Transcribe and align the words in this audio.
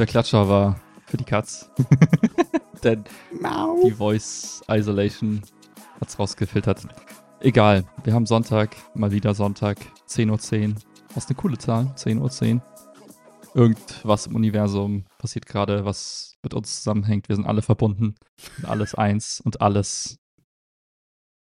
Dieser 0.00 0.12
Klatscher 0.12 0.48
war 0.48 0.80
für 1.04 1.18
die 1.18 1.24
Katz. 1.24 1.70
Denn 2.82 3.04
Mau. 3.38 3.84
die 3.84 3.90
Voice 3.90 4.62
Isolation 4.66 5.42
hat's 6.00 6.18
rausgefiltert. 6.18 6.86
Egal, 7.40 7.84
wir 8.02 8.14
haben 8.14 8.24
Sonntag, 8.24 8.74
mal 8.94 9.12
wieder 9.12 9.34
Sonntag, 9.34 9.76
10.10 10.08 10.70
Uhr. 10.70 10.74
Was 11.14 11.26
eine 11.26 11.36
coole 11.36 11.58
Zahl, 11.58 11.92
10.10 11.98 12.54
Uhr. 12.54 12.62
Irgendwas 13.52 14.26
im 14.26 14.36
Universum 14.36 15.04
passiert 15.18 15.44
gerade, 15.44 15.84
was 15.84 16.38
mit 16.42 16.54
uns 16.54 16.76
zusammenhängt. 16.76 17.28
Wir 17.28 17.36
sind 17.36 17.44
alle 17.44 17.60
verbunden. 17.60 18.14
Und 18.56 18.64
alles 18.64 18.94
eins 18.94 19.42
und 19.42 19.60
alles. 19.60 20.16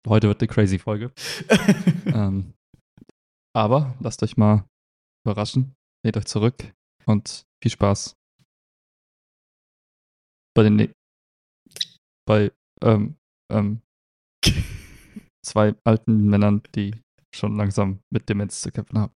Heute 0.06 0.28
wird 0.28 0.42
eine 0.42 0.50
crazy 0.50 0.80
Folge. 0.80 1.14
ähm, 2.08 2.56
aber 3.56 3.96
lasst 4.02 4.22
euch 4.22 4.36
mal 4.36 4.66
überraschen. 5.26 5.76
Lehnt 6.04 6.18
euch 6.18 6.26
zurück 6.26 6.74
und 7.06 7.46
viel 7.62 7.72
Spaß. 7.72 8.18
Bei 10.56 10.64
den. 10.64 10.92
Bei 12.26 12.52
ähm, 12.82 13.16
ähm, 13.52 13.82
zwei 15.46 15.76
alten 15.84 16.28
Männern, 16.30 16.62
die 16.76 16.96
schon 17.36 17.56
langsam 17.58 18.00
mit 18.12 18.30
Demenz 18.30 18.62
zu 18.62 18.72
kämpfen 18.72 18.98
haben. 19.00 19.14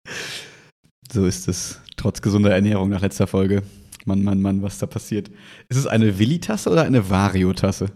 So 1.12 1.26
ist 1.26 1.48
es. 1.48 1.80
Trotz 1.96 2.22
gesunder 2.22 2.54
Ernährung 2.54 2.88
nach 2.90 3.02
letzter 3.02 3.26
Folge. 3.26 3.62
Mann, 4.06 4.22
Mann, 4.22 4.40
Mann, 4.40 4.62
was 4.62 4.78
da 4.78 4.86
passiert. 4.86 5.28
Ist 5.68 5.78
es 5.78 5.86
eine 5.86 6.18
Willi-Tasse 6.18 6.70
oder 6.70 6.82
eine 6.84 7.08
Vario-Tasse? 7.08 7.90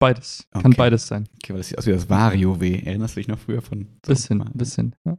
Beides. 0.00 0.46
Kann 0.52 0.66
Okay. 0.66 0.76
beides 0.76 1.06
sein. 1.08 1.28
Okay, 1.42 1.52
weil 1.52 1.58
das 1.58 1.68
sieht 1.68 1.78
aus 1.78 1.86
wie 1.86 1.90
das 1.90 2.08
Vario-W. 2.08 2.82
Erinnerst 2.84 3.16
du 3.16 3.20
dich 3.20 3.26
noch 3.28 3.38
früher 3.38 3.60
von? 3.62 3.88
so- 4.06 4.12
Bisschen, 4.12 4.38
bisschen. 4.54 4.94
Ja. 5.04 5.12
Ein 5.12 5.18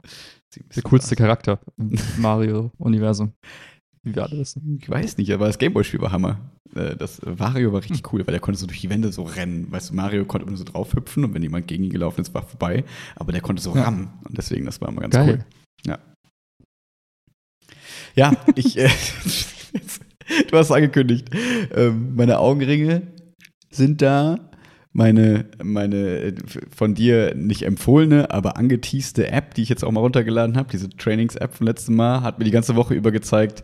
Der 0.56 0.64
bisschen 0.64 0.84
coolste 0.84 1.12
aus. 1.16 1.18
Charakter 1.18 1.60
im 1.78 1.92
Mario-Universum. 2.18 3.34
Wie 4.04 4.16
wir 4.16 4.24
alle 4.24 4.38
wissen. 4.40 4.80
Ich 4.82 4.90
weiß 4.90 5.18
nicht, 5.18 5.32
aber 5.32 5.48
das 5.48 5.58
Gameboy-Spiel 5.58 6.02
war 6.02 6.12
Hammer. 6.12 6.40
Äh, 6.76 6.96
Das 6.96 7.20
Vario 7.24 7.74
war 7.74 7.82
richtig 7.82 8.12
cool, 8.14 8.26
weil 8.26 8.32
der 8.32 8.40
konnte 8.40 8.60
so 8.60 8.66
durch 8.68 8.80
die 8.82 8.90
Wände 8.90 9.12
so 9.12 9.24
rennen. 9.24 9.72
Weißt 9.72 9.90
du, 9.90 9.96
Mario 9.96 10.26
konnte 10.26 10.48
immer 10.48 10.58
so 10.58 10.64
drauf 10.64 10.94
hüpfen 10.94 11.24
und 11.26 11.34
wenn 11.34 11.44
jemand 11.44 11.68
gegen 11.68 11.84
ihn 11.84 11.90
gelaufen 11.92 12.22
ist, 12.22 12.34
war 12.34 12.44
vorbei. 12.44 12.84
Aber 13.16 13.32
der 13.32 13.42
konnte 13.42 13.62
so 13.62 13.76
Ja. 13.76 13.84
rammen. 13.84 14.10
Und 14.28 14.38
deswegen, 14.38 14.66
das 14.66 14.80
war 14.82 14.90
immer 14.90 15.02
ganz 15.02 15.14
Geil. 15.16 15.46
cool. 15.88 15.98
Ja, 18.16 18.34
ich, 18.56 18.78
äh, 18.78 18.90
du 20.50 20.58
hast 20.58 20.72
angekündigt, 20.72 21.30
ähm, 21.76 22.16
meine 22.16 22.40
Augenringe 22.40 23.04
sind 23.70 24.02
da. 24.02 24.40
Meine, 24.92 25.46
meine 25.64 25.96
äh, 25.98 26.36
von 26.76 26.96
dir 26.96 27.36
nicht 27.36 27.62
empfohlene, 27.62 28.32
aber 28.32 28.58
angeteaste 28.58 29.28
App, 29.32 29.54
die 29.54 29.62
ich 29.62 29.70
jetzt 29.70 29.84
auch 29.84 29.92
mal 29.92 30.02
runtergeladen 30.02 30.58
habe, 30.58 30.70
diese 30.72 30.90
Trainings-App 30.90 31.54
vom 31.56 31.68
letzten 31.68 31.96
Mal, 31.96 32.22
hat 32.24 32.40
mir 32.40 32.46
die 32.46 32.52
ganze 32.52 32.76
Woche 32.76 32.96
über 32.96 33.12
gezeigt, 33.12 33.64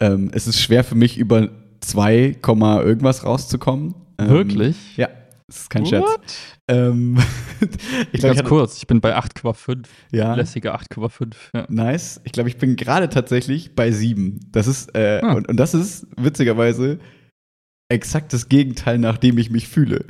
ähm, 0.00 0.30
es 0.32 0.46
ist 0.46 0.60
schwer 0.60 0.84
für 0.84 0.94
mich, 0.94 1.18
über 1.18 1.48
2, 1.80 2.36
Komma 2.42 2.82
irgendwas 2.82 3.24
rauszukommen. 3.24 3.94
Ähm, 4.18 4.28
Wirklich? 4.28 4.96
Ja, 4.96 5.08
das 5.46 5.58
ist 5.62 5.70
kein 5.70 5.86
Scherz. 5.86 6.04
What? 6.04 6.20
Ähm, 6.68 7.18
ich 8.12 8.20
glaube, 8.20 8.34
Ganz 8.34 8.40
ich 8.40 8.44
kurz, 8.44 8.76
ich 8.78 8.86
bin 8.86 9.00
bei 9.00 9.16
8,5. 9.16 9.84
ja, 10.12 10.34
Lässige 10.34 10.74
8,5. 10.74 11.34
Ja. 11.54 11.66
Nice. 11.68 12.20
Ich 12.24 12.32
glaube, 12.32 12.48
ich 12.48 12.56
bin 12.56 12.76
gerade 12.76 13.08
tatsächlich 13.08 13.74
bei 13.74 13.92
sieben. 13.92 14.40
Das 14.52 14.66
ist, 14.66 14.94
äh, 14.96 15.20
Ah. 15.22 15.34
und, 15.34 15.48
und 15.48 15.56
das 15.56 15.74
ist 15.74 16.06
witzigerweise 16.16 16.98
exakt 17.88 18.32
das 18.32 18.48
Gegenteil, 18.48 18.98
nach 18.98 19.16
dem 19.18 19.38
ich 19.38 19.50
mich 19.50 19.68
fühle. 19.68 20.06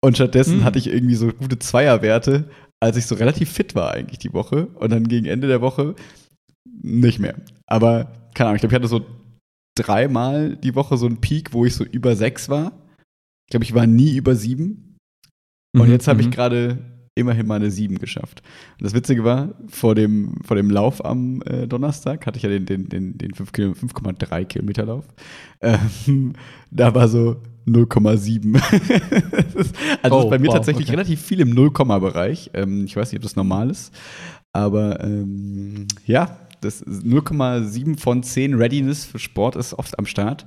Und 0.00 0.16
stattdessen 0.16 0.58
Hm. 0.58 0.64
hatte 0.64 0.78
ich 0.78 0.86
irgendwie 0.88 1.16
so 1.16 1.28
gute 1.32 1.58
Zweierwerte, 1.58 2.48
als 2.80 2.96
ich 2.96 3.06
so 3.06 3.16
relativ 3.16 3.50
fit 3.50 3.74
war 3.74 3.92
eigentlich 3.92 4.18
die 4.18 4.32
Woche. 4.32 4.66
Und 4.74 4.92
dann 4.92 5.08
gegen 5.08 5.26
Ende 5.26 5.48
der 5.48 5.60
Woche 5.60 5.96
nicht 6.82 7.18
mehr. 7.18 7.34
Aber 7.66 8.12
keine 8.34 8.50
Ahnung, 8.50 8.56
ich 8.56 8.60
glaube, 8.60 8.74
ich 8.74 8.76
hatte 8.76 8.86
so 8.88 9.04
dreimal 9.76 10.56
die 10.56 10.74
Woche 10.74 10.96
so 10.96 11.06
einen 11.06 11.20
Peak, 11.20 11.52
wo 11.52 11.64
ich 11.64 11.74
so 11.74 11.84
über 11.84 12.16
sechs 12.16 12.48
war. 12.48 12.72
Ich 13.46 13.50
glaube, 13.50 13.64
ich 13.64 13.74
war 13.74 13.86
nie 13.86 14.16
über 14.16 14.34
sieben. 14.34 14.96
Und 15.74 15.86
Mhm, 15.86 15.92
jetzt 15.92 16.08
habe 16.08 16.20
ich 16.20 16.26
mhm. 16.28 16.32
gerade 16.32 16.78
immerhin 17.18 17.46
mal 17.46 17.54
eine 17.54 17.70
7 17.70 17.98
geschafft. 17.98 18.42
Und 18.78 18.84
das 18.84 18.92
Witzige 18.92 19.24
war, 19.24 19.54
vor 19.68 19.94
dem, 19.94 20.34
vor 20.44 20.54
dem 20.56 20.68
Lauf 20.70 21.02
am 21.04 21.40
äh, 21.46 21.66
Donnerstag 21.66 22.26
hatte 22.26 22.36
ich 22.36 22.42
ja 22.42 22.50
den, 22.50 22.66
den, 22.66 22.88
den, 22.90 23.16
den 23.16 23.32
5 23.32 23.52
Kilo- 23.52 23.72
5,3 23.72 24.44
Kilometer 24.44 24.84
Lauf. 24.84 25.06
Ähm, 25.62 26.34
da 26.70 26.94
war 26.94 27.08
so 27.08 27.36
0,7. 27.66 28.52
Das 29.30 29.54
ist- 29.54 29.74
also 30.02 30.18
Oh, 30.26 30.30
bei 30.30 30.38
mir 30.38 30.48
wow, 30.48 30.56
tatsächlich 30.56 30.88
okay. 30.88 30.96
relativ 30.96 31.22
viel 31.22 31.40
im 31.40 31.52
0-Bereich. 31.54 32.50
Ähm, 32.52 32.84
ich 32.84 32.94
weiß 32.96 33.10
nicht, 33.12 33.18
ob 33.20 33.22
das 33.22 33.36
normal 33.36 33.70
ist. 33.70 33.94
Aber 34.52 35.02
ähm, 35.02 35.86
ja, 36.06 36.45
das 36.66 36.82
ist 36.82 37.04
0,7 37.04 37.98
von 37.98 38.22
10 38.22 38.54
Readiness 38.54 39.04
für 39.04 39.18
Sport 39.18 39.56
ist 39.56 39.74
oft 39.74 39.98
am 39.98 40.06
Start. 40.06 40.46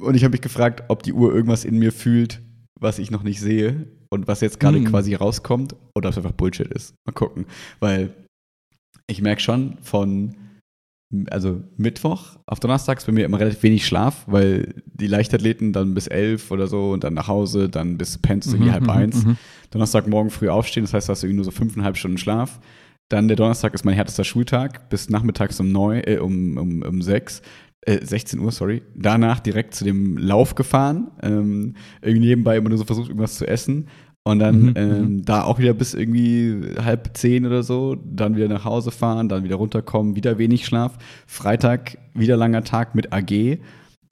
Und 0.00 0.14
ich 0.14 0.24
habe 0.24 0.32
mich 0.32 0.40
gefragt, 0.42 0.84
ob 0.88 1.02
die 1.02 1.12
Uhr 1.12 1.34
irgendwas 1.34 1.64
in 1.64 1.78
mir 1.78 1.92
fühlt, 1.92 2.40
was 2.80 2.98
ich 2.98 3.10
noch 3.10 3.22
nicht 3.22 3.40
sehe 3.40 3.86
und 4.10 4.26
was 4.28 4.40
jetzt 4.40 4.60
gerade 4.60 4.78
Hm. 4.78 4.86
quasi 4.86 5.14
rauskommt 5.14 5.74
oder 5.94 6.08
ob 6.08 6.12
es 6.12 6.18
einfach 6.18 6.32
Bullshit 6.32 6.66
ist. 6.68 6.94
Mal 7.06 7.12
gucken. 7.12 7.46
Weil 7.78 8.14
ich 9.06 9.22
merke 9.22 9.40
schon 9.40 9.78
von, 9.82 10.34
also 11.30 11.62
Mittwoch 11.76 12.36
auf 12.46 12.60
Donnerstag 12.60 12.98
ist 12.98 13.06
bei 13.06 13.12
mir 13.12 13.24
immer 13.24 13.40
relativ 13.40 13.62
wenig 13.62 13.86
Schlaf, 13.86 14.24
weil 14.26 14.74
die 14.86 15.06
Leichtathleten 15.08 15.72
dann 15.72 15.94
bis 15.94 16.06
elf 16.06 16.50
oder 16.50 16.66
so 16.66 16.90
und 16.92 17.02
dann 17.04 17.14
nach 17.14 17.26
Hause, 17.28 17.68
dann 17.68 17.98
bis 17.98 18.18
pennst 18.18 18.48
irgendwie 18.48 18.68
Mhm, 18.68 18.74
halb 18.74 18.82
mhm, 18.84 18.90
eins. 18.90 19.24
mhm. 19.24 19.36
Donnerstagmorgen 19.70 20.30
früh 20.30 20.48
aufstehen, 20.48 20.84
das 20.84 20.92
heißt, 20.94 21.08
du 21.08 21.12
hast 21.12 21.22
irgendwie 21.24 21.36
nur 21.36 21.44
so 21.44 21.50
fünfeinhalb 21.52 21.96
Stunden 21.96 22.18
Schlaf. 22.18 22.60
Dann 23.10 23.28
der 23.28 23.36
Donnerstag 23.36 23.74
ist 23.74 23.84
mein 23.84 23.94
härtester 23.94 24.24
Schultag, 24.24 24.88
bis 24.88 25.10
nachmittags 25.10 25.60
um 25.60 25.70
neun, 25.70 26.00
äh, 26.04 26.18
um, 26.18 26.56
um, 26.56 26.82
um 26.82 27.02
sechs. 27.02 27.42
Äh, 27.82 28.04
16 28.04 28.38
Uhr, 28.40 28.52
sorry. 28.52 28.82
Danach 28.94 29.40
direkt 29.40 29.74
zu 29.74 29.84
dem 29.84 30.16
Lauf 30.16 30.54
gefahren. 30.54 31.10
Ähm, 31.22 31.74
irgendwie 32.02 32.28
nebenbei 32.28 32.56
immer 32.56 32.68
nur 32.68 32.78
so 32.78 32.84
versucht, 32.84 33.08
irgendwas 33.08 33.36
zu 33.36 33.46
essen. 33.46 33.88
Und 34.22 34.38
dann 34.38 34.62
Mhm, 34.62 34.72
ähm, 34.76 35.24
da 35.24 35.42
auch 35.42 35.58
wieder 35.58 35.72
bis 35.72 35.94
irgendwie 35.94 36.74
halb 36.78 37.16
zehn 37.16 37.46
oder 37.46 37.62
so. 37.62 37.96
Dann 37.96 38.36
wieder 38.36 38.48
nach 38.48 38.64
Hause 38.64 38.92
fahren, 38.92 39.28
dann 39.28 39.42
wieder 39.44 39.56
runterkommen, 39.56 40.14
wieder 40.14 40.38
wenig 40.38 40.64
Schlaf. 40.64 40.96
Freitag 41.26 41.98
wieder 42.14 42.36
langer 42.36 42.62
Tag 42.62 42.94
mit 42.94 43.12
AG. 43.12 43.58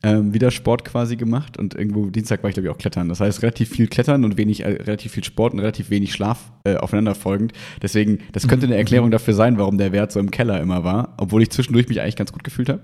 Ähm, 0.01 0.33
wieder 0.33 0.53
Sport 0.53 0.85
quasi 0.85 1.17
gemacht 1.17 1.59
und 1.59 1.75
irgendwo 1.75 2.07
Dienstag 2.07 2.45
war 2.45 2.51
ich 2.51 2.55
glaube 2.55 2.69
ich 2.69 2.73
auch 2.73 2.79
klettern. 2.79 3.09
Das 3.09 3.19
heißt 3.19 3.43
relativ 3.43 3.71
viel 3.71 3.89
Klettern 3.89 4.25
und 4.25 4.37
wenig, 4.37 4.61
äh, 4.65 4.69
relativ 4.69 5.11
viel 5.13 5.25
Sport 5.25 5.55
und 5.55 5.59
relativ 5.59 5.91
wenig 5.91 6.13
Schlaf 6.13 6.53
äh, 6.63 6.77
aufeinanderfolgend. 6.77 7.53
Deswegen, 7.83 8.21
das 8.31 8.47
könnte 8.47 8.67
Mhm, 8.67 8.73
eine 8.73 8.79
Erklärung 8.79 9.11
dafür 9.11 9.35
sein, 9.35 9.59
warum 9.59 9.77
der 9.77 9.91
Wert 9.91 10.13
so 10.13 10.21
im 10.21 10.31
Keller 10.31 10.61
immer 10.61 10.85
war, 10.85 11.15
obwohl 11.19 11.43
ich 11.43 11.51
zwischendurch 11.51 11.89
mich 11.89 12.01
eigentlich 12.01 12.15
ganz 12.15 12.33
gut 12.33 12.45
gefühlt 12.45 12.69
habe. 12.69 12.83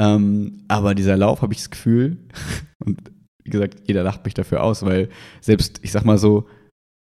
Ähm, 0.00 0.64
aber 0.66 0.96
dieser 0.96 1.16
Lauf 1.16 1.40
habe 1.42 1.52
ich 1.52 1.60
das 1.60 1.70
Gefühl, 1.70 2.16
und 2.84 3.12
wie 3.44 3.50
gesagt, 3.50 3.82
jeder 3.86 4.02
lacht 4.02 4.24
mich 4.24 4.34
dafür 4.34 4.62
aus, 4.64 4.84
weil 4.84 5.10
selbst, 5.40 5.78
ich 5.82 5.92
sag 5.92 6.04
mal 6.04 6.18
so, 6.18 6.48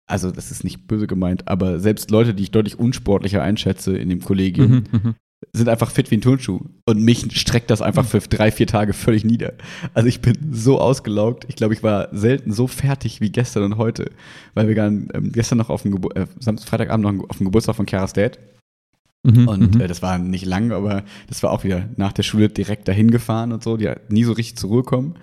also 0.06 0.30
das 0.30 0.52
ist 0.52 0.64
nicht 0.64 0.86
böse 0.86 1.08
gemeint, 1.08 1.48
aber 1.48 1.80
selbst 1.80 2.12
Leute, 2.12 2.34
die 2.36 2.44
ich 2.44 2.52
deutlich 2.52 2.78
unsportlicher 2.78 3.42
einschätze 3.42 3.98
in 3.98 4.10
dem 4.10 4.22
Kollegium, 4.22 4.70
Mhm, 4.72 4.84
mhm. 4.92 5.16
Sind 5.52 5.70
einfach 5.70 5.92
fit 5.92 6.12
wie 6.12 6.18
ein 6.18 6.22
Turnschuh. 6.22 6.62
Und 6.86 7.02
mich 7.02 7.40
streckt 7.40 7.70
das 7.70 7.82
einfach 7.82 8.06
für 8.06 8.20
drei, 8.20 8.52
vier 8.52 8.68
Tage 8.68 8.94
völlig 8.94 9.26
nieder. 9.26 9.54
Also 9.94 10.08
ich 10.08 10.22
bin 10.22 10.38
so 10.52 10.80
ausgelaugt. 10.80 11.46
Ich 11.50 11.56
glaube, 11.56 11.74
ich 11.74 11.84
war 11.84 12.10
selten 12.12 12.52
so 12.52 12.68
fertig 12.68 13.22
wie 13.22 13.32
gestern 13.32 13.64
und 13.64 13.78
heute. 13.78 14.12
Weil 14.54 14.68
wir 14.68 14.76
waren 14.78 15.10
ähm, 15.14 15.32
gestern 15.32 15.58
noch 15.58 15.70
auf 15.70 15.82
dem 15.82 15.92
Gebur 15.92 16.16
äh, 16.16 16.26
Freitagabend 16.66 17.06
noch 17.06 17.30
auf 17.30 17.38
dem 17.38 17.46
Geburtstag 17.46 17.76
von 17.76 17.88
Chiara's 17.88 18.14
Dad. 18.14 18.40
Mhm, 19.24 19.48
Und 19.48 19.76
mhm. 19.76 19.82
äh, 19.82 19.88
das 19.88 20.02
war 20.02 20.18
nicht 20.18 20.46
lang, 20.46 20.72
aber 20.72 21.04
das 21.28 21.44
war 21.44 21.52
auch 21.52 21.64
wieder 21.64 21.90
nach 21.96 22.14
der 22.14 22.24
Schule 22.24 22.50
direkt 22.50 22.88
dahin 22.88 23.12
gefahren 23.12 23.52
und 23.52 23.64
so. 23.64 23.78
Die 23.78 23.90
hat 23.90 24.12
nie 24.12 24.24
so 24.24 24.34
richtig 24.34 24.58
zur 24.58 24.70
Ruhe 24.70 24.84
kommen. 24.84 25.16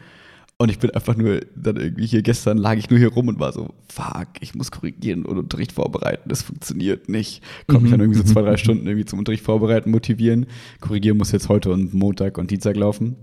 Und 0.61 0.71
ich 0.71 0.79
bin 0.79 0.91
einfach 0.91 1.17
nur 1.17 1.41
dann 1.57 1.77
irgendwie 1.79 2.05
hier 2.05 2.21
gestern 2.21 2.59
lag 2.59 2.77
ich 2.77 2.91
nur 2.91 2.99
hier 2.99 3.15
rum 3.15 3.29
und 3.29 3.41
war 3.41 3.51
so, 3.51 3.71
fuck, 3.89 4.29
ich 4.41 4.55
muss 4.55 4.71
korrigieren 4.71 5.25
und 5.25 5.39
Unterricht 5.39 5.73
vorbereiten. 5.73 6.29
Das 6.29 6.43
funktioniert 6.43 7.09
nicht. 7.09 7.43
Mich 7.67 7.81
Mhm, 7.81 7.91
dann 7.91 8.01
irgendwie 8.01 8.19
so 8.19 8.25
mhm, 8.25 8.29
zwei, 8.29 8.43
drei 8.43 8.51
mhm. 8.51 8.57
Stunden 8.59 8.87
irgendwie 8.87 9.07
zum 9.07 9.19
Unterricht 9.19 9.43
vorbereiten, 9.43 9.91
motivieren. 9.91 10.45
Korrigieren 10.83 11.17
muss 11.17 11.33
jetzt 11.33 11.49
heute 11.49 11.73
und 11.73 11.95
Montag 11.95 12.37
und 12.37 12.51
Dienstag 12.51 12.77
laufen. 12.77 13.17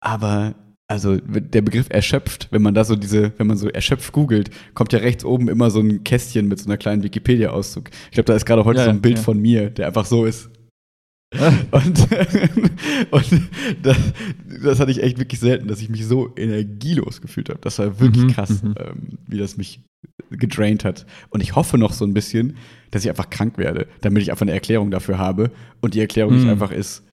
Aber 0.00 0.54
also 0.86 1.16
der 1.16 1.62
Begriff 1.62 1.86
erschöpft, 1.88 2.48
wenn 2.50 2.60
man 2.60 2.74
da 2.74 2.84
so 2.84 2.94
diese, 2.94 3.32
wenn 3.38 3.46
man 3.46 3.56
so 3.56 3.70
erschöpft 3.70 4.12
googelt, 4.12 4.50
kommt 4.74 4.92
ja 4.92 4.98
rechts 4.98 5.24
oben 5.24 5.48
immer 5.48 5.70
so 5.70 5.80
ein 5.80 6.04
Kästchen 6.04 6.46
mit 6.46 6.58
so 6.58 6.66
einer 6.66 6.76
kleinen 6.76 7.02
Wikipedia-Auszug. 7.02 7.88
Ich 8.04 8.10
glaube, 8.10 8.26
da 8.26 8.34
ist 8.34 8.44
gerade 8.44 8.66
heute 8.66 8.80
Ja, 8.80 8.84
so 8.84 8.90
ein 8.90 9.00
Bild 9.00 9.16
ja. 9.16 9.22
von 9.22 9.40
mir, 9.40 9.70
der 9.70 9.86
einfach 9.86 10.04
so 10.04 10.26
ist. 10.26 10.50
Und, 11.70 12.08
und 13.10 13.42
das, 13.82 13.96
das 14.62 14.80
hatte 14.80 14.90
ich 14.90 15.02
echt 15.02 15.18
wirklich 15.18 15.40
selten, 15.40 15.68
dass 15.68 15.80
ich 15.80 15.88
mich 15.88 16.06
so 16.06 16.34
energielos 16.36 17.20
gefühlt 17.20 17.48
habe. 17.50 17.60
Das 17.60 17.78
war 17.78 18.00
wirklich 18.00 18.24
Mhm, 18.24 18.30
krass, 18.30 18.62
mhm. 18.62 18.74
ähm, 18.78 19.18
wie 19.26 19.38
das 19.38 19.56
mich 19.56 19.80
gedraint 20.30 20.84
hat. 20.84 21.06
Und 21.30 21.42
ich 21.42 21.54
hoffe 21.56 21.78
noch 21.78 21.92
so 21.92 22.04
ein 22.04 22.14
bisschen, 22.14 22.56
dass 22.90 23.04
ich 23.04 23.10
einfach 23.10 23.30
krank 23.30 23.58
werde, 23.58 23.86
damit 24.00 24.22
ich 24.22 24.30
einfach 24.30 24.42
eine 24.42 24.52
Erklärung 24.52 24.90
dafür 24.90 25.18
habe. 25.18 25.50
Und 25.80 25.94
die 25.94 26.00
Erklärung 26.00 26.34
nicht 26.34 26.44
Mhm. 26.44 26.50
einfach 26.50 26.72
ist, 26.72 27.04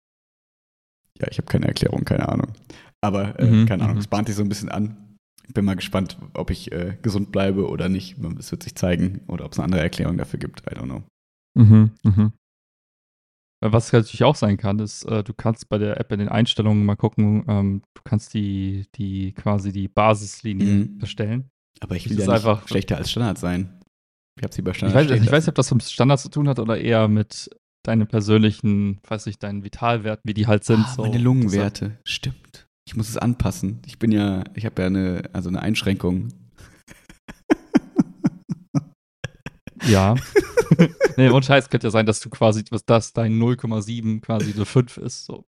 ja, 1.20 1.28
ich 1.30 1.38
habe 1.38 1.48
keine 1.48 1.68
Erklärung, 1.68 2.06
keine 2.06 2.28
Ahnung. 2.30 2.54
Aber 3.02 3.38
äh, 3.40 3.46
Mhm, 3.46 3.66
keine 3.66 3.84
Ahnung, 3.84 3.96
mhm. 3.96 4.02
es 4.02 4.08
bahnt 4.08 4.28
sich 4.28 4.36
so 4.36 4.44
ein 4.44 4.50
bisschen 4.50 4.70
an. 4.70 4.98
Ich 5.48 5.54
bin 5.54 5.66
mal 5.66 5.76
gespannt, 5.76 6.18
ob 6.34 6.50
ich 6.52 6.72
äh, 6.72 6.98
gesund 7.02 7.32
bleibe 7.32 7.68
oder 7.68 7.90
nicht. 7.90 8.16
Es 8.40 8.52
wird 8.52 8.64
sich 8.64 8.76
zeigen 8.76 9.22
oder 9.28 9.46
ob 9.46 9.52
es 9.52 9.60
eine 9.60 9.66
andere 9.66 9.82
Erklärung 9.82 10.18
dafür 10.18 10.40
gibt. 10.40 10.62
I 10.62 10.76
don't 10.76 10.84
know. 10.86 11.04
Mhm, 11.56 11.92
mhm. 12.04 12.32
Was 13.72 13.92
natürlich 13.94 14.24
auch 14.24 14.36
sein 14.36 14.58
kann, 14.58 14.80
ist, 14.80 15.04
äh, 15.06 15.24
du 15.24 15.34
kannst 15.34 15.70
bei 15.70 15.78
der 15.78 16.00
App 16.00 16.12
in 16.12 16.20
den 16.20 16.30
Einstellungen 16.30 16.86
mal 16.86 16.96
gucken, 16.96 17.46
ähm, 17.48 17.82
du 17.94 18.02
kannst 18.04 18.34
die, 18.34 18.86
die 18.96 19.32
quasi 19.34 19.72
die 19.72 19.88
Basislinie 19.88 20.66
Mhm. 20.86 20.98
erstellen. 21.00 21.50
Aber 21.80 21.96
ich 21.96 22.04
Das 22.04 22.12
will 22.12 22.20
ist 22.20 22.28
ja 22.28 22.34
nicht 22.34 22.46
einfach- 22.46 22.68
schlechter 22.68 22.98
als 22.98 23.10
Standard 23.12 23.38
sein. 23.38 23.80
Ich 24.38 24.44
habe 24.44 24.54
sie 24.54 24.62
bei 24.62 24.72
Ich 24.72 24.78
Standard 24.78 24.98
weiß, 24.98 25.06
stehen 25.06 25.24
ich 25.24 25.32
weiß 25.32 25.44
nicht, 25.46 25.50
ob 25.50 25.56
das 25.56 25.72
mit 25.74 25.84
Standard 25.84 26.20
zu 26.20 26.30
tun 26.30 26.48
hat 26.50 26.60
oder 26.60 26.78
eher 26.78 27.08
mit 27.08 27.50
deinen 27.86 28.08
persönlichen, 28.08 29.00
weiß 29.08 29.28
ich, 29.28 29.38
deinen 29.40 29.64
Vitalwerten, 29.64 30.24
wie 30.28 30.34
die 30.34 30.48
halt 30.48 30.64
sind. 30.64 30.84
Ah, 30.86 30.94
so. 30.96 31.02
meine 31.04 31.18
Lungenwerte. 31.18 31.98
Stimmt. 32.06 32.68
Ich 32.88 32.96
muss 32.96 33.10
es 33.10 33.18
anpassen. 33.18 33.82
Ich 33.86 33.98
bin 34.00 34.12
ja, 34.12 34.44
ich 34.56 34.66
habe 34.66 34.82
ja 34.82 34.88
eine, 34.88 35.24
also 35.34 35.50
eine 35.50 35.62
Einschränkung. 35.62 36.30
Ja. 39.88 40.16
nee, 41.18 41.30
und 41.30 41.46
Scheiß 41.46 41.70
könnte 41.70 41.88
ja 41.88 41.92
sein, 41.92 42.06
dass 42.06 42.20
du 42.20 42.30
quasi, 42.30 42.64
was 42.72 42.86
das 42.86 43.14
dein 43.14 43.34
0,7 43.40 44.22
quasi 44.22 44.54
eine 44.54 44.66
5 44.66 44.98
ist. 44.98 45.26
So. 45.26 45.46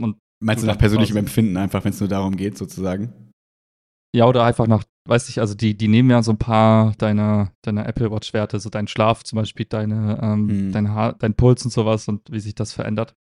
Und 0.00 0.18
Meinst 0.40 0.62
du 0.62 0.66
nach 0.66 0.78
persönlichem 0.78 1.14
quasi- 1.14 1.18
Empfinden 1.26 1.56
einfach, 1.56 1.84
wenn 1.84 1.92
es 1.92 2.00
nur 2.00 2.08
darum 2.08 2.36
geht, 2.36 2.56
sozusagen? 2.58 3.12
ja, 4.16 4.24
oder 4.26 4.42
einfach 4.44 4.66
nach, 4.66 4.84
weiß 5.06 5.28
ich, 5.28 5.38
also 5.38 5.54
die, 5.54 5.76
die 5.76 5.86
nehmen 5.86 6.08
ja 6.10 6.22
so 6.22 6.32
ein 6.32 6.38
paar 6.38 6.92
deiner, 6.96 7.52
deiner 7.62 7.86
Apple 7.86 8.10
Watch-Werte, 8.10 8.58
so 8.58 8.70
dein 8.70 8.88
Schlaf 8.88 9.22
zum 9.22 9.36
Beispiel, 9.36 9.66
deine, 9.66 10.18
ähm, 10.22 10.48
Hm. 10.48 10.72
dein, 10.72 10.88
Haar, 10.90 11.12
dein 11.12 11.34
Puls 11.34 11.62
und 11.64 11.70
sowas 11.72 12.08
und 12.08 12.30
wie 12.32 12.40
sich 12.40 12.54
das 12.54 12.72
verändert. 12.72 13.14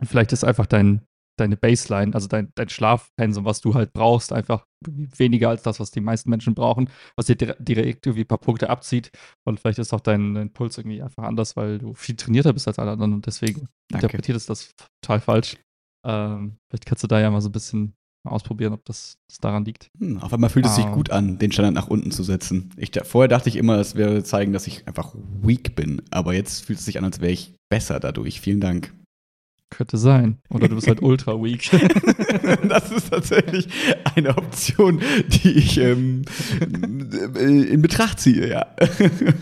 Und 0.00 0.06
vielleicht 0.06 0.32
ist 0.32 0.44
einfach 0.44 0.66
dein, 0.66 1.02
deine 1.38 1.56
Baseline, 1.56 2.14
also 2.14 2.28
dein, 2.28 2.50
dein 2.54 2.68
Schlafpensum, 2.68 3.44
was 3.44 3.60
du 3.60 3.74
halt 3.74 3.92
brauchst, 3.92 4.32
einfach 4.32 4.66
weniger 4.86 5.48
als 5.48 5.62
das, 5.62 5.80
was 5.80 5.90
die 5.90 6.00
meisten 6.00 6.28
Menschen 6.30 6.54
brauchen, 6.54 6.90
was 7.16 7.26
dir 7.26 7.36
dire- 7.36 7.56
direkt 7.58 8.06
irgendwie 8.06 8.24
ein 8.24 8.28
paar 8.28 8.38
Punkte 8.38 8.68
abzieht. 8.70 9.10
Und 9.46 9.60
vielleicht 9.60 9.78
ist 9.78 9.92
auch 9.92 10.00
dein, 10.00 10.34
dein 10.34 10.52
Puls 10.52 10.76
irgendwie 10.78 11.02
einfach 11.02 11.24
anders, 11.24 11.56
weil 11.56 11.78
du 11.78 11.94
viel 11.94 12.16
trainierter 12.16 12.52
bist 12.52 12.68
als 12.68 12.78
alle 12.78 12.90
anderen 12.92 13.14
und 13.14 13.26
deswegen 13.26 13.68
Danke. 13.90 14.06
interpretiert 14.06 14.36
es 14.36 14.46
das 14.46 14.70
total 15.00 15.20
falsch. 15.20 15.56
Ähm, 16.06 16.56
vielleicht 16.68 16.86
kannst 16.86 17.02
du 17.04 17.08
da 17.08 17.20
ja 17.20 17.30
mal 17.30 17.40
so 17.40 17.48
ein 17.48 17.52
bisschen 17.52 17.94
ausprobieren, 18.28 18.72
ob 18.72 18.84
das, 18.84 19.16
das 19.28 19.38
daran 19.38 19.64
liegt. 19.64 19.88
Hm, 19.98 20.18
auf 20.18 20.32
einmal 20.32 20.50
fühlt 20.50 20.66
es 20.66 20.76
sich 20.76 20.84
Ah. 20.84 20.94
gut 20.94 21.10
an, 21.10 21.38
den 21.38 21.50
Standard 21.50 21.74
nach 21.74 21.88
unten 21.88 22.10
zu 22.12 22.22
setzen. 22.22 22.70
Ich, 22.76 22.92
vorher 23.04 23.28
dachte 23.28 23.48
ich 23.48 23.56
immer, 23.56 23.78
es 23.78 23.94
wäre 23.96 24.22
zeigen, 24.22 24.52
dass 24.52 24.66
ich 24.68 24.86
einfach 24.86 25.12
weak 25.42 25.74
bin. 25.74 26.02
Aber 26.10 26.34
jetzt 26.34 26.64
fühlt 26.66 26.78
es 26.78 26.84
sich 26.84 26.98
an, 26.98 27.04
als 27.04 27.20
wäre 27.20 27.32
ich 27.32 27.54
besser 27.68 27.98
dadurch. 27.98 28.40
Vielen 28.40 28.60
Dank. 28.60 28.94
Könnte 29.72 29.96
sein. 29.96 30.38
Oder 30.50 30.68
du 30.68 30.74
bist 30.74 30.86
halt 30.86 31.00
ultra 31.00 31.42
weak. 31.42 31.70
das 32.68 32.92
ist 32.92 33.08
tatsächlich 33.08 33.66
eine 34.14 34.36
Option, 34.36 35.00
die 35.28 35.50
ich 35.52 35.78
ähm, 35.78 36.22
in 36.60 37.80
Betracht 37.80 38.20
ziehe, 38.20 38.50
ja. 38.50 38.66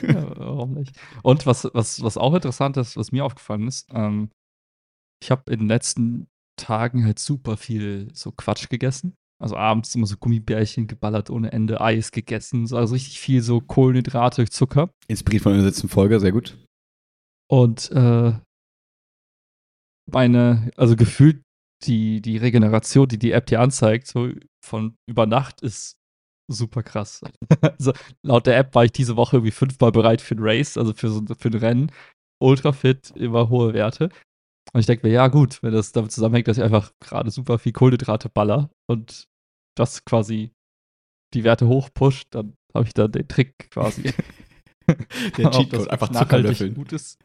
ja, 0.07 0.39
warum 0.39 0.75
nicht? 0.75 0.97
Und 1.25 1.47
was, 1.47 1.69
was, 1.73 2.01
was 2.05 2.17
auch 2.17 2.33
interessant 2.33 2.77
ist, 2.77 2.97
was 2.97 3.11
mir 3.11 3.25
aufgefallen 3.25 3.67
ist, 3.67 3.89
ähm, 3.93 4.31
ich 5.21 5.33
habe 5.33 5.53
in 5.53 5.59
den 5.59 5.69
letzten 5.69 6.29
Tagen 6.57 7.05
halt 7.05 7.19
super 7.19 7.57
viel 7.57 8.09
so 8.13 8.31
Quatsch 8.31 8.69
gegessen. 8.69 9.17
Also 9.43 9.57
abends 9.57 9.97
immer 9.97 10.07
so 10.07 10.17
Gummibärchen 10.17 10.87
geballert 10.87 11.29
ohne 11.29 11.51
Ende, 11.51 11.81
Eis 11.81 12.13
gegessen, 12.13 12.69
so, 12.69 12.77
also 12.77 12.95
richtig 12.95 13.19
viel 13.19 13.43
so 13.43 13.61
Kohlenhydrate, 13.61 14.49
Zucker. 14.49 14.91
Inspiriert 15.09 15.43
von 15.43 15.55
der 15.55 15.63
letzten 15.63 15.89
Folge, 15.89 16.21
sehr 16.21 16.31
gut. 16.31 16.57
Und 17.51 17.91
äh, 17.91 18.35
meine, 20.13 20.71
also 20.77 20.97
gefühlt 20.97 21.43
die, 21.85 22.21
die 22.21 22.37
Regeneration, 22.37 23.09
die 23.09 23.19
die 23.19 23.33
App 23.33 23.47
dir 23.47 23.61
anzeigt, 23.61 24.07
so 24.07 24.31
von 24.65 24.97
über 25.09 25.27
Nacht 25.27 25.63
ist 25.63 25.97
super 26.51 26.83
krass. 26.83 27.23
also 27.61 27.93
laut 28.23 28.47
der 28.47 28.59
App 28.59 28.75
war 28.75 28.85
ich 28.85 28.93
diese 28.93 29.17
Woche 29.17 29.37
irgendwie 29.37 29.53
fünfmal 29.53 29.93
bereit 29.93 30.21
für 30.21 30.35
ein 30.35 30.43
Race, 30.43 30.77
also 30.77 30.93
für, 30.93 31.09
so, 31.09 31.23
für 31.39 31.49
ein 31.49 31.55
Rennen. 31.55 31.93
Ultra 32.43 32.73
fit, 32.73 33.11
immer 33.17 33.49
hohe 33.49 33.75
Werte. 33.75 34.11
Und 34.73 34.81
ich 34.81 34.87
denke 34.87 35.07
mir, 35.07 35.13
ja 35.13 35.29
gut, 35.29 35.63
wenn 35.63 35.73
das 35.73 35.93
damit 35.93 36.13
zusammenhängt, 36.13 36.49
dass 36.49 36.59
ich 36.59 36.63
einfach 36.63 36.93
gerade 37.01 37.31
super 37.31 37.59
viel 37.59 37.73
Kohlenhydrate 37.73 38.29
baller 38.29 38.71
und 38.89 39.29
das 39.77 40.05
quasi 40.05 40.53
die 41.35 41.45
Werte 41.45 41.67
hochpusht, 41.67 42.29
dann 42.31 42.55
habe 42.75 42.87
ich 42.87 42.95
da 42.95 43.09
den 43.09 43.29
Trick 43.29 43.71
quasi. 43.71 44.13
Der 45.37 45.51
Cheatcode, 45.51 45.89
einfach 45.89 46.11
nachhaltig 46.11 46.29
Zuckerlöffeln. 46.29 46.75
Gut 46.75 46.93
ist. 46.93 47.21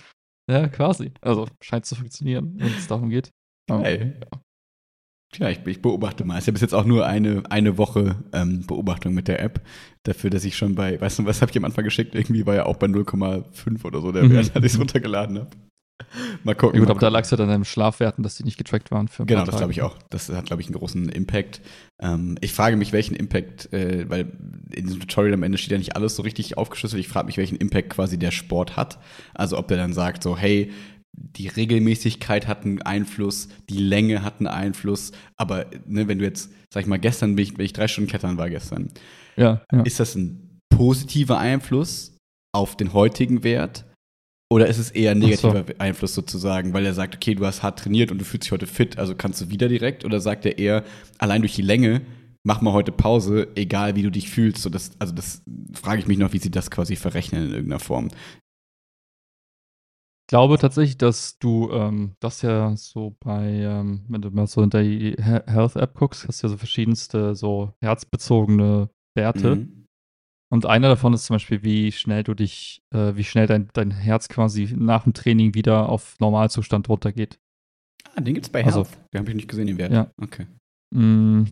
Ja, 0.50 0.68
quasi. 0.68 1.12
Also 1.22 1.48
scheint 1.62 1.86
zu 1.86 1.96
funktionieren, 1.96 2.54
wenn 2.58 2.74
es 2.74 2.88
darum 2.88 3.10
geht. 3.10 3.32
Ähm, 3.70 3.82
Geil. 3.82 4.20
Ja, 5.38 5.50
ich, 5.50 5.66
ich 5.66 5.82
beobachte 5.82 6.24
mal. 6.24 6.38
Ich 6.38 6.44
habe 6.46 6.54
bis 6.54 6.62
jetzt 6.62 6.74
auch 6.74 6.86
nur 6.86 7.06
eine, 7.06 7.44
eine 7.50 7.78
Woche 7.78 8.24
ähm, 8.32 8.66
Beobachtung 8.66 9.14
mit 9.14 9.28
der 9.28 9.42
App. 9.42 9.66
Dafür, 10.04 10.30
dass 10.30 10.46
ich 10.46 10.56
schon 10.56 10.76
bei, 10.76 11.00
weißt 11.02 11.20
du, 11.20 11.26
was 11.26 11.42
habe 11.42 11.52
ich 11.52 11.58
am 11.58 11.66
Anfang 11.66 11.84
geschickt? 11.84 12.16
Irgendwie 12.16 12.46
war 12.46 12.56
ja 12.56 12.66
auch 12.66 12.78
bei 12.78 12.88
0,5 12.88 13.84
oder 13.86 14.02
so 14.02 14.12
der 14.12 14.24
Mhm. 14.24 14.30
Wert, 14.32 14.52
als 14.56 14.66
ich 14.66 14.74
es 14.74 14.80
runtergeladen 14.80 15.40
habe. 15.40 15.50
Mal 16.44 16.56
gucken. 16.56 16.76
Ja, 16.76 16.82
gut, 16.82 16.90
aber 16.90 17.00
da 17.00 17.08
lag 17.08 17.22
es 17.22 17.32
ja 17.32 17.38
dann 17.38 17.48
an 17.48 17.54
deinen 17.54 17.66
Schlafwerten, 17.66 18.24
dass 18.24 18.36
die 18.36 18.44
nicht 18.44 18.58
getrackt 18.58 18.92
waren 18.92 19.08
für 19.08 19.26
Genau, 19.26 19.46
das 19.46 19.58
glaube 19.58 19.72
ich 19.72 19.82
auch. 19.82 19.98
Das 20.10 20.30
hat, 20.30 20.46
glaube 20.46 20.62
ich, 20.62 20.68
einen 20.68 20.78
großen 20.78 21.10
Impact. 21.10 21.62
Ähm, 22.02 22.38
ich 22.42 22.54
frage 22.54 22.76
mich, 22.76 22.92
welchen 22.92 23.16
Impact, 23.16 23.72
äh, 23.74 24.10
weil 24.10 24.32
in 24.72 24.86
diesem 24.86 25.00
Tutorial 25.00 25.34
am 25.34 25.44
Ende 25.44 25.58
steht 25.58 25.72
ja 25.72 25.78
nicht 25.78 25.96
alles 25.96 26.16
so 26.16 26.24
richtig 26.24 26.58
aufgeschlüsselt. 26.58 27.00
Ich 27.00 27.08
frage 27.08 27.28
mich, 27.28 27.38
welchen 27.38 27.58
Impact 27.58 27.92
quasi 27.92 28.18
der 28.18 28.32
Sport 28.32 28.76
hat. 28.76 29.00
Also 29.34 29.58
ob 29.58 29.68
der 29.68 29.78
dann 29.78 29.94
sagt, 29.94 30.24
so, 30.24 30.38
hey, 30.38 30.72
die 31.18 31.48
Regelmäßigkeit 31.48 32.48
hat 32.48 32.66
einen 32.66 32.82
Einfluss, 32.82 33.48
die 33.70 33.78
Länge 33.78 34.24
hat 34.24 34.40
einen 34.40 34.48
Einfluss. 34.48 35.12
Aber 35.38 35.66
ne, 35.86 36.08
wenn 36.08 36.20
du 36.20 36.26
jetzt, 36.26 36.52
sag 36.74 36.82
ich 36.82 36.88
mal, 36.88 37.00
gestern 37.00 37.36
bin 37.36 37.44
ich, 37.44 37.58
wenn 37.58 37.66
ich 37.66 37.74
drei 37.74 37.88
Stunden 37.88 38.10
klettern 38.10 38.38
war 38.38 38.50
gestern, 38.50 38.90
Ja, 39.38 39.62
ja. 39.72 39.82
ist 39.84 40.00
das 40.00 40.16
ein 40.16 40.60
positiver 40.70 41.38
Einfluss 41.38 42.18
auf 42.54 42.76
den 42.76 42.94
heutigen 42.94 43.44
Wert? 43.44 43.86
Oder 44.56 44.68
ist 44.68 44.78
es 44.78 44.92
eher 44.92 45.12
ein 45.12 45.18
Ach 45.22 45.34
so. 45.34 45.50
negativer 45.50 45.82
Einfluss 45.82 46.16
sozusagen, 46.16 46.72
weil 46.72 46.86
er 46.86 46.94
sagt, 46.94 47.16
okay, 47.16 47.36
du 47.36 47.46
hast 47.46 47.62
hart 47.62 47.80
trainiert 47.80 48.10
und 48.10 48.20
du 48.20 48.24
fühlst 48.24 48.46
dich 48.46 48.54
heute 48.54 48.68
fit, 48.68 48.98
also 48.98 49.14
kannst 49.14 49.42
du 49.42 49.50
wieder 49.50 49.68
direkt? 49.68 50.06
Oder 50.06 50.22
sagt 50.22 50.46
er 50.46 50.58
eher, 50.58 50.86
allein 51.18 51.42
durch 51.42 51.56
die 51.56 51.62
Länge, 51.62 52.04
mach 52.44 52.62
mal 52.62 52.72
heute 52.72 52.94
Pause, 52.94 53.50
egal 53.56 53.98
wie 53.98 54.04
du 54.04 54.12
dich 54.12 54.30
fühlst? 54.30 54.62
So 54.62 54.70
das, 54.70 54.92
also 54.98 55.14
das 55.14 55.42
frage 55.74 56.00
ich 56.00 56.08
mich 56.08 56.18
noch, 56.18 56.32
wie 56.32 56.38
sie 56.38 56.52
das 56.52 56.72
quasi 56.72 56.96
verrechnen 56.96 57.48
in 57.48 57.52
irgendeiner 57.52 57.82
Form. 57.82 58.08
Ich 58.08 58.16
glaube 60.30 60.58
tatsächlich, 60.58 60.98
dass 60.98 61.38
du 61.38 61.70
ähm, 61.72 62.16
das 62.22 62.42
ja 62.42 62.74
so 62.78 63.18
bei, 63.20 63.60
ähm, 63.60 64.06
wenn 64.08 64.22
du 64.22 64.32
mal 64.32 64.48
so 64.48 64.62
in 64.64 64.70
der 64.70 64.84
He- 64.84 65.18
Health 65.20 65.76
App 65.76 65.96
guckst, 65.96 66.30
hast 66.30 66.42
du 66.42 66.48
ja 66.48 66.52
so 66.52 66.58
verschiedenste 66.58 67.36
so 67.36 67.74
herzbezogene 67.82 68.90
Werte. 69.16 69.58
Mhm. 69.58 69.85
Und 70.52 70.66
einer 70.66 70.90
davon 70.90 71.14
ist 71.14 71.26
zum 71.26 71.36
Beispiel, 71.36 71.64
wie 71.64 71.92
schnell 71.92 72.24
du 72.24 72.34
dich, 72.34 72.82
äh, 72.94 73.16
wie 73.16 73.24
schnell 73.24 73.48
dein, 73.48 73.68
dein 73.74 73.92
Herz 73.92 74.28
quasi 74.30 74.74
nach 74.78 75.04
dem 75.04 75.14
Training 75.14 75.54
wieder 75.56 75.90
auf 75.90 76.16
Normalzustand 76.20 76.88
runtergeht. 76.88 77.40
Ah, 78.16 78.22
den 78.22 78.34
gibt's 78.36 78.50
bei 78.50 78.64
Also- 78.64 78.84
Health. 78.86 78.98
Den 79.14 79.20
habe 79.20 79.30
ich 79.32 79.36
nicht 79.36 79.48
gesehen, 79.50 79.68
den 79.68 79.78
Wert. 79.78 79.92
Ja. 79.92 80.12
Okay. 80.22 80.46
Mm, 80.94 81.46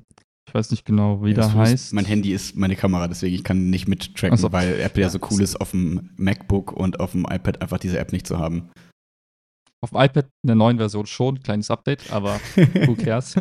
ich 0.47 0.53
weiß 0.53 0.69
nicht 0.71 0.85
genau, 0.85 1.23
wie 1.23 1.29
Ja, 1.29 1.35
der 1.35 1.45
ist, 1.47 1.53
heißt. 1.55 1.93
Mein 1.93 2.05
Handy 2.05 2.31
ist 2.33 2.55
meine 2.55 2.75
Kamera, 2.75 3.07
deswegen 3.07 3.35
ich 3.35 3.43
kann 3.43 3.69
nicht 3.69 3.87
mittracken, 3.87 4.37
so. 4.37 4.51
weil 4.51 4.79
Apple 4.79 5.01
ja 5.01 5.09
so 5.09 5.19
cool 5.31 5.41
ist, 5.41 5.59
auf 5.59 5.71
dem 5.71 6.11
MacBook 6.17 6.71
und 6.71 6.99
auf 6.99 7.11
dem 7.13 7.25
iPad 7.27 7.61
einfach 7.61 7.79
diese 7.79 7.97
App 7.97 8.11
nicht 8.11 8.27
zu 8.27 8.37
haben. 8.37 8.69
Auf 9.81 9.89
dem 9.89 9.99
iPad 10.01 10.25
in 10.43 10.47
der 10.47 10.55
neuen 10.55 10.77
Version 10.77 11.05
schon, 11.07 11.39
kleines 11.41 11.71
Update, 11.71 12.11
aber 12.13 12.39
who 12.87 12.95
cares? 12.95 13.35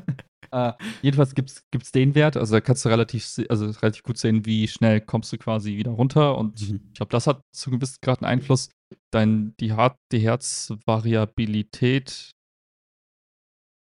Äh, 0.53 0.73
jedenfalls 1.01 1.35
gibt 1.35 1.51
es 1.51 1.65
den 1.93 2.15
Wert, 2.15 2.37
also 2.37 2.55
da 2.55 2.61
kannst 2.61 2.85
du 2.85 2.91
relativ, 2.91 3.27
also 3.49 3.67
relativ 3.67 4.03
gut 4.03 4.19
sehen, 4.19 4.45
wie 4.47 4.69
schnell 4.69 5.01
kommst 5.01 5.33
du 5.33 5.39
quasi 5.39 5.77
wieder 5.77 5.93
runter 5.93 6.37
und 6.39 6.61
Mhm. 6.71 6.81
ich 6.89 6.95
glaube, 6.95 7.11
das 7.11 7.27
hat 7.27 7.43
zu 7.55 7.71
einem 7.71 7.81
gewissen 7.81 7.99
Grad 8.03 8.23
einen 8.23 8.31
Einfluss. 8.31 8.69
Dein, 9.11 9.55
die, 9.59 9.73
Hart, 9.73 9.97
die 10.13 10.21
Herzvariabilität, 10.21 12.31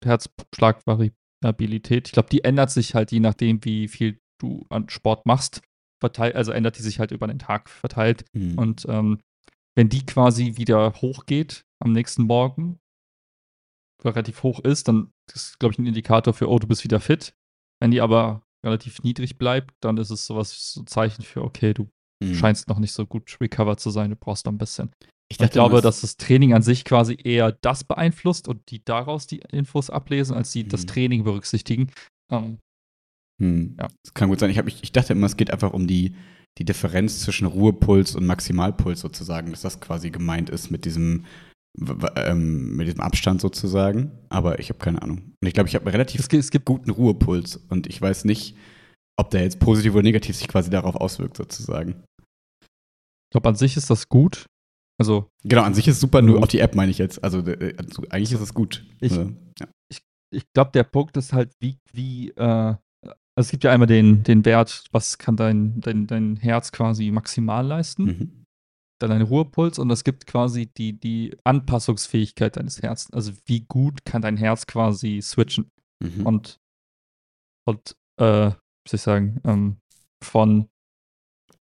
Herzschlagvariabilität, 0.03 2.07
ich 2.07 2.13
glaube, 2.13 2.29
die 2.29 2.43
ändert 2.43 2.71
sich 2.71 2.95
halt 2.95 3.11
je 3.11 3.19
nachdem, 3.19 3.63
wie 3.63 3.87
viel 3.87 4.19
du 4.41 4.65
an 4.69 4.89
Sport 4.89 5.25
machst. 5.25 5.61
Verteil, 6.01 6.31
also 6.33 6.53
ändert 6.53 6.77
die 6.77 6.81
sich 6.81 6.99
halt 6.99 7.11
über 7.11 7.27
den 7.27 7.39
Tag 7.39 7.69
verteilt. 7.69 8.23
Mhm. 8.33 8.57
Und 8.57 8.85
ähm, 8.87 9.19
wenn 9.75 9.89
die 9.89 10.05
quasi 10.05 10.55
wieder 10.57 10.93
hochgeht 10.93 11.65
am 11.83 11.91
nächsten 11.91 12.23
Morgen, 12.23 12.79
relativ 14.03 14.43
hoch 14.43 14.59
ist, 14.61 14.87
dann 14.87 15.11
ist, 15.33 15.59
glaube 15.59 15.74
ich, 15.74 15.79
ein 15.79 15.86
Indikator 15.86 16.33
für, 16.33 16.50
oh, 16.50 16.59
du 16.59 16.67
bist 16.67 16.83
wieder 16.83 17.00
fit. 17.00 17.33
Wenn 17.81 17.91
die 17.91 18.01
aber 18.01 18.43
relativ 18.65 19.01
niedrig 19.03 19.38
bleibt, 19.38 19.74
dann 19.81 19.98
ist 19.98 20.09
es 20.09 20.25
sowas, 20.25 20.74
so 20.74 20.81
ein 20.81 20.88
Zeichen 20.88 21.24
für, 21.24 21.43
okay, 21.43 21.74
du 21.74 21.89
Mhm. 22.21 22.36
scheinst 22.36 22.67
noch 22.67 22.79
nicht 22.79 22.91
so 22.91 23.05
gut 23.05 23.38
recovered 23.39 23.79
zu 23.79 23.91
sein, 23.91 24.09
du 24.09 24.17
brauchst 24.17 24.45
noch 24.45 24.51
ein 24.51 24.57
bisschen. 24.57 24.91
Ich, 25.31 25.39
ich 25.39 25.51
glaube, 25.51 25.75
immer, 25.75 25.81
dass 25.81 26.01
das 26.01 26.17
Training 26.17 26.53
an 26.53 26.62
sich 26.63 26.83
quasi 26.83 27.17
eher 27.24 27.53
das 27.53 27.86
beeinflusst 27.86 28.50
und 28.50 28.69
die 28.71 28.83
daraus 28.83 29.25
die 29.25 29.41
Infos 29.51 29.89
ablesen, 29.89 30.36
als 30.36 30.51
die 30.51 30.67
das 30.67 30.81
Mhm. 30.81 30.88
Training 30.88 31.24
berücksichtigen. 31.24 31.91
Ähm, 32.31 32.57
Hm. 33.41 33.75
Ja. 33.79 33.88
Das 34.03 34.13
kann 34.13 34.27
gut 34.29 34.39
sein. 34.39 34.50
Ich, 34.50 34.57
hab, 34.57 34.67
ich, 34.67 34.83
ich 34.83 34.91
dachte 34.91 35.13
immer, 35.13 35.27
es 35.27 35.38
geht 35.38 35.51
einfach 35.51 35.71
um 35.71 35.88
die, 35.88 36.13
die 36.57 36.65
Differenz 36.65 37.21
zwischen 37.21 37.45
Ruhepuls 37.48 38.15
und 38.15 38.25
Maximalpuls 38.25 39.00
sozusagen, 39.00 39.51
dass 39.51 39.62
das 39.62 39.79
quasi 39.79 40.09
gemeint 40.12 40.50
ist 40.50 40.71
mit 40.71 40.83
diesem, 40.83 41.24
ähm, 42.15 42.75
mit 42.75 42.88
diesem 42.88 43.01
Abstand 43.01 43.41
sozusagen. 43.41 44.11
Aber 44.29 44.59
ich 44.59 44.69
habe 44.69 44.79
keine 44.79 45.01
Ahnung. 45.01 45.17
Und 45.41 45.47
ich 45.47 45.53
glaube, 45.53 45.69
ich 45.69 45.75
habe 45.75 45.91
relativ 45.91 46.21
es, 46.21 46.29
gibt, 46.29 46.43
es 46.43 46.51
gibt 46.51 46.65
guten 46.65 46.89
Ruhepuls 46.89 47.57
und 47.69 47.88
ich 47.88 48.01
weiß 48.01 48.25
nicht, 48.25 48.55
ob 49.17 49.29
der 49.31 49.43
jetzt 49.43 49.59
positiv 49.59 49.93
oder 49.93 50.03
negativ 50.03 50.35
sich 50.35 50.47
quasi 50.47 50.69
darauf 50.69 50.95
auswirkt 50.95 51.38
sozusagen. 51.38 52.03
Ich 52.61 53.31
glaube, 53.31 53.49
an 53.49 53.55
sich 53.55 53.77
ist 53.77 53.89
das 53.89 54.09
gut. 54.09 54.45
Also 54.99 55.29
Genau, 55.43 55.61
an 55.63 55.73
sich 55.73 55.88
ist 55.88 55.99
super, 55.99 56.21
nur 56.21 56.38
Mhm. 56.38 56.43
auf 56.43 56.49
die 56.49 56.59
App 56.59 56.75
meine 56.75 56.91
ich 56.91 56.97
jetzt. 56.97 57.23
Also, 57.23 57.39
äh, 57.39 57.73
also 57.77 58.03
eigentlich 58.09 58.33
ist 58.33 58.41
es 58.41 58.53
gut. 58.53 58.85
Ich- 58.99 59.11
Also, 59.11 59.31
ja. 59.59 59.67
ich 60.31 60.43
glaube, 60.53 60.71
der 60.73 60.83
Punkt 60.83 61.15
ist 61.17 61.31
halt, 61.33 61.51
wie, 61.61 61.77
wie, 61.93 62.29
äh, 62.31 62.43
also 62.43 62.77
es 63.38 63.49
gibt 63.51 63.63
ja 63.63 63.71
einmal 63.71 63.88
den, 63.88 64.23
den 64.23 64.43
Wert, 64.45 64.83
was 64.91 65.17
kann 65.17 65.38
dein, 65.38 65.79
dein, 65.79 66.05
dein 66.07 66.35
Herz 66.35 66.71
quasi 66.71 67.11
maximal 67.11 67.65
leisten, 67.65 68.03
Mhm. 68.03 68.38
Dann 69.00 69.12
dein 69.12 69.22
Ruhepuls 69.22 69.79
und 69.79 69.89
es 69.89 70.03
gibt 70.03 70.27
quasi 70.27 70.68
die, 70.68 71.00
die 71.00 71.36
Anpassungsfähigkeit 71.44 72.58
deines 72.58 72.82
Herzens. 72.82 73.13
Also 73.13 73.34
wie 73.46 73.62
gut 73.62 74.06
kann 74.06 74.22
dein 74.22 74.38
Herz 74.38 74.68
quasi 74.68 75.22
switchen 75.22 75.72
Mhm. 76.01 76.25
und, 76.25 76.60
und 77.68 77.98
äh, 78.22 78.51
soll 78.51 78.96
ich 78.96 79.01
sagen, 79.01 79.41
ähm, 79.44 79.82
von, 80.24 80.70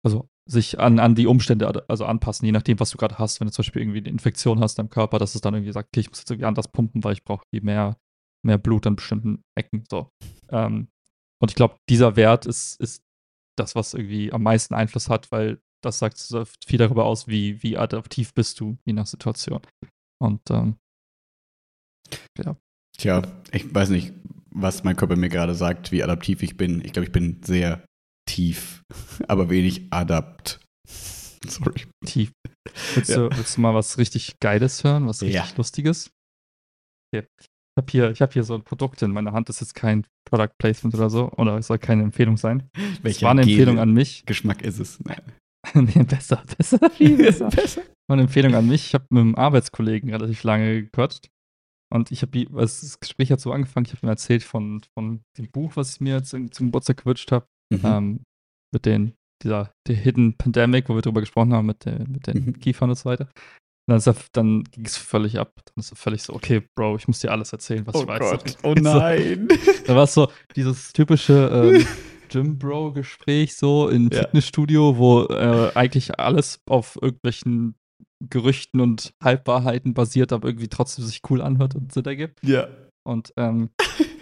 also 0.04 0.30
sich 0.46 0.80
an, 0.80 1.00
an 1.00 1.16
die 1.16 1.28
Umstände 1.28 1.90
also 1.90 2.06
anpassen, 2.06 2.46
je 2.46 2.52
nachdem, 2.52 2.80
was 2.80 2.90
du 2.90 2.98
gerade 2.98 3.18
hast. 3.18 3.40
Wenn 3.40 3.48
du 3.48 3.54
zum 3.54 3.64
Beispiel 3.64 3.82
irgendwie 3.82 4.00
eine 4.00 4.10
Infektion 4.10 4.60
hast 4.60 4.80
im 4.80 4.90
Körper, 4.90 5.20
dass 5.20 5.36
es 5.36 5.42
dann 5.42 5.54
irgendwie 5.54 5.72
sagt, 5.72 5.90
okay, 5.90 6.02
ich 6.02 6.10
muss 6.10 6.20
jetzt 6.20 6.32
irgendwie 6.32 6.48
anders 6.48 6.68
pumpen, 6.68 7.04
weil 7.04 7.14
ich 7.14 7.24
brauche 7.24 7.44
irgendwie 7.52 7.66
mehr, 7.66 7.98
mehr 8.44 8.58
Blut 8.58 8.88
an 8.88 8.96
bestimmten 8.96 9.44
Ecken. 9.56 9.84
So. 9.90 10.10
Ähm, 10.50 10.90
und 11.42 11.52
ich 11.52 11.56
glaube, 11.56 11.78
dieser 11.88 12.16
Wert 12.16 12.46
ist, 12.46 12.80
ist 12.82 13.04
das, 13.58 13.76
was 13.76 13.94
irgendwie 13.94 14.34
am 14.34 14.44
meisten 14.44 14.74
Einfluss 14.74 15.10
hat, 15.10 15.32
weil 15.32 15.62
das 15.82 16.00
sagt 16.00 16.20
viel 16.66 16.78
darüber 16.78 17.06
aus, 17.06 17.28
wie, 17.28 17.62
wie 17.64 17.78
adaptiv 17.78 18.34
bist 18.34 18.60
du, 18.60 18.78
je 18.86 18.94
nach 18.94 19.08
Situation. 19.08 19.62
Und 20.22 20.42
ähm, 20.50 20.76
Tja, 22.98 23.22
ich 23.54 23.74
weiß 23.74 23.90
nicht, 23.90 24.14
was 24.52 24.84
mein 24.84 24.98
Körper 24.98 25.16
mir 25.16 25.30
gerade 25.30 25.56
sagt, 25.56 25.92
wie 25.94 26.04
adaptiv 26.04 26.44
ich 26.44 26.58
bin. 26.58 26.84
Ich 26.84 26.92
glaube, 26.92 27.06
ich 27.06 27.14
bin 27.14 27.42
sehr 27.44 27.86
tief, 28.30 28.84
aber 29.28 29.50
wenig 29.50 29.88
adapt. 29.92 30.60
Sorry. 31.48 31.86
tief. 32.06 32.32
Willst, 32.96 33.10
Ja. 33.10 33.30
du, 33.30 33.38
willst 33.38 33.56
du 33.58 33.62
mal 33.62 33.74
was 33.74 33.98
richtig 33.98 34.38
Geiles 34.42 34.84
hören, 34.84 35.08
was 35.08 35.22
richtig 35.22 35.36
Ja. 35.36 35.48
Lustiges? 35.56 36.12
Okay. 37.14 37.26
Ich 37.40 37.48
habe 37.82 37.92
hier, 37.92 38.12
ich 38.12 38.22
hab 38.22 38.34
hier 38.34 38.44
so 38.44 38.56
ein 38.56 38.64
Produkt 38.64 39.02
in 39.02 39.12
meiner 39.12 39.32
Hand, 39.32 39.48
das 39.48 39.58
ist 39.58 39.70
jetzt 39.70 39.76
kein 39.76 40.06
Product 40.30 40.52
Placement 40.60 40.94
oder 40.96 41.10
so, 41.10 41.32
oder 41.38 41.58
es 41.58 41.68
soll 41.68 41.80
keine 41.80 42.04
Empfehlung 42.04 42.36
sein. 42.36 42.70
Es 42.76 43.04
Welcher 43.04 43.26
war 43.26 43.32
eine 43.32 43.44
Empfehlung 43.44 43.80
an 43.80 43.94
mich. 43.94 44.26
Geschmack 44.26 44.62
ist 44.64 44.80
es? 44.80 45.00
Nein. 45.06 45.22
nee, 45.74 46.04
besser, 46.04 46.44
besser, 46.58 46.90
viel 46.92 47.18
besser. 47.18 47.50
War 47.50 48.14
eine 48.16 48.24
Empfehlung 48.24 48.56
an 48.56 48.68
mich. 48.68 48.88
Ich 48.88 48.94
habe 48.94 49.06
mit 49.10 49.22
einem 49.22 49.36
Arbeitskollegen 49.36 50.10
relativ 50.10 50.44
lange 50.44 50.84
gequatscht. 50.84 51.30
Und 51.92 52.12
ich 52.12 52.22
habe, 52.22 52.46
das 52.46 53.00
Gespräch 53.00 53.32
hat 53.32 53.40
so 53.40 53.52
angefangen, 53.52 53.86
ich 53.88 53.94
habe 53.94 54.06
ihm 54.06 54.10
erzählt 54.10 54.44
von, 54.44 54.82
von 54.94 55.22
dem 55.38 55.50
Buch, 55.50 55.72
was 55.76 55.94
ich 55.96 56.02
mir 56.02 56.18
jetzt 56.18 56.30
zum 56.30 56.50
Geburtstag 56.50 56.98
gewünscht 56.98 57.32
habe, 57.32 57.46
Mhm. 57.72 57.82
ähm, 57.84 58.20
mit 58.74 58.86
den, 58.88 59.14
dieser 59.44 59.72
der 59.88 59.96
Hidden 59.96 60.36
Pandemic, 60.38 60.90
wo 60.90 60.96
wir 60.96 61.02
drüber 61.02 61.20
gesprochen 61.22 61.54
haben, 61.54 61.68
mit, 61.68 61.86
der, 61.86 62.00
mit 62.08 62.26
den 62.28 62.46
Mhm. 62.46 62.60
Kiefern 62.60 62.90
und 62.90 62.96
so 62.96 63.06
weiter. 63.06 63.26
Und 63.88 64.06
dann, 64.06 64.16
er, 64.16 64.16
dann 64.34 64.64
ging 64.66 64.86
es 64.86 64.98
völlig 64.98 65.40
ab. 65.40 65.52
Dann 65.66 65.82
ist 65.82 65.92
er 65.92 65.96
völlig 65.96 66.22
so, 66.24 66.34
okay, 66.34 66.64
Bro, 66.76 66.98
ich 66.98 67.08
muss 67.08 67.20
dir 67.20 67.32
alles 67.32 67.52
erzählen, 67.54 67.86
was 67.88 67.96
oh 67.96 68.02
ich 68.02 68.08
weiß. 68.08 68.20
Gott, 68.20 68.58
oh 68.64 68.74
nein. 68.76 69.48
da 69.88 69.96
war 69.96 70.04
es 70.04 70.14
so 70.14 70.32
dieses 70.56 70.94
typische 70.94 71.50
ähm, 71.78 71.86
Gym-Bro-Gespräch 72.30 73.56
so 73.56 73.90
im 73.90 74.10
Ja. 74.12 74.20
Fitnessstudio, 74.20 74.98
wo 74.98 75.24
äh, 75.26 75.72
eigentlich 75.76 76.20
alles 76.20 76.62
auf 76.68 76.98
irgendwelchen 77.02 77.76
Gerüchten 78.30 78.82
und 78.82 79.14
Halbwahrheiten 79.24 79.94
basiert, 79.94 80.34
aber 80.34 80.48
irgendwie 80.48 80.68
trotzdem 80.68 81.06
sich 81.06 81.22
cool 81.30 81.42
anhört 81.42 81.76
und 81.76 81.92
Sinn 81.94 82.06
ergibt. 82.06 82.40
ja. 82.44 82.68
Und 83.06 83.34
ähm, 83.38 83.70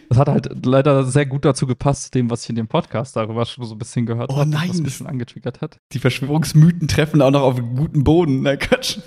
das 0.07 0.17
hat 0.19 0.29
halt 0.29 0.65
leider 0.65 1.03
sehr 1.03 1.25
gut 1.25 1.43
dazu 1.43 1.67
gepasst, 1.67 2.03
zu 2.05 2.11
dem, 2.11 2.29
was 2.29 2.43
ich 2.43 2.51
in 2.51 2.55
dem 2.55 2.67
Podcast 2.69 3.15
darüber 3.17 3.43
schon 3.43 3.65
so 3.65 3.75
ein 3.75 3.79
bisschen 3.79 4.05
gehört 4.05 4.29
Oh 4.29 4.37
habe, 4.37 4.53
was 4.53 4.61
ein 4.61 4.67
das- 4.69 4.81
bisschen 4.83 5.07
angetriggert 5.07 5.59
hat. 5.59 5.79
Die 5.91 5.99
Verschwörungsmythen 5.99 6.87
treffen 6.87 7.21
auch 7.21 7.31
noch 7.31 7.41
auf 7.41 7.59
guten 7.75 8.03
Boden. 8.05 8.43
Na 8.43 8.55
Quatsch. 8.55 8.99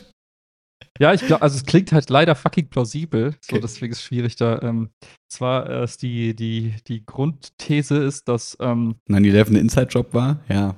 Ja, 1.00 1.14
ich 1.14 1.22
glaube, 1.26 1.40
also 1.40 1.56
es 1.56 1.64
klingt 1.64 1.92
halt 1.92 2.10
leider 2.10 2.34
fucking 2.34 2.68
plausibel, 2.68 3.34
so 3.40 3.56
Okay. 3.56 3.62
deswegen 3.62 3.92
ist 3.92 4.00
es 4.00 4.04
schwierig 4.04 4.36
da. 4.36 4.60
Ähm, 4.60 4.90
zwar 5.32 5.68
äh, 5.68 5.84
ist 5.84 6.02
die, 6.02 6.36
die, 6.36 6.74
die 6.88 7.06
Grundthese 7.06 7.96
ist, 7.96 8.28
dass 8.28 8.56
ähm, 8.60 8.96
9-11 9.08 9.48
ein 9.48 9.56
Inside-Job 9.56 10.12
war? 10.12 10.40
Ja. 10.48 10.76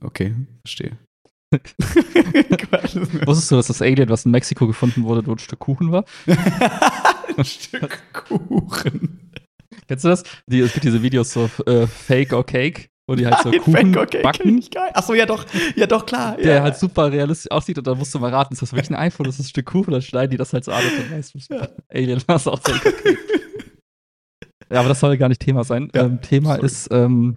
Okay, 0.00 0.34
verstehe. 0.66 0.98
Wusstest 3.26 3.50
du, 3.50 3.56
dass 3.56 3.68
das 3.68 3.82
Alien, 3.82 4.08
was 4.08 4.24
in 4.24 4.32
Mexiko 4.32 4.66
gefunden 4.66 5.04
wurde, 5.04 5.22
nur 5.22 5.36
ein 5.36 5.40
Stück 5.40 5.60
Kuchen 5.60 5.92
war? 5.92 6.04
ein 7.36 7.44
Stück 7.44 8.02
Kuchen. 8.12 9.30
Kennst 9.86 10.04
du 10.04 10.08
das? 10.08 10.24
Die, 10.46 10.60
es 10.60 10.72
gibt 10.72 10.84
diese 10.84 11.02
Videos 11.02 11.32
so 11.32 11.48
äh, 11.66 11.86
Fake 11.86 12.32
or 12.32 12.44
Cake, 12.44 12.88
wo 13.10 13.16
die 13.16 13.26
halt 13.26 13.38
so 13.42 13.50
Nein, 13.50 13.60
Kuchen 13.60 13.92
Fake, 13.94 13.96
okay, 13.96 14.22
backen, 14.22 14.54
nicht 14.54 14.72
geil. 14.72 14.90
Achso, 14.94 15.14
ja 15.14 15.26
doch, 15.26 15.44
ja 15.74 15.86
doch, 15.86 16.06
klar. 16.06 16.36
der 16.36 16.56
ja. 16.56 16.62
halt 16.62 16.76
super 16.76 17.10
realistisch 17.10 17.50
aussieht 17.50 17.76
und 17.76 17.86
dann 17.86 17.98
musst 17.98 18.14
du 18.14 18.20
mal 18.20 18.30
raten, 18.30 18.52
ist 18.54 18.62
das 18.62 18.72
wirklich 18.72 18.90
ein 18.90 18.94
iPhone, 18.94 19.26
ist 19.26 19.40
das 19.40 19.46
ein 19.46 19.50
Stück 19.50 19.66
Kuchen, 19.66 19.90
dann 19.90 20.02
schneiden 20.02 20.30
die 20.30 20.36
das 20.36 20.52
halt 20.52 20.64
so 20.64 20.70
an 20.70 20.84
und 20.84 20.98
dann 20.98 21.18
weißt 21.18 21.34
du, 21.34 21.54
Ja. 21.54 21.68
Alien 21.92 22.22
war 22.28 22.36
es 22.36 22.46
auch 22.46 22.62
Cake. 22.62 23.18
Ja, 24.72 24.78
aber 24.78 24.88
das 24.88 25.00
soll 25.00 25.16
gar 25.18 25.28
nicht 25.28 25.40
Thema 25.40 25.64
sein. 25.64 25.90
Ja, 25.92 26.04
ähm, 26.04 26.20
Thema 26.22 26.54
sorry. 26.54 26.66
ist 26.66 26.88
ähm, 26.92 27.36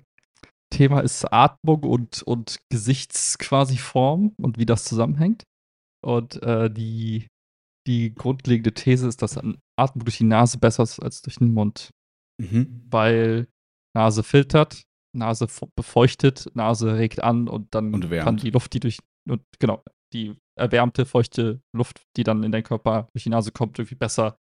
Thema 0.71 0.99
ist 0.99 1.25
Atmung 1.33 1.83
und, 1.83 2.21
und 2.21 2.59
Gesichts 2.69 3.39
quasi 3.39 3.77
Form 3.77 4.33
und 4.39 4.59
wie 4.59 4.67
das 4.67 4.85
zusammenhängt. 4.85 5.43
Und 6.03 6.41
äh, 6.43 6.69
die, 6.69 7.27
die 7.87 8.13
grundlegende 8.13 8.73
These 8.73 9.07
ist, 9.07 9.23
dass 9.23 9.37
Atmung 9.37 10.05
durch 10.05 10.17
die 10.17 10.25
Nase 10.25 10.59
besser 10.59 10.83
ist 10.83 10.99
als 10.99 11.23
durch 11.23 11.37
den 11.37 11.53
Mund. 11.53 11.89
Mhm. 12.41 12.81
weil 12.89 13.47
Nase 13.95 14.23
filtert, 14.23 14.83
Nase 15.13 15.47
befeuchtet, 15.75 16.49
Nase 16.53 16.97
regt 16.97 17.23
an 17.23 17.47
und 17.47 17.73
dann 17.75 17.93
Und 17.93 18.09
kann 18.09 18.37
die 18.37 18.49
Luft, 18.49 18.73
die 18.73 18.79
durch, 18.79 18.99
und 19.29 19.41
genau, 19.59 19.83
die 20.13 20.35
erwärmte, 20.55 21.05
feuchte 21.05 21.61
Luft, 21.75 22.01
die 22.17 22.23
dann 22.23 22.43
in 22.43 22.51
deinen 22.51 22.63
Körper 22.63 23.07
durch 23.13 23.23
die 23.23 23.29
Nase 23.29 23.51
kommt, 23.51 23.79
irgendwie 23.79 23.95
besser 23.95 24.37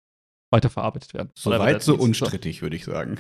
weiterverarbeitet 0.52 1.14
werden. 1.14 1.32
Soweit 1.38 1.84
so 1.84 1.96
unstrittig, 1.96 2.62
würde 2.62 2.76
ich 2.76 2.86
sagen. 2.86 3.18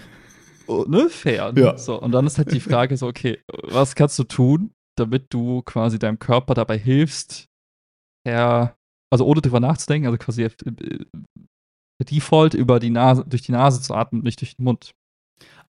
So, 0.66 0.86
ne, 0.86 1.10
fair. 1.10 1.52
Ne? 1.52 1.62
Ja. 1.62 1.78
So, 1.78 2.00
und 2.02 2.12
dann 2.12 2.26
ist 2.26 2.38
halt 2.38 2.52
die 2.52 2.60
Frage 2.60 2.96
so, 2.98 3.08
okay, 3.08 3.42
was 3.48 3.96
kannst 3.96 4.18
du 4.20 4.24
tun, 4.24 4.74
damit 4.98 5.34
du 5.34 5.62
quasi 5.64 6.00
deinem 6.00 6.20
Körper 6.20 6.54
dabei 6.54 6.78
hilfst, 6.78 7.48
per, 8.26 8.78
also 9.12 9.26
ohne 9.26 9.42
drüber 9.42 9.60
nachzudenken, 9.60 10.08
also 10.08 10.18
quasi 10.18 10.44
äh, 10.44 10.52
äh, 10.66 11.06
Default 12.04 12.54
über 12.54 12.80
die 12.80 12.90
Nase, 12.90 13.26
durch 13.26 13.42
die 13.42 13.52
Nase 13.52 13.82
zu 13.82 13.94
atmen, 13.94 14.24
nicht 14.24 14.42
durch 14.42 14.56
den 14.56 14.64
Mund. 14.64 14.94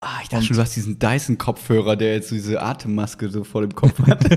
Ah, 0.00 0.18
ich 0.22 0.28
dachte 0.28 0.44
schon, 0.44 0.56
du 0.56 0.62
hast 0.62 0.76
diesen 0.76 0.98
Dyson-Kopfhörer, 0.98 1.96
der 1.96 2.14
jetzt 2.14 2.28
so 2.28 2.34
diese 2.34 2.62
Atemmaske 2.62 3.30
so 3.30 3.44
vor 3.44 3.62
dem 3.62 3.74
Kopf 3.74 3.98
hat. 4.06 4.24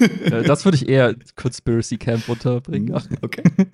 Äh, 0.00 0.42
das 0.42 0.64
würde 0.64 0.76
ich 0.76 0.88
eher 0.88 1.14
Conspiracy 1.36 1.96
Camp 1.96 2.28
unterbringen. 2.28 2.92
okay. 3.22 3.44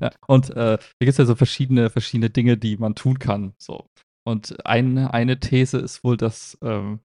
Ja, 0.00 0.12
und 0.28 0.50
äh, 0.50 0.78
da 0.78 0.80
gibt 1.00 1.10
es 1.10 1.16
ja 1.16 1.24
so 1.24 1.34
verschiedene, 1.34 1.90
verschiedene 1.90 2.30
Dinge, 2.30 2.56
die 2.56 2.76
man 2.76 2.94
tun 2.94 3.18
kann. 3.18 3.54
So. 3.58 3.88
Und 4.24 4.64
eine, 4.64 5.12
eine 5.12 5.40
These 5.40 5.78
ist 5.78 6.04
wohl, 6.04 6.16
dass 6.16 6.56
ähm, 6.62 7.00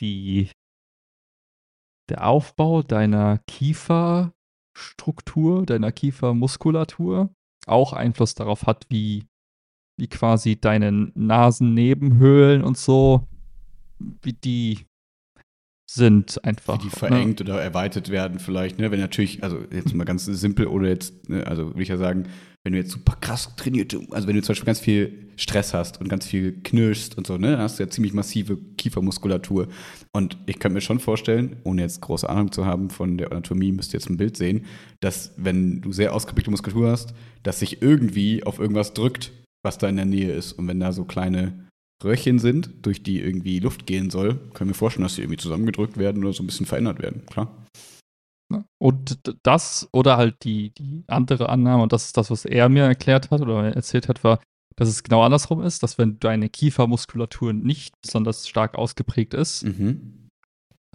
die, 0.00 0.50
der 2.10 2.26
Aufbau 2.26 2.82
deiner 2.82 3.38
Kieferstruktur, 3.46 5.64
deiner 5.64 5.92
Kiefermuskulatur 5.92 7.34
auch 7.66 7.94
Einfluss 7.94 8.34
darauf 8.34 8.66
hat, 8.66 8.84
wie, 8.90 9.24
wie 9.98 10.06
quasi 10.06 10.56
deine 10.56 11.10
Nasennebenhöhlen 11.14 12.62
und 12.62 12.78
so, 12.78 13.26
wie 14.22 14.32
die 14.32 14.78
sind 15.90 16.42
einfach. 16.44 16.78
Wie 16.78 16.82
die 16.82 16.86
ne? 16.86 16.92
verengt 16.92 17.40
oder 17.40 17.60
erweitert 17.60 18.10
werden 18.10 18.38
vielleicht, 18.38 18.78
ne? 18.78 18.90
Wenn 18.90 19.00
natürlich, 19.00 19.42
also 19.42 19.58
jetzt 19.72 19.94
mal 19.94 20.04
ganz 20.04 20.24
simpel 20.26 20.66
oder 20.66 20.88
jetzt, 20.88 21.28
ne, 21.28 21.46
also 21.46 21.68
würde 21.68 21.82
ich 21.82 21.88
ja 21.88 21.96
sagen, 21.96 22.26
wenn 22.64 22.72
du 22.72 22.78
jetzt 22.78 22.90
super 22.90 23.16
krass 23.20 23.54
trainiert, 23.56 23.96
also 24.10 24.28
wenn 24.28 24.36
du 24.36 24.42
zum 24.42 24.52
Beispiel 24.52 24.66
ganz 24.66 24.80
viel 24.80 25.28
Stress 25.36 25.72
hast 25.72 26.00
und 26.00 26.08
ganz 26.08 26.26
viel 26.26 26.60
knirschst 26.62 27.16
und 27.16 27.26
so, 27.26 27.38
ne, 27.38 27.52
dann 27.52 27.60
hast 27.60 27.78
du 27.78 27.84
ja 27.84 27.88
ziemlich 27.88 28.12
massive 28.12 28.58
Kiefermuskulatur. 28.76 29.68
Und 30.12 30.36
ich 30.46 30.58
kann 30.58 30.72
mir 30.72 30.80
schon 30.80 30.98
vorstellen, 30.98 31.56
ohne 31.64 31.82
jetzt 31.82 32.02
große 32.02 32.28
Ahnung 32.28 32.52
zu 32.52 32.66
haben 32.66 32.90
von 32.90 33.16
der 33.16 33.32
Anatomie, 33.32 33.72
müsst 33.72 33.94
ihr 33.94 34.00
jetzt 34.00 34.10
ein 34.10 34.18
Bild 34.18 34.36
sehen, 34.36 34.66
dass 35.00 35.32
wenn 35.36 35.80
du 35.80 35.92
sehr 35.92 36.14
ausgeprägte 36.14 36.50
Muskulatur 36.50 36.90
hast, 36.90 37.14
dass 37.42 37.60
sich 37.60 37.80
irgendwie 37.80 38.44
auf 38.44 38.58
irgendwas 38.58 38.92
drückt, 38.92 39.32
was 39.68 39.78
da 39.78 39.88
in 39.88 39.96
der 39.96 40.04
Nähe 40.06 40.32
ist. 40.32 40.52
Und 40.52 40.66
wenn 40.66 40.80
da 40.80 40.92
so 40.92 41.04
kleine 41.04 41.68
Röhrchen 42.02 42.38
sind, 42.38 42.70
durch 42.82 43.02
die 43.02 43.20
irgendwie 43.20 43.58
Luft 43.60 43.86
gehen 43.86 44.10
soll, 44.10 44.36
können 44.54 44.70
wir 44.70 44.74
vorstellen, 44.74 45.04
dass 45.04 45.14
sie 45.14 45.22
irgendwie 45.22 45.38
zusammengedrückt 45.38 45.96
werden 45.96 46.24
oder 46.24 46.32
so 46.32 46.42
ein 46.42 46.46
bisschen 46.46 46.66
verändert 46.66 47.00
werden, 47.00 47.26
klar. 47.26 47.66
Und 48.80 49.20
das 49.42 49.88
oder 49.92 50.16
halt 50.16 50.36
die, 50.42 50.70
die 50.70 51.04
andere 51.06 51.48
Annahme, 51.50 51.82
und 51.82 51.92
das 51.92 52.06
ist 52.06 52.16
das, 52.16 52.30
was 52.30 52.44
er 52.44 52.68
mir 52.68 52.84
erklärt 52.84 53.30
hat 53.30 53.42
oder 53.42 53.74
erzählt 53.74 54.08
hat, 54.08 54.24
war, 54.24 54.40
dass 54.76 54.88
es 54.88 55.02
genau 55.02 55.22
andersrum 55.22 55.60
ist, 55.60 55.82
dass 55.82 55.98
wenn 55.98 56.18
deine 56.18 56.48
Kiefermuskulatur 56.48 57.52
nicht 57.52 57.94
besonders 58.00 58.48
stark 58.48 58.76
ausgeprägt 58.76 59.34
ist, 59.34 59.64
Mhm. 59.64 60.28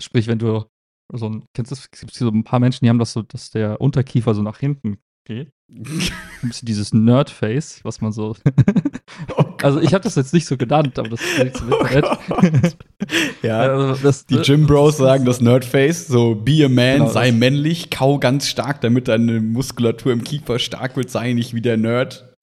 sprich, 0.02 0.28
wenn 0.28 0.40
du 0.40 0.66
so 1.14 1.30
ein, 1.30 1.46
kennst 1.54 1.72
du 1.72 1.76
das, 1.76 1.90
es 1.92 2.00
gibt 2.00 2.14
so 2.14 2.30
ein 2.30 2.44
paar 2.44 2.60
Menschen, 2.60 2.86
die 2.86 2.90
haben 2.90 2.98
das 2.98 3.14
so, 3.14 3.22
dass 3.22 3.52
der 3.52 3.82
Unterkiefer 3.82 4.34
so 4.34 4.42
nach 4.42 4.58
hinten 4.58 4.98
geht. 5.28 5.52
Ein 5.76 6.50
bisschen 6.50 6.66
dieses 6.68 6.94
Nerd-Face, 6.94 7.80
was 7.84 8.00
man 8.02 8.12
so, 8.12 8.36
Oh 9.38 9.46
Also 9.64 9.80
ich 9.80 9.94
habe 9.94 10.04
das 10.04 10.16
jetzt 10.16 10.34
nicht 10.34 10.46
so 10.46 10.56
genannt, 10.58 11.00
aber 11.00 11.10
das 11.10 11.22
ist 11.22 11.44
nicht 11.44 11.58
so 11.58 11.66
Internet. 11.88 12.78
Ja, 13.42 13.60
Also 13.60 14.02
das, 14.04 14.26
die 14.26 14.38
Gym 14.38 14.68
Bros 14.68 14.98
sagen 14.98 15.26
das 15.26 15.42
Nerdface, 15.42 16.08
so 16.08 16.36
be 16.36 16.64
a 16.66 16.70
man, 16.70 17.00
Genau, 17.00 17.10
sei 17.10 17.32
das- 17.32 17.40
männlich, 17.40 17.90
kau 17.90 18.20
ganz 18.20 18.48
stark, 18.48 18.82
damit 18.82 19.08
deine 19.08 19.42
Muskulatur 19.42 20.12
im 20.14 20.24
Kiefer 20.24 20.60
stark 20.60 20.96
wird, 20.96 21.10
sei 21.10 21.34
nicht 21.34 21.54
wie 21.54 21.62
der 21.62 21.78
Nerd. 21.78 22.36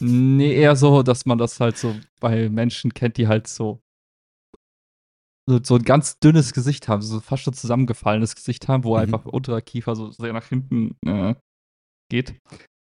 Nee, 0.00 0.54
eher 0.54 0.76
so, 0.76 1.02
dass 1.02 1.26
man 1.26 1.38
das 1.38 1.58
halt 1.60 1.76
so 1.76 1.96
bei 2.20 2.48
Menschen 2.48 2.94
kennt, 2.94 3.16
die 3.16 3.26
halt 3.26 3.48
so 3.48 3.80
so, 5.50 5.58
so 5.62 5.76
ein 5.76 5.82
ganz 5.82 6.18
dünnes 6.18 6.52
Gesicht 6.52 6.88
haben, 6.88 7.00
so 7.00 7.20
fast 7.20 7.42
schon 7.42 7.54
zusammengefallenes 7.54 8.34
Gesicht 8.36 8.68
haben, 8.68 8.84
wo 8.84 8.90
Mhm. 8.96 9.00
einfach 9.02 9.24
unterer 9.24 9.62
Kiefer 9.62 9.96
so 9.96 10.10
sehr 10.10 10.32
nach 10.34 10.44
hinten 10.46 10.94
äh, 11.06 11.34
geht. 12.08 12.34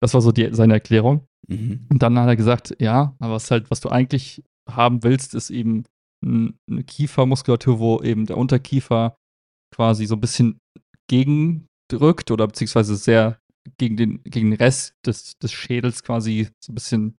Das 0.01 0.13
war 0.13 0.21
so 0.21 0.31
die, 0.31 0.53
seine 0.53 0.73
Erklärung. 0.73 1.27
Mhm. 1.47 1.87
Und 1.89 2.01
dann 2.01 2.17
hat 2.17 2.27
er 2.27 2.35
gesagt, 2.35 2.75
ja, 2.79 3.15
aber 3.19 3.35
was 3.35 3.51
halt, 3.51 3.69
was 3.69 3.81
du 3.81 3.89
eigentlich 3.89 4.43
haben 4.69 5.03
willst, 5.03 5.33
ist 5.35 5.49
eben 5.49 5.85
eine 6.23 6.83
Kiefermuskulatur, 6.85 7.79
wo 7.79 8.01
eben 8.01 8.25
der 8.25 8.37
Unterkiefer 8.37 9.15
quasi 9.73 10.05
so 10.05 10.15
ein 10.15 10.21
bisschen 10.21 10.59
gegendrückt 11.09 12.31
oder 12.31 12.47
beziehungsweise 12.47 12.95
sehr 12.95 13.39
gegen 13.77 13.97
den, 13.97 14.23
gegen 14.23 14.51
den 14.51 14.57
Rest 14.57 14.95
des, 15.05 15.37
des 15.39 15.51
Schädels 15.51 16.03
quasi 16.03 16.49
so 16.63 16.71
ein 16.71 16.75
bisschen 16.75 17.15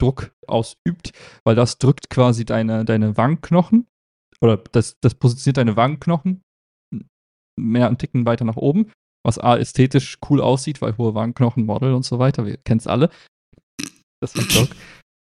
Druck 0.00 0.32
ausübt, 0.46 1.12
weil 1.44 1.54
das 1.54 1.78
drückt 1.78 2.08
quasi 2.10 2.44
deine, 2.44 2.84
deine 2.84 3.16
Wangenknochen 3.16 3.86
oder 4.40 4.56
das, 4.56 4.98
das 5.00 5.14
positioniert 5.14 5.56
deine 5.56 5.76
Wangenknochen 5.76 6.42
mehr 7.58 7.88
einen 7.88 7.98
Ticken 7.98 8.24
weiter 8.24 8.44
nach 8.44 8.56
oben, 8.56 8.92
was 9.24 9.38
A 9.38 9.56
ästhetisch 9.56 10.18
cool 10.28 10.40
aussieht, 10.40 10.80
weil 10.80 10.96
hohe 10.98 11.14
Wangenknochen, 11.14 11.66
Model 11.66 11.92
und 11.94 12.04
so 12.04 12.18
weiter, 12.18 12.46
wir 12.46 12.56
kennen 12.58 12.78
es 12.80 12.86
alle. 12.86 13.10
Das 14.20 14.36
war 14.36 14.42
ein 14.44 14.48
Joke. 14.50 14.74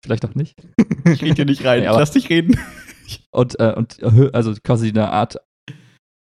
Vielleicht 0.06 0.26
auch 0.26 0.36
nicht. 0.36 0.56
Ich 1.06 1.22
rede 1.24 1.36
hier 1.36 1.46
nicht 1.46 1.64
rein, 1.66 1.86
aber- 1.88 2.00
lass 2.00 2.12
dich 2.12 2.30
reden. 2.30 2.58
Und, 3.32 3.60
äh, 3.60 3.74
und 3.76 3.96
erhö- 4.04 4.30
also 4.34 4.54
quasi 4.64 4.90
eine 4.90 5.10
Art 5.10 5.38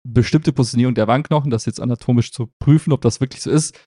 bestimmte 0.09 0.53
Positionierung 0.53 0.97
der 0.97 1.07
Wangenknochen, 1.07 1.51
das 1.51 1.67
jetzt 1.67 1.81
anatomisch 1.81 2.33
zu 2.33 2.51
prüfen, 2.61 2.93
ob 2.93 3.01
das 3.03 3.21
wirklich 3.21 3.43
so 3.43 3.51
ist, 3.51 3.81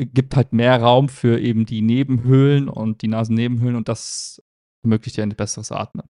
gibt 0.00 0.34
halt 0.34 0.52
mehr 0.52 0.80
Raum 0.80 1.08
für 1.08 1.38
eben 1.38 1.64
die 1.64 1.80
Nebenhöhlen 1.80 2.68
und 2.68 3.02
die 3.02 3.08
Nasennebenhöhlen 3.08 3.76
und 3.76 3.88
das 3.88 4.42
ermöglicht 4.84 5.16
dir 5.16 5.22
ein 5.22 5.28
besseres 5.36 5.70
Atmen. 5.70 6.04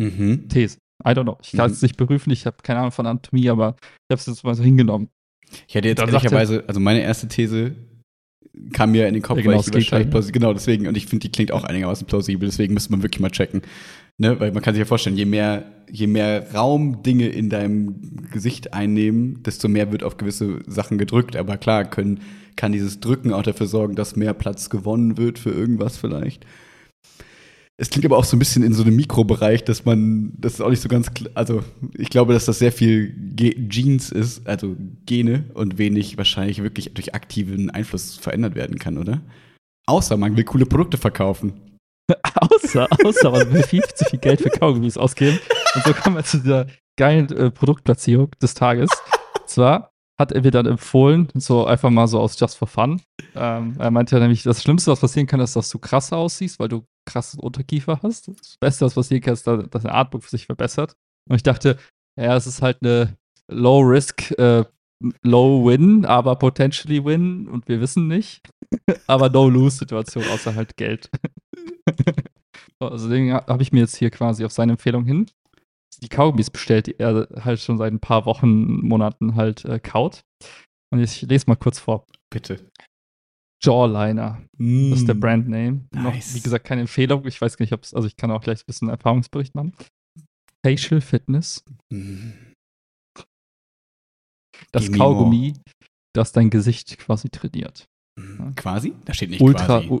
Mhm. 0.00 0.48
These. 0.48 0.78
I 1.04 1.10
don't 1.10 1.22
know. 1.24 1.38
Ich 1.42 1.52
kann 1.52 1.70
Mhm. 1.70 1.72
es 1.74 1.82
nicht 1.82 1.96
prüfen, 1.96 2.30
ich 2.30 2.44
habe 2.44 2.58
keine 2.62 2.80
Ahnung 2.80 2.92
von 2.92 3.06
Anatomie, 3.06 3.48
aber 3.48 3.76
ich 3.80 4.12
habe 4.12 4.20
es 4.20 4.26
jetzt 4.26 4.44
mal 4.44 4.54
so 4.54 4.62
hingenommen. 4.62 5.08
Ich 5.66 5.74
hätte 5.74 5.88
jetzt 5.88 6.00
ehrlicherweise, 6.00 6.64
also 6.66 6.80
meine 6.80 7.00
erste 7.00 7.28
These 7.28 7.74
kam 8.72 8.92
mir 8.92 9.06
in 9.06 9.14
den 9.14 9.22
Kopf, 9.22 9.38
Ja, 9.38 9.42
genau, 9.44 9.54
weil 9.56 9.60
ich 9.60 9.72
wahrscheinlich 9.72 10.10
plausibel, 10.10 10.40
genau 10.40 10.52
deswegen, 10.52 10.86
und 10.86 10.96
ich 10.96 11.06
finde, 11.06 11.24
die 11.24 11.32
klingt 11.32 11.52
auch 11.52 11.64
einigermaßen 11.64 12.06
plausibel, 12.06 12.48
deswegen 12.48 12.74
müsste 12.74 12.90
man 12.90 13.02
wirklich 13.02 13.20
mal 13.20 13.30
checken. 13.30 13.62
Ne? 14.18 14.38
Weil 14.40 14.52
man 14.52 14.62
kann 14.62 14.74
sich 14.74 14.80
ja 14.80 14.84
vorstellen, 14.84 15.16
je 15.16 15.26
mehr, 15.26 15.64
je 15.90 16.08
mehr 16.08 16.52
Raum 16.52 17.02
Dinge 17.02 17.28
in 17.28 17.50
deinem 17.50 18.26
Gesicht 18.32 18.74
einnehmen, 18.74 19.42
desto 19.44 19.68
mehr 19.68 19.92
wird 19.92 20.02
auf 20.02 20.16
gewisse 20.16 20.58
Sachen 20.66 20.98
gedrückt. 20.98 21.36
Aber 21.36 21.56
klar, 21.56 21.84
können, 21.84 22.20
kann 22.56 22.72
dieses 22.72 22.98
Drücken 22.98 23.32
auch 23.32 23.44
dafür 23.44 23.68
sorgen, 23.68 23.94
dass 23.94 24.16
mehr 24.16 24.34
Platz 24.34 24.70
gewonnen 24.70 25.16
wird 25.18 25.38
für 25.38 25.50
irgendwas 25.50 25.96
vielleicht. 25.96 26.44
Es 27.80 27.90
klingt 27.90 28.04
aber 28.06 28.18
auch 28.18 28.24
so 28.24 28.34
ein 28.34 28.40
bisschen 28.40 28.64
in 28.64 28.74
so 28.74 28.82
einem 28.82 28.96
Mikrobereich, 28.96 29.62
dass 29.62 29.84
man, 29.84 30.32
das 30.36 30.54
ist 30.54 30.60
auch 30.60 30.68
nicht 30.68 30.82
so 30.82 30.88
ganz, 30.88 31.08
also 31.34 31.62
ich 31.96 32.10
glaube, 32.10 32.32
dass 32.32 32.44
das 32.44 32.58
sehr 32.58 32.72
viel 32.72 33.14
Ge 33.36 33.54
Genes 33.54 34.10
ist, 34.10 34.44
also 34.48 34.76
Gene 35.06 35.44
und 35.54 35.78
wenig 35.78 36.18
wahrscheinlich 36.18 36.60
wirklich 36.60 36.92
durch 36.94 37.14
aktiven 37.14 37.70
Einfluss 37.70 38.16
verändert 38.16 38.56
werden 38.56 38.80
kann, 38.80 38.98
oder? 38.98 39.20
Außer 39.86 40.16
man 40.16 40.36
will 40.36 40.42
coole 40.42 40.66
Produkte 40.66 40.98
verkaufen. 40.98 41.78
außer, 42.34 42.88
außer 43.04 43.30
man 43.30 43.52
will 43.52 43.62
viel 43.62 43.84
zu 43.94 44.04
viel 44.06 44.18
Geld 44.18 44.40
für 44.40 44.50
Kaugummis 44.50 44.96
ausgeben. 44.96 45.38
Und 45.76 45.84
so 45.84 45.92
kommen 45.92 46.16
wir 46.16 46.24
zu 46.24 46.38
dieser 46.38 46.66
geilen 46.96 47.30
äh, 47.30 47.52
Produktplatzierung 47.52 48.32
des 48.42 48.54
Tages. 48.54 48.90
Zwar 49.46 49.92
hat 50.18 50.32
er 50.32 50.42
mir 50.42 50.50
dann 50.50 50.66
empfohlen, 50.66 51.28
so 51.34 51.64
einfach 51.64 51.90
mal 51.90 52.08
so 52.08 52.18
aus 52.18 52.38
Just 52.38 52.56
for 52.56 52.66
Fun. 52.66 53.00
Ähm, 53.36 53.76
er 53.78 53.90
meinte 53.90 54.16
ja 54.16 54.20
nämlich, 54.20 54.42
das 54.42 54.62
Schlimmste, 54.62 54.90
was 54.90 55.00
passieren 55.00 55.28
kann, 55.28 55.40
ist, 55.40 55.54
dass 55.54 55.70
du 55.70 55.78
krass 55.78 56.12
aussiehst, 56.12 56.58
weil 56.58 56.68
du 56.68 56.84
krasses 57.06 57.38
Unterkiefer 57.38 58.00
hast. 58.02 58.28
Das 58.28 58.56
Beste, 58.58 58.84
was 58.84 58.94
passieren 58.94 59.22
kann, 59.22 59.34
ist, 59.34 59.46
dass 59.46 59.82
der 59.82 59.94
Artbook 59.94 60.24
sich 60.24 60.46
verbessert. 60.46 60.96
Und 61.28 61.36
ich 61.36 61.44
dachte, 61.44 61.78
ja, 62.20 62.34
es 62.36 62.48
ist 62.48 62.62
halt 62.62 62.78
eine 62.82 63.16
Low-Risk, 63.48 64.32
äh, 64.38 64.64
Low-Win, 65.22 66.04
aber 66.04 66.34
potentially 66.34 67.04
Win 67.04 67.46
und 67.46 67.68
wir 67.68 67.80
wissen 67.80 68.08
nicht. 68.08 68.48
aber 69.06 69.30
No-Lose-Situation, 69.30 70.24
außer 70.32 70.54
halt 70.54 70.76
Geld. 70.76 71.10
So, 72.80 72.88
also 72.88 73.08
deswegen 73.08 73.34
habe 73.34 73.60
ich 73.60 73.72
mir 73.72 73.80
jetzt 73.80 73.96
hier 73.96 74.10
quasi 74.10 74.44
auf 74.44 74.52
seine 74.52 74.72
Empfehlung 74.72 75.04
hin 75.04 75.26
die 76.00 76.08
Kaugummis 76.08 76.50
bestellt, 76.50 76.86
die 76.86 76.98
er 76.98 77.28
halt 77.44 77.60
schon 77.60 77.78
seit 77.78 77.92
ein 77.92 78.00
paar 78.00 78.26
Wochen, 78.26 78.80
Monaten 78.86 79.34
halt 79.36 79.64
äh, 79.64 79.78
kaut. 79.80 80.22
Und 80.92 81.00
ich 81.00 81.22
lese 81.22 81.44
mal 81.48 81.56
kurz 81.56 81.78
vor. 81.78 82.06
Bitte. 82.30 82.66
Jawliner, 83.62 84.40
das 84.56 85.00
ist 85.00 85.08
der 85.08 85.16
Mm. 85.16 85.20
Brandname. 85.20 85.84
Noch, 85.92 86.14
Nice. 86.14 86.34
wie 86.36 86.40
gesagt, 86.40 86.64
keine 86.64 86.82
Empfehlung. 86.82 87.26
Ich 87.26 87.40
weiß 87.40 87.58
nicht, 87.58 87.72
ob 87.72 87.82
es, 87.82 87.92
also 87.92 88.06
ich 88.06 88.16
kann 88.16 88.30
auch 88.30 88.40
gleich 88.40 88.60
ein 88.60 88.66
bisschen 88.66 88.88
Erfahrungsbericht 88.88 89.54
machen. 89.56 89.72
Facial 90.64 91.00
Fitness, 91.00 91.64
Mm. 91.92 92.30
das 94.72 94.86
Give 94.86 94.98
Kaugummi, 94.98 95.54
das 96.14 96.32
dein 96.32 96.50
Gesicht 96.50 96.98
quasi 96.98 97.28
trainiert. 97.30 97.86
Mm. 98.18 98.54
Quasi? 98.54 98.94
Da 99.04 99.12
steht 99.14 99.30
nicht 99.30 99.40
Ultra, 99.40 99.80
quasi. 99.80 100.00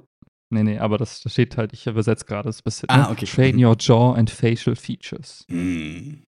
Nee, 0.50 0.62
nee, 0.62 0.78
aber 0.78 0.98
das, 0.98 1.22
steht 1.30 1.56
halt, 1.56 1.72
ich 1.72 1.86
übersetze 1.86 2.24
gerade 2.24 2.48
das 2.48 2.62
bisschen. 2.62 2.88
Ah, 2.88 3.02
ne? 3.02 3.10
okay. 3.10 3.26
Train 3.26 3.62
your 3.62 3.76
jaw 3.78 4.14
and 4.14 4.30
facial 4.30 4.76
features. 4.76 5.44
Mm. 5.48 6.22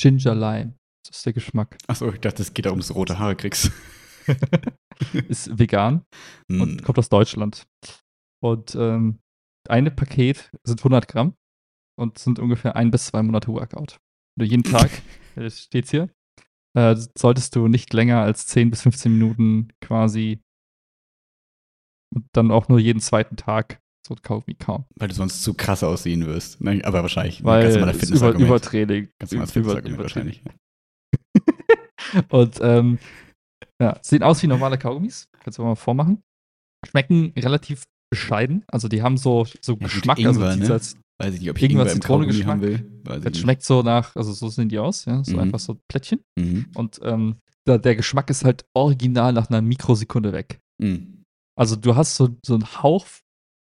Ginger 0.00 0.34
Lime, 0.34 0.74
das 1.04 1.16
ist 1.18 1.26
der 1.26 1.32
Geschmack. 1.32 1.76
Achso, 1.88 2.10
ich 2.12 2.20
dachte, 2.20 2.42
es 2.42 2.54
geht 2.54 2.66
da 2.66 2.70
ums 2.70 2.94
rote 2.94 3.18
Haare 3.18 3.36
kriegst. 3.36 3.72
ist 5.28 5.58
vegan 5.58 6.04
und 6.48 6.76
Mm. 6.80 6.84
kommt 6.84 6.98
aus 6.98 7.08
Deutschland. 7.08 7.66
Und 8.42 8.74
ähm, 8.74 9.18
eine 9.68 9.90
Paket 9.90 10.50
sind 10.64 10.80
100 10.80 11.08
Gramm 11.08 11.34
und 11.98 12.18
sind 12.18 12.38
ungefähr 12.38 12.76
ein 12.76 12.90
bis 12.90 13.06
zwei 13.06 13.22
Monate 13.22 13.48
Workout. 13.48 13.98
Du 14.38 14.44
jeden 14.44 14.62
Tag, 14.62 14.90
das 15.34 15.60
steht's 15.64 15.90
hier, 15.90 16.10
äh, 16.76 16.94
solltest 17.16 17.56
du 17.56 17.66
nicht 17.66 17.92
länger 17.92 18.20
als 18.22 18.46
10 18.46 18.70
bis 18.70 18.82
15 18.82 19.12
Minuten 19.12 19.72
quasi 19.80 20.40
und 22.14 22.26
dann 22.32 22.50
auch 22.50 22.68
nur 22.68 22.78
jeden 22.78 23.00
zweiten 23.00 23.36
Tag 23.36 23.80
so 24.06 24.14
ein 24.14 24.22
Kaugummi 24.22 24.54
kauen. 24.54 24.84
Weil 24.96 25.08
du 25.08 25.14
sonst 25.14 25.42
zu 25.42 25.54
krass 25.54 25.82
aussehen 25.84 26.24
wirst. 26.26 26.60
Ne? 26.60 26.80
Aber 26.84 27.02
wahrscheinlich. 27.02 27.44
Weil 27.44 27.62
ganz 27.64 27.74
normal 27.76 27.94
es 27.94 28.10
über. 28.10 28.30
Übertraining. 28.34 29.08
Ganz 29.18 29.32
normales 29.32 29.54
über, 29.56 29.70
Fitnessargument 29.74 30.00
Übertraining. 30.00 30.40
wahrscheinlich. 30.44 32.28
Und 32.30 32.58
ähm, 32.62 32.98
ja, 33.80 33.98
sehen 34.02 34.22
aus 34.22 34.42
wie 34.42 34.46
normale 34.46 34.78
Kaugummis. 34.78 35.28
Kannst 35.42 35.58
du 35.58 35.62
mal 35.62 35.74
vormachen. 35.74 36.22
Schmecken 36.88 37.32
relativ 37.36 37.84
bescheiden. 38.10 38.64
Also 38.68 38.88
die 38.88 39.02
haben 39.02 39.18
so, 39.18 39.46
so 39.60 39.76
gut, 39.76 39.90
Geschmack. 39.90 40.18
Ingwer, 40.18 40.28
also 40.46 40.58
ne? 40.58 40.60
dieses, 40.60 40.96
Weiß 41.20 41.34
ich 41.34 41.40
nicht, 41.40 41.50
ob 41.50 41.56
ich 41.58 41.64
Ingwer, 41.64 41.82
Ingwer 41.82 41.92
im 41.92 42.00
Zitrone 42.00 42.26
Kaugummi 42.26 42.44
haben 42.44 42.60
Geschmack. 42.60 42.80
will. 42.80 43.02
Weiß 43.04 43.24
das 43.24 43.38
schmeckt 43.38 43.62
so 43.64 43.82
nach, 43.82 44.14
also 44.16 44.32
so 44.32 44.48
sehen 44.48 44.68
die 44.68 44.78
aus, 44.78 45.04
ja. 45.04 45.22
So 45.24 45.32
Mhm. 45.34 45.38
einfach 45.40 45.58
so 45.58 45.76
Plättchen. 45.88 46.20
Mhm. 46.38 46.66
Und 46.74 47.00
ähm, 47.02 47.36
der, 47.66 47.78
der 47.78 47.96
Geschmack 47.96 48.30
ist 48.30 48.44
halt 48.44 48.64
original 48.74 49.32
nach 49.32 49.50
einer 49.50 49.60
Mikrosekunde 49.60 50.32
weg. 50.32 50.60
Mhm. 50.80 51.17
Also 51.58 51.76
du 51.76 51.96
hast 51.96 52.14
so, 52.14 52.36
so 52.44 52.54
einen 52.54 52.82
Hauch 52.82 53.06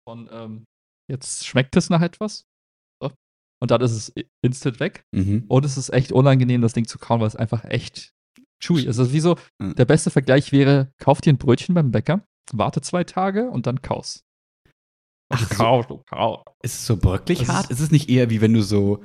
von, 0.07 0.29
ähm, 0.31 0.63
jetzt 1.09 1.45
schmeckt 1.45 1.75
es 1.75 1.89
nach 1.89 2.01
etwas. 2.01 2.45
So. 3.01 3.11
Und 3.61 3.71
dann 3.71 3.81
ist 3.81 3.91
es 3.91 4.13
instant 4.43 4.79
weg. 4.79 5.03
Mhm. 5.13 5.45
Und 5.47 5.65
es 5.65 5.77
ist 5.77 5.89
echt 5.89 6.11
unangenehm, 6.11 6.61
das 6.61 6.73
Ding 6.73 6.87
zu 6.87 6.97
kauen, 6.99 7.19
weil 7.19 7.27
es 7.27 7.35
einfach 7.35 7.65
echt 7.65 8.11
chewy 8.63 8.81
ist. 8.85 8.99
Also 8.99 9.11
wie 9.13 9.19
so, 9.19 9.37
Mhm. 9.61 9.75
der 9.75 9.85
beste 9.85 10.09
Vergleich 10.09 10.51
wäre, 10.51 10.91
kauf 10.99 11.19
dir 11.21 11.33
ein 11.33 11.37
Brötchen 11.37 11.75
beim 11.75 11.91
Bäcker, 11.91 12.23
warte 12.53 12.81
zwei 12.81 13.03
Tage 13.03 13.49
und 13.49 13.67
dann 13.67 13.81
kaus. 13.81 14.23
Ach 15.33 15.39
du 15.39 15.45
so. 15.45 15.55
kaust, 15.55 15.89
du 15.89 15.97
kaust. 16.09 16.45
Ist 16.63 16.73
es 16.75 16.85
so 16.85 16.97
bröcklich 16.97 17.47
hart? 17.47 17.65
ist- 17.65 17.71
Ist 17.79 17.79
es 17.85 17.91
nicht 17.91 18.09
eher 18.09 18.29
wie 18.29 18.41
wenn 18.41 18.53
du 18.53 18.61
so. 18.63 19.03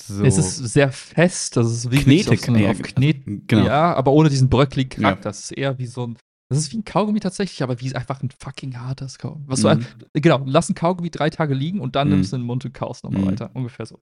so 0.00 0.24
Es 0.24 0.36
ist 0.38 0.56
sehr 0.56 0.90
fest, 0.92 1.56
das 1.56 1.70
ist 1.70 1.90
wie 1.90 1.98
Knetig, 2.02 2.28
auf, 2.40 2.44
so 2.46 2.52
eine, 2.52 2.62
ja, 2.64 2.70
auf 2.70 2.82
Knet 2.82 3.48
genau. 3.48 3.64
Ja, 3.66 3.94
aber 3.94 4.12
ohne 4.12 4.28
diesen 4.30 4.48
bröckligen 4.48 5.02
Ja. 5.02 5.08
Charakter. 5.10 5.28
Das 5.30 5.40
ist 5.40 5.52
eher 5.52 5.78
wie 5.78 5.86
so 5.86 6.06
ein. 6.08 6.18
Das 6.54 6.64
ist 6.64 6.72
wie 6.72 6.78
ein 6.78 6.84
Kaugummi 6.84 7.20
tatsächlich, 7.20 7.62
aber 7.62 7.80
wie 7.80 7.94
einfach 7.94 8.22
ein 8.22 8.30
fucking 8.30 8.78
hartes 8.78 9.18
Kaugummi. 9.18 9.44
Was 9.48 9.62
Mhm. 9.62 9.84
du 10.12 10.20
genau, 10.20 10.42
lass 10.46 10.68
ein 10.68 10.74
Kaugummi 10.74 11.10
drei 11.10 11.30
Tage 11.30 11.54
liegen 11.54 11.80
und 11.80 11.96
dann 11.96 12.08
Mhm. 12.08 12.14
nimmst 12.14 12.32
du 12.32 12.36
in 12.36 12.42
den 12.42 12.46
Mund 12.46 12.64
und 12.64 12.72
kaust 12.74 13.04
nochmal 13.04 13.22
Mhm. 13.22 13.26
weiter. 13.26 13.50
Ungefähr 13.54 13.86
so. 13.86 14.00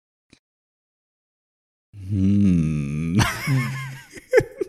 Hm. 1.97 3.23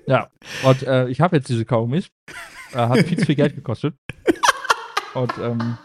Ja, 0.06 0.30
und 0.66 0.84
äh, 0.84 1.08
ich 1.08 1.22
habe 1.22 1.38
jetzt 1.38 1.48
diese 1.50 1.64
Kaugummis. 1.66 2.10
Äh, 2.74 2.78
hat 2.78 3.06
viel 3.08 3.18
zu 3.18 3.26
viel 3.26 3.36
Geld 3.36 3.56
gekostet. 3.56 3.96
Und 5.14 5.32
ähm, 5.38 5.78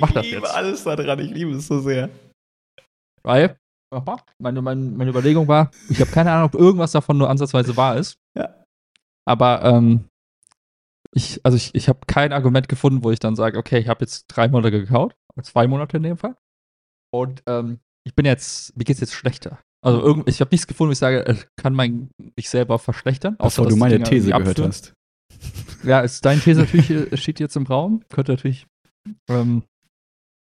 Mach 0.00 0.10
das 0.12 0.24
ich 0.26 0.32
liebe 0.32 0.42
jetzt. 0.44 0.54
alles 0.54 0.84
daran, 0.84 1.18
ich 1.18 1.30
liebe 1.30 1.50
es 1.52 1.66
so 1.66 1.80
sehr. 1.80 2.08
weil 3.24 3.58
meine, 4.38 4.62
meine, 4.62 4.80
meine 4.90 5.10
Überlegung 5.10 5.48
war, 5.48 5.70
ich 5.88 6.00
habe 6.00 6.10
keine 6.10 6.30
Ahnung, 6.32 6.50
ob 6.52 6.54
irgendwas 6.54 6.92
davon 6.92 7.16
nur 7.18 7.28
ansatzweise 7.30 7.76
wahr 7.76 7.96
ist. 7.96 8.16
Ja. 8.36 8.62
Aber 9.26 9.62
ähm, 9.64 10.04
ich, 11.14 11.40
also 11.44 11.56
ich, 11.56 11.74
ich 11.74 11.88
habe 11.88 12.00
kein 12.06 12.32
Argument 12.32 12.68
gefunden, 12.68 13.02
wo 13.02 13.10
ich 13.10 13.18
dann 13.18 13.36
sage, 13.36 13.58
okay, 13.58 13.78
ich 13.78 13.88
habe 13.88 14.00
jetzt 14.00 14.26
drei 14.28 14.48
Monate 14.48 14.70
gekaut, 14.70 15.14
zwei 15.42 15.66
Monate 15.66 15.96
in 15.96 16.02
dem 16.02 16.16
Fall. 16.16 16.36
Und 17.10 17.42
ähm, 17.46 17.80
ich 18.04 18.14
bin 18.14 18.26
jetzt, 18.26 18.76
mir 18.76 18.84
geht's 18.84 19.00
jetzt 19.00 19.14
schlechter. 19.14 19.58
Also 19.84 20.02
irgend, 20.02 20.28
ich 20.28 20.40
habe 20.40 20.50
nichts 20.50 20.66
gefunden, 20.66 20.88
wo 20.88 20.92
ich 20.92 20.98
sage, 20.98 21.24
ich 21.30 21.46
kann 21.56 21.72
mein, 21.72 22.10
mich 22.36 22.50
selber 22.50 22.78
verschlechtern. 22.78 23.36
Bevor 23.38 23.68
du 23.68 23.76
meine 23.76 24.02
These 24.02 24.30
gehört 24.30 24.58
hast. 24.58 24.92
Ja, 25.84 26.00
ist 26.00 26.24
deine 26.24 26.40
These 26.40 26.60
natürlich 26.62 26.90
äh, 26.90 27.16
steht 27.16 27.40
jetzt 27.40 27.56
im 27.56 27.66
Raum. 27.66 28.02
Könnte 28.08 28.32
natürlich, 28.32 28.66
ähm, 29.28 29.62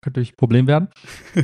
könnte 0.02 0.20
natürlich 0.20 0.34
ein 0.34 0.38
Problem 0.38 0.68
werden. 0.68 0.90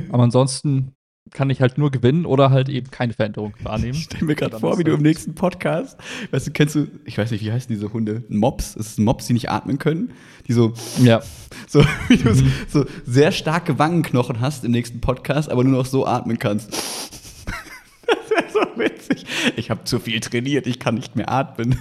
Aber 0.10 0.24
ansonsten 0.24 0.96
kann 1.34 1.50
ich 1.50 1.62
halt 1.62 1.78
nur 1.78 1.92
gewinnen 1.92 2.26
oder 2.26 2.52
halt 2.52 2.70
eben 2.70 2.90
keine 2.92 3.14
Veränderung 3.14 3.54
wahrnehmen. 3.64 3.94
Ich 3.94 4.04
stell 4.04 4.24
mir 4.24 4.36
gerade 4.36 4.60
vor, 4.60 4.78
wie 4.78 4.84
du 4.84 4.94
im 4.94 5.02
nächsten 5.02 5.36
Podcast, 5.36 6.00
weißt 6.32 6.48
du, 6.48 6.52
kennst 6.52 6.76
du, 6.76 6.88
ich 7.06 7.18
weiß 7.18 7.32
nicht, 7.32 7.44
wie 7.44 7.52
heißen 7.52 7.74
diese 7.74 7.92
Hunde? 7.92 8.24
Mops? 8.30 8.76
Ist 8.76 8.92
es 8.92 8.98
Mops, 8.98 9.28
die 9.28 9.34
nicht 9.34 9.50
atmen 9.50 9.80
können? 9.80 10.12
Die 10.48 10.54
so, 10.54 10.74
ja. 11.02 11.22
so, 11.68 11.84
wie 12.08 12.18
du 12.18 12.30
mhm. 12.30 12.52
so 12.68 12.86
sehr 13.06 13.32
starke 13.32 13.80
Wangenknochen 13.80 14.40
hast 14.40 14.64
im 14.64 14.72
nächsten 14.72 15.02
Podcast, 15.02 15.50
aber 15.50 15.64
nur 15.64 15.78
noch 15.80 15.86
so 15.86 16.06
atmen 16.06 16.40
kannst. 16.40 16.72
das 18.08 18.30
wäre 18.30 18.52
so 18.52 18.80
witzig. 18.80 19.26
Ich 19.56 19.70
habe 19.70 19.84
zu 19.84 20.00
viel 20.00 20.20
trainiert, 20.20 20.68
ich 20.68 20.80
kann 20.80 20.96
nicht 20.96 21.16
mehr 21.16 21.30
atmen. 21.32 21.78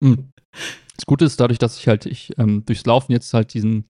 Mhm. 0.00 0.30
Das 0.96 1.06
Gute 1.06 1.24
ist 1.24 1.38
dadurch, 1.40 1.58
dass 1.58 1.78
ich 1.78 1.88
halt 1.88 2.06
ich, 2.06 2.32
ähm, 2.38 2.64
durchs 2.64 2.86
Laufen 2.86 3.12
jetzt 3.12 3.32
halt 3.32 3.54
diesen 3.54 3.84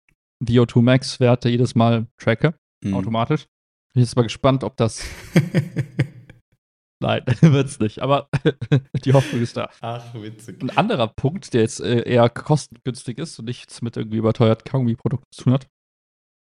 VO2 0.43 0.81
Max-Wert 0.81 1.45
jedes 1.45 1.75
Mal 1.75 2.07
tracke, 2.17 2.55
mhm. 2.83 2.93
automatisch. 2.93 3.45
Bin 3.93 4.03
jetzt 4.03 4.15
mal 4.15 4.23
gespannt, 4.23 4.63
ob 4.63 4.75
das. 4.77 5.03
Nein, 7.03 7.21
wird's 7.41 7.79
nicht. 7.79 7.99
Aber 7.99 8.29
die 9.05 9.13
Hoffnung 9.13 9.41
ist 9.41 9.57
da. 9.57 9.69
Ach, 9.81 10.13
witzig. 10.15 10.63
Ein 10.63 10.69
anderer 10.71 11.07
Punkt, 11.09 11.53
der 11.53 11.61
jetzt 11.61 11.81
äh, 11.81 12.01
eher 12.09 12.29
kostengünstig 12.29 13.17
ist 13.17 13.37
und 13.37 13.45
nichts 13.45 13.81
mit 13.81 13.97
irgendwie 13.97 14.17
überteuerten 14.17 14.63
Kaugummi-Produkten 14.63 15.27
zu 15.31 15.43
tun 15.43 15.53
hat, 15.53 15.67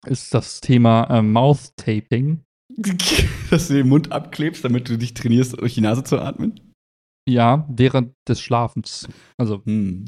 ist 0.05 0.33
das 0.33 0.59
Thema 0.59 1.05
äh, 1.05 1.21
Mouth 1.21 1.71
Taping. 1.77 2.43
Dass 3.49 3.69
du 3.69 3.75
den 3.75 3.87
Mund 3.87 4.11
abklebst, 4.11 4.65
damit 4.65 4.89
du 4.89 4.97
dich 4.97 5.13
trainierst, 5.13 5.59
durch 5.59 5.75
die 5.75 5.81
Nase 5.81 6.03
zu 6.03 6.19
atmen? 6.19 6.59
Ja, 7.27 7.65
während 7.69 8.13
des 8.27 8.41
Schlafens. 8.41 9.07
Also, 9.37 9.63
hm. 9.63 10.03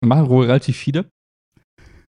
machen 0.00 0.28
wohl 0.28 0.46
relativ 0.46 0.76
viele 0.76 1.10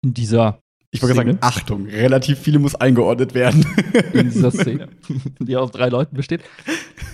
in 0.04 0.14
dieser 0.14 0.61
ich 0.94 1.02
wollte 1.02 1.16
sagen, 1.16 1.38
Achtung, 1.42 1.86
relativ 1.88 2.40
viele 2.40 2.60
muss 2.60 2.76
eingeordnet 2.76 3.34
werden. 3.34 3.66
In 4.14 4.30
dieser 4.30 4.52
Szene, 4.52 4.90
die 5.40 5.56
aus 5.56 5.72
drei 5.72 5.88
Leuten 5.88 6.16
besteht. 6.16 6.44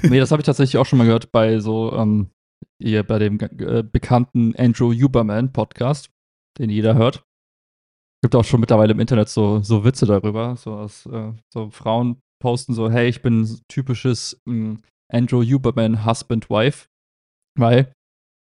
Nee, 0.02 0.20
das 0.20 0.32
habe 0.32 0.42
ich 0.42 0.46
tatsächlich 0.46 0.78
auch 0.78 0.86
schon 0.86 0.98
mal 0.98 1.06
gehört 1.06 1.32
bei 1.32 1.60
so, 1.60 1.94
ähm, 1.94 2.32
hier 2.82 3.04
bei 3.04 3.20
dem 3.20 3.40
äh, 3.40 3.84
bekannten 3.84 4.56
Andrew 4.56 4.92
Huberman 4.94 5.54
Podcast, 5.54 6.10
den 6.58 6.70
jeder 6.70 6.96
hört. 6.96 7.24
Gibt 8.24 8.36
auch 8.36 8.44
schon 8.44 8.60
mittlerweile 8.60 8.94
im 8.94 9.00
Internet 9.00 9.30
so, 9.30 9.62
so 9.62 9.84
Witze 9.84 10.08
darüber. 10.08 10.56
So, 10.56 10.78
dass, 10.78 11.06
äh, 11.06 11.34
so 11.54 11.70
Frauen 11.70 12.20
posten 12.42 12.74
so, 12.74 12.90
hey, 12.90 13.08
ich 13.08 13.22
bin 13.22 13.60
typisches 13.68 14.42
ähm, 14.48 14.82
Andrew 15.12 15.44
Huberman 15.44 16.04
Husband-Wife. 16.04 16.88
Weil 17.60 17.92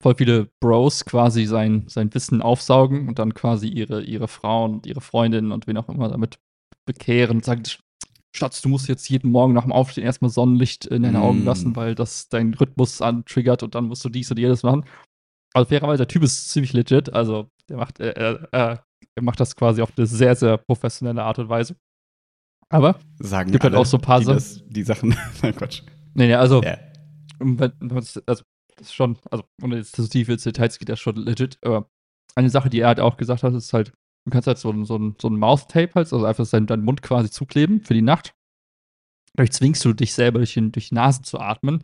voll 0.04 0.16
viele 0.16 0.50
Bros 0.60 1.06
quasi 1.06 1.46
sein, 1.46 1.84
sein 1.88 2.12
Wissen 2.12 2.42
aufsaugen 2.42 3.08
und 3.08 3.18
dann 3.18 3.32
quasi 3.32 3.68
ihre, 3.68 4.02
ihre 4.02 4.28
Frauen 4.28 4.74
und 4.74 4.86
ihre 4.86 5.00
Freundinnen 5.00 5.50
und 5.50 5.66
wen 5.66 5.78
auch 5.78 5.88
immer 5.88 6.10
damit 6.10 6.38
bekehren 6.84 7.38
und 7.38 7.44
sagen, 7.46 7.62
Schatz, 8.36 8.60
du 8.60 8.68
musst 8.68 8.86
jetzt 8.86 9.08
jeden 9.08 9.30
Morgen 9.30 9.54
nach 9.54 9.62
dem 9.62 9.72
Aufstehen 9.72 10.04
erstmal 10.04 10.30
Sonnenlicht 10.30 10.84
in 10.84 11.04
deine 11.04 11.20
mm. 11.20 11.22
Augen 11.22 11.44
lassen, 11.46 11.74
weil 11.74 11.94
das 11.94 12.28
deinen 12.28 12.52
Rhythmus 12.52 13.00
antriggert 13.00 13.62
und 13.62 13.74
dann 13.74 13.86
musst 13.86 14.04
du 14.04 14.10
dies 14.10 14.30
und 14.30 14.38
jedes 14.38 14.62
machen. 14.62 14.84
Also 15.54 15.70
fairerweise, 15.70 16.02
der 16.02 16.08
Typ 16.08 16.22
ist 16.22 16.50
ziemlich 16.50 16.74
legit, 16.74 17.10
also 17.14 17.48
der 17.70 17.78
macht, 17.78 17.98
äh, 17.98 18.10
äh, 18.10 18.46
er 18.50 19.22
macht 19.22 19.40
das 19.40 19.56
quasi 19.56 19.80
auf 19.80 19.92
eine 19.96 20.06
sehr, 20.06 20.36
sehr 20.36 20.58
professionelle 20.58 21.22
Art 21.22 21.38
und 21.38 21.48
Weise. 21.48 21.76
Aber 22.68 22.98
sagen 23.20 23.52
gibt 23.52 23.64
alle, 23.64 23.76
halt 23.76 23.80
auch 23.80 23.88
so 23.88 23.96
ein 23.96 24.02
paar 24.02 24.20
die, 24.20 24.38
die 24.68 24.82
Sachen. 24.82 25.16
Nein, 25.42 25.56
Quatsch. 25.56 25.82
Nee, 26.12 26.26
nee, 26.26 26.34
also, 26.34 26.60
yeah. 26.62 26.78
also 28.26 28.44
das 28.76 28.88
ist 28.88 28.94
schon, 28.94 29.18
also 29.30 29.44
ohne 29.62 29.76
jetzt 29.76 29.96
zu 29.96 30.08
tief 30.08 30.28
Details 30.28 30.78
geht 30.78 30.88
das 30.88 31.00
schon 31.00 31.16
legit, 31.16 31.58
aber 31.62 31.88
eine 32.34 32.50
Sache, 32.50 32.70
die 32.70 32.80
er 32.80 32.88
halt 32.88 33.00
auch 33.00 33.16
gesagt 33.16 33.42
hat, 33.42 33.54
ist 33.54 33.72
halt, 33.72 33.92
du 34.26 34.30
kannst 34.30 34.46
halt 34.46 34.58
so 34.58 34.70
ein, 34.70 34.84
so 34.84 35.14
so 35.20 35.28
ein 35.28 35.38
Mouth-Tape 35.38 35.94
halt, 35.94 36.12
also 36.12 36.24
einfach 36.24 36.48
deinen, 36.48 36.66
deinen 36.66 36.84
Mund 36.84 37.02
quasi 37.02 37.30
zukleben 37.30 37.82
für 37.82 37.94
die 37.94 38.02
Nacht. 38.02 38.34
Dadurch 39.34 39.52
zwingst 39.52 39.84
du 39.84 39.92
dich 39.92 40.14
selber 40.14 40.38
durch, 40.38 40.54
durch 40.54 40.88
die 40.88 40.94
Nase 40.94 41.22
zu 41.22 41.38
atmen. 41.38 41.82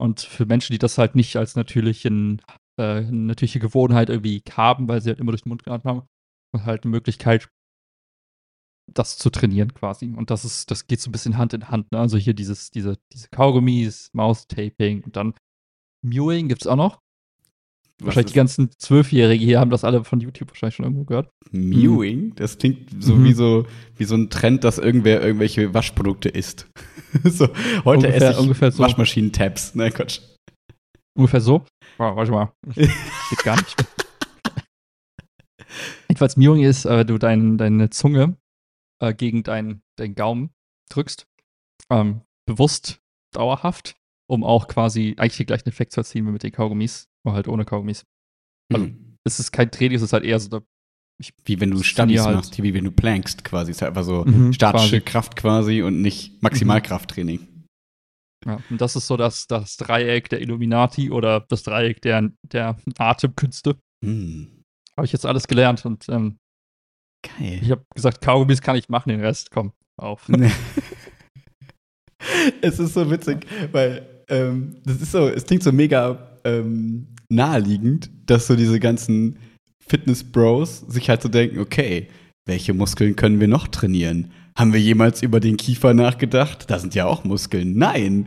Und 0.00 0.20
für 0.20 0.46
Menschen, 0.46 0.72
die 0.72 0.78
das 0.78 0.98
halt 0.98 1.14
nicht 1.14 1.36
als 1.36 1.54
natürlichen, 1.54 2.42
äh, 2.78 3.02
natürliche 3.02 3.60
Gewohnheit 3.60 4.08
irgendwie 4.08 4.42
haben, 4.50 4.88
weil 4.88 5.00
sie 5.00 5.10
halt 5.10 5.20
immer 5.20 5.32
durch 5.32 5.42
den 5.42 5.50
Mund 5.50 5.62
geatmet 5.62 5.84
haben, 5.84 6.06
ist 6.56 6.64
halt 6.64 6.84
eine 6.84 6.90
Möglichkeit, 6.90 7.48
das 8.92 9.18
zu 9.18 9.30
trainieren 9.30 9.74
quasi. 9.74 10.12
Und 10.16 10.30
das 10.30 10.44
ist, 10.44 10.70
das 10.70 10.86
geht 10.86 11.00
so 11.00 11.08
ein 11.08 11.12
bisschen 11.12 11.38
Hand 11.38 11.54
in 11.54 11.68
Hand. 11.68 11.92
Ne? 11.92 11.98
Also 11.98 12.18
hier 12.18 12.34
dieses, 12.34 12.70
diese, 12.70 12.98
diese 13.12 13.28
Kaugummis, 13.28 14.10
Mouth-Taping 14.12 15.04
und 15.04 15.16
dann 15.16 15.34
Mewing 16.02 16.48
gibt 16.48 16.62
es 16.62 16.66
auch 16.66 16.76
noch. 16.76 17.00
Was 17.98 18.06
wahrscheinlich 18.06 18.32
die 18.32 18.36
ganzen 18.36 18.70
Zwölfjährigen 18.78 19.46
hier 19.46 19.60
haben 19.60 19.70
das 19.70 19.84
alle 19.84 20.02
von 20.02 20.20
YouTube 20.20 20.50
wahrscheinlich 20.50 20.74
schon 20.74 20.84
irgendwo 20.84 21.04
gehört. 21.04 21.30
Mewing? 21.52 22.34
Das 22.34 22.58
klingt 22.58 22.90
so, 23.02 23.14
mhm. 23.14 23.24
wie 23.24 23.32
so 23.32 23.66
wie 23.96 24.04
so 24.04 24.16
ein 24.16 24.28
Trend, 24.28 24.64
dass 24.64 24.78
irgendwer 24.78 25.22
irgendwelche 25.22 25.72
Waschprodukte 25.72 26.28
isst. 26.28 26.66
so, 27.24 27.48
heute 27.84 28.08
ungefähr, 28.08 28.14
esse 28.16 28.30
ich 28.32 28.38
ungefähr 28.38 28.72
so. 28.72 28.82
Waschmaschinen-Tabs. 28.82 29.76
Nein, 29.76 29.92
Quatsch. 29.92 30.20
Ungefähr 31.16 31.40
so? 31.40 31.64
Oh, 31.98 32.16
warte 32.16 32.32
mal. 32.32 32.52
Geht 32.74 33.44
gar 33.44 33.56
nicht. 33.56 33.76
Jedenfalls 36.08 36.36
Mewing 36.36 36.64
ist, 36.64 36.84
äh, 36.84 37.04
du 37.04 37.18
dein, 37.18 37.56
deine 37.56 37.90
Zunge 37.90 38.36
äh, 39.00 39.14
gegen 39.14 39.44
deinen 39.44 39.82
dein 39.96 40.14
Gaumen 40.14 40.50
drückst. 40.90 41.26
Ähm, 41.90 42.22
bewusst, 42.46 43.00
dauerhaft 43.32 43.96
um 44.32 44.44
auch 44.44 44.66
quasi 44.66 45.14
eigentlich 45.18 45.36
den 45.36 45.46
gleichen 45.46 45.68
Effekt 45.68 45.92
zu 45.92 46.00
erzielen 46.00 46.26
wie 46.26 46.30
mit 46.30 46.42
den 46.42 46.52
Kaugummis, 46.52 47.10
aber 47.22 47.34
halt 47.34 47.48
ohne 47.48 47.66
Kaugummis. 47.66 48.06
Also, 48.72 48.86
mhm. 48.86 49.18
es 49.24 49.38
ist 49.38 49.52
kein 49.52 49.70
Training, 49.70 49.96
es 49.96 50.02
ist 50.02 50.14
halt 50.14 50.24
eher 50.24 50.40
so, 50.40 50.62
ich, 51.20 51.34
wie 51.44 51.60
wenn 51.60 51.70
du 51.70 51.82
Stunnies 51.82 52.22
halt. 52.22 52.36
machst, 52.36 52.62
wie 52.62 52.72
wenn 52.72 52.84
du 52.84 52.90
plankst 52.90 53.44
quasi. 53.44 53.72
Es 53.72 53.76
ist 53.76 53.82
halt 53.82 53.90
einfach 53.90 54.04
so 54.04 54.24
mhm, 54.24 54.54
statische 54.54 55.00
quasi. 55.00 55.04
Kraft 55.04 55.36
quasi 55.36 55.82
und 55.82 56.00
nicht 56.00 56.42
Maximalkrafttraining. 56.42 57.40
Mhm. 57.40 57.66
Ja, 58.46 58.58
und 58.70 58.80
das 58.80 58.96
ist 58.96 59.06
so 59.06 59.18
das, 59.18 59.46
das 59.48 59.76
Dreieck 59.76 60.30
der 60.30 60.40
Illuminati 60.40 61.10
oder 61.10 61.40
das 61.40 61.62
Dreieck 61.62 62.00
der, 62.00 62.30
der 62.50 62.78
Atemkünste. 62.96 63.76
Mhm. 64.02 64.62
Habe 64.96 65.04
ich 65.04 65.12
jetzt 65.12 65.26
alles 65.26 65.46
gelernt 65.46 65.84
und 65.84 66.08
ähm, 66.08 66.38
Geil. 67.22 67.60
ich 67.62 67.70
habe 67.70 67.84
gesagt, 67.94 68.22
Kaugummis 68.22 68.62
kann 68.62 68.76
ich 68.76 68.88
machen, 68.88 69.10
den 69.10 69.20
Rest, 69.20 69.50
komm, 69.50 69.74
auf. 69.98 70.26
es 72.62 72.78
ist 72.78 72.94
so 72.94 73.10
witzig, 73.10 73.46
weil 73.72 74.11
ähm, 74.32 74.76
das 74.84 75.00
ist 75.00 75.12
so, 75.12 75.28
es 75.28 75.44
klingt 75.44 75.62
so 75.62 75.70
mega 75.70 76.38
ähm, 76.44 77.06
naheliegend, 77.28 78.10
dass 78.26 78.46
so 78.46 78.56
diese 78.56 78.80
ganzen 78.80 79.38
Fitness-Bros 79.86 80.84
sich 80.88 81.08
halt 81.08 81.22
so 81.22 81.28
denken, 81.28 81.58
okay, 81.58 82.08
welche 82.46 82.74
Muskeln 82.74 83.14
können 83.14 83.40
wir 83.40 83.48
noch 83.48 83.68
trainieren? 83.68 84.32
Haben 84.56 84.72
wir 84.72 84.80
jemals 84.80 85.22
über 85.22 85.38
den 85.38 85.56
Kiefer 85.56 85.94
nachgedacht? 85.94 86.70
Da 86.70 86.78
sind 86.78 86.94
ja 86.94 87.06
auch 87.06 87.24
Muskeln. 87.24 87.76
Nein. 87.76 88.26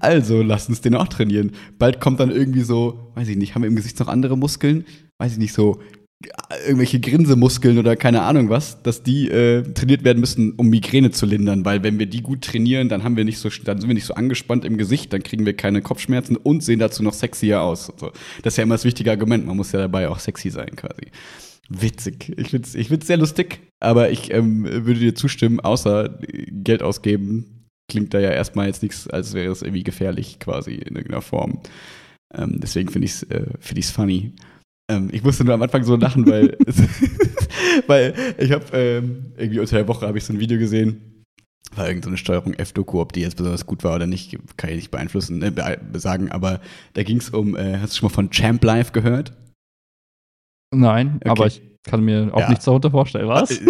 Also 0.00 0.42
lass 0.42 0.68
uns 0.68 0.80
den 0.80 0.94
auch 0.94 1.08
trainieren. 1.08 1.52
Bald 1.78 2.00
kommt 2.00 2.20
dann 2.20 2.30
irgendwie 2.30 2.62
so, 2.62 3.12
weiß 3.14 3.28
ich 3.28 3.36
nicht, 3.36 3.54
haben 3.54 3.62
wir 3.62 3.68
im 3.68 3.76
Gesicht 3.76 3.98
noch 4.00 4.08
andere 4.08 4.36
Muskeln? 4.36 4.84
Weiß 5.18 5.32
ich 5.32 5.38
nicht, 5.38 5.54
so 5.54 5.80
irgendwelche 6.66 7.00
Grinsemuskeln 7.00 7.78
oder 7.78 7.96
keine 7.96 8.22
Ahnung 8.22 8.48
was, 8.50 8.82
dass 8.82 9.02
die 9.02 9.28
äh, 9.28 9.62
trainiert 9.62 10.04
werden 10.04 10.20
müssen, 10.20 10.52
um 10.52 10.68
Migräne 10.68 11.10
zu 11.10 11.26
lindern, 11.26 11.64
weil 11.64 11.82
wenn 11.82 11.98
wir 11.98 12.06
die 12.06 12.22
gut 12.22 12.42
trainieren, 12.42 12.88
dann 12.88 13.04
haben 13.04 13.16
wir 13.16 13.24
nicht 13.24 13.38
so, 13.38 13.48
dann 13.64 13.80
sind 13.80 13.88
wir 13.88 13.94
nicht 13.94 14.06
so 14.06 14.14
angespannt 14.14 14.64
im 14.64 14.78
Gesicht, 14.78 15.12
dann 15.12 15.22
kriegen 15.22 15.46
wir 15.46 15.56
keine 15.56 15.82
Kopfschmerzen 15.82 16.36
und 16.36 16.62
sehen 16.62 16.78
dazu 16.78 17.02
noch 17.02 17.14
sexier 17.14 17.62
aus. 17.62 17.92
So. 17.96 18.12
Das 18.42 18.54
ist 18.54 18.56
ja 18.56 18.64
immer 18.64 18.74
das 18.74 18.84
wichtige 18.84 19.10
Argument, 19.10 19.46
man 19.46 19.56
muss 19.56 19.72
ja 19.72 19.78
dabei 19.78 20.08
auch 20.08 20.18
sexy 20.18 20.50
sein 20.50 20.76
quasi. 20.76 21.10
Witzig. 21.68 22.32
Ich 22.36 22.48
find's, 22.48 22.74
ich 22.74 22.88
find's 22.88 23.06
sehr 23.06 23.16
lustig, 23.16 23.60
aber 23.80 24.10
ich 24.10 24.32
ähm, 24.32 24.64
würde 24.64 25.00
dir 25.00 25.14
zustimmen, 25.14 25.60
außer 25.60 26.18
Geld 26.50 26.82
ausgeben, 26.82 27.68
klingt 27.88 28.14
da 28.14 28.20
ja 28.20 28.30
erstmal 28.30 28.66
jetzt 28.66 28.82
nichts, 28.82 29.08
als 29.08 29.34
wäre 29.34 29.52
es 29.52 29.62
irgendwie 29.62 29.84
gefährlich 29.84 30.38
quasi 30.38 30.74
in 30.74 30.96
irgendeiner 30.96 31.22
Form. 31.22 31.60
Ähm, 32.34 32.58
deswegen 32.60 32.90
finde 32.90 33.06
ich 33.06 33.12
es 33.12 33.22
äh, 33.24 33.46
find 33.60 33.84
funny. 33.84 34.32
Ähm, 34.92 35.08
ich 35.12 35.22
musste 35.22 35.44
nur 35.44 35.54
am 35.54 35.62
Anfang 35.62 35.82
so 35.84 35.96
lachen, 35.96 36.26
weil, 36.26 36.56
weil 37.86 38.14
ich 38.38 38.52
habe 38.52 38.64
ähm, 38.72 39.32
irgendwie 39.36 39.60
unter 39.60 39.76
der 39.76 39.88
Woche 39.88 40.06
habe 40.06 40.18
ich 40.18 40.24
so 40.24 40.32
ein 40.32 40.40
Video 40.40 40.58
gesehen, 40.58 41.24
war 41.74 41.86
irgendeine 41.86 42.16
so 42.16 42.18
Steuerung 42.18 42.54
F-Doku, 42.54 43.00
ob 43.00 43.12
die 43.12 43.20
jetzt 43.20 43.36
besonders 43.36 43.66
gut 43.66 43.84
war 43.84 43.94
oder 43.94 44.06
nicht, 44.06 44.38
kann 44.56 44.70
ich 44.70 44.76
nicht 44.76 44.90
beeinflussen, 44.90 45.42
äh, 45.42 45.78
sagen, 45.94 46.30
aber 46.30 46.60
da 46.94 47.02
ging 47.02 47.18
es 47.18 47.30
um, 47.30 47.56
äh, 47.56 47.78
hast 47.78 47.94
du 47.94 47.98
schon 47.98 48.08
mal 48.08 48.14
von 48.14 48.30
Champ 48.30 48.62
Life 48.62 48.92
gehört? 48.92 49.32
Nein, 50.74 51.16
okay. 51.16 51.28
aber 51.28 51.46
ich 51.46 51.62
kann 51.84 52.04
mir 52.04 52.30
auch 52.32 52.40
ja. 52.40 52.48
nichts 52.48 52.64
darunter 52.64 52.90
vorstellen, 52.90 53.28
was? 53.28 53.50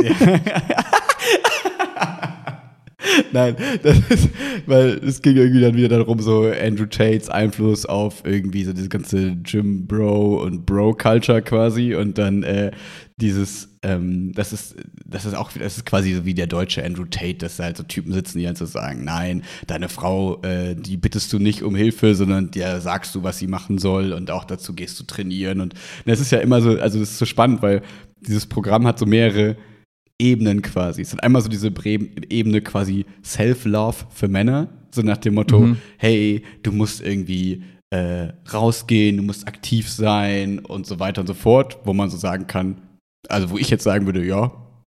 Nein, 3.32 3.56
das 3.82 3.98
ist, 4.08 4.28
weil 4.66 5.00
es 5.04 5.22
ging 5.22 5.36
irgendwie 5.36 5.60
dann 5.60 5.76
wieder 5.76 5.88
darum, 5.88 6.20
so 6.20 6.44
Andrew 6.44 6.86
Tates 6.86 7.28
Einfluss 7.28 7.86
auf 7.86 8.22
irgendwie 8.24 8.64
so 8.64 8.72
diese 8.72 8.88
ganze 8.88 9.36
Gym 9.36 9.86
Bro 9.86 10.42
und 10.42 10.66
Bro 10.66 10.94
Culture 10.94 11.42
quasi 11.42 11.94
und 11.94 12.18
dann 12.18 12.42
äh, 12.42 12.70
dieses, 13.16 13.68
ähm, 13.82 14.32
das 14.34 14.52
ist, 14.52 14.76
das 15.06 15.24
ist 15.24 15.34
auch, 15.34 15.52
das 15.52 15.76
ist 15.76 15.86
quasi 15.86 16.14
so 16.14 16.24
wie 16.24 16.34
der 16.34 16.46
deutsche 16.46 16.84
Andrew 16.84 17.04
Tate, 17.04 17.38
dass 17.38 17.56
da 17.56 17.64
halt 17.64 17.76
so 17.76 17.82
Typen 17.82 18.12
sitzen, 18.12 18.38
die 18.38 18.44
dann 18.44 18.56
so 18.56 18.66
sagen, 18.66 19.04
nein, 19.04 19.42
deine 19.66 19.88
Frau, 19.88 20.40
äh, 20.42 20.74
die 20.74 20.96
bittest 20.96 21.32
du 21.32 21.38
nicht 21.38 21.62
um 21.62 21.76
Hilfe, 21.76 22.14
sondern 22.14 22.50
der 22.50 22.80
sagst 22.80 23.14
du, 23.14 23.22
was 23.22 23.38
sie 23.38 23.46
machen 23.46 23.78
soll 23.78 24.12
und 24.12 24.30
auch 24.30 24.44
dazu 24.44 24.74
gehst 24.74 24.98
du 24.98 25.04
trainieren 25.04 25.60
und 25.60 25.74
das 26.04 26.20
ist 26.20 26.32
ja 26.32 26.38
immer 26.38 26.60
so, 26.60 26.70
also 26.78 26.98
das 26.98 27.10
ist 27.10 27.18
so 27.18 27.26
spannend, 27.26 27.62
weil 27.62 27.82
dieses 28.20 28.46
Programm 28.46 28.86
hat 28.86 28.98
so 28.98 29.06
mehrere 29.06 29.56
Ebenen 30.18 30.62
quasi. 30.62 31.02
Es 31.02 31.12
hat 31.12 31.22
einmal 31.22 31.42
so 31.42 31.48
diese 31.48 31.72
Ebene 32.28 32.60
quasi 32.60 33.06
Self-Love 33.24 34.06
für 34.10 34.28
Männer, 34.28 34.68
so 34.90 35.02
nach 35.02 35.16
dem 35.16 35.34
Motto, 35.34 35.60
mhm. 35.60 35.76
hey, 35.96 36.42
du 36.62 36.72
musst 36.72 37.00
irgendwie 37.00 37.62
äh, 37.90 38.28
rausgehen, 38.52 39.16
du 39.18 39.22
musst 39.22 39.46
aktiv 39.46 39.88
sein 39.88 40.58
und 40.60 40.86
so 40.86 40.98
weiter 41.00 41.20
und 41.20 41.26
so 41.26 41.34
fort, 41.34 41.78
wo 41.84 41.92
man 41.92 42.10
so 42.10 42.16
sagen 42.16 42.46
kann, 42.46 42.80
also 43.28 43.50
wo 43.50 43.58
ich 43.58 43.70
jetzt 43.70 43.84
sagen 43.84 44.06
würde, 44.06 44.24
ja, 44.24 44.52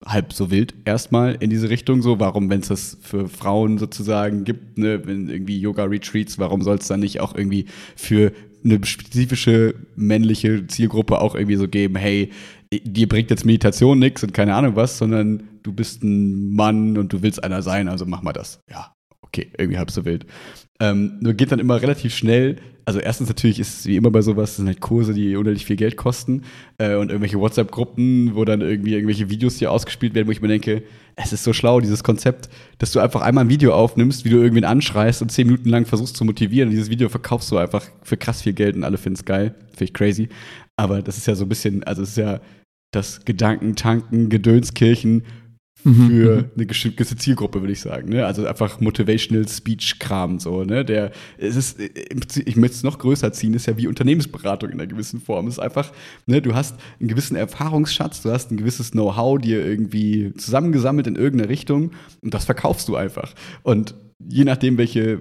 halb 0.05 0.33
so 0.33 0.51
wild 0.51 0.73
erstmal 0.85 1.35
in 1.35 1.49
diese 1.49 1.69
Richtung 1.69 2.01
so. 2.01 2.19
Warum, 2.19 2.49
wenn 2.49 2.61
es 2.61 2.67
das 2.67 2.97
für 3.01 3.27
Frauen 3.27 3.77
sozusagen 3.77 4.43
gibt, 4.43 4.77
ne, 4.77 5.05
wenn 5.05 5.29
irgendwie 5.29 5.59
Yoga-Retreats, 5.59 6.37
warum 6.37 6.61
soll 6.61 6.77
es 6.77 6.87
dann 6.87 6.99
nicht 6.99 7.21
auch 7.21 7.35
irgendwie 7.35 7.65
für 7.95 8.31
eine 8.63 8.83
spezifische 8.83 9.75
männliche 9.95 10.65
Zielgruppe 10.67 11.21
auch 11.21 11.35
irgendwie 11.35 11.55
so 11.55 11.67
geben, 11.67 11.95
hey, 11.95 12.31
dir 12.71 13.07
bringt 13.07 13.29
jetzt 13.29 13.45
Meditation 13.45 13.99
nichts 13.99 14.23
und 14.23 14.33
keine 14.33 14.55
Ahnung 14.55 14.75
was, 14.75 14.97
sondern 14.97 15.59
du 15.63 15.73
bist 15.73 16.03
ein 16.03 16.53
Mann 16.53 16.97
und 16.97 17.13
du 17.13 17.21
willst 17.21 17.43
einer 17.43 17.61
sein, 17.61 17.87
also 17.87 18.05
mach 18.05 18.21
mal 18.21 18.33
das. 18.33 18.59
Ja, 18.69 18.93
okay, 19.21 19.51
irgendwie 19.57 19.77
halb 19.77 19.91
so 19.91 20.05
wild. 20.05 20.25
Ähm, 20.79 21.17
nur 21.21 21.33
geht 21.33 21.51
dann 21.51 21.59
immer 21.59 21.81
relativ 21.81 22.15
schnell. 22.15 22.57
Also 22.87 22.99
erstens 22.99 23.29
natürlich 23.29 23.59
ist 23.59 23.79
es 23.79 23.85
wie 23.87 23.95
immer 23.95 24.11
bei 24.11 24.21
sowas, 24.21 24.57
sind 24.57 24.67
halt 24.67 24.79
Kurse, 24.79 25.13
die 25.13 25.35
unendlich 25.35 25.65
viel 25.65 25.75
Geld 25.75 25.97
kosten 25.97 26.43
äh, 26.77 26.95
und 26.95 27.09
irgendwelche 27.09 27.39
WhatsApp-Gruppen, 27.39 28.35
wo 28.35 28.45
dann 28.45 28.61
irgendwie 28.61 28.93
irgendwelche 28.93 29.29
Videos 29.29 29.57
hier 29.57 29.71
ausgespielt 29.71 30.13
werden, 30.13 30.27
wo 30.27 30.31
ich 30.31 30.41
mir 30.41 30.49
denke, 30.49 30.83
es 31.15 31.33
ist 31.33 31.43
so 31.43 31.51
schlau, 31.51 31.79
dieses 31.79 32.03
Konzept, 32.03 32.49
dass 32.77 32.91
du 32.91 32.99
einfach 32.99 33.21
einmal 33.21 33.45
ein 33.45 33.49
Video 33.49 33.73
aufnimmst, 33.73 34.23
wie 34.23 34.29
du 34.29 34.37
irgendwen 34.37 34.65
anschreist 34.65 35.23
und 35.23 35.31
zehn 35.31 35.47
Minuten 35.47 35.69
lang 35.69 35.85
versuchst 35.85 36.15
zu 36.15 36.25
motivieren. 36.25 36.69
Und 36.69 36.75
dieses 36.75 36.91
Video 36.91 37.09
verkaufst 37.09 37.51
du 37.51 37.57
einfach 37.57 37.87
für 38.03 38.17
krass 38.17 38.43
viel 38.43 38.53
Geld 38.53 38.75
und 38.75 38.83
alle 38.83 38.97
finden 38.97 39.17
es 39.17 39.25
geil. 39.25 39.55
Finde 39.69 39.85
ich 39.85 39.93
crazy. 39.93 40.29
Aber 40.75 41.01
das 41.01 41.17
ist 41.17 41.25
ja 41.25 41.35
so 41.35 41.45
ein 41.45 41.49
bisschen, 41.49 41.83
also 41.85 42.03
es 42.03 42.09
ist 42.09 42.17
ja 42.17 42.39
das 42.91 43.25
Gedankentanken, 43.25 44.29
Gedönskirchen 44.29 45.23
mhm, 45.85 46.09
für 46.09 46.35
mhm. 46.35 46.45
eine 46.55 46.65
gewisse 46.65 47.15
Zielgruppe, 47.15 47.61
würde 47.61 47.71
ich 47.71 47.79
sagen. 47.79 48.09
Ne? 48.09 48.25
Also 48.25 48.45
einfach 48.45 48.81
Motivational 48.81 49.47
Speech-Kram 49.47 50.39
so. 50.39 50.63
Ne? 50.63 50.83
Der, 50.83 51.11
es 51.37 51.55
ist, 51.55 51.79
ich 51.79 52.55
möchte 52.55 52.75
es 52.75 52.83
noch 52.83 52.99
größer 52.99 53.31
ziehen, 53.31 53.53
ist 53.53 53.67
ja 53.67 53.77
wie 53.77 53.87
Unternehmensberatung 53.87 54.69
in 54.69 54.79
einer 54.79 54.87
gewissen 54.87 55.21
Form. 55.21 55.47
Es 55.47 55.55
ist 55.55 55.59
einfach, 55.59 55.91
ne, 56.25 56.41
du 56.41 56.53
hast 56.53 56.75
einen 56.99 57.07
gewissen 57.07 57.35
Erfahrungsschatz, 57.35 58.21
du 58.21 58.31
hast 58.31 58.51
ein 58.51 58.57
gewisses 58.57 58.91
Know-how 58.91 59.39
dir 59.39 59.65
irgendwie 59.65 60.33
zusammengesammelt 60.33 61.07
in 61.07 61.15
irgendeine 61.15 61.49
Richtung 61.49 61.91
und 62.21 62.33
das 62.33 62.45
verkaufst 62.45 62.87
du 62.89 62.95
einfach. 62.95 63.33
Und 63.63 63.95
je 64.19 64.45
nachdem, 64.45 64.77
welche, 64.77 65.19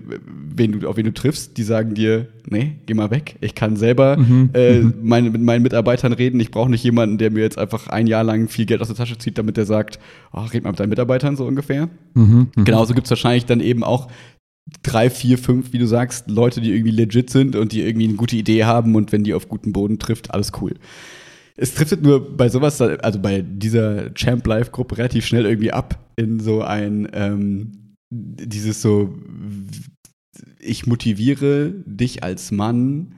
wen 0.55 0.73
du, 0.73 0.89
auf 0.89 0.97
wen 0.97 1.05
du 1.05 1.13
triffst, 1.13 1.57
die 1.57 1.63
sagen 1.63 1.95
dir, 1.95 2.29
nee, 2.49 2.77
geh 2.87 2.95
mal 2.95 3.11
weg. 3.11 3.37
Ich 3.41 3.55
kann 3.55 3.77
selber 3.77 4.17
mhm, 4.17 4.51
äh, 4.55 4.81
mhm. 4.81 4.95
meine, 5.03 5.31
mit 5.31 5.43
meinen 5.43 5.63
Mitarbeitern 5.63 6.13
reden. 6.13 6.39
Ich 6.41 6.51
brauche 6.51 6.71
nicht 6.71 6.85
jemanden, 6.85 7.19
der 7.19 7.31
mir 7.31 7.41
jetzt 7.41 7.59
einfach 7.59 7.89
ein 7.89 8.07
Jahr 8.07 8.25
lang 8.25 8.49
viel 8.49 8.67
Geld 8.67 8.81
aus 8.81 8.89
der 8.89 8.97
Tasche 8.97 9.19
zieht, 9.19 9.39
damit 9.39 9.57
der 9.57 9.67
sagt, 9.67 9.99
oh, 10.33 10.41
red 10.41 10.63
mal 10.63 10.71
mit 10.71 10.81
deinen 10.81 10.91
Mitarbeitern 10.91 11.37
so 11.37 11.45
ungefähr. 11.45 11.89
Mhm, 12.15 12.49
mhm. 12.55 12.65
Genauso 12.65 12.95
gibt 12.95 13.07
es 13.07 13.11
wahrscheinlich 13.11 13.47
dann 13.47 13.61
eben 13.61 13.83
auch 13.83 14.09
drei, 14.83 15.11
vier, 15.11 15.39
fünf, 15.39 15.73
wie 15.73 15.79
du 15.79 15.87
sagst, 15.87 16.31
Leute, 16.31 16.61
die 16.61 16.73
irgendwie 16.73 16.93
legit 16.93 17.31
sind 17.31 17.57
und 17.57 17.73
die 17.73 17.83
irgendwie 17.83 18.09
eine 18.09 18.17
gute 18.17 18.37
Idee 18.37 18.65
haben 18.65 18.95
und 18.95 19.13
wenn 19.13 19.25
die 19.25 19.35
auf 19.35 19.49
guten 19.49 19.73
Boden 19.73 19.99
trifft, 19.99 20.33
alles 20.33 20.53
cool. 20.61 20.75
Es 21.57 21.75
trifft 21.75 22.03
nur 22.03 22.37
bei 22.37 22.49
sowas, 22.49 22.81
also 22.81 23.21
bei 23.21 23.43
dieser 23.43 24.13
Champ 24.15 24.47
Life 24.47 24.71
Gruppe 24.71 24.99
relativ 24.99 25.27
schnell 25.27 25.47
irgendwie 25.47 25.73
ab 25.73 25.99
in 26.17 26.41
so 26.41 26.63
ein 26.63 27.09
ähm, 27.13 27.84
dieses 28.11 28.83
so, 28.83 29.15
ich 30.59 30.87
motiviere 30.87 31.73
dich 31.87 32.23
als 32.23 32.51
Mann, 32.51 33.15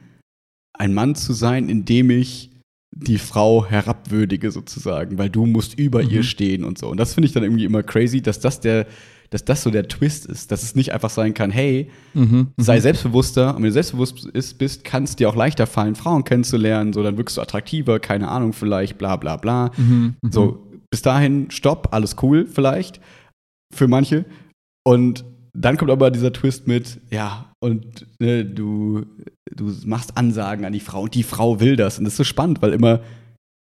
ein 0.74 0.94
Mann 0.94 1.14
zu 1.14 1.32
sein, 1.32 1.68
indem 1.68 2.10
ich 2.10 2.50
die 2.94 3.18
Frau 3.18 3.66
herabwürdige 3.66 4.50
sozusagen, 4.50 5.18
weil 5.18 5.28
du 5.28 5.44
musst 5.44 5.78
über 5.78 6.02
mhm. 6.02 6.10
ihr 6.10 6.22
stehen 6.22 6.64
und 6.64 6.78
so. 6.78 6.88
Und 6.88 6.98
das 6.98 7.14
finde 7.14 7.26
ich 7.26 7.32
dann 7.32 7.42
irgendwie 7.42 7.64
immer 7.64 7.82
crazy, 7.82 8.22
dass 8.22 8.40
das 8.40 8.60
der, 8.60 8.86
dass 9.30 9.44
das 9.44 9.62
so 9.62 9.70
der 9.70 9.88
Twist 9.88 10.24
ist, 10.24 10.50
dass 10.50 10.62
es 10.62 10.74
nicht 10.74 10.92
einfach 10.94 11.10
sein 11.10 11.34
kann, 11.34 11.50
hey, 11.50 11.90
mhm. 12.14 12.22
mhm. 12.22 12.48
sei 12.56 12.80
selbstbewusster 12.80 13.50
und 13.50 13.62
wenn 13.62 13.68
du 13.68 13.72
selbstbewusst 13.72 14.32
bist, 14.58 14.84
kann 14.84 15.04
es 15.04 15.16
dir 15.16 15.28
auch 15.28 15.36
leichter 15.36 15.66
fallen, 15.66 15.94
Frauen 15.94 16.24
kennenzulernen, 16.24 16.92
so 16.92 17.02
dann 17.02 17.18
wirkst 17.18 17.36
du 17.36 17.42
attraktiver, 17.42 18.00
keine 18.00 18.28
Ahnung, 18.28 18.52
vielleicht, 18.52 18.96
bla 18.96 19.16
bla 19.16 19.36
bla. 19.36 19.72
Mhm. 19.76 20.16
mhm. 20.22 20.32
So, 20.32 20.66
bis 20.90 21.02
dahin, 21.02 21.50
stopp, 21.50 21.88
alles 21.90 22.16
cool, 22.22 22.46
vielleicht. 22.46 23.00
Für 23.74 23.88
manche. 23.88 24.24
Und 24.86 25.24
dann 25.52 25.76
kommt 25.76 25.90
aber 25.90 26.12
dieser 26.12 26.32
Twist 26.32 26.68
mit, 26.68 27.00
ja, 27.10 27.50
und 27.58 28.06
ne, 28.20 28.44
du, 28.44 29.04
du 29.50 29.72
machst 29.84 30.16
Ansagen 30.16 30.64
an 30.64 30.72
die 30.72 30.80
Frau 30.80 31.02
und 31.02 31.14
die 31.16 31.24
Frau 31.24 31.58
will 31.58 31.74
das. 31.74 31.98
Und 31.98 32.04
das 32.04 32.12
ist 32.12 32.18
so 32.18 32.24
spannend, 32.24 32.62
weil 32.62 32.72
immer, 32.72 33.00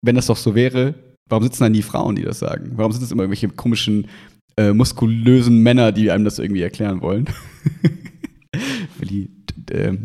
wenn 0.02 0.16
das 0.16 0.28
doch 0.28 0.38
so 0.38 0.56
wäre, 0.56 0.96
warum 1.28 1.44
sitzen 1.44 1.64
dann 1.64 1.74
die 1.74 1.82
Frauen, 1.82 2.16
die 2.16 2.22
das 2.22 2.40
sagen? 2.40 2.72
Warum 2.76 2.94
sind 2.94 3.04
es 3.04 3.12
immer 3.12 3.24
irgendwelche 3.24 3.50
komischen, 3.50 4.08
äh, 4.56 4.72
muskulösen 4.72 5.62
Männer, 5.62 5.92
die 5.92 6.10
einem 6.10 6.24
das 6.24 6.40
irgendwie 6.40 6.62
erklären 6.62 7.02
wollen? 7.02 7.26
die, 9.02 9.30
äh, 9.72 9.98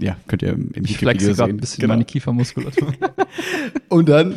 ja, 0.00 0.16
könnt 0.28 0.42
ihr 0.42 0.52
im 0.52 0.70
Ich 0.84 0.98
flexe 0.98 1.34
gerade 1.34 1.52
ein 1.52 1.56
bisschen 1.56 1.80
genau. 1.80 1.94
meine 1.94 2.04
Kiefermuskulatur. 2.04 2.92
und 3.88 4.08
dann, 4.08 4.34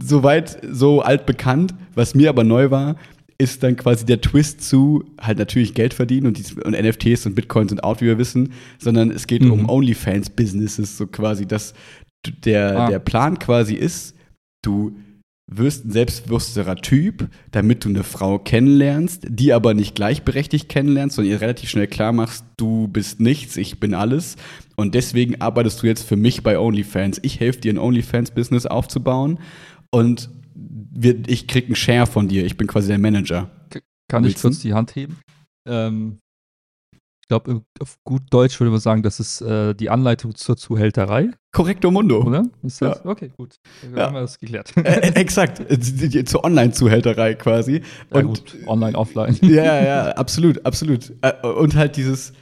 soweit 0.00 0.60
so 0.70 1.00
altbekannt, 1.00 1.74
was 1.96 2.14
mir 2.14 2.28
aber 2.28 2.44
neu 2.44 2.70
war, 2.70 2.94
ist 3.38 3.62
dann 3.62 3.76
quasi 3.76 4.06
der 4.06 4.20
Twist 4.20 4.62
zu 4.62 5.04
halt 5.20 5.38
natürlich 5.38 5.74
Geld 5.74 5.94
verdienen 5.94 6.26
und, 6.26 6.38
die, 6.38 6.60
und 6.62 6.72
NFTs 6.72 7.26
und 7.26 7.34
Bitcoins 7.34 7.70
sind 7.70 7.84
out, 7.84 8.00
wie 8.00 8.06
wir 8.06 8.18
wissen, 8.18 8.52
sondern 8.78 9.10
es 9.10 9.26
geht 9.26 9.42
mhm. 9.42 9.52
um 9.52 9.68
OnlyFans-Businesses, 9.68 10.96
so 10.96 11.06
quasi, 11.06 11.46
dass 11.46 11.74
der, 12.44 12.80
ah. 12.80 12.88
der 12.88 12.98
Plan 12.98 13.38
quasi 13.38 13.74
ist, 13.74 14.14
du 14.62 14.96
wirst 15.48 15.84
ein 15.84 15.92
selbstbewussterer 15.92 16.76
Typ, 16.76 17.28
damit 17.52 17.84
du 17.84 17.88
eine 17.88 18.02
Frau 18.02 18.38
kennenlernst, 18.38 19.26
die 19.28 19.52
aber 19.52 19.74
nicht 19.74 19.94
gleichberechtigt 19.94 20.68
kennenlernst, 20.68 21.16
sondern 21.16 21.32
ihr 21.32 21.40
relativ 21.40 21.70
schnell 21.70 21.86
klar 21.86 22.12
machst, 22.12 22.44
du 22.56 22.88
bist 22.88 23.20
nichts, 23.20 23.56
ich 23.56 23.78
bin 23.78 23.94
alles. 23.94 24.36
Und 24.74 24.94
deswegen 24.94 25.40
arbeitest 25.40 25.82
du 25.82 25.86
jetzt 25.86 26.02
für 26.02 26.16
mich 26.16 26.42
bei 26.42 26.58
OnlyFans. 26.58 27.20
Ich 27.22 27.38
helfe 27.38 27.60
dir, 27.60 27.72
ein 27.72 27.78
OnlyFans-Business 27.78 28.66
aufzubauen. 28.66 29.38
Und 29.90 30.30
wir, 30.96 31.28
ich 31.28 31.46
krieg 31.46 31.66
einen 31.66 31.76
Share 31.76 32.06
von 32.06 32.28
dir, 32.28 32.44
ich 32.44 32.56
bin 32.56 32.66
quasi 32.66 32.88
der 32.88 32.98
Manager. 32.98 33.50
Kann 34.08 34.24
ich 34.24 34.40
kurz 34.40 34.60
die 34.60 34.72
Hand 34.72 34.94
heben? 34.94 35.18
Ähm, 35.66 36.18
ich 37.26 37.28
glaube, 37.28 37.62
auf 37.80 37.98
gut 38.04 38.22
Deutsch 38.30 38.60
würde 38.60 38.70
man 38.70 38.78
sagen, 38.78 39.02
das 39.02 39.18
ist 39.18 39.40
äh, 39.40 39.74
die 39.74 39.90
Anleitung 39.90 40.36
zur 40.36 40.56
Zuhälterei. 40.56 41.30
Korrekto 41.52 41.90
Mundo. 41.90 42.22
Oder? 42.22 42.44
Ist 42.62 42.80
das? 42.80 43.00
Ja. 43.02 43.10
Okay, 43.10 43.32
gut. 43.36 43.56
Dann 43.82 43.96
ja. 43.96 44.06
haben 44.06 44.14
wir 44.14 44.20
das 44.20 44.38
geklärt. 44.38 44.72
Äh, 44.76 45.08
exakt. 45.14 45.60
zur 46.28 46.44
Online-Zuhälterei 46.44 47.34
quasi. 47.34 47.82
Ja, 48.12 48.20
und, 48.20 48.26
gut. 48.26 48.56
Online, 48.68 48.96
offline. 48.96 49.36
Ja, 49.42 49.82
ja, 49.84 50.10
absolut, 50.12 50.64
absolut. 50.64 51.14
Und 51.42 51.74
halt 51.74 51.96
dieses, 51.96 52.32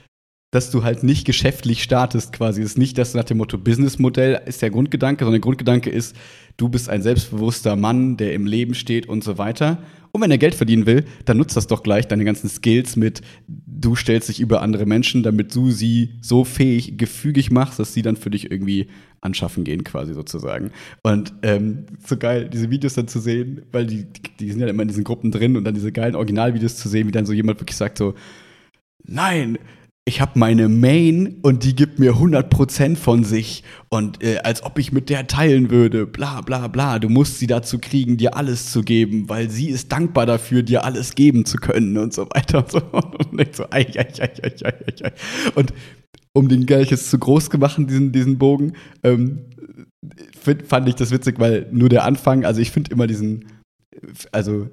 dass 0.50 0.70
du 0.70 0.84
halt 0.84 1.02
nicht 1.02 1.24
geschäftlich 1.24 1.82
startest 1.82 2.34
quasi. 2.34 2.60
Es 2.60 2.72
ist 2.72 2.78
nicht, 2.78 2.98
dass 2.98 3.12
du 3.12 3.18
nach 3.18 3.24
dem 3.24 3.38
Motto 3.38 3.56
Businessmodell 3.56 4.42
ist 4.44 4.60
der 4.60 4.68
Grundgedanke, 4.68 5.24
sondern 5.24 5.40
der 5.40 5.44
Grundgedanke 5.44 5.88
ist, 5.88 6.14
du 6.56 6.68
bist 6.68 6.88
ein 6.88 7.02
selbstbewusster 7.02 7.76
Mann, 7.76 8.16
der 8.16 8.34
im 8.34 8.46
Leben 8.46 8.74
steht 8.74 9.08
und 9.08 9.24
so 9.24 9.38
weiter. 9.38 9.78
Und 10.12 10.20
wenn 10.20 10.30
er 10.30 10.38
Geld 10.38 10.54
verdienen 10.54 10.86
will, 10.86 11.04
dann 11.24 11.38
nutzt 11.38 11.56
das 11.56 11.66
doch 11.66 11.82
gleich 11.82 12.06
deine 12.06 12.24
ganzen 12.24 12.48
Skills 12.48 12.94
mit, 12.94 13.20
du 13.48 13.96
stellst 13.96 14.28
dich 14.28 14.38
über 14.38 14.62
andere 14.62 14.86
Menschen, 14.86 15.24
damit 15.24 15.52
du 15.56 15.72
sie 15.72 16.10
so 16.20 16.44
fähig, 16.44 16.96
gefügig 16.96 17.50
machst, 17.50 17.80
dass 17.80 17.94
sie 17.94 18.02
dann 18.02 18.14
für 18.14 18.30
dich 18.30 18.48
irgendwie 18.48 18.86
anschaffen 19.22 19.64
gehen, 19.64 19.82
quasi 19.82 20.14
sozusagen. 20.14 20.70
Und 21.02 21.34
ähm, 21.42 21.86
so 22.06 22.16
geil, 22.16 22.48
diese 22.48 22.70
Videos 22.70 22.94
dann 22.94 23.08
zu 23.08 23.18
sehen, 23.18 23.62
weil 23.72 23.86
die, 23.86 24.06
die 24.38 24.50
sind 24.50 24.60
ja 24.60 24.68
immer 24.68 24.82
in 24.82 24.88
diesen 24.88 25.02
Gruppen 25.02 25.32
drin 25.32 25.56
und 25.56 25.64
dann 25.64 25.74
diese 25.74 25.90
geilen 25.90 26.14
Originalvideos 26.14 26.76
zu 26.76 26.88
sehen, 26.88 27.08
wie 27.08 27.12
dann 27.12 27.26
so 27.26 27.32
jemand 27.32 27.60
wirklich 27.60 27.76
sagt 27.76 27.98
so, 27.98 28.14
nein, 29.04 29.58
ich 30.06 30.20
habe 30.20 30.38
meine 30.38 30.68
Main 30.68 31.36
und 31.40 31.64
die 31.64 31.74
gibt 31.74 31.98
mir 31.98 32.12
100% 32.12 32.96
von 32.96 33.24
sich 33.24 33.64
und 33.88 34.22
äh, 34.22 34.36
als 34.44 34.62
ob 34.62 34.78
ich 34.78 34.92
mit 34.92 35.08
der 35.08 35.26
teilen 35.26 35.70
würde, 35.70 36.06
bla 36.06 36.42
bla 36.42 36.68
bla. 36.68 36.98
Du 36.98 37.08
musst 37.08 37.38
sie 37.38 37.46
dazu 37.46 37.78
kriegen, 37.78 38.18
dir 38.18 38.36
alles 38.36 38.70
zu 38.70 38.82
geben, 38.82 39.30
weil 39.30 39.48
sie 39.48 39.70
ist 39.70 39.90
dankbar 39.92 40.26
dafür, 40.26 40.62
dir 40.62 40.84
alles 40.84 41.14
geben 41.14 41.46
zu 41.46 41.56
können 41.56 41.96
und 41.96 42.12
so 42.12 42.26
weiter 42.34 42.58
und 42.58 42.70
so 42.70 42.80
Und 42.80 43.56
so, 43.56 43.64
ei, 43.70 43.86
ei, 43.96 44.06
ei, 44.18 44.30
ei, 44.42 44.52
ei, 44.62 45.04
ei. 45.04 45.12
Und 45.54 45.72
um 46.34 46.48
den 46.48 46.66
gleich 46.66 46.90
jetzt 46.90 47.08
zu 47.10 47.18
groß 47.18 47.48
gemacht, 47.48 47.78
diesen, 47.78 48.12
diesen 48.12 48.36
Bogen, 48.36 48.74
ähm, 49.04 49.46
find, 50.38 50.66
fand 50.66 50.86
ich 50.86 50.96
das 50.96 51.12
witzig, 51.12 51.38
weil 51.38 51.66
nur 51.72 51.88
der 51.88 52.04
Anfang, 52.04 52.44
also 52.44 52.60
ich 52.60 52.70
finde 52.72 52.90
immer 52.90 53.06
diesen, 53.06 53.46
also 54.32 54.68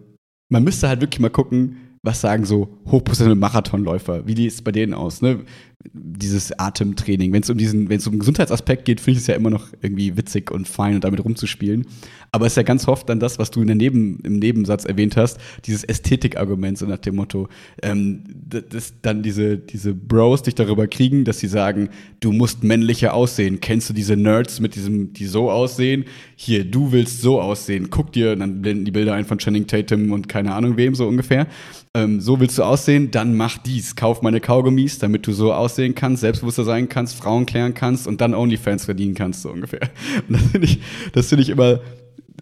man 0.49 0.65
müsste 0.65 0.89
halt 0.89 0.99
wirklich 0.99 1.21
mal 1.21 1.29
gucken, 1.29 1.77
was 2.03 2.21
sagen 2.21 2.45
so 2.45 2.79
hochprofessionelle 2.85 3.35
Marathonläufer? 3.35 4.25
Wie 4.27 4.35
sieht 4.35 4.51
es 4.51 4.61
bei 4.61 4.71
denen 4.71 4.93
aus? 4.93 5.21
Ne? 5.21 5.45
Dieses 5.93 6.57
Atemtraining. 6.57 7.33
Wenn 7.33 7.43
es 7.43 7.49
um 7.49 7.57
diesen, 7.57 7.89
wenn 7.89 7.97
es 7.97 8.07
um 8.07 8.19
Gesundheitsaspekt 8.19 8.85
geht, 8.85 8.99
finde 8.99 9.17
ich 9.17 9.23
es 9.23 9.27
ja 9.27 9.35
immer 9.35 9.49
noch 9.49 9.67
irgendwie 9.81 10.17
witzig 10.17 10.51
und 10.51 10.67
fein 10.67 10.95
und 10.95 11.03
damit 11.03 11.23
rumzuspielen. 11.23 11.85
Aber 12.31 12.45
es 12.45 12.53
ist 12.53 12.57
ja 12.57 12.63
ganz 12.63 12.87
oft 12.87 13.09
dann 13.09 13.19
das, 13.19 13.39
was 13.39 13.51
du 13.51 13.61
in 13.61 13.67
der 13.67 13.75
Neben, 13.75 14.19
im 14.23 14.39
Nebensatz 14.39 14.85
erwähnt 14.85 15.17
hast, 15.17 15.37
dieses 15.65 15.83
Ästhetikargument, 15.83 16.77
so 16.77 16.85
nach 16.85 16.99
dem 16.99 17.15
Motto, 17.15 17.49
ähm, 17.83 18.23
dass 18.47 18.93
dann 19.01 19.21
diese, 19.21 19.57
diese 19.57 19.93
Bros 19.93 20.43
dich 20.43 20.55
darüber 20.55 20.87
kriegen, 20.87 21.25
dass 21.25 21.39
sie 21.39 21.47
sagen, 21.47 21.89
du 22.21 22.31
musst 22.31 22.63
männlicher 22.63 23.13
aussehen. 23.13 23.59
Kennst 23.59 23.89
du 23.89 23.93
diese 23.93 24.15
Nerds 24.15 24.61
mit 24.61 24.75
diesem, 24.75 25.11
die 25.11 25.25
so 25.25 25.51
aussehen? 25.51 26.05
Hier, 26.35 26.63
du 26.63 26.91
willst 26.93 27.21
so 27.21 27.41
aussehen. 27.41 27.89
Guck 27.89 28.13
dir, 28.13 28.35
dann 28.35 28.61
blenden 28.61 28.85
die 28.85 28.91
Bilder 28.91 29.13
ein 29.13 29.25
von 29.25 29.37
Channing 29.37 29.67
Tatum 29.67 30.11
und 30.11 30.29
keine 30.29 30.53
Ahnung 30.53 30.77
wem, 30.77 30.95
so 30.95 31.07
ungefähr. 31.07 31.47
Ähm, 31.93 32.21
so 32.21 32.39
willst 32.39 32.57
du 32.57 32.63
aussehen, 32.63 33.11
dann 33.11 33.35
mach 33.35 33.57
dies. 33.57 33.97
Kauf 33.97 34.21
meine 34.21 34.39
Kaugummis, 34.39 34.99
damit 34.99 35.27
du 35.27 35.33
so 35.33 35.53
aussehen 35.71 35.95
kannst, 35.95 36.21
selbstbewusster 36.21 36.63
sein 36.63 36.89
kannst, 36.89 37.15
Frauen 37.15 37.45
klären 37.45 37.73
kannst 37.73 38.07
und 38.07 38.21
dann 38.21 38.33
Onlyfans 38.33 38.85
verdienen 38.85 39.15
kannst, 39.15 39.41
so 39.41 39.49
ungefähr. 39.49 39.89
Und 40.27 40.35
das 40.35 40.43
finde 40.51 40.67
ich, 40.67 40.79
das 41.13 41.27
finde 41.27 41.43
ich 41.43 41.49
immer 41.49 41.79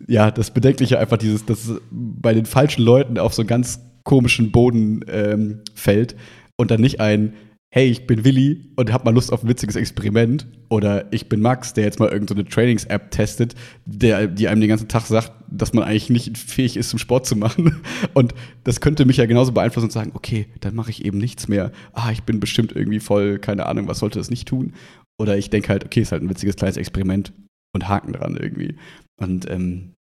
ja, 0.07 0.31
das 0.31 0.51
Bedenkliche 0.51 0.97
einfach 0.99 1.17
dieses, 1.17 1.45
dass 1.45 1.71
bei 1.91 2.33
den 2.33 2.45
falschen 2.45 2.81
Leuten 2.81 3.19
auf 3.19 3.33
so 3.33 3.41
einen 3.41 3.47
ganz 3.47 3.79
komischen 4.03 4.51
Boden 4.51 5.05
ähm, 5.07 5.59
fällt 5.75 6.15
und 6.55 6.71
dann 6.71 6.81
nicht 6.81 6.99
ein, 6.99 7.33
hey, 7.71 7.87
ich 7.87 8.07
bin 8.07 8.23
Willi 8.25 8.71
und 8.77 8.91
hab 8.91 9.05
mal 9.05 9.13
Lust 9.13 9.31
auf 9.31 9.43
ein 9.43 9.49
witziges 9.49 9.75
Experiment 9.75 10.47
oder 10.69 11.11
ich 11.13 11.29
bin 11.29 11.39
Max, 11.39 11.73
der 11.73 11.83
jetzt 11.83 11.99
mal 11.99 12.09
irgendeine 12.09 12.41
so 12.41 12.49
Trainings-App 12.49 13.11
testet, 13.11 13.53
der, 13.85 14.27
die 14.27 14.47
einem 14.47 14.61
den 14.61 14.69
ganzen 14.69 14.87
Tag 14.87 15.05
sagt, 15.05 15.31
dass 15.51 15.73
man 15.73 15.83
eigentlich 15.83 16.09
nicht 16.09 16.37
fähig 16.37 16.77
ist, 16.77 16.89
zum 16.89 16.97
Sport 16.97 17.27
zu 17.27 17.35
machen. 17.35 17.81
Und 18.13 18.33
das 18.63 18.81
könnte 18.81 19.05
mich 19.05 19.17
ja 19.17 19.27
genauso 19.27 19.51
beeinflussen 19.51 19.87
und 19.87 19.91
sagen, 19.91 20.11
okay, 20.15 20.47
dann 20.61 20.75
mache 20.75 20.89
ich 20.89 21.05
eben 21.05 21.19
nichts 21.19 21.47
mehr. 21.47 21.71
Ah, 21.93 22.11
ich 22.11 22.23
bin 22.23 22.39
bestimmt 22.39 22.75
irgendwie 22.75 22.99
voll, 22.99 23.37
keine 23.37 23.67
Ahnung, 23.67 23.87
was 23.87 23.99
sollte 23.99 24.19
das 24.19 24.31
nicht 24.31 24.47
tun? 24.47 24.73
Oder 25.19 25.37
ich 25.37 25.49
denke 25.49 25.69
halt, 25.69 25.85
okay, 25.85 26.01
ist 26.01 26.11
halt 26.11 26.23
ein 26.23 26.29
witziges 26.29 26.55
kleines 26.55 26.77
Experiment 26.77 27.33
und 27.73 27.87
Haken 27.87 28.13
dran 28.13 28.35
irgendwie. 28.35 28.77
Und 29.19 29.49
ähm, 29.49 29.93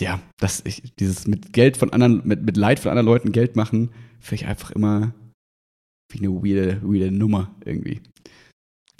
ja, 0.00 0.20
das, 0.38 0.62
ich, 0.64 0.94
dieses 0.98 1.26
mit 1.26 1.52
Geld 1.52 1.76
von 1.76 1.92
anderen, 1.92 2.22
mit, 2.24 2.42
mit 2.42 2.56
Leid 2.56 2.78
von 2.80 2.90
anderen 2.90 3.06
Leuten 3.06 3.32
Geld 3.32 3.56
machen, 3.56 3.90
finde 4.20 4.44
ich 4.44 4.48
einfach 4.48 4.70
immer 4.70 5.12
wie 6.12 6.18
eine 6.18 6.30
weirde, 6.30 6.80
weirde 6.82 7.10
Nummer 7.10 7.54
irgendwie. 7.64 8.00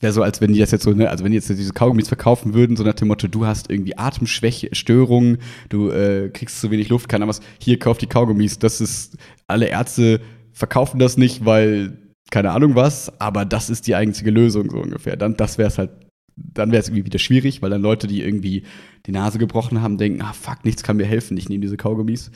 Wäre 0.01 0.13
so, 0.13 0.23
als 0.23 0.41
wenn 0.41 0.53
die 0.53 0.59
das 0.59 0.73
jetzt 0.73 0.83
so, 0.83 0.91
ne, 0.91 1.09
also 1.09 1.23
wenn 1.23 1.31
die 1.31 1.37
jetzt 1.37 1.49
diese 1.49 1.73
Kaugummis 1.73 2.09
verkaufen 2.09 2.55
würden, 2.55 2.77
so 2.77 2.83
nach 2.83 2.95
dem 2.95 3.09
Motto, 3.09 3.29
du 3.29 3.47
hast 3.47 3.71
irgendwie 3.71 3.97
Atemschwäche, 3.97 4.75
Störungen, 4.75 5.39
du 5.69 5.91
äh, 5.91 6.29
kriegst 6.31 6.61
zu 6.61 6.73
wenig 6.73 6.89
Luft, 6.89 7.09
keine 7.09 7.25
Ahnung 7.25 7.37
was, 7.37 7.41
hier 7.61 7.79
kauf 7.79 7.99
die 7.99 8.09
Kaugummis. 8.09 8.59
Das 8.59 8.81
ist, 8.81 9.17
alle 9.47 9.67
Ärzte 9.67 10.21
verkaufen 10.53 10.99
das 10.99 11.17
nicht, 11.17 11.45
weil, 11.45 11.99
keine 12.33 12.51
Ahnung 12.51 12.75
was, 12.75 13.21
aber 13.21 13.45
das 13.45 13.71
ist 13.71 13.87
die 13.87 13.95
einzige 13.95 14.33
Lösung, 14.33 14.71
so 14.71 14.79
ungefähr. 14.79 15.17
Dann, 15.17 15.37
das 15.37 15.57
wäre 15.57 15.69
es 15.69 15.79
halt 15.79 15.91
dann 16.37 16.73
wäre 16.73 16.81
es 16.81 16.89
irgendwie 16.89 17.05
wieder 17.05 17.19
schwierig, 17.19 17.63
weil 17.63 17.71
dann 17.71 17.83
Leute, 17.83 18.07
die 18.07 18.23
irgendwie 18.23 18.65
die 19.07 19.13
Nase 19.13 19.39
gebrochen 19.39 19.83
haben, 19.83 19.99
denken, 19.99 20.23
ah 20.23 20.33
fuck, 20.33 20.65
nichts 20.65 20.83
kann 20.83 20.97
mir 20.97 21.07
helfen, 21.07 21.37
ich 21.37 21.49
nehme 21.49 21.61
diese 21.61 21.77
Kaugummis 21.77 22.31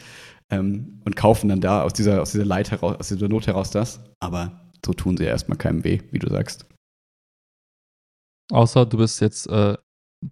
ähm, 0.51 1.01
und 1.05 1.17
kaufen 1.17 1.49
dann 1.49 1.61
da 1.61 1.83
aus 1.83 1.93
dieser, 1.93 2.23
aus 2.23 2.33
dieser 2.33 2.45
Leid 2.45 2.71
heraus, 2.71 2.97
aus 2.99 3.09
dieser 3.09 3.29
Not 3.29 3.47
heraus 3.47 3.71
das. 3.71 4.01
Aber 4.21 4.66
so 4.85 4.93
tun 4.93 5.17
sie 5.17 5.25
ja 5.25 5.31
erstmal 5.31 5.59
keinem 5.59 5.85
weh, 5.85 6.01
wie 6.11 6.19
du 6.19 6.29
sagst. 6.29 6.67
Außer 8.53 8.87
du 8.87 8.99
bist 8.99 9.21
jetzt 9.21 9.49
äh, 9.49 9.77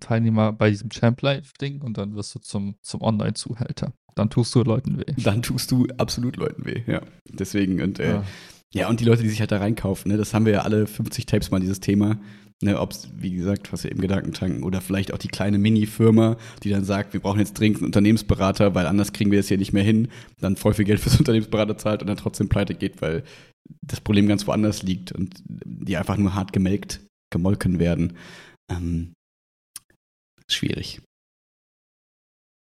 Teilnehmer 0.00 0.52
bei 0.52 0.70
diesem 0.70 0.90
Champ 0.90 1.20
Life-Ding 1.20 1.82
und 1.82 1.98
dann 1.98 2.14
wirst 2.14 2.34
du 2.34 2.38
zum, 2.38 2.76
zum 2.82 3.02
Online-Zuhälter. 3.02 3.92
Dann 4.14 4.30
tust 4.30 4.54
du 4.54 4.62
Leuten 4.62 4.98
weh. 4.98 5.12
Dann 5.18 5.42
tust 5.42 5.70
du 5.70 5.86
absolut 5.98 6.36
Leuten 6.36 6.64
weh, 6.64 6.82
ja. 6.86 7.02
Deswegen 7.28 7.82
und 7.82 7.98
äh, 7.98 8.14
ja. 8.14 8.24
ja. 8.72 8.88
und 8.88 9.00
die 9.00 9.04
Leute, 9.04 9.22
die 9.22 9.28
sich 9.28 9.40
halt 9.40 9.50
da 9.50 9.58
reinkaufen, 9.58 10.10
ne, 10.10 10.16
das 10.16 10.32
haben 10.32 10.46
wir 10.46 10.52
ja 10.52 10.60
alle 10.62 10.86
50 10.86 11.26
Tapes 11.26 11.50
mal, 11.50 11.60
dieses 11.60 11.80
Thema. 11.80 12.18
Ne, 12.62 12.80
Ob 12.80 12.92
es, 12.92 13.08
wie 13.16 13.34
gesagt, 13.34 13.72
was 13.72 13.82
ja 13.82 13.90
eben 13.90 14.00
Gedankentanken 14.00 14.62
oder 14.62 14.80
vielleicht 14.80 15.12
auch 15.12 15.18
die 15.18 15.28
kleine 15.28 15.58
Mini-Firma, 15.58 16.36
die 16.62 16.70
dann 16.70 16.84
sagt, 16.84 17.12
wir 17.12 17.20
brauchen 17.20 17.40
jetzt 17.40 17.58
dringend 17.58 17.78
einen 17.78 17.86
Unternehmensberater, 17.86 18.74
weil 18.74 18.86
anders 18.86 19.12
kriegen 19.12 19.32
wir 19.32 19.40
es 19.40 19.48
hier 19.48 19.58
nicht 19.58 19.72
mehr 19.72 19.82
hin, 19.82 20.08
dann 20.40 20.56
voll 20.56 20.72
viel 20.72 20.84
Geld 20.84 21.00
fürs 21.00 21.18
Unternehmensberater 21.18 21.76
zahlt 21.76 22.00
und 22.00 22.06
dann 22.06 22.16
trotzdem 22.16 22.48
pleite 22.48 22.74
geht, 22.74 23.02
weil 23.02 23.24
das 23.82 24.00
Problem 24.00 24.28
ganz 24.28 24.46
woanders 24.46 24.82
liegt 24.82 25.12
und 25.12 25.42
die 25.46 25.96
einfach 25.96 26.16
nur 26.16 26.34
hart 26.34 26.52
gemelkt, 26.52 27.00
gemolken 27.30 27.78
werden. 27.78 28.16
Ähm, 28.70 29.14
schwierig. 30.48 31.02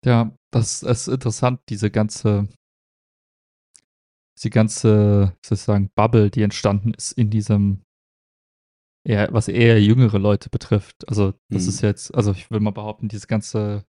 Ja, 0.04 0.36
das 0.52 0.82
ist 0.82 1.08
interessant, 1.08 1.60
diese 1.68 1.90
ganze, 1.90 2.48
diese 4.38 4.50
ganze, 4.50 5.36
sozusagen, 5.44 5.90
Bubble, 5.94 6.30
die 6.30 6.42
entstanden 6.42 6.92
ist 6.94 7.12
in 7.12 7.30
diesem 7.30 7.82
eher, 9.06 9.32
was 9.32 9.48
eher 9.48 9.82
jüngere 9.82 10.18
Leute 10.18 10.50
betrifft. 10.50 11.08
Also, 11.08 11.32
das 11.48 11.64
mhm. 11.64 11.68
ist 11.68 11.80
jetzt, 11.82 12.14
also 12.14 12.32
ich 12.32 12.50
will 12.50 12.60
mal 12.60 12.72
behaupten, 12.72 13.08
diese 13.08 13.26
ganze, 13.26 13.84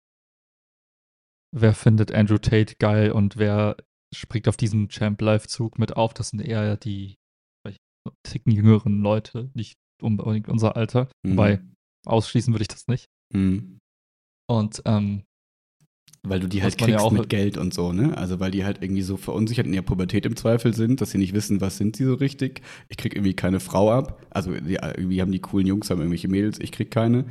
wer 1.56 1.74
findet 1.74 2.12
Andrew 2.12 2.38
Tate 2.38 2.76
geil 2.80 3.12
und 3.12 3.38
wer 3.38 3.78
springt 4.14 4.48
auf 4.48 4.58
diesen 4.58 4.90
Champ-Live-Zug 4.90 5.80
mit 5.80 5.96
auf, 5.96 6.14
das 6.14 6.30
sind 6.30 6.40
eher 6.40 6.78
die 6.78 7.16
ticken 8.24 8.52
jüngeren 8.52 9.02
Leute, 9.02 9.50
nicht 9.54 9.78
unbedingt 10.02 10.50
unser 10.50 10.76
Alter. 10.76 11.10
Mhm. 11.24 11.32
Wobei, 11.32 11.62
ausschließen 12.06 12.54
würde 12.54 12.64
ich 12.64 12.68
das 12.68 12.88
nicht. 12.88 13.08
Mhm. 13.34 13.80
Und 14.50 14.82
ähm, 14.86 15.24
weil 16.26 16.40
du 16.40 16.48
die 16.48 16.64
halt 16.64 16.78
kriegst 16.78 17.04
ja 17.04 17.10
mit 17.10 17.30
Geld 17.30 17.58
und 17.58 17.74
so, 17.74 17.92
ne? 17.92 18.18
Also 18.18 18.40
weil 18.40 18.52
die 18.52 18.64
halt 18.64 18.82
irgendwie 18.82 19.02
so 19.02 19.18
verunsichert 19.18 19.68
in 19.68 19.74
ihrer 19.74 19.84
Pubertät 19.84 20.26
im 20.26 20.38
Zweifel 20.38 20.74
sind, 20.74 21.02
dass 21.02 21.12
sie 21.12 21.18
nicht 21.18 21.34
wissen, 21.34 21.60
was 21.60 21.78
sind 21.78 21.98
sie 21.98 22.06
so 22.06 22.14
richtig. 22.14 22.62
Ich 22.88 22.96
krieg 22.96 23.14
irgendwie 23.14 23.34
keine 23.34 23.60
Frau 23.60 23.92
ab. 23.92 24.26
Also 24.30 24.52
die, 24.54 24.76
irgendwie 24.76 25.22
haben 25.22 25.34
die 25.34 25.40
coolen 25.40 25.68
Jungs, 25.68 25.90
haben 25.90 26.00
irgendwelche 26.00 26.30
Mädels, 26.30 26.60
ich 26.60 26.72
krieg 26.72 26.92
keine. 26.92 27.26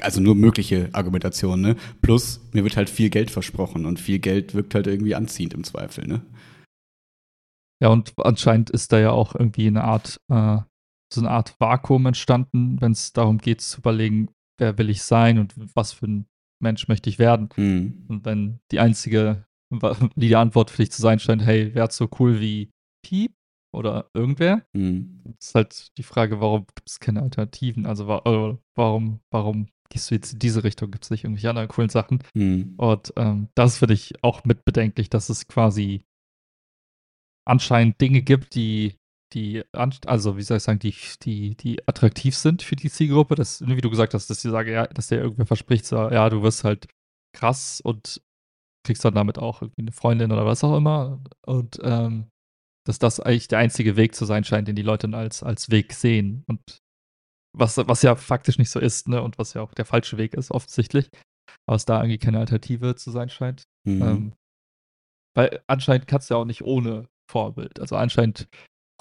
Also 0.00 0.20
nur 0.20 0.36
mögliche 0.36 0.88
Argumentationen, 0.92 1.60
ne? 1.60 1.76
Plus, 2.00 2.40
mir 2.52 2.62
wird 2.62 2.76
halt 2.76 2.88
viel 2.88 3.10
Geld 3.10 3.32
versprochen 3.32 3.86
und 3.86 3.98
viel 3.98 4.20
Geld 4.20 4.54
wirkt 4.54 4.76
halt 4.76 4.86
irgendwie 4.86 5.16
anziehend 5.16 5.54
im 5.54 5.64
Zweifel, 5.64 6.06
ne? 6.06 6.22
Ja, 7.82 7.88
und 7.88 8.12
anscheinend 8.18 8.70
ist 8.70 8.92
da 8.92 9.00
ja 9.00 9.10
auch 9.10 9.34
irgendwie 9.34 9.66
eine 9.66 9.82
Art, 9.82 10.20
äh, 10.28 10.58
so 11.12 11.20
eine 11.20 11.30
Art 11.30 11.56
Vakuum 11.58 12.06
entstanden, 12.06 12.80
wenn 12.80 12.92
es 12.92 13.12
darum 13.12 13.38
geht 13.38 13.60
zu 13.60 13.78
überlegen, 13.78 14.28
wer 14.58 14.78
will 14.78 14.88
ich 14.88 15.02
sein 15.02 15.40
und 15.40 15.54
was 15.74 15.92
für 15.92 16.06
ein 16.06 16.26
Mensch 16.62 16.88
möchte 16.88 17.10
ich 17.10 17.18
werden. 17.18 17.48
Mhm. 17.56 18.04
Und 18.08 18.24
wenn 18.24 18.60
die 18.70 18.80
einzige, 18.80 19.44
die 20.16 20.36
Antwort 20.36 20.70
für 20.70 20.82
dich 20.82 20.92
zu 20.92 21.02
sein 21.02 21.18
scheint, 21.18 21.44
hey, 21.44 21.74
wär's 21.74 21.96
so 21.96 22.08
cool 22.18 22.40
wie 22.40 22.70
Piep 23.04 23.32
oder 23.74 24.10
irgendwer, 24.14 24.62
mhm. 24.72 25.22
ist 25.38 25.54
halt 25.54 25.96
die 25.98 26.02
Frage, 26.02 26.40
warum 26.40 26.66
gibt 26.66 26.88
es 26.88 27.00
keine 27.00 27.22
Alternativen? 27.22 27.86
Also 27.86 28.04
äh, 28.04 28.56
warum, 28.74 29.20
warum 29.30 29.66
gehst 29.90 30.10
du 30.10 30.14
jetzt 30.14 30.32
in 30.32 30.38
diese 30.38 30.64
Richtung? 30.64 30.90
Gibt 30.90 31.04
es 31.04 31.10
nicht 31.10 31.24
irgendwelche 31.24 31.50
anderen 31.50 31.68
coolen 31.68 31.90
Sachen? 31.90 32.22
Mhm. 32.34 32.74
Und 32.76 33.12
ähm, 33.16 33.48
das 33.54 33.78
finde 33.78 33.94
ich 33.94 34.22
auch 34.22 34.44
mit 34.44 34.64
bedenklich, 34.64 35.10
dass 35.10 35.28
es 35.28 35.48
quasi 35.48 36.04
anscheinend 37.44 38.00
Dinge 38.00 38.22
gibt, 38.22 38.54
die 38.54 38.94
die, 39.34 39.62
also 39.72 40.36
wie 40.36 40.42
soll 40.42 40.58
ich 40.58 40.62
sagen, 40.62 40.78
die, 40.78 40.94
die, 41.22 41.56
die 41.56 41.86
attraktiv 41.88 42.36
sind 42.36 42.62
für 42.62 42.76
die 42.76 42.90
Zielgruppe. 42.90 43.34
Das, 43.34 43.66
wie 43.66 43.80
du 43.80 43.90
gesagt 43.90 44.14
hast, 44.14 44.28
dass 44.30 44.42
die 44.42 44.50
sagen, 44.50 44.70
ja, 44.70 44.86
dass 44.86 45.08
der 45.08 45.20
irgendwer 45.20 45.46
verspricht, 45.46 45.86
so, 45.86 45.96
ja, 46.10 46.28
du 46.28 46.42
wirst 46.42 46.64
halt 46.64 46.88
krass 47.34 47.80
und 47.80 48.22
kriegst 48.84 49.04
dann 49.04 49.14
damit 49.14 49.38
auch 49.38 49.62
irgendwie 49.62 49.82
eine 49.82 49.92
Freundin 49.92 50.32
oder 50.32 50.44
was 50.44 50.64
auch 50.64 50.76
immer. 50.76 51.22
Und 51.46 51.78
ähm, 51.82 52.28
dass 52.86 52.98
das 52.98 53.20
eigentlich 53.20 53.48
der 53.48 53.58
einzige 53.58 53.96
Weg 53.96 54.14
zu 54.14 54.24
sein 54.24 54.44
scheint, 54.44 54.68
den 54.68 54.76
die 54.76 54.82
Leute 54.82 55.08
als, 55.12 55.42
als 55.42 55.70
Weg 55.70 55.92
sehen. 55.92 56.44
Und 56.48 56.60
was, 57.56 57.76
was 57.76 58.02
ja 58.02 58.16
faktisch 58.16 58.58
nicht 58.58 58.70
so 58.70 58.80
ist, 58.80 59.08
ne? 59.08 59.22
Und 59.22 59.38
was 59.38 59.54
ja 59.54 59.62
auch 59.62 59.74
der 59.74 59.84
falsche 59.84 60.18
Weg 60.18 60.34
ist, 60.34 60.50
offensichtlich. 60.50 61.10
Aber 61.66 61.76
es 61.76 61.84
da 61.84 61.98
irgendwie 61.98 62.18
keine 62.18 62.38
Alternative 62.38 62.96
zu 62.96 63.10
sein 63.10 63.28
scheint. 63.28 63.62
Mhm. 63.86 64.02
Ähm, 64.02 64.32
weil 65.36 65.62
anscheinend 65.66 66.08
kannst 66.08 66.28
du 66.28 66.34
ja 66.34 66.40
auch 66.40 66.44
nicht 66.44 66.62
ohne 66.62 67.08
Vorbild. 67.30 67.80
Also 67.80 67.96
anscheinend 67.96 68.48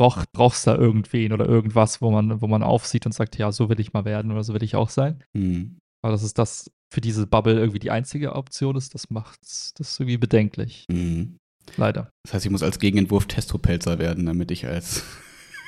brauch, 0.01 0.25
brauchst 0.33 0.65
da 0.65 0.75
irgendwen 0.75 1.31
oder 1.31 1.47
irgendwas, 1.47 2.01
wo 2.01 2.09
man, 2.09 2.41
wo 2.41 2.47
man 2.47 2.63
aufsieht 2.63 3.05
und 3.05 3.11
sagt, 3.11 3.37
ja, 3.37 3.51
so 3.51 3.69
will 3.69 3.79
ich 3.79 3.93
mal 3.93 4.03
werden 4.03 4.31
oder 4.31 4.43
so 4.43 4.55
will 4.55 4.63
ich 4.63 4.75
auch 4.75 4.89
sein. 4.89 5.23
Mhm. 5.33 5.77
Aber 6.03 6.11
dass 6.11 6.23
es 6.23 6.33
das 6.33 6.71
für 6.91 7.01
diese 7.01 7.27
Bubble 7.27 7.53
irgendwie 7.53 7.77
die 7.77 7.91
einzige 7.91 8.33
Option 8.33 8.75
ist, 8.75 8.95
das 8.95 9.11
macht 9.11 9.39
das 9.77 9.99
irgendwie 9.99 10.17
bedenklich. 10.17 10.85
Mhm. 10.89 11.37
Leider. 11.77 12.09
Das 12.23 12.33
heißt, 12.33 12.45
ich 12.45 12.51
muss 12.51 12.63
als 12.63 12.79
Gegenentwurf 12.79 13.27
Testopelzer 13.27 13.99
werden, 13.99 14.25
damit 14.25 14.49
ich 14.49 14.65
als 14.65 15.03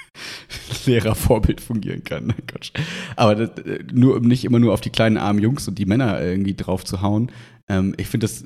Lehrervorbild 0.87 1.61
fungieren 1.61 2.03
kann. 2.03 2.33
Aber 3.15 3.35
das, 3.35 3.63
äh, 3.63 3.83
nur 3.93 4.15
um 4.15 4.23
nicht 4.23 4.45
immer 4.45 4.57
nur 4.57 4.73
auf 4.73 4.81
die 4.81 4.89
kleinen 4.89 5.17
armen 5.17 5.43
Jungs 5.43 5.67
und 5.67 5.77
die 5.77 5.85
Männer 5.85 6.19
irgendwie 6.19 6.55
drauf 6.55 6.83
zu 6.83 7.01
hauen, 7.03 7.31
ähm, 7.69 7.93
ich 7.97 8.07
finde 8.07 8.27
das 8.27 8.43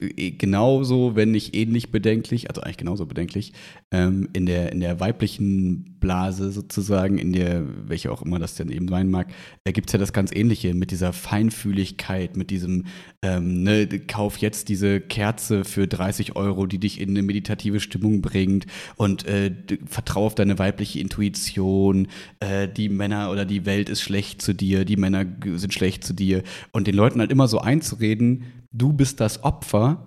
eh 0.00 0.32
genauso, 0.32 1.16
wenn 1.16 1.30
nicht 1.30 1.56
ähnlich 1.56 1.90
bedenklich, 1.90 2.50
also 2.50 2.60
eigentlich 2.60 2.76
genauso 2.76 3.06
bedenklich, 3.06 3.52
ähm, 3.90 4.28
in, 4.34 4.44
der, 4.44 4.72
in 4.72 4.80
der 4.80 5.00
weiblichen 5.00 5.98
Blase 5.98 6.50
sozusagen, 6.50 7.18
in 7.18 7.32
der, 7.32 7.64
welche 7.88 8.12
auch 8.12 8.22
immer 8.22 8.38
das 8.38 8.54
denn 8.54 8.70
eben 8.70 8.88
sein 8.88 9.10
mag, 9.10 9.28
äh, 9.64 9.72
gibt 9.72 9.88
es 9.88 9.92
ja 9.94 9.98
das 9.98 10.12
ganz 10.12 10.30
Ähnliche 10.32 10.74
mit 10.74 10.90
dieser 10.90 11.12
Feinfühligkeit, 11.12 12.36
mit 12.36 12.50
diesem, 12.50 12.84
ähm, 13.22 13.62
ne, 13.62 13.86
kauf 13.86 14.38
jetzt 14.38 14.68
diese 14.68 15.00
Kerze 15.00 15.64
für 15.64 15.86
30 15.86 16.36
Euro, 16.36 16.66
die 16.66 16.78
dich 16.78 17.00
in 17.00 17.10
eine 17.10 17.22
meditative 17.22 17.80
Stimmung 17.80 18.20
bringt 18.20 18.66
und 18.96 19.26
äh, 19.26 19.54
vertraue 19.86 20.26
auf 20.26 20.34
deine 20.34 20.58
weibliche 20.58 21.00
Intuition, 21.00 22.08
äh, 22.40 22.68
die 22.68 22.90
Männer 22.90 23.30
oder 23.30 23.46
die 23.46 23.64
Welt 23.64 23.88
ist 23.88 24.02
schlecht 24.02 24.42
zu 24.42 24.54
dir, 24.54 24.84
die 24.84 24.96
Männer 24.96 25.24
sind 25.56 25.72
schlecht 25.72 26.04
zu 26.04 26.12
dir. 26.12 26.42
Und 26.72 26.86
den 26.86 26.94
Leuten 26.94 27.20
halt 27.20 27.32
immer 27.32 27.48
so 27.48 27.58
einzureden, 27.58 28.44
du 28.72 28.92
bist 28.92 29.20
das 29.20 29.42
Opfer 29.44 30.06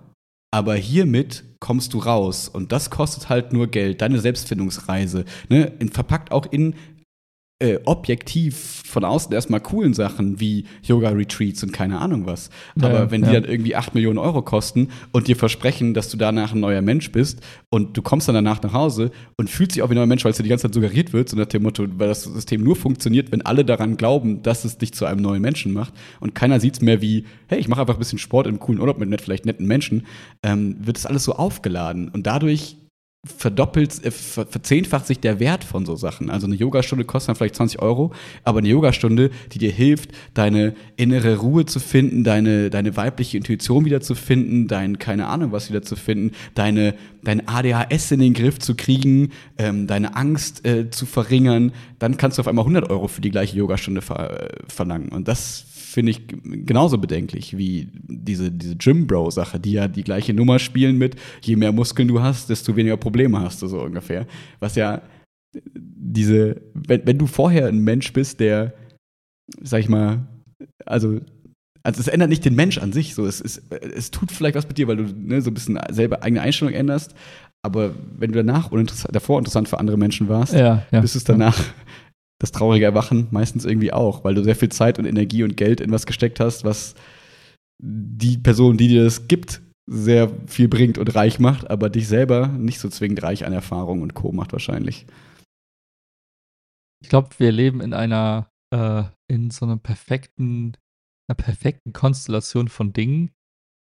aber 0.53 0.75
hiermit 0.75 1.45
kommst 1.59 1.95
du 1.95 1.97
raus 1.97 2.47
und 2.47 2.71
das 2.71 2.91
kostet 2.91 3.27
halt 3.27 3.53
nur 3.53 3.65
Geld, 3.65 4.01
deine 4.01 4.19
Selbstfindungsreise, 4.19 5.25
ne? 5.49 5.71
verpackt 5.91 6.31
auch 6.31 6.45
in 6.45 6.75
äh, 7.63 7.79
objektiv 7.85 8.83
von 8.85 9.05
außen 9.05 9.31
erstmal 9.31 9.61
coolen 9.61 9.93
Sachen 9.93 10.41
wie 10.41 10.65
Yoga-Retreats 10.83 11.63
und 11.63 11.71
keine 11.71 11.99
Ahnung 11.99 12.25
was. 12.25 12.49
Ja, 12.75 12.89
Aber 12.89 13.09
wenn 13.09 13.21
ja. 13.21 13.29
die 13.29 13.33
dann 13.35 13.45
irgendwie 13.45 13.77
8 13.77 13.95
Millionen 13.95 14.17
Euro 14.17 14.41
kosten 14.41 14.89
und 15.13 15.29
dir 15.29 15.37
versprechen, 15.37 15.93
dass 15.93 16.09
du 16.09 16.17
danach 16.17 16.53
ein 16.53 16.59
neuer 16.59 16.81
Mensch 16.81 17.13
bist 17.13 17.39
und 17.69 17.95
du 17.95 18.01
kommst 18.01 18.27
dann 18.27 18.35
danach 18.35 18.61
nach 18.61 18.73
Hause 18.73 19.11
und 19.37 19.49
fühlst 19.49 19.75
dich 19.75 19.81
auch 19.81 19.89
wie 19.89 19.93
ein 19.93 19.95
neuer 19.95 20.07
Mensch, 20.07 20.25
weil 20.25 20.31
es 20.31 20.37
dir 20.37 20.43
die 20.43 20.49
ganze 20.49 20.63
Zeit 20.63 20.73
suggeriert 20.73 21.13
wird, 21.13 21.29
so 21.29 21.37
nach 21.37 21.45
dem 21.45 21.63
Motto, 21.63 21.85
weil 21.97 22.09
das 22.09 22.23
System 22.23 22.61
nur 22.61 22.75
funktioniert, 22.75 23.31
wenn 23.31 23.41
alle 23.41 23.63
daran 23.63 23.95
glauben, 23.95 24.43
dass 24.43 24.65
es 24.65 24.77
dich 24.77 24.93
zu 24.93 25.05
einem 25.05 25.21
neuen 25.21 25.41
Menschen 25.41 25.71
macht 25.71 25.93
und 26.19 26.35
keiner 26.35 26.59
sieht 26.59 26.73
es 26.73 26.81
mehr 26.81 27.01
wie, 27.01 27.23
hey, 27.47 27.59
ich 27.59 27.69
mache 27.69 27.79
einfach 27.79 27.95
ein 27.95 27.99
bisschen 27.99 28.19
Sport 28.19 28.47
im 28.47 28.59
coolen 28.59 28.81
Urlaub 28.81 28.97
mit 28.97 29.21
vielleicht 29.21 29.45
netten 29.45 29.67
Menschen, 29.67 30.05
ähm, 30.43 30.75
wird 30.81 30.97
es 30.97 31.05
alles 31.05 31.23
so 31.23 31.33
aufgeladen 31.33 32.09
und 32.09 32.27
dadurch 32.27 32.75
verdoppelt, 33.25 34.03
äh, 34.03 34.11
verzehnfacht 34.11 35.07
sich 35.07 35.19
der 35.19 35.39
Wert 35.39 35.63
von 35.63 35.85
so 35.85 35.95
Sachen. 35.95 36.29
Also 36.29 36.45
eine 36.45 36.55
Yogastunde 36.55 37.05
kostet 37.05 37.29
dann 37.29 37.35
vielleicht 37.37 37.55
20 37.55 37.81
Euro, 37.81 38.11
aber 38.43 38.59
eine 38.59 38.67
Yogastunde, 38.67 39.31
die 39.53 39.59
dir 39.59 39.71
hilft, 39.71 40.11
deine 40.33 40.75
innere 40.97 41.37
Ruhe 41.37 41.65
zu 41.65 41.79
finden, 41.79 42.25
deine, 42.25 42.69
deine 42.69 42.97
weibliche 42.97 43.37
Intuition 43.37 43.85
wiederzufinden, 43.85 44.67
dein, 44.67 44.99
keine 44.99 45.27
Ahnung 45.27 45.53
was 45.53 45.69
wiederzufinden, 45.69 46.35
deine, 46.53 46.95
dein 47.23 47.47
ADHS 47.47 48.11
in 48.11 48.19
den 48.19 48.33
Griff 48.33 48.59
zu 48.59 48.75
kriegen, 48.75 49.31
ähm, 49.57 49.87
deine 49.87 50.17
Angst 50.17 50.65
äh, 50.67 50.89
zu 50.89 51.05
verringern, 51.05 51.71
dann 51.99 52.17
kannst 52.17 52.37
du 52.37 52.41
auf 52.41 52.47
einmal 52.49 52.63
100 52.63 52.89
Euro 52.89 53.07
für 53.07 53.21
die 53.21 53.31
gleiche 53.31 53.55
Yogastunde 53.55 54.01
ver 54.01 54.51
äh, 54.51 54.57
verlangen. 54.67 55.09
Und 55.09 55.29
das 55.29 55.65
finde 55.93 56.11
ich 56.11 56.21
genauso 56.27 56.97
bedenklich 56.97 57.57
wie 57.57 57.89
diese, 57.93 58.51
diese 58.51 58.75
Gym-Bro-Sache, 58.75 59.59
die 59.59 59.73
ja 59.73 59.87
die 59.87 60.03
gleiche 60.03 60.33
Nummer 60.33 60.59
spielen 60.59 60.97
mit, 60.97 61.15
je 61.41 61.55
mehr 61.55 61.71
Muskeln 61.71 62.07
du 62.07 62.21
hast, 62.21 62.49
desto 62.49 62.75
weniger 62.75 62.97
Probleme 62.97 63.39
hast 63.39 63.61
du 63.61 63.67
so 63.67 63.81
ungefähr. 63.81 64.25
Was 64.59 64.75
ja 64.75 65.01
diese, 65.75 66.61
wenn, 66.73 67.05
wenn 67.05 67.17
du 67.17 67.27
vorher 67.27 67.67
ein 67.67 67.79
Mensch 67.79 68.11
bist, 68.11 68.39
der, 68.39 68.73
sag 69.61 69.81
ich 69.81 69.89
mal, 69.89 70.27
also 70.85 71.19
also 71.85 71.99
es 71.99 72.07
ändert 72.07 72.29
nicht 72.29 72.45
den 72.45 72.55
Mensch 72.55 72.77
an 72.77 72.93
sich. 72.93 73.13
So, 73.13 73.25
es, 73.25 73.41
es, 73.41 73.61
es 73.69 74.09
tut 74.09 74.31
vielleicht 74.31 74.55
was 74.55 74.67
mit 74.67 74.77
dir, 74.77 74.87
weil 74.87 74.97
du 74.97 75.03
ne, 75.03 75.41
so 75.41 75.51
ein 75.51 75.53
bisschen 75.53 75.77
selber 75.91 76.23
eigene 76.23 76.41
Einstellung 76.41 76.73
änderst. 76.73 77.13
Aber 77.61 77.93
wenn 78.17 78.31
du 78.31 78.41
danach 78.43 78.71
uninteressant, 78.71 79.13
davor 79.13 79.37
interessant 79.37 79.67
für 79.67 79.79
andere 79.79 79.97
Menschen 79.97 80.29
warst, 80.29 80.53
ja, 80.53 80.85
ja, 80.91 81.01
bist 81.01 81.17
es 81.17 81.25
danach 81.25 81.61
das 82.43 82.51
traurige 82.51 82.83
Erwachen 82.83 83.29
meistens 83.31 83.63
irgendwie 83.63 83.93
auch, 83.93 84.25
weil 84.25 84.35
du 84.35 84.43
sehr 84.43 84.57
viel 84.57 84.67
Zeit 84.67 84.99
und 84.99 85.05
Energie 85.05 85.43
und 85.43 85.55
Geld 85.55 85.79
in 85.79 85.93
was 85.93 86.05
gesteckt 86.05 86.41
hast, 86.41 86.65
was 86.65 86.93
die 87.81 88.37
Person, 88.37 88.75
die 88.75 88.89
dir 88.89 89.05
das 89.05 89.29
gibt, 89.29 89.61
sehr 89.89 90.29
viel 90.45 90.67
bringt 90.67 90.97
und 90.97 91.15
reich 91.15 91.39
macht, 91.39 91.69
aber 91.69 91.89
dich 91.89 92.05
selber 92.05 92.49
nicht 92.49 92.79
so 92.79 92.89
zwingend 92.89 93.23
reich 93.23 93.45
an 93.45 93.53
Erfahrung 93.53 94.01
und 94.01 94.13
Co. 94.13 94.33
macht 94.33 94.51
wahrscheinlich. 94.51 95.05
Ich 97.01 97.07
glaube, 97.07 97.29
wir 97.37 97.53
leben 97.53 97.79
in 97.79 97.93
einer, 97.93 98.51
äh, 98.75 99.03
in 99.29 99.49
so 99.49 99.65
einem 99.65 99.79
perfekten, 99.79 100.75
einer 101.29 101.37
perfekten 101.37 101.93
Konstellation 101.93 102.67
von 102.67 102.91
Dingen, 102.91 103.31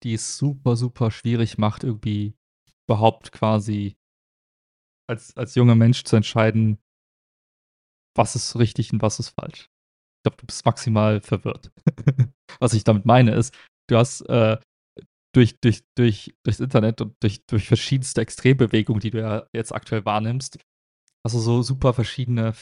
die 0.05 0.15
es 0.15 0.39
super, 0.39 0.77
super 0.77 1.11
schwierig 1.11 1.59
macht, 1.59 1.83
irgendwie 1.83 2.35
überhaupt 2.87 3.33
quasi 3.33 3.97
als, 5.11 5.37
als 5.37 5.57
junger 5.57 5.75
Mensch 5.75 6.05
zu 6.05 6.15
entscheiden, 6.15 6.79
was 8.17 8.37
ist 8.37 8.59
richtig 8.59 8.93
und 8.93 9.03
was 9.03 9.19
ist 9.19 9.31
falsch. 9.31 9.71
Ich 10.19 10.23
glaube, 10.25 10.37
du 10.39 10.47
bist 10.47 10.65
maximal 10.65 11.21
verwirrt. 11.21 11.71
was 12.61 12.73
ich 12.73 12.85
damit 12.85 13.05
meine 13.05 13.35
ist, 13.35 13.55
du 13.89 13.97
hast 13.97 14.23
äh, 14.23 14.59
durch, 15.35 15.59
durch, 15.61 15.83
durch, 15.97 16.35
durchs 16.45 16.61
Internet 16.61 17.01
und 17.01 17.17
durch, 17.21 17.45
durch 17.47 17.69
verschiedenste 17.69 18.21
Extrembewegungen, 18.21 19.01
die 19.01 19.11
du 19.11 19.21
ja 19.21 19.47
jetzt 19.53 19.73
aktuell 19.73 20.05
wahrnimmst, 20.05 20.59
hast 21.27 21.35
du 21.35 21.41
so 21.41 21.63
super 21.63 21.93
verschiedene 21.93 22.55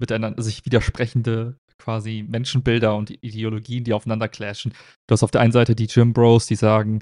miteinander 0.00 0.42
sich 0.42 0.64
widersprechende 0.64 1.56
quasi 1.78 2.24
Menschenbilder 2.28 2.96
und 2.96 3.10
Ideologien, 3.10 3.84
die 3.84 3.92
aufeinander 3.92 4.28
clashen. 4.28 4.72
Du 5.06 5.12
hast 5.12 5.22
auf 5.22 5.30
der 5.30 5.40
einen 5.40 5.52
Seite 5.52 5.74
die 5.74 5.86
Gym 5.86 6.12
Bros, 6.12 6.46
die 6.46 6.56
sagen, 6.56 7.00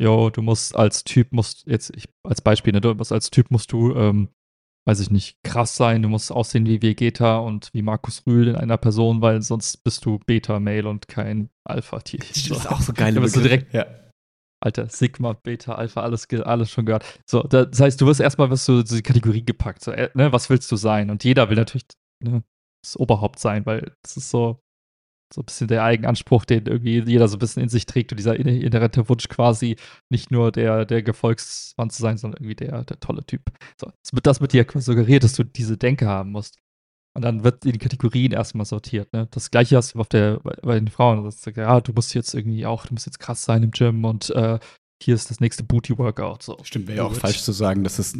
jo, 0.00 0.30
du 0.30 0.42
musst 0.42 0.76
als 0.76 1.04
Typ, 1.04 1.32
musst 1.32 1.66
jetzt, 1.66 1.94
ich, 1.96 2.08
als 2.24 2.40
Beispiel, 2.40 2.72
ne, 2.72 2.80
du 2.80 2.94
musst 2.94 3.12
als 3.12 3.30
Typ 3.30 3.50
musst 3.50 3.72
du 3.72 3.94
ähm, 3.94 4.28
weiß 4.88 5.00
ich 5.00 5.10
nicht, 5.10 5.36
krass 5.44 5.76
sein. 5.76 6.02
Du 6.02 6.08
musst 6.08 6.32
aussehen 6.32 6.64
wie 6.64 6.80
Vegeta 6.80 7.36
und 7.36 7.68
wie 7.74 7.82
Markus 7.82 8.22
Rühl 8.26 8.48
in 8.48 8.56
einer 8.56 8.78
Person, 8.78 9.20
weil 9.20 9.42
sonst 9.42 9.84
bist 9.84 10.06
du 10.06 10.18
Beta-Mail 10.18 10.86
und 10.86 11.08
kein 11.08 11.50
Alpha-Tier. 11.64 12.20
Das 12.20 12.38
ist 12.38 12.66
auch 12.66 12.80
so 12.80 12.94
geil. 12.94 13.12
Da 13.12 13.20
bist 13.20 13.36
du 13.36 13.42
direkt, 13.42 13.74
ja. 13.74 13.84
Alter, 14.60 14.88
Sigma, 14.88 15.34
Beta, 15.34 15.74
Alpha, 15.74 16.00
alles, 16.00 16.26
alles 16.30 16.70
schon 16.70 16.86
gehört. 16.86 17.04
So, 17.26 17.42
das 17.42 17.78
heißt, 17.78 18.00
du 18.00 18.06
wirst 18.06 18.20
erstmal 18.20 18.48
wirst 18.48 18.66
du 18.66 18.80
so 18.84 18.96
die 18.96 19.02
Kategorie 19.02 19.44
gepackt. 19.44 19.84
So, 19.84 19.92
äh, 19.92 20.08
ne, 20.14 20.32
was 20.32 20.48
willst 20.48 20.72
du 20.72 20.76
sein? 20.76 21.10
Und 21.10 21.22
jeder 21.22 21.50
will 21.50 21.58
natürlich 21.58 21.84
ne, 22.24 22.42
das 22.82 22.96
Oberhaupt 22.96 23.38
sein, 23.38 23.66
weil 23.66 23.92
das 24.02 24.16
ist 24.16 24.30
so, 24.30 24.58
so 25.32 25.42
ein 25.42 25.44
bisschen 25.44 25.68
der 25.68 25.84
Eigenanspruch, 25.84 26.44
den 26.44 26.66
irgendwie 26.66 27.00
jeder 27.00 27.28
so 27.28 27.36
ein 27.36 27.38
bisschen 27.38 27.62
in 27.62 27.68
sich 27.68 27.86
trägt 27.86 28.12
und 28.12 28.18
dieser 28.18 28.36
inhärente 28.36 29.08
Wunsch 29.08 29.28
quasi 29.28 29.76
nicht 30.08 30.30
nur 30.30 30.52
der, 30.52 30.84
der 30.84 31.02
Gefolgsmann 31.02 31.90
zu 31.90 32.02
sein, 32.02 32.16
sondern 32.16 32.42
irgendwie 32.42 32.56
der, 32.56 32.84
der 32.84 33.00
tolle 33.00 33.24
Typ. 33.24 33.42
So, 33.80 33.90
das 34.02 34.12
wird 34.12 34.26
das 34.26 34.40
mit 34.40 34.52
dir 34.52 34.66
suggeriert, 34.74 35.24
dass 35.24 35.34
du 35.34 35.44
diese 35.44 35.76
Denke 35.76 36.06
haben 36.06 36.32
musst. 36.32 36.58
Und 37.14 37.22
dann 37.22 37.42
wird 37.42 37.64
in 37.64 37.72
die 37.72 37.78
Kategorien 37.78 38.32
erstmal 38.32 38.66
sortiert. 38.66 39.12
Ne? 39.12 39.26
Das 39.32 39.50
gleiche 39.50 39.76
hast 39.76 39.94
du 39.94 39.98
auf 39.98 40.08
der, 40.08 40.38
bei, 40.40 40.54
bei 40.62 40.74
den 40.78 40.88
Frauen. 40.88 41.24
Das 41.24 41.42
sagt, 41.42 41.56
ja, 41.56 41.80
du 41.80 41.92
musst 41.92 42.14
jetzt 42.14 42.32
irgendwie 42.32 42.64
auch, 42.64 42.86
du 42.86 42.94
musst 42.94 43.06
jetzt 43.06 43.18
krass 43.18 43.44
sein 43.44 43.64
im 43.64 43.72
Gym 43.72 44.04
und 44.04 44.30
äh, 44.30 44.58
hier 45.00 45.14
ist 45.14 45.30
das 45.30 45.40
nächste 45.40 45.62
Booty-Workout. 45.62 46.42
So. 46.42 46.56
Stimmt, 46.62 46.88
wäre 46.88 46.98
ja 46.98 47.04
auch 47.04 47.14
falsch 47.14 47.42
zu 47.42 47.52
sagen, 47.52 47.84
dass 47.84 47.98
es 47.98 48.18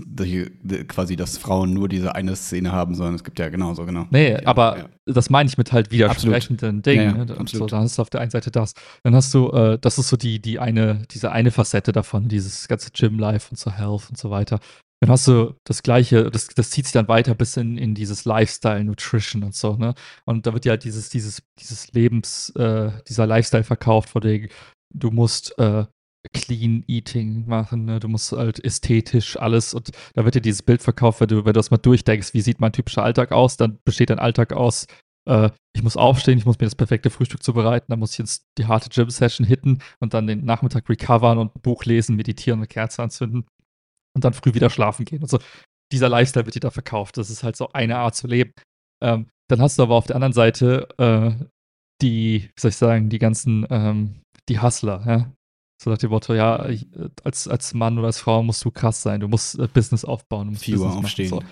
quasi, 0.87 1.16
dass 1.16 1.37
Frauen 1.37 1.74
nur 1.74 1.89
diese 1.89 2.14
eine 2.14 2.37
Szene 2.37 2.72
haben, 2.72 2.95
sondern 2.95 3.14
es 3.16 3.24
gibt 3.24 3.39
ja 3.39 3.49
genauso, 3.49 3.85
genau. 3.85 4.07
Nee, 4.11 4.33
ja, 4.33 4.47
aber 4.47 4.79
ja. 4.79 4.89
das 5.07 5.29
meine 5.29 5.49
ich 5.49 5.59
mit 5.59 5.72
halt 5.72 5.91
widersprechenden 5.91 6.83
Dingen. 6.83 7.16
Ja, 7.18 7.24
ne? 7.24 7.47
so, 7.47 7.66
dann 7.66 7.83
hast 7.83 7.99
du 7.99 8.03
auf 8.03 8.11
der 8.11 8.20
einen 8.20 8.31
Seite 8.31 8.51
das. 8.51 8.74
Dann 9.03 9.14
hast 9.14 9.35
du, 9.35 9.51
äh, 9.51 9.79
das 9.81 9.99
ist 9.99 10.09
so 10.09 10.16
die, 10.16 10.41
die 10.41 10.61
eine, 10.61 11.03
diese 11.11 11.33
eine 11.33 11.51
Facette 11.51 11.91
davon, 11.91 12.29
dieses 12.29 12.68
ganze 12.68 12.91
Gym-Life 12.93 13.49
und 13.51 13.59
so 13.59 13.72
Health 13.72 14.09
und 14.11 14.18
so 14.18 14.31
weiter. 14.31 14.61
Dann 15.01 15.11
hast 15.11 15.29
du 15.29 15.55
das 15.64 15.83
Gleiche, 15.83 16.31
das, 16.31 16.49
das 16.49 16.70
zieht 16.70 16.87
sich 16.87 16.93
dann 16.93 17.09
weiter 17.09 17.35
bis 17.35 17.57
in, 17.57 17.79
in 17.79 17.95
dieses 17.95 18.24
Lifestyle, 18.24 18.83
Nutrition 18.83 19.45
und 19.45 19.55
so, 19.55 19.76
ne? 19.76 19.95
Und 20.24 20.47
da 20.47 20.53
wird 20.53 20.64
ja 20.64 20.70
halt 20.70 20.85
dieses, 20.85 21.09
dieses, 21.09 21.43
dieses 21.61 21.93
Lebens, 21.93 22.51
äh, 22.57 22.91
dieser 23.09 23.26
Lifestyle 23.26 23.62
verkauft, 23.62 24.11
vor 24.11 24.20
dem 24.20 24.49
du 24.93 25.11
musst 25.11 25.57
äh, 25.59 25.85
Clean 26.33 26.85
Eating 26.87 27.47
machen, 27.47 27.85
ne? 27.85 28.01
du 28.01 28.09
musst 28.09 28.33
halt 28.33 28.64
ästhetisch 28.64 29.37
alles 29.39 29.74
und 29.74 29.91
da 30.14 30.24
wird 30.24 30.35
dir 30.35 30.41
dieses 30.41 30.62
Bild 30.62 30.83
verkauft, 30.83 31.20
wenn 31.20 31.29
du, 31.29 31.37
wenn 31.39 31.53
du 31.53 31.53
das 31.53 31.70
mal 31.70 31.79
durchdenkst, 31.79 32.35
wie 32.35 32.41
sieht 32.41 32.61
mein 32.61 32.72
typischer 32.72 33.03
Alltag 33.03 33.33
aus, 33.33 33.57
dann 33.57 33.79
besteht 33.85 34.11
dein 34.11 34.18
Alltag 34.18 34.53
aus, 34.53 34.87
äh, 35.29 35.51
ich 35.74 35.83
muss 35.83 35.97
aufstehen, 35.97 36.39
ich 36.39 36.47
muss 36.47 36.59
mir 36.59 36.66
das 36.66 36.74
perfekte 36.74 37.11
Frühstück 37.11 37.43
zubereiten, 37.43 37.87
dann 37.89 37.99
muss 37.99 38.12
ich 38.12 38.18
jetzt 38.18 38.45
die 38.59 38.66
harte 38.66 38.89
Gym-Session 38.89 39.47
hitten 39.47 39.81
und 40.01 40.14
dann 40.14 40.26
den 40.26 40.45
Nachmittag 40.45 40.89
recovern 40.89 41.39
und 41.39 41.55
ein 41.57 41.61
Buch 41.62 41.85
lesen, 41.85 42.16
meditieren 42.16 42.61
und 42.61 42.68
Kerze 42.68 43.03
anzünden 43.03 43.47
und 44.14 44.24
dann 44.24 44.35
früh 44.35 44.55
wieder 44.55 44.70
schlafen 44.70 45.05
gehen 45.05 45.22
und. 45.22 45.39
Dieser 45.91 46.11
Lifestyle 46.11 46.45
wird 46.45 46.55
dir 46.55 46.61
da 46.61 46.70
verkauft, 46.70 47.16
das 47.16 47.31
ist 47.31 47.43
halt 47.43 47.57
so 47.57 47.72
eine 47.72 47.97
Art 47.97 48.14
zu 48.14 48.26
leben. 48.26 48.53
Ähm, 49.03 49.31
dann 49.49 49.62
hast 49.62 49.79
du 49.79 49.83
aber 49.83 49.95
auf 49.95 50.07
der 50.07 50.16
anderen 50.16 50.35
Seite 50.35 50.87
äh, 50.99 51.47
die, 52.03 52.51
wie 52.55 52.61
soll 52.61 52.70
ich 52.70 52.76
sagen, 52.76 53.09
die 53.09 53.18
ganzen, 53.18 53.66
ähm, 53.70 54.20
die 54.49 54.61
Hustler, 54.61 55.03
ja, 55.07 55.33
so 55.81 55.91
nach 55.91 55.99
dem 55.99 56.11
Motto, 56.11 56.35
ja, 56.35 56.66
als, 57.22 57.47
als 57.47 57.74
Mann 57.74 57.99
oder 57.99 58.09
als 58.09 58.18
Frau 58.18 58.43
musst 58.43 58.64
du 58.64 58.70
krass 58.70 59.01
sein, 59.01 59.20
du 59.20 59.29
musst 59.29 59.59
äh, 59.59 59.68
Business 59.68 60.05
aufbauen. 60.05 60.49
Du 60.49 60.53
musst 60.53 60.64
4 60.64 60.79
Uhr 60.81 60.97
aufstehen. 60.97 61.29
So. 61.29 61.43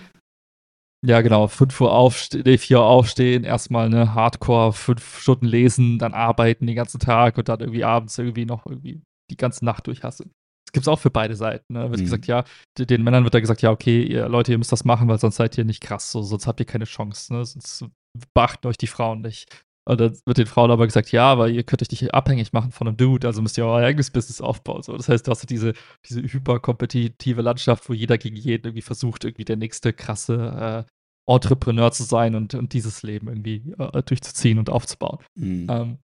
Ja, 1.05 1.21
genau, 1.21 1.47
5 1.47 1.79
Uhr 1.79 1.93
aufstehen, 1.93 2.43
nee, 2.45 2.57
4 2.57 2.79
Uhr 2.79 2.85
aufstehen, 2.85 3.43
erstmal 3.43 3.85
eine 3.85 4.13
Hardcore, 4.13 4.73
5 4.73 5.19
Stunden 5.19 5.45
lesen, 5.45 5.99
dann 5.99 6.13
arbeiten 6.13 6.67
den 6.67 6.75
ganzen 6.75 6.99
Tag 6.99 7.37
und 7.37 7.47
dann 7.47 7.59
irgendwie 7.61 7.83
abends 7.83 8.17
irgendwie 8.17 8.45
noch 8.45 8.65
irgendwie 8.65 9.01
die 9.31 9.37
ganze 9.37 9.63
Nacht 9.63 9.87
durchhassen. 9.87 10.31
Das 10.65 10.73
gibt 10.73 10.83
es 10.83 10.87
auch 10.89 10.99
für 10.99 11.11
beide 11.11 11.35
Seiten. 11.35 11.73
Ne? 11.73 11.83
Da 11.83 11.89
wird 11.91 12.01
mhm. 12.01 12.05
gesagt, 12.05 12.27
ja, 12.27 12.43
den 12.77 13.03
Männern 13.03 13.23
wird 13.23 13.33
da 13.33 13.39
gesagt, 13.39 13.61
ja, 13.61 13.71
okay, 13.71 14.03
ihr, 14.03 14.27
Leute, 14.27 14.51
ihr 14.51 14.57
müsst 14.57 14.73
das 14.73 14.83
machen, 14.83 15.07
weil 15.07 15.19
sonst 15.19 15.37
seid 15.37 15.57
ihr 15.57 15.63
nicht 15.63 15.81
krass, 15.81 16.11
so, 16.11 16.21
sonst 16.21 16.45
habt 16.45 16.59
ihr 16.59 16.65
keine 16.65 16.83
Chance. 16.83 17.33
Ne? 17.33 17.45
Sonst 17.45 17.85
beachten 18.33 18.67
euch 18.67 18.77
die 18.77 18.87
Frauen 18.87 19.21
nicht. 19.21 19.63
Und 19.87 20.01
dann 20.01 20.17
wird 20.25 20.37
den 20.37 20.47
Frauen 20.47 20.69
aber 20.69 20.85
gesagt, 20.85 21.13
ja, 21.13 21.31
aber 21.31 21.47
ihr 21.47 21.63
könnt 21.63 21.81
euch 21.81 21.89
nicht 21.89 22.13
abhängig 22.13 22.51
machen 22.51 22.71
von 22.71 22.89
einem 22.89 22.97
Dude, 22.97 23.25
also 23.25 23.41
müsst 23.41 23.57
ihr 23.57 23.65
euer 23.65 23.85
eigenes 23.85 24.11
Business 24.11 24.41
aufbauen. 24.41 24.83
So, 24.83 24.97
das 24.97 25.07
heißt, 25.07 25.25
du 25.25 25.31
hast 25.31 25.49
diese, 25.49 25.73
diese 26.05 26.21
hyperkompetitive 26.21 27.41
Landschaft, 27.41 27.87
wo 27.87 27.93
jeder 27.93 28.17
gegen 28.17 28.35
jeden 28.35 28.65
irgendwie 28.65 28.81
versucht, 28.81 29.23
irgendwie 29.23 29.45
der 29.45 29.55
nächste 29.55 29.93
krasse, 29.93 30.85
äh, 30.85 31.33
Entrepreneur 31.33 31.91
zu 31.93 32.03
sein 32.03 32.35
und, 32.35 32.53
und 32.53 32.73
dieses 32.73 33.01
Leben 33.01 33.29
irgendwie 33.29 33.63
äh, 33.77 34.03
durchzuziehen 34.03 34.59
und 34.59 34.69
aufzubauen. 34.69 35.19
Mhm. 35.35 35.67
Ähm, 35.69 35.97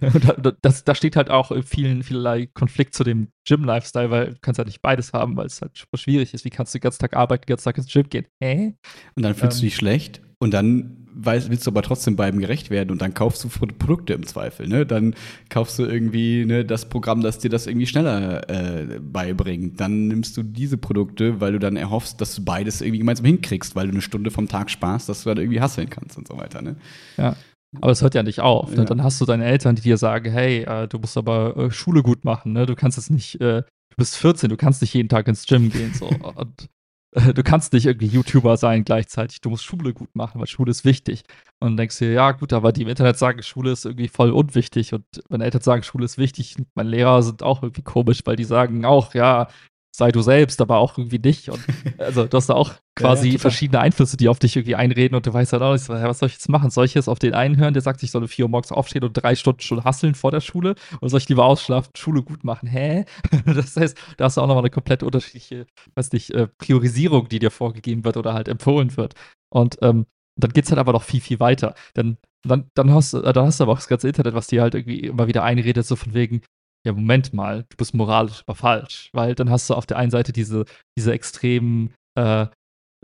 das, 0.62 0.84
da 0.84 0.94
steht 0.94 1.16
halt 1.16 1.30
auch 1.30 1.52
vielen, 1.64 2.02
vielerlei 2.02 2.46
Konflikt 2.46 2.94
zu 2.94 3.04
dem 3.04 3.28
Gym-Lifestyle, 3.46 4.10
weil 4.10 4.26
du 4.34 4.36
kannst 4.40 4.58
halt 4.58 4.68
nicht 4.68 4.82
beides 4.82 5.12
haben, 5.12 5.36
weil 5.36 5.46
es 5.46 5.60
halt 5.60 5.76
super 5.76 5.96
schwierig 5.96 6.34
ist. 6.34 6.44
Wie 6.44 6.50
kannst 6.50 6.74
du 6.74 6.78
den 6.78 6.82
ganzen 6.82 7.00
Tag 7.00 7.16
arbeiten, 7.16 7.42
den 7.42 7.48
ganzen 7.48 7.64
Tag 7.64 7.78
ins 7.78 7.92
Gym 7.92 8.08
gehen? 8.08 8.26
Hä? 8.40 8.74
Und 9.14 9.22
dann 9.22 9.34
fühlst 9.34 9.58
ähm, 9.58 9.60
du 9.60 9.66
dich 9.66 9.76
schlecht 9.76 10.20
und 10.38 10.52
dann 10.52 11.06
weißt, 11.16 11.50
willst 11.50 11.66
du 11.66 11.70
aber 11.70 11.82
trotzdem 11.82 12.14
beiden 12.14 12.40
gerecht 12.40 12.70
werden 12.70 12.90
und 12.90 13.00
dann 13.00 13.14
kaufst 13.14 13.42
du 13.42 13.48
Produkte 13.48 14.12
im 14.12 14.26
Zweifel. 14.26 14.68
Ne? 14.68 14.84
Dann 14.84 15.14
kaufst 15.48 15.78
du 15.78 15.84
irgendwie 15.84 16.44
ne, 16.44 16.64
das 16.64 16.88
Programm, 16.88 17.22
das 17.22 17.38
dir 17.38 17.48
das 17.48 17.66
irgendwie 17.66 17.86
schneller 17.86 18.48
äh, 18.50 19.00
beibringt. 19.00 19.80
Dann 19.80 20.08
nimmst 20.08 20.36
du 20.36 20.42
diese 20.42 20.76
Produkte, 20.76 21.40
weil 21.40 21.52
du 21.52 21.58
dann 21.58 21.76
erhoffst, 21.76 22.20
dass 22.20 22.34
du 22.34 22.44
beides 22.44 22.82
irgendwie 22.82 22.98
gemeinsam 22.98 23.24
hinkriegst, 23.24 23.74
weil 23.74 23.86
du 23.86 23.92
eine 23.92 24.02
Stunde 24.02 24.30
vom 24.30 24.46
Tag 24.46 24.70
sparst, 24.70 25.08
dass 25.08 25.22
du 25.22 25.30
dann 25.30 25.38
irgendwie 25.38 25.60
hasseln 25.60 25.88
kannst 25.88 26.18
und 26.18 26.28
so 26.28 26.36
weiter. 26.36 26.60
Ne? 26.60 26.76
Ja. 27.16 27.34
Aber 27.80 27.92
es 27.92 28.02
hört 28.02 28.14
ja 28.14 28.22
nicht 28.22 28.40
auf. 28.40 28.70
Ne? 28.70 28.78
Ja. 28.78 28.84
Dann 28.84 29.02
hast 29.02 29.20
du 29.20 29.24
deine 29.24 29.44
Eltern, 29.44 29.76
die 29.76 29.82
dir 29.82 29.98
sagen, 29.98 30.30
hey, 30.30 30.62
äh, 30.62 30.88
du 30.88 30.98
musst 30.98 31.16
aber 31.16 31.56
äh, 31.56 31.70
Schule 31.70 32.02
gut 32.02 32.24
machen, 32.24 32.52
ne? 32.52 32.66
Du 32.66 32.74
kannst 32.74 32.98
es 32.98 33.10
nicht, 33.10 33.40
äh, 33.40 33.62
du 33.62 33.96
bist 33.96 34.16
14, 34.16 34.48
du 34.48 34.56
kannst 34.56 34.82
nicht 34.82 34.94
jeden 34.94 35.08
Tag 35.08 35.28
ins 35.28 35.46
Gym 35.46 35.70
gehen. 35.70 35.94
So. 35.94 36.06
Und 36.34 36.68
äh, 37.12 37.34
du 37.34 37.42
kannst 37.42 37.72
nicht 37.72 37.86
irgendwie 37.86 38.06
YouTuber 38.06 38.56
sein 38.56 38.84
gleichzeitig. 38.84 39.40
Du 39.40 39.50
musst 39.50 39.64
Schule 39.64 39.94
gut 39.94 40.14
machen, 40.14 40.40
weil 40.40 40.46
Schule 40.46 40.70
ist 40.70 40.84
wichtig. 40.84 41.22
Und 41.60 41.70
dann 41.70 41.76
denkst 41.76 41.98
du 41.98 42.04
dir, 42.06 42.12
ja, 42.12 42.32
gut, 42.32 42.52
aber 42.52 42.72
die 42.72 42.82
im 42.82 42.88
Internet 42.88 43.16
sagen, 43.18 43.42
Schule 43.42 43.72
ist 43.72 43.86
irgendwie 43.86 44.08
voll 44.08 44.30
unwichtig. 44.30 44.92
Und 44.92 45.04
wenn 45.28 45.40
Eltern 45.40 45.62
sagen, 45.62 45.82
Schule 45.82 46.04
ist 46.04 46.18
wichtig, 46.18 46.56
meine 46.74 46.90
Lehrer 46.90 47.22
sind 47.22 47.42
auch 47.42 47.62
irgendwie 47.62 47.82
komisch, 47.82 48.20
weil 48.24 48.36
die 48.36 48.44
sagen 48.44 48.84
auch, 48.84 49.14
ja, 49.14 49.48
sei 49.96 50.12
du 50.12 50.20
selbst, 50.20 50.60
aber 50.60 50.76
auch 50.76 50.98
irgendwie 50.98 51.18
nicht. 51.18 51.48
Und 51.48 51.60
also 51.98 52.26
du 52.26 52.36
hast 52.36 52.48
da 52.48 52.54
auch 52.54 52.74
quasi 52.94 53.28
ja, 53.28 53.32
ja, 53.34 53.38
verschiedene 53.38 53.80
Einflüsse, 53.80 54.18
die 54.18 54.28
auf 54.28 54.38
dich 54.38 54.54
irgendwie 54.54 54.74
einreden 54.74 55.16
und 55.16 55.26
du 55.26 55.32
weißt 55.32 55.54
halt 55.54 55.62
auch 55.62 55.72
nicht, 55.72 55.88
was 55.88 56.18
soll 56.18 56.28
ich 56.28 56.34
jetzt 56.34 56.50
machen? 56.50 56.70
Soll 56.70 56.84
ich 56.84 56.94
jetzt 56.94 57.08
auf 57.08 57.18
den 57.18 57.32
einen 57.32 57.56
hören, 57.56 57.72
der 57.72 57.82
sagt, 57.82 58.02
ich 58.02 58.10
soll 58.10 58.22
um 58.22 58.28
vier 58.28 58.44
Uhr 58.44 58.50
morgens 58.50 58.72
aufstehen 58.72 59.04
und 59.04 59.14
drei 59.14 59.34
Stunden 59.34 59.60
schon 59.60 59.84
hasseln 59.84 60.14
vor 60.14 60.30
der 60.30 60.40
Schule? 60.40 60.74
Oder 61.00 61.08
soll 61.08 61.20
ich 61.20 61.28
lieber 61.30 61.46
ausschlafen, 61.46 61.92
Schule 61.96 62.22
gut 62.22 62.44
machen? 62.44 62.68
Hä? 62.68 63.04
Das 63.46 63.76
heißt, 63.76 63.96
da 64.18 64.26
hast 64.26 64.36
du 64.36 64.42
auch 64.42 64.46
nochmal 64.46 64.62
eine 64.62 64.70
komplett 64.70 65.02
unterschiedliche, 65.02 65.66
weiß 65.94 66.12
nicht, 66.12 66.30
äh, 66.32 66.46
Priorisierung, 66.58 67.28
die 67.28 67.38
dir 67.38 67.50
vorgegeben 67.50 68.04
wird 68.04 68.16
oder 68.16 68.34
halt 68.34 68.48
empfohlen 68.48 68.96
wird. 68.96 69.14
Und 69.50 69.78
ähm, 69.82 70.06
dann 70.38 70.52
geht's 70.52 70.70
halt 70.70 70.78
aber 70.78 70.92
noch 70.92 71.02
viel, 71.02 71.20
viel 71.20 71.40
weiter. 71.40 71.74
Denn 71.96 72.18
dann, 72.42 72.70
dann, 72.74 72.92
hast, 72.92 73.14
dann 73.14 73.36
hast 73.36 73.60
du 73.60 73.64
aber 73.64 73.72
auch 73.72 73.78
das 73.78 73.88
ganze 73.88 74.08
Internet, 74.08 74.34
was 74.34 74.46
dir 74.46 74.62
halt 74.62 74.74
irgendwie 74.74 75.00
immer 75.00 75.26
wieder 75.26 75.42
einredet, 75.42 75.86
so 75.86 75.96
von 75.96 76.12
wegen, 76.14 76.42
ja, 76.86 76.92
Moment 76.92 77.34
mal, 77.34 77.64
du 77.68 77.76
bist 77.76 77.94
moralisch 77.94 78.42
aber 78.46 78.54
falsch. 78.54 79.10
Weil 79.12 79.34
dann 79.34 79.50
hast 79.50 79.68
du 79.68 79.74
auf 79.74 79.86
der 79.86 79.98
einen 79.98 80.10
Seite 80.10 80.32
diese, 80.32 80.64
diese 80.96 81.12
extremen 81.12 81.92
äh, 82.14 82.46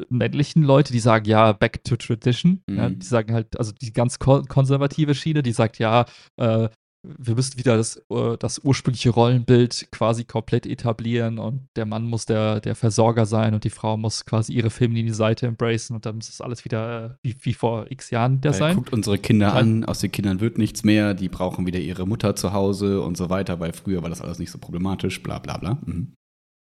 männlichen 0.09 0.63
Leute, 0.63 0.93
die 0.93 1.01
sagen, 1.01 1.27
ja, 1.27 1.53
back 1.53 1.85
to 1.85 1.97
tradition. 1.97 2.63
Mhm. 2.69 2.77
Ja, 2.77 2.89
die 2.89 3.05
sagen 3.07 3.35
halt, 3.35 3.59
also 3.59 3.73
die 3.73 3.93
ganz 3.93 4.19
konservative 4.19 5.15
Schiene, 5.15 5.43
die 5.43 5.53
sagt, 5.53 5.79
ja, 5.79 6.07
äh, 6.37 6.69
wir 7.03 7.35
müssen 7.35 7.59
wieder 7.59 7.77
das, 7.77 7.97
äh, 8.11 8.37
das 8.39 8.61
ursprüngliche 8.61 9.11
Rollenbild 9.11 9.89
quasi 9.91 10.25
komplett 10.25 10.67
etablieren 10.67 11.39
und 11.39 11.69
der 11.77 11.85
Mann 11.85 12.05
muss 12.05 12.27
der, 12.27 12.61
der 12.61 12.77
Versorger 12.77 13.27
sein 13.27 13.55
und 13.55 13.65
die 13.65 13.71
Frau 13.71 13.97
muss 13.97 14.25
quasi 14.25 14.53
ihre 14.53 14.71
feminine 14.71 15.15
Seite 15.15 15.47
embracen 15.47 15.97
und 15.97 16.07
dann 16.07 16.17
muss 16.17 16.29
das 16.29 16.41
alles 16.41 16.65
wieder 16.65 17.05
äh, 17.05 17.11
wie, 17.23 17.37
wie 17.41 17.55
vor 17.55 17.91
x 17.91 18.11
Jahren 18.11 18.41
der 18.41 18.53
Weil 18.53 18.59
sein. 18.59 18.77
Guckt 18.77 18.93
unsere 18.93 19.19
Kinder 19.19 19.55
an, 19.55 19.85
aus 19.85 20.01
den 20.01 20.13
Kindern 20.13 20.41
wird 20.41 20.59
nichts 20.59 20.85
mehr, 20.85 21.15
die 21.15 21.29
brauchen 21.29 21.67
wieder 21.67 21.81
ihre 21.81 22.07
Mutter 22.07 22.37
zu 22.37 22.53
Hause 22.53 23.01
und 23.01 23.17
so 23.17 23.31
weiter, 23.31 23.59
weil 23.59 23.73
früher 23.73 24.03
war 24.03 24.11
das 24.11 24.21
alles 24.21 24.39
nicht 24.39 24.51
so 24.51 24.59
problematisch, 24.59 25.23
bla 25.23 25.39
bla 25.39 25.59
bla. 25.59 25.79
Mhm. 25.85 26.15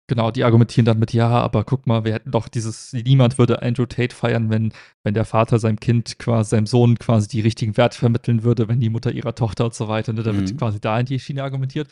Genau, 0.10 0.32
die 0.32 0.44
argumentieren 0.44 0.86
dann 0.86 0.98
mit, 0.98 1.14
ja, 1.14 1.30
aber 1.30 1.64
guck 1.64 1.86
mal, 1.86 2.04
wir 2.04 2.14
hätten 2.14 2.32
doch 2.32 2.48
dieses, 2.48 2.94
niemand 2.94 3.38
würde 3.38 3.62
Andrew 3.62 3.86
Tate 3.86 4.16
feiern, 4.16 4.50
wenn, 4.50 4.74
wenn 5.04 5.14
der 5.14 5.24
Vater 5.24 5.60
seinem 5.60 5.80
Kind 5.80 6.18
quasi, 6.18 6.50
seinem 6.50 6.66
Sohn 6.66 6.98
quasi 6.98 7.28
die 7.28 7.42
richtigen 7.42 7.78
Werte 7.78 7.96
vermitteln 7.96 8.42
würde, 8.44 8.68
wenn 8.68 8.80
die 8.80 8.90
Mutter 8.90 9.12
ihrer 9.12 9.36
Tochter 9.36 9.66
und 9.66 9.76
so 9.76 9.88
weiter, 9.88 10.12
ne, 10.12 10.24
da 10.24 10.34
mhm. 10.34 10.40
wird 10.40 10.58
quasi 10.58 10.82
da 10.82 11.00
in 11.00 11.06
die 11.06 11.20
Schiene 11.20 11.44
argumentiert. 11.44 11.90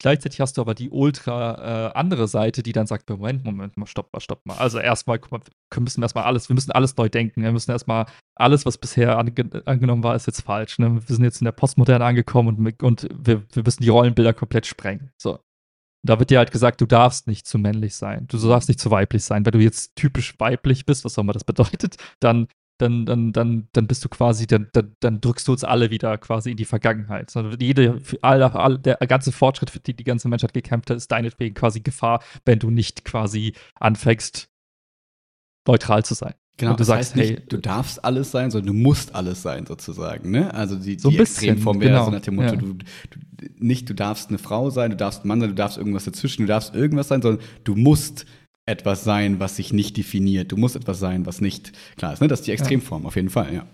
Gleichzeitig 0.00 0.40
hast 0.40 0.56
du 0.56 0.62
aber 0.62 0.74
die 0.74 0.90
ultra 0.90 1.90
äh, 1.90 1.92
andere 1.96 2.26
Seite, 2.26 2.64
die 2.64 2.72
dann 2.72 2.88
sagt, 2.88 3.08
Moment, 3.08 3.44
Moment 3.44 3.76
mal, 3.76 3.86
stopp 3.86 4.12
mal, 4.12 4.18
stopp 4.18 4.44
mal. 4.46 4.56
Also 4.56 4.80
erstmal, 4.80 5.20
guck 5.20 5.30
mal, 5.30 5.40
wir 5.72 5.80
müssen 5.80 6.02
erstmal 6.02 6.24
alles, 6.24 6.48
wir 6.48 6.54
müssen 6.54 6.72
alles 6.72 6.96
neu 6.96 7.08
denken. 7.08 7.42
Wir 7.42 7.52
müssen 7.52 7.70
erstmal 7.70 8.06
alles, 8.34 8.66
was 8.66 8.78
bisher 8.78 9.16
ange 9.16 9.32
angenommen 9.66 10.02
war, 10.02 10.16
ist 10.16 10.26
jetzt 10.26 10.40
falsch. 10.40 10.80
Ne? 10.80 10.96
Wir 11.06 11.14
sind 11.14 11.22
jetzt 11.22 11.40
in 11.40 11.44
der 11.44 11.52
Postmoderne 11.52 12.04
angekommen 12.04 12.48
und, 12.48 12.82
und 12.82 13.08
wir, 13.14 13.44
wir 13.52 13.62
müssen 13.62 13.84
die 13.84 13.90
Rollenbilder 13.90 14.32
komplett 14.32 14.66
sprengen. 14.66 15.12
So. 15.16 15.38
Da 16.02 16.18
wird 16.18 16.30
dir 16.30 16.38
halt 16.38 16.50
gesagt, 16.50 16.80
du 16.80 16.86
darfst 16.86 17.26
nicht 17.26 17.46
zu 17.46 17.58
männlich 17.58 17.94
sein. 17.94 18.26
Du 18.28 18.38
darfst 18.38 18.68
nicht 18.68 18.80
zu 18.80 18.90
weiblich 18.90 19.22
sein. 19.22 19.44
Wenn 19.44 19.52
du 19.52 19.58
jetzt 19.58 19.96
typisch 19.96 20.34
weiblich 20.38 20.86
bist, 20.86 21.04
was 21.04 21.18
auch 21.18 21.22
immer 21.22 21.34
das 21.34 21.44
bedeutet, 21.44 21.96
dann, 22.20 22.48
dann, 22.78 23.04
dann, 23.04 23.32
dann, 23.32 23.68
dann 23.72 23.86
bist 23.86 24.04
du 24.04 24.08
quasi, 24.08 24.46
dann, 24.46 24.68
dann, 24.72 24.96
dann 25.00 25.20
drückst 25.20 25.46
du 25.46 25.52
uns 25.52 25.64
alle 25.64 25.90
wieder 25.90 26.16
quasi 26.16 26.52
in 26.52 26.56
die 26.56 26.64
Vergangenheit. 26.64 27.32
Jede, 27.58 28.00
alle, 28.22 28.54
alle, 28.54 28.78
der 28.78 28.96
ganze 28.96 29.32
Fortschritt, 29.32 29.70
für 29.70 29.80
den 29.80 29.96
die 29.96 30.04
ganze 30.04 30.28
Menschheit 30.28 30.54
gekämpft 30.54 30.90
hat, 30.90 30.96
ist 30.96 31.12
deinetwegen 31.12 31.54
quasi 31.54 31.80
Gefahr, 31.80 32.22
wenn 32.46 32.58
du 32.58 32.70
nicht 32.70 33.04
quasi 33.04 33.54
anfängst, 33.74 34.48
neutral 35.66 36.04
zu 36.04 36.14
sein. 36.14 36.34
Genau, 36.60 36.72
und 36.72 36.80
du 36.80 36.84
sagst, 36.84 37.16
nicht, 37.16 37.30
hey, 37.30 37.42
du 37.48 37.56
darfst 37.56 38.04
alles 38.04 38.30
sein, 38.30 38.50
sondern 38.50 38.74
du 38.74 38.82
musst 38.82 39.14
alles 39.14 39.40
sein, 39.40 39.64
sozusagen. 39.64 40.30
Ne? 40.30 40.52
Also 40.52 40.76
die, 40.76 40.98
so 40.98 41.08
die 41.08 41.18
Extremform 41.18 41.80
wäre 41.80 41.92
genau, 41.92 42.04
so 42.04 42.10
nach 42.10 42.20
dem 42.20 42.34
Motto, 42.34 42.54
ja. 42.54 42.56
du, 42.56 42.74
du, 42.74 43.18
nicht 43.58 43.88
du 43.88 43.94
darfst 43.94 44.28
eine 44.28 44.38
Frau 44.38 44.70
sein, 44.70 44.90
du 44.90 44.96
darfst 44.96 45.24
ein 45.24 45.28
Mann 45.28 45.40
sein, 45.40 45.50
du 45.50 45.54
darfst 45.54 45.78
irgendwas 45.78 46.04
dazwischen, 46.04 46.42
du 46.42 46.48
darfst 46.48 46.74
irgendwas 46.74 47.08
sein, 47.08 47.22
sondern 47.22 47.44
du 47.64 47.74
musst 47.74 48.26
etwas 48.66 49.04
sein, 49.04 49.40
was 49.40 49.56
sich 49.56 49.72
nicht 49.72 49.96
definiert. 49.96 50.52
Du 50.52 50.56
musst 50.56 50.76
etwas 50.76 50.98
sein, 50.98 51.26
was 51.26 51.40
nicht 51.40 51.72
klar 51.96 52.12
ist. 52.12 52.20
Ne? 52.20 52.28
Das 52.28 52.40
ist 52.40 52.46
die 52.46 52.52
Extremform, 52.52 53.02
ja. 53.02 53.08
auf 53.08 53.16
jeden 53.16 53.30
Fall, 53.30 53.52
ja. 53.52 53.66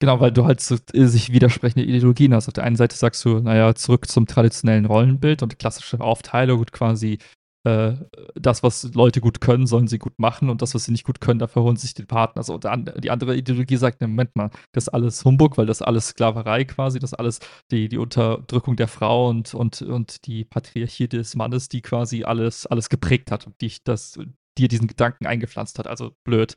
Genau, 0.00 0.18
weil 0.18 0.32
du 0.32 0.46
halt 0.46 0.60
so, 0.60 0.76
äh, 0.94 1.04
sich 1.04 1.32
widersprechende 1.32 1.84
Ideologien 1.84 2.34
hast. 2.34 2.48
Auf 2.48 2.54
der 2.54 2.64
einen 2.64 2.76
Seite 2.76 2.96
sagst 2.96 3.24
du, 3.24 3.40
naja, 3.40 3.74
zurück 3.74 4.08
zum 4.08 4.26
traditionellen 4.26 4.86
Rollenbild 4.86 5.42
und 5.42 5.58
klassische 5.58 6.00
Aufteilung 6.00 6.60
und 6.60 6.72
quasi 6.72 7.18
äh, 7.64 7.94
das, 8.34 8.62
was 8.62 8.94
Leute 8.94 9.20
gut 9.20 9.40
können, 9.40 9.66
sollen 9.66 9.86
sie 9.86 9.98
gut 9.98 10.18
machen 10.18 10.48
und 10.48 10.62
das, 10.62 10.74
was 10.74 10.84
sie 10.84 10.92
nicht 10.92 11.04
gut 11.04 11.20
können, 11.20 11.38
dafür 11.38 11.62
holen 11.62 11.76
sich 11.76 11.94
den 11.94 12.06
Partner. 12.06 12.40
Also 12.40 12.58
die 12.58 13.10
andere 13.10 13.36
Ideologie 13.36 13.76
sagt, 13.76 14.00
Moment 14.00 14.34
mal, 14.34 14.50
das 14.72 14.84
ist 14.84 14.88
alles 14.88 15.24
Humbug, 15.24 15.58
weil 15.58 15.66
das 15.66 15.82
alles 15.82 16.08
Sklaverei 16.08 16.64
quasi, 16.64 16.98
das 16.98 17.14
alles 17.14 17.40
die, 17.70 17.88
die 17.88 17.98
Unterdrückung 17.98 18.76
der 18.76 18.88
Frau 18.88 19.28
und, 19.28 19.54
und, 19.54 19.82
und 19.82 20.26
die 20.26 20.44
Patriarchie 20.44 21.08
des 21.08 21.36
Mannes, 21.36 21.68
die 21.68 21.82
quasi 21.82 22.24
alles, 22.24 22.66
alles 22.66 22.88
geprägt 22.88 23.30
hat 23.30 23.46
und 23.46 23.60
die 23.60 23.72
das 23.84 24.18
dir 24.58 24.68
diesen 24.68 24.88
Gedanken 24.88 25.26
eingepflanzt 25.26 25.78
hat. 25.78 25.86
Also 25.86 26.12
blöd. 26.24 26.54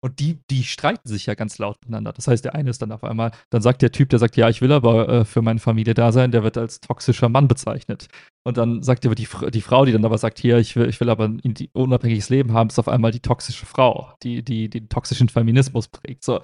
Und 0.00 0.20
die, 0.20 0.38
die 0.48 0.62
streiten 0.62 1.08
sich 1.08 1.26
ja 1.26 1.34
ganz 1.34 1.58
laut 1.58 1.78
miteinander. 1.80 2.12
Das 2.12 2.28
heißt, 2.28 2.44
der 2.44 2.54
eine 2.54 2.70
ist 2.70 2.80
dann 2.80 2.92
auf 2.92 3.02
einmal, 3.02 3.32
dann 3.50 3.62
sagt 3.62 3.82
der 3.82 3.90
Typ, 3.90 4.10
der 4.10 4.20
sagt, 4.20 4.36
ja, 4.36 4.48
ich 4.48 4.60
will 4.60 4.70
aber 4.70 5.08
äh, 5.08 5.24
für 5.24 5.42
meine 5.42 5.58
Familie 5.58 5.94
da 5.94 6.12
sein, 6.12 6.30
der 6.30 6.44
wird 6.44 6.56
als 6.56 6.80
toxischer 6.80 7.28
Mann 7.28 7.48
bezeichnet. 7.48 8.06
Und 8.44 8.58
dann 8.58 8.82
sagt 8.82 9.04
aber 9.06 9.16
die, 9.16 9.26
die 9.50 9.60
Frau, 9.60 9.84
die 9.84 9.92
dann 9.92 10.04
aber 10.04 10.16
sagt, 10.16 10.38
hier, 10.38 10.58
ich 10.58 10.76
will, 10.76 10.88
ich 10.88 11.00
will 11.00 11.10
aber 11.10 11.24
ein 11.24 11.42
unabhängiges 11.72 12.28
Leben 12.28 12.52
haben, 12.52 12.68
ist 12.68 12.78
auf 12.78 12.88
einmal 12.88 13.10
die 13.10 13.20
toxische 13.20 13.66
Frau, 13.66 14.12
die, 14.22 14.44
die 14.44 14.70
den 14.70 14.88
toxischen 14.88 15.28
Feminismus 15.28 15.88
prägt. 15.88 16.22
So. 16.22 16.42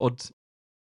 Und 0.00 0.32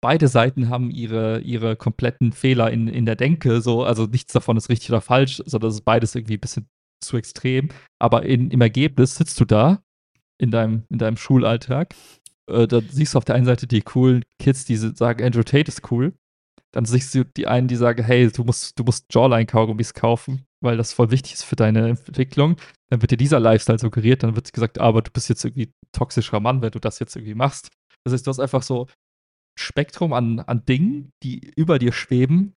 beide 0.02 0.26
Seiten 0.26 0.68
haben 0.68 0.90
ihre, 0.90 1.40
ihre 1.40 1.76
kompletten 1.76 2.32
Fehler 2.32 2.72
in, 2.72 2.88
in 2.88 3.06
der 3.06 3.16
Denke, 3.16 3.60
so, 3.60 3.84
also 3.84 4.06
nichts 4.06 4.32
davon 4.32 4.56
ist 4.56 4.68
richtig 4.68 4.90
oder 4.90 5.00
falsch, 5.00 5.42
sondern 5.46 5.68
es 5.68 5.76
ist 5.76 5.84
beides 5.84 6.16
irgendwie 6.16 6.34
ein 6.34 6.40
bisschen 6.40 6.68
zu 7.04 7.16
extrem. 7.16 7.68
Aber 8.00 8.24
in, 8.24 8.50
im 8.50 8.60
Ergebnis 8.60 9.14
sitzt 9.14 9.38
du 9.38 9.44
da 9.44 9.80
in 10.40 10.50
deinem, 10.50 10.84
in 10.88 10.98
deinem 10.98 11.16
Schulalltag. 11.16 11.94
Äh, 12.50 12.66
da 12.66 12.80
siehst 12.80 13.14
du 13.14 13.18
auf 13.18 13.24
der 13.24 13.34
einen 13.34 13.44
Seite 13.44 13.66
die 13.66 13.82
coolen 13.82 14.24
Kids, 14.38 14.64
die 14.64 14.76
sagen, 14.76 15.24
Andrew 15.24 15.42
Tate 15.42 15.68
ist 15.68 15.90
cool. 15.90 16.14
Dann 16.72 16.84
siehst 16.84 17.14
du 17.14 17.24
die 17.24 17.46
einen, 17.46 17.68
die 17.68 17.76
sagen, 17.76 18.04
hey, 18.04 18.30
du 18.30 18.44
musst, 18.44 18.78
du 18.78 18.84
musst 18.84 19.12
Jawline-Kaugummis 19.12 19.92
kaufen, 19.92 20.46
weil 20.62 20.76
das 20.76 20.92
voll 20.92 21.10
wichtig 21.10 21.34
ist 21.34 21.44
für 21.44 21.56
deine 21.56 21.88
Entwicklung. 21.88 22.56
Dann 22.90 23.02
wird 23.02 23.10
dir 23.10 23.16
dieser 23.16 23.40
Lifestyle 23.40 23.78
suggeriert, 23.78 24.22
dann 24.22 24.36
wird 24.36 24.52
gesagt, 24.52 24.78
aber 24.78 25.02
du 25.02 25.10
bist 25.10 25.28
jetzt 25.28 25.44
irgendwie 25.44 25.72
toxischer 25.92 26.40
Mann, 26.40 26.62
wenn 26.62 26.70
du 26.70 26.78
das 26.78 27.00
jetzt 27.00 27.16
irgendwie 27.16 27.34
machst. 27.34 27.70
Das 28.04 28.14
heißt, 28.14 28.26
du 28.26 28.30
hast 28.30 28.40
einfach 28.40 28.62
so 28.62 28.86
Spektrum 29.58 30.12
an, 30.12 30.40
an 30.40 30.64
Dingen, 30.64 31.10
die 31.22 31.52
über 31.56 31.78
dir 31.78 31.92
schweben 31.92 32.54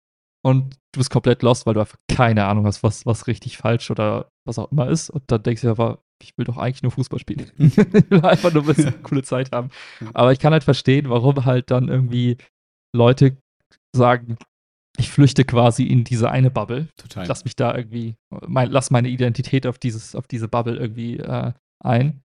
und 0.45 0.75
du 0.93 0.99
bist 0.99 1.11
komplett 1.11 1.43
lost, 1.43 1.65
weil 1.67 1.75
du 1.75 1.81
einfach 1.81 1.99
keine 2.09 2.47
Ahnung 2.47 2.67
hast, 2.67 2.83
was, 2.83 3.07
was 3.07 3.27
richtig 3.29 3.59
falsch 3.59 3.91
oder 3.91 4.29
was 4.45 4.59
auch 4.59 4.71
immer 4.73 4.89
ist. 4.89 5.09
Und 5.09 5.23
dann 5.29 5.43
denkst 5.43 5.63
du 5.63 5.71
aber, 5.71 6.03
ich 6.23 6.37
will 6.37 6.45
doch 6.45 6.59
eigentlich 6.59 6.83
nur 6.83 6.93
Fußball 6.93 7.19
spielen. 7.19 7.51
ich 7.59 7.77
will 7.77 8.25
einfach 8.25 8.53
nur 8.53 8.63
ein 8.63 8.67
bisschen 8.67 8.95
eine 8.95 9.03
coole 9.03 9.23
Zeit 9.23 9.53
haben. 9.53 9.71
Aber 10.15 10.33
ich 10.33 10.39
kann 10.39 10.53
halt 10.53 10.65
verstehen, 10.65 11.09
warum 11.09 11.45
halt 11.45 11.71
dann 11.71 11.89
irgendwie 11.89 12.37
Leute 12.95 13.37
sagen, 13.95 14.37
ich 14.99 15.11
flüchte 15.11 15.45
quasi 15.45 15.85
in 15.85 16.05
diese 16.05 16.31
eine 16.31 16.51
Bubble. 16.51 16.89
Total. 16.97 17.27
Lass 17.27 17.45
mich 17.45 17.57
da 17.57 17.75
irgendwie, 17.75 18.17
mein, 18.47 18.71
lass 18.71 18.91
meine 18.91 19.09
Identität 19.09 19.67
auf, 19.67 19.79
dieses, 19.79 20.15
auf 20.15 20.27
diese 20.27 20.49
Bubble 20.49 20.77
irgendwie 20.77 21.19
äh, 21.19 21.53
ein. 21.83 22.23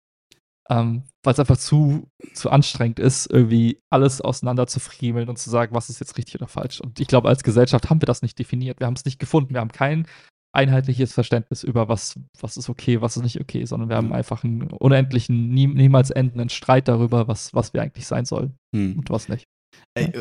Ähm, 0.70 1.02
Weil 1.24 1.34
es 1.34 1.40
einfach 1.40 1.56
zu, 1.56 2.08
zu 2.34 2.50
anstrengend 2.50 2.98
ist, 2.98 3.26
irgendwie 3.26 3.80
alles 3.90 4.20
auseinander 4.20 4.66
zu 4.66 4.80
friemeln 4.80 5.28
und 5.28 5.38
zu 5.38 5.50
sagen, 5.50 5.74
was 5.74 5.90
ist 5.90 6.00
jetzt 6.00 6.16
richtig 6.16 6.36
oder 6.36 6.46
falsch. 6.46 6.80
Und 6.80 7.00
ich 7.00 7.08
glaube, 7.08 7.28
als 7.28 7.42
Gesellschaft 7.42 7.90
haben 7.90 8.00
wir 8.00 8.06
das 8.06 8.22
nicht 8.22 8.38
definiert. 8.38 8.80
Wir 8.80 8.86
haben 8.86 8.94
es 8.94 9.04
nicht 9.04 9.18
gefunden. 9.18 9.54
Wir 9.54 9.60
haben 9.60 9.72
keinen 9.72 10.06
einheitliches 10.52 11.12
Verständnis 11.12 11.64
über 11.64 11.88
was, 11.88 12.18
was 12.40 12.56
ist 12.56 12.68
okay, 12.68 13.00
was 13.00 13.16
ist 13.16 13.22
nicht 13.22 13.40
okay, 13.40 13.64
sondern 13.64 13.88
wir 13.88 13.96
haben 13.96 14.12
einfach 14.12 14.44
einen 14.44 14.62
unendlichen, 14.70 15.48
nie, 15.50 15.66
niemals 15.66 16.10
endenden 16.10 16.50
Streit 16.50 16.88
darüber, 16.88 17.26
was, 17.28 17.54
was 17.54 17.72
wir 17.72 17.82
eigentlich 17.82 18.06
sein 18.06 18.24
sollen 18.24 18.54
hm. 18.74 18.98
und 18.98 19.10
was 19.10 19.28
nicht. 19.28 19.46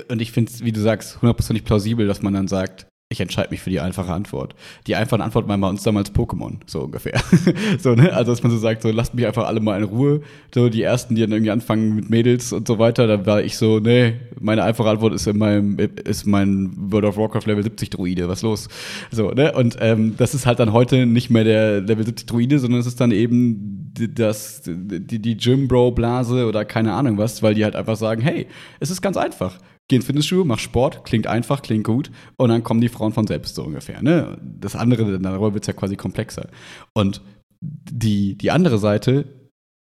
Und 0.10 0.22
ich 0.22 0.32
finde 0.32 0.52
es, 0.52 0.64
wie 0.64 0.72
du 0.72 0.80
sagst, 0.80 1.22
hundertprozentig 1.22 1.66
plausibel, 1.66 2.08
dass 2.08 2.22
man 2.22 2.34
dann 2.34 2.48
sagt, 2.48 2.88
ich 3.12 3.20
entscheide 3.20 3.50
mich 3.52 3.62
für 3.62 3.70
die 3.70 3.82
einfache 3.82 4.12
Antwort. 4.12 4.56
Die 4.88 4.96
einfache 4.96 5.22
Antwort 5.22 5.48
war 5.48 5.58
bei 5.58 5.68
uns 5.68 5.84
damals 5.84 6.14
Pokémon, 6.14 6.54
so 6.66 6.84
ungefähr. 6.84 7.20
so, 7.80 7.94
ne? 7.94 8.14
Also, 8.14 8.32
dass 8.32 8.42
man 8.42 8.52
so 8.52 8.58
sagt, 8.58 8.82
so, 8.82 8.90
lasst 8.90 9.14
mich 9.14 9.28
einfach 9.28 9.46
alle 9.46 9.60
mal 9.60 9.78
in 9.78 9.84
Ruhe. 9.84 10.22
So, 10.54 10.70
die 10.70 10.82
ersten, 10.82 11.16
die 11.16 11.22
dann 11.22 11.32
irgendwie 11.32 11.52
anfangen 11.52 11.96
mit 11.96 12.10
Mädels 12.10 12.54
und 12.54 12.68
so 12.68 12.80
weiter, 12.80 13.08
da 13.08 13.26
war 13.26 13.44
ich 13.44 13.58
so, 13.58 13.80
nee, 13.80 14.14
meine 14.40 14.64
einfache 14.64 14.90
Antwort 14.90 15.14
ist 15.14 15.28
in 15.28 15.38
meinem, 15.38 15.78
ist 15.78 16.26
mein 16.26 16.72
World 16.78 17.06
of 17.06 17.18
Warcraft 17.18 17.48
Level 17.48 17.64
70 17.64 17.90
Druide, 17.90 18.30
was 18.30 18.42
los? 18.42 18.70
So, 19.12 19.32
ne? 19.32 19.52
Und 19.52 19.78
ähm, 19.82 20.16
das 20.18 20.34
ist 20.34 20.46
halt 20.46 20.60
dann 20.60 20.72
heute 20.72 21.06
nicht 21.06 21.30
mehr 21.30 21.44
der 21.44 21.82
Level 21.82 22.06
70 22.06 22.26
Druide, 22.26 22.60
sondern 22.60 22.80
es 22.80 22.88
ist 22.88 23.02
dann 23.02 23.12
eben 23.12 23.92
das, 23.94 24.62
die, 24.66 25.20
die 25.20 25.36
Gym-Bro-Blase 25.36 26.48
oder 26.48 26.64
keine 26.64 26.94
Ahnung 26.94 27.18
was, 27.18 27.44
weil 27.44 27.56
die 27.56 27.66
halt 27.66 27.76
einfach 27.76 27.98
sagen, 27.98 28.22
hey, 28.22 28.48
es 28.80 28.90
ist 28.90 29.02
ganz 29.02 29.18
einfach 29.18 29.58
geh 29.92 29.98
ins 29.98 30.06
Fitnessstudio, 30.06 30.46
mach 30.46 30.60
Sport, 30.60 31.04
klingt 31.04 31.28
einfach, 31.28 31.62
klingt 31.62 31.84
gut 31.84 32.12
und 32.38 32.50
dann 32.50 32.64
kommen 32.64 32.80
die 32.80 32.90
Frauen 32.90 33.12
von 33.12 33.28
selbst 33.28 33.56
so 33.56 33.64
ungefähr. 33.64 34.02
Ne? 34.02 34.38
Das 34.42 34.76
andere, 34.76 35.20
darüber 35.20 35.54
wird 35.54 35.64
es 35.64 35.68
ja 35.68 35.74
quasi 35.74 35.98
komplexer. 35.98 36.48
Und 36.94 37.22
die, 37.62 38.38
die 38.38 38.52
andere 38.52 38.78
Seite 38.78 39.26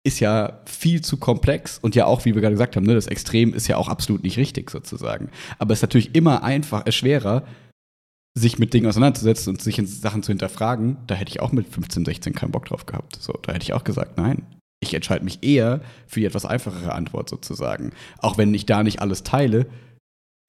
ist 0.06 0.20
ja 0.20 0.62
viel 0.66 1.02
zu 1.02 1.16
komplex 1.16 1.80
und 1.80 1.96
ja 1.96 2.06
auch, 2.06 2.26
wie 2.26 2.36
wir 2.36 2.42
gerade 2.42 2.54
gesagt 2.54 2.76
haben, 2.76 2.86
ne, 2.86 2.94
das 2.94 3.08
Extrem 3.08 3.54
ist 3.54 3.70
ja 3.70 3.78
auch 3.78 3.88
absolut 3.88 4.24
nicht 4.24 4.38
richtig 4.38 4.70
sozusagen. 4.70 5.30
Aber 5.58 5.72
es 5.72 5.80
ist 5.80 5.84
natürlich 5.84 6.14
immer 6.14 6.44
einfach, 6.44 6.86
äh, 6.86 6.92
schwerer, 6.92 7.44
sich 8.38 8.60
mit 8.60 8.74
Dingen 8.74 8.88
auseinanderzusetzen 8.88 9.54
und 9.54 9.62
sich 9.62 9.80
in 9.80 9.88
Sachen 9.88 10.22
zu 10.22 10.34
hinterfragen. 10.34 10.98
Da 11.08 11.16
hätte 11.16 11.32
ich 11.32 11.40
auch 11.40 11.54
mit 11.54 11.68
15, 11.68 12.04
16 12.04 12.34
keinen 12.34 12.52
Bock 12.52 12.66
drauf 12.66 12.86
gehabt. 12.86 13.16
So, 13.22 13.34
da 13.42 13.54
hätte 13.54 13.64
ich 13.64 13.74
auch 13.74 13.86
gesagt, 13.86 14.18
nein, 14.18 14.46
ich 14.82 14.94
entscheide 14.94 15.24
mich 15.24 15.44
eher 15.44 15.80
für 16.08 16.20
die 16.20 16.26
etwas 16.26 16.46
einfachere 16.46 16.94
Antwort 16.94 17.30
sozusagen. 17.30 17.94
Auch 18.18 18.38
wenn 18.38 18.54
ich 18.54 18.66
da 18.66 18.84
nicht 18.84 19.02
alles 19.02 19.24
teile, 19.24 19.68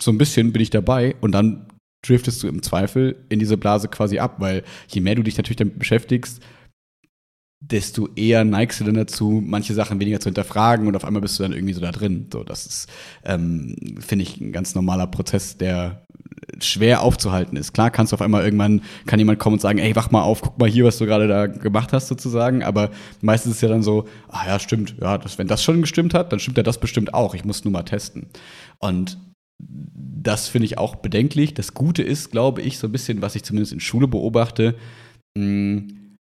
so 0.01 0.11
ein 0.11 0.18
bisschen 0.18 0.53
bin 0.53 0.62
ich 0.62 0.70
dabei 0.70 1.14
und 1.20 1.32
dann 1.32 1.68
driftest 2.03 2.42
du 2.42 2.49
im 2.49 2.62
Zweifel 2.62 3.24
in 3.28 3.38
diese 3.38 3.57
Blase 3.57 3.88
quasi 3.88 4.18
ab, 4.18 4.36
weil 4.38 4.62
je 4.88 5.01
mehr 5.01 5.14
du 5.14 5.22
dich 5.22 5.36
natürlich 5.36 5.57
damit 5.57 5.78
beschäftigst, 5.78 6.42
desto 7.61 8.09
eher 8.14 8.45
neigst 8.45 8.80
du 8.80 8.84
dann 8.84 8.95
dazu, 8.95 9.42
manche 9.45 9.72
Sachen 9.72 9.99
weniger 10.01 10.20
zu 10.20 10.28
hinterfragen 10.28 10.86
und 10.86 10.97
auf 10.97 11.05
einmal 11.05 11.22
bist 11.22 11.38
du 11.38 11.45
dann 11.45 11.53
irgendwie 11.53 11.72
so 11.72 11.80
da 11.80 11.92
drin. 11.92 12.26
So, 12.30 12.45
das 12.45 12.66
ist, 12.66 12.88
ähm, 13.24 13.74
finde 14.01 14.24
ich, 14.24 14.38
ein 14.40 14.53
ganz 14.53 14.74
normaler 14.74 15.07
Prozess, 15.07 15.57
der 15.57 16.05
schwer 16.61 17.01
aufzuhalten 17.01 17.57
ist. 17.57 17.72
Klar 17.72 17.90
kannst 17.90 18.12
du 18.12 18.14
auf 18.14 18.22
einmal 18.22 18.45
irgendwann, 18.45 18.82
kann 19.07 19.18
jemand 19.18 19.38
kommen 19.38 19.55
und 19.55 19.61
sagen, 19.61 19.78
ey, 19.78 19.97
wach 19.97 20.11
mal 20.11 20.22
auf, 20.22 20.42
guck 20.42 20.59
mal 20.59 20.68
hier, 20.68 20.84
was 20.84 20.99
du 20.99 21.07
gerade 21.07 21.26
da 21.26 21.47
gemacht 21.47 21.92
hast 21.92 22.09
sozusagen, 22.09 22.62
aber 22.62 22.90
meistens 23.22 23.53
ist 23.53 23.57
es 23.57 23.62
ja 23.62 23.68
dann 23.68 23.82
so, 23.82 24.07
ah 24.28 24.47
ja, 24.47 24.59
stimmt, 24.59 24.97
ja, 25.01 25.16
das, 25.16 25.38
wenn 25.38 25.49
das 25.49 25.62
schon 25.62 25.80
gestimmt 25.80 26.12
hat, 26.12 26.32
dann 26.32 26.40
stimmt 26.40 26.59
ja 26.59 26.62
das 26.62 26.78
bestimmt 26.78 27.14
auch, 27.14 27.34
ich 27.34 27.45
muss 27.45 27.64
nur 27.64 27.72
mal 27.72 27.82
testen. 27.82 28.26
Und 28.78 29.18
das 29.59 30.48
finde 30.48 30.66
ich 30.66 30.78
auch 30.78 30.96
bedenklich. 30.96 31.55
Das 31.55 31.74
Gute 31.74 32.02
ist, 32.02 32.30
glaube 32.30 32.62
ich, 32.62 32.78
so 32.78 32.88
ein 32.88 32.92
bisschen, 32.92 33.22
was 33.22 33.36
ich 33.36 33.44
zumindest 33.44 33.72
in 33.72 33.80
Schule 33.80 34.09
beobachte, 34.09 34.76
mm, 35.36 35.78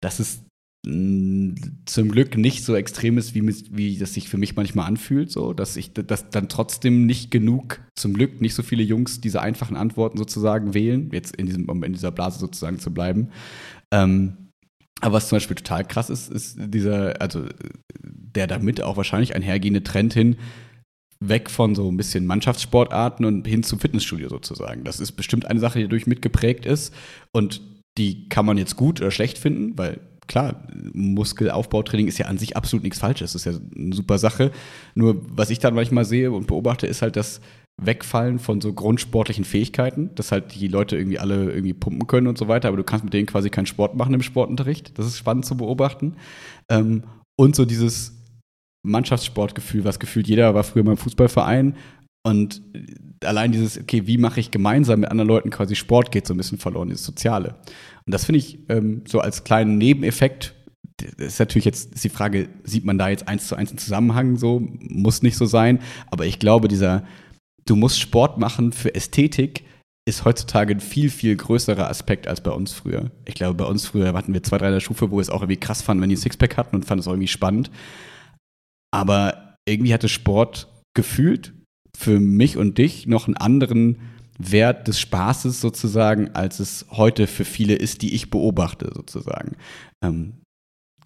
dass 0.01 0.21
es 0.21 0.43
mm, 0.87 1.55
zum 1.87 2.11
Glück 2.11 2.37
nicht 2.37 2.65
so 2.65 2.77
extrem 2.77 3.19
ist, 3.19 3.35
wie, 3.35 3.47
wie 3.71 3.99
das 3.99 4.15
sich 4.15 4.29
für 4.29 4.39
mich 4.39 4.57
manchmal 4.57 4.87
anfühlt, 4.87 5.31
so, 5.31 5.53
dass 5.53 5.77
ich, 5.77 5.93
dass 5.93 6.31
dann 6.31 6.49
trotzdem 6.49 7.07
nicht 7.07 7.31
genug, 7.31 7.81
zum 7.99 8.15
Glück 8.15 8.41
nicht 8.41 8.55
so 8.55 8.63
viele 8.63 8.83
Jungs 8.83 9.21
diese 9.21 9.41
einfachen 9.41 9.77
Antworten 9.77 10.19
sozusagen 10.19 10.75
wählen, 10.75 11.11
jetzt 11.13 11.35
in 11.37 11.47
diesem, 11.47 11.69
um 11.69 11.83
in 11.83 11.95
dieser 11.95 12.13
Blase 12.13 12.39
sozusagen 12.39 12.79
zu 12.79 12.93
bleiben. 12.93 13.31
Ähm, 13.91 14.49
aber 15.01 15.15
was 15.15 15.29
zum 15.29 15.37
Beispiel 15.37 15.57
total 15.57 15.85
krass 15.85 16.11
ist, 16.11 16.31
ist 16.31 16.57
dieser, 16.59 17.21
also 17.23 17.47
der 18.03 18.47
damit 18.47 18.83
auch 18.83 18.97
wahrscheinlich 18.97 19.35
einhergehende 19.35 19.85
Trend 19.85 20.13
hin, 20.13 20.37
weg 21.21 21.51
von 21.51 21.75
so 21.75 21.91
ein 21.91 21.97
bisschen 21.97 22.27
Mannschaftssportarten 22.27 23.25
und 23.25 23.47
hin 23.47 23.63
zum 23.63 23.81
Fitnessstudio 23.81 24.29
sozusagen. 24.29 24.85
Das 24.85 25.01
ist 25.01 25.13
bestimmt 25.13 25.47
eine 25.47 25.61
Sache, 25.61 25.79
die 25.79 25.85
dadurch 25.85 26.07
mitgeprägt 26.07 26.65
ist 26.67 26.95
und 27.33 27.61
die 27.97 28.29
kann 28.29 28.47
man 28.47 28.59
jetzt 28.59 28.77
gut 28.77 29.01
oder 29.01 29.11
schlecht 29.11 29.39
finden, 29.39 29.77
weil 29.77 30.01
klar, 30.29 30.63
Muskelaufbautraining 30.93 32.07
ist 32.07 32.19
ja 32.19 32.27
an 32.27 32.39
sich 32.39 32.57
absolut 32.57 32.85
nichts 32.85 33.01
Falsches. 33.01 33.33
Das 33.33 33.47
ist 33.47 33.53
ja 33.53 33.61
eine 33.77 33.95
super 33.95 34.19
Sache. 34.19 34.53
Nur 34.95 35.23
was 35.29 35.51
ich 35.51 35.59
dann 35.59 35.75
manchmal 35.75 36.05
sehe 36.05 36.31
und 36.31 36.47
beobachte, 36.47 36.87
ist 36.87 37.03
halt 37.03 37.17
das 37.17 37.41
Wegfallen 37.81 38.39
von 38.39 38.61
so 38.61 38.73
grundsportlichen 38.73 39.45
Fähigkeiten, 39.45 40.11
dass 40.15 40.33
halt 40.33 40.55
die 40.55 40.69
Leute 40.69 40.97
irgendwie 40.97 41.19
alle 41.19 41.51
irgendwie 41.51 41.73
pumpen 41.73 42.07
können 42.07 42.27
und 42.27 42.37
so 42.37 42.49
weiter, 42.49 42.69
aber 42.69 42.77
du 42.77 42.85
kannst 42.85 43.05
mit 43.05 43.15
denen 43.15 43.27
quasi 43.27 43.51
keinen 43.51 43.67
Sport 43.67 43.97
machen 43.97 44.15
im 44.15 44.23
Sportunterricht. 44.23 44.99
Das 44.99 45.07
ist 45.07 45.17
spannend 45.17 45.47
zu 45.47 45.57
beobachten. 45.57 46.17
Ähm, 46.69 47.05
und 47.37 47.55
so 47.55 47.65
dieses 47.65 48.18
Mannschaftssportgefühl, 48.83 49.85
was 49.85 49.99
gefühlt 49.99 50.29
jeder 50.29 50.55
war 50.55 50.65
früher 50.65 50.85
mal 50.85 50.93
im 50.93 50.97
Fußballverein. 50.97 51.77
Und 52.27 52.63
allein 53.25 53.53
dieses, 53.53 53.79
okay, 53.79 54.07
wie 54.07 54.19
mache 54.19 54.41
ich 54.41 54.51
gemeinsam 54.51 55.01
mit 55.01 55.11
anderen 55.11 55.29
Leuten 55.29 55.51
quasi 55.51 55.77
Sport, 55.77 56.13
geht 56.13 56.27
so 56.27 56.35
ein 56.35 56.37
bisschen 56.37 56.59
verloren, 56.59 56.89
dieses 56.89 57.05
Soziale. 57.05 57.57
Und 58.07 58.13
das 58.13 58.25
finde 58.25 58.39
ich 58.39 58.59
ähm, 58.69 59.03
so 59.07 59.21
als 59.21 59.45
kleinen 59.45 59.79
Nebeneffekt. 59.79 60.55
Ist 61.17 61.39
natürlich 61.39 61.65
jetzt 61.65 61.95
ist 61.95 62.05
die 62.05 62.09
Frage, 62.09 62.49
sieht 62.65 62.85
man 62.85 62.99
da 62.99 63.09
jetzt 63.09 63.29
eins 63.29 63.47
zu 63.47 63.55
eins 63.55 63.71
einen 63.71 63.79
Zusammenhang 63.79 64.37
so? 64.37 64.61
Muss 64.61 65.23
nicht 65.23 65.37
so 65.37 65.47
sein. 65.47 65.81
Aber 66.11 66.27
ich 66.27 66.39
glaube, 66.39 66.69
dieser, 66.69 67.05
du 67.67 67.77
musst 67.77 68.01
Sport 68.01 68.39
machen 68.39 68.73
für 68.73 68.95
Ästhetik, 68.95 69.65
ist 70.09 70.25
heutzutage 70.25 70.75
ein 70.75 70.81
viel, 70.81 71.11
viel 71.11 71.37
größerer 71.37 71.89
Aspekt 71.89 72.27
als 72.27 72.41
bei 72.41 72.51
uns 72.51 72.73
früher. 72.73 73.11
Ich 73.27 73.35
glaube, 73.35 73.55
bei 73.55 73.65
uns 73.65 73.87
früher 73.87 74.13
hatten 74.15 74.33
wir 74.33 74.43
zwei, 74.43 74.59
drei 74.59 74.71
der 74.71 74.81
Stufe, 74.81 75.11
wo 75.11 75.17
wir 75.17 75.21
es 75.21 75.31
auch 75.31 75.43
irgendwie 75.43 75.61
krass 75.61 75.83
fanden, 75.83 76.03
wenn 76.03 76.11
die 76.11 76.17
Sixpack 76.17 76.57
hatten 76.57 76.75
und 76.75 76.85
fanden 76.85 77.01
es 77.01 77.07
irgendwie 77.07 77.29
spannend. 77.29 77.71
Aber 78.91 79.57
irgendwie 79.69 79.93
hatte 79.93 80.09
Sport 80.09 80.69
gefühlt 80.95 81.53
für 81.97 82.21
mich 82.21 82.57
und 82.57 82.79
dich 82.79 83.07
noch 83.07 83.27
einen 83.27 83.37
anderen 83.37 83.99
Wert 84.39 84.87
des 84.87 85.01
Spaßes 85.01 85.61
sozusagen, 85.61 86.31
als 86.35 86.61
es 86.61 86.87
heute 86.91 87.27
für 87.27 87.45
viele 87.45 87.75
ist, 87.75 88.03
die 88.03 88.15
ich 88.15 88.31
beobachte 88.31 88.91
sozusagen. 88.95 89.57
Ähm, 90.03 90.35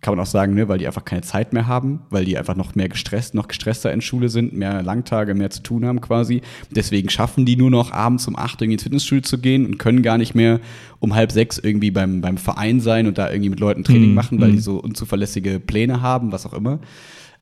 kann 0.03 0.16
man 0.16 0.22
auch 0.22 0.28
sagen, 0.28 0.55
ne, 0.55 0.68
weil 0.68 0.78
die 0.78 0.87
einfach 0.89 1.05
keine 1.05 1.22
Zeit 1.22 1.53
mehr 1.53 1.68
haben, 1.68 2.01
weil 2.11 2.24
die 2.24 2.37
einfach 2.37 2.57
noch 2.57 2.74
mehr 2.74 2.89
gestresst, 2.89 3.35
noch 3.35 3.47
gestresster 3.47 3.93
in 3.93 4.01
Schule 4.01 4.28
sind, 4.28 4.53
mehr 4.53 4.83
Langtage, 4.83 5.33
mehr 5.35 5.51
zu 5.51 5.62
tun 5.62 5.87
haben 5.87 6.01
quasi. 6.01 6.43
Deswegen 6.70 7.09
schaffen 7.09 7.47
die 7.47 7.57
nur 7.57 7.70
noch 7.70 7.93
abends 7.93 8.26
um 8.26 8.37
acht 8.37 8.61
irgendwie 8.61 8.74
ins 8.74 8.83
Fitnessstudio 8.83 9.22
zu 9.22 9.39
gehen 9.39 9.64
und 9.64 9.78
können 9.78 10.03
gar 10.03 10.18
nicht 10.18 10.35
mehr 10.35 10.61
um 10.99 11.14
halb 11.14 11.30
sechs 11.30 11.57
irgendwie 11.57 11.93
beim, 11.93 12.20
beim 12.20 12.37
Verein 12.37 12.80
sein 12.80 13.07
und 13.07 13.16
da 13.16 13.30
irgendwie 13.30 13.51
mit 13.51 13.61
Leuten 13.61 13.85
Training 13.85 14.11
mhm. 14.11 14.14
machen, 14.14 14.41
weil 14.41 14.51
die 14.51 14.57
mhm. 14.57 14.62
so 14.62 14.78
unzuverlässige 14.78 15.61
Pläne 15.61 16.03
haben, 16.03 16.33
was 16.33 16.47
auch 16.47 16.53
immer. 16.53 16.80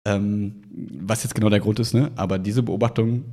Ähm, 0.07 0.63
was 1.01 1.23
jetzt 1.23 1.35
genau 1.35 1.51
der 1.51 1.61
Grund 1.61 1.79
ist, 1.79 1.93
ne? 1.93 2.11
Aber 2.17 2.39
diese 2.39 2.63
Beobachtung 2.63 3.25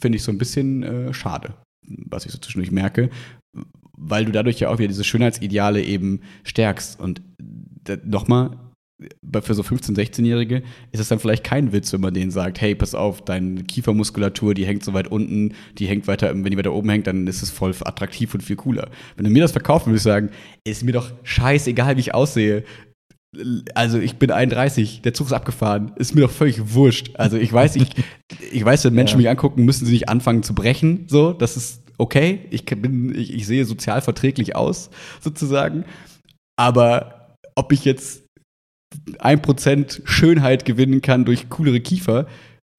finde 0.00 0.16
ich 0.16 0.22
so 0.22 0.32
ein 0.32 0.38
bisschen 0.38 0.82
äh, 0.82 1.14
schade, 1.14 1.54
was 1.86 2.26
ich 2.26 2.32
so 2.32 2.38
zwischendurch 2.38 2.72
merke, 2.72 3.10
weil 3.96 4.24
du 4.24 4.32
dadurch 4.32 4.58
ja 4.58 4.68
auch 4.68 4.78
wieder 4.78 4.88
diese 4.88 5.04
Schönheitsideale 5.04 5.82
eben 5.82 6.20
stärkst. 6.42 6.98
Und 7.00 7.22
nochmal, 8.04 8.58
für 9.42 9.54
so 9.54 9.62
15-, 9.62 9.94
16-Jährige 9.94 10.62
ist 10.90 11.00
es 11.00 11.08
dann 11.08 11.18
vielleicht 11.18 11.44
kein 11.44 11.72
Witz, 11.72 11.92
wenn 11.92 12.00
man 12.00 12.14
denen 12.14 12.30
sagt, 12.30 12.60
hey, 12.60 12.74
pass 12.74 12.94
auf, 12.94 13.22
deine 13.22 13.62
Kiefermuskulatur, 13.62 14.54
die 14.54 14.64
hängt 14.64 14.84
so 14.84 14.94
weit 14.94 15.08
unten, 15.08 15.54
die 15.76 15.86
hängt 15.86 16.08
weiter, 16.08 16.32
wenn 16.32 16.44
die 16.44 16.56
weiter 16.56 16.72
oben 16.72 16.88
hängt, 16.88 17.06
dann 17.06 17.26
ist 17.26 17.42
es 17.42 17.50
voll 17.50 17.74
attraktiv 17.84 18.32
und 18.32 18.42
viel 18.42 18.56
cooler. 18.56 18.88
Wenn 19.16 19.26
du 19.26 19.30
mir 19.30 19.42
das 19.42 19.52
verkaufen 19.52 19.90
würdest, 19.90 20.04
sagen, 20.04 20.30
ist 20.64 20.82
mir 20.82 20.92
doch 20.92 21.12
scheißegal, 21.24 21.96
wie 21.96 22.00
ich 22.00 22.14
aussehe 22.14 22.64
also 23.74 23.98
ich 23.98 24.16
bin 24.16 24.30
31, 24.30 25.02
der 25.02 25.14
Zug 25.14 25.28
ist 25.28 25.32
abgefahren, 25.32 25.92
ist 25.96 26.14
mir 26.14 26.22
doch 26.22 26.30
völlig 26.30 26.74
wurscht. 26.74 27.10
Also 27.14 27.36
ich 27.36 27.52
weiß, 27.52 27.76
ich, 27.76 27.90
ich 28.52 28.64
weiß, 28.64 28.84
wenn 28.84 28.94
Menschen 28.94 29.14
ja. 29.14 29.18
mich 29.18 29.30
angucken, 29.30 29.64
müssen 29.64 29.86
sie 29.86 29.92
nicht 29.92 30.08
anfangen 30.08 30.42
zu 30.42 30.54
brechen, 30.54 31.06
so, 31.08 31.32
das 31.32 31.56
ist 31.56 31.82
okay. 31.98 32.46
Ich 32.50 32.64
bin, 32.64 33.14
ich, 33.14 33.32
ich 33.32 33.46
sehe 33.46 33.64
sozial 33.64 34.00
verträglich 34.00 34.56
aus, 34.56 34.90
sozusagen. 35.20 35.84
Aber 36.58 37.36
ob 37.54 37.72
ich 37.72 37.84
jetzt 37.84 38.24
ein 39.18 39.42
Prozent 39.42 40.02
Schönheit 40.04 40.64
gewinnen 40.64 41.02
kann 41.02 41.24
durch 41.24 41.48
coolere 41.48 41.80
Kiefer, 41.80 42.26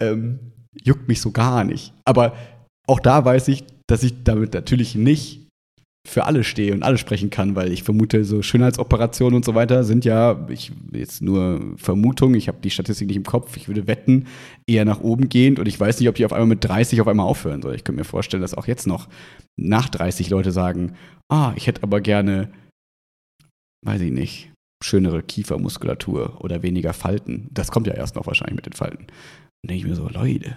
ähm, 0.02 0.40
juckt 0.84 1.08
mich 1.08 1.22
so 1.22 1.32
gar 1.32 1.64
nicht. 1.64 1.94
Aber 2.06 2.36
auch 2.88 3.00
da 3.00 3.24
weiß 3.24 3.48
ich, 3.50 3.66
dass 3.88 4.04
ich 4.04 4.24
damit 4.24 4.54
natürlich 4.54 4.96
nicht 4.96 5.47
für 6.08 6.26
alle 6.26 6.46
stehe 6.46 6.74
und 6.74 6.84
alle 6.84 6.98
sprechen 6.98 7.30
kann, 7.30 7.56
weil 7.56 7.72
ich 7.74 7.84
vermute, 7.84 8.24
so 8.24 8.42
Schönheitsoperationen 8.42 9.36
und 9.36 9.44
so 9.44 9.56
weiter 9.56 9.84
sind 9.84 10.06
ja, 10.06 10.48
ich 10.50 10.72
jetzt 10.94 11.22
nur 11.22 11.74
Vermutung, 11.76 12.34
ich 12.34 12.48
habe 12.48 12.60
die 12.64 12.70
Statistik 12.70 13.08
nicht 13.08 13.18
im 13.18 13.26
Kopf, 13.26 13.58
ich 13.58 13.68
würde 13.68 13.88
wetten, 13.88 14.26
eher 14.66 14.86
nach 14.86 15.02
oben 15.02 15.28
gehend 15.28 15.60
und 15.60 15.68
ich 15.68 15.78
weiß 15.78 16.00
nicht, 16.00 16.08
ob 16.08 16.16
die 16.16 16.26
auf 16.26 16.32
einmal 16.32 16.48
mit 16.48 16.64
30 16.64 17.02
auf 17.02 17.10
einmal 17.10 17.28
aufhören 17.28 17.62
soll. 17.62 17.76
Ich 17.76 17.84
könnte 17.84 18.00
mir 18.00 18.06
vorstellen, 18.06 18.42
dass 18.42 18.54
auch 18.54 18.68
jetzt 18.68 18.88
noch 18.88 19.10
nach 19.60 19.90
30 19.90 20.30
Leute 20.30 20.54
sagen, 20.54 20.94
ah, 21.30 21.52
ich 21.58 21.68
hätte 21.68 21.84
aber 21.84 22.00
gerne, 22.00 22.50
weiß 23.86 24.00
ich 24.00 24.12
nicht, 24.12 24.54
schönere 24.82 25.22
Kiefermuskulatur 25.24 26.38
oder 26.40 26.64
weniger 26.64 26.94
Falten. 26.94 27.50
Das 27.52 27.70
kommt 27.70 27.86
ja 27.86 27.94
erst 27.94 28.16
noch 28.16 28.28
wahrscheinlich 28.28 28.56
mit 28.56 28.66
den 28.66 28.74
Falten. 28.74 29.08
Dann 29.08 29.70
denke 29.70 29.84
ich 29.84 29.88
mir 29.88 29.96
so, 29.96 30.08
Leute, 30.08 30.56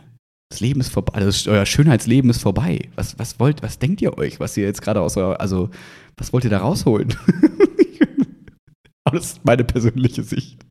das 0.50 0.60
Leben 0.60 0.80
ist 0.80 0.90
vorbei, 0.92 1.14
also 1.14 1.50
euer 1.50 1.64
Schönheitsleben 1.64 2.28
ist 2.28 2.42
vorbei. 2.42 2.90
Was, 2.96 3.18
was 3.18 3.38
wollt, 3.38 3.62
was 3.62 3.78
denkt 3.78 4.02
ihr 4.02 4.18
euch, 4.18 4.40
was 4.40 4.56
ihr 4.56 4.64
jetzt 4.64 4.82
gerade 4.82 5.00
aus 5.00 5.16
eurer, 5.16 5.40
also 5.40 5.70
was 6.16 6.32
wollt 6.32 6.44
ihr 6.44 6.50
da 6.50 6.58
rausholen? 6.58 7.14
Aber 9.04 9.16
das 9.16 9.26
ist 9.32 9.44
meine 9.44 9.64
persönliche 9.64 10.24
Sicht. 10.24 10.66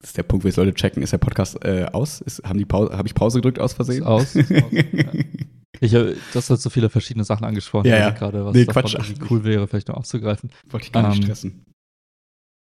Das 0.00 0.10
ist 0.10 0.16
der 0.18 0.22
Punkt, 0.22 0.44
wo 0.44 0.48
jetzt 0.48 0.56
Leute 0.56 0.74
checken, 0.74 1.02
ist 1.02 1.12
der 1.12 1.18
Podcast 1.18 1.62
äh, 1.64 1.86
aus? 1.92 2.24
haben 2.44 2.58
die 2.58 2.66
Habe 2.66 3.06
ich 3.06 3.14
Pause 3.14 3.38
gedrückt 3.38 3.58
aus 3.58 3.74
Versehen? 3.74 4.02
Ist 4.02 4.06
aus. 4.06 4.36
Ist 4.36 4.52
aus 4.52 4.72
ja. 4.72 5.04
Ich, 5.84 5.92
äh, 5.92 6.16
das 6.32 6.48
hat 6.48 6.60
so 6.60 6.70
viele 6.70 6.88
verschiedene 6.88 7.24
Sachen 7.24 7.44
angesprochen, 7.44 7.88
ja, 7.88 7.98
ja. 7.98 8.10
gerade 8.10 8.42
was 8.44 8.54
nee, 8.54 8.64
Quatsch, 8.64 8.96
cool 9.28 9.44
wäre, 9.44 9.68
vielleicht 9.68 9.88
noch 9.88 9.96
aufzugreifen. 9.96 10.50
Wollte 10.70 10.86
ich 10.86 10.92
gar 10.92 11.08
nicht 11.08 11.18
ähm, 11.18 11.24
stressen. 11.24 11.64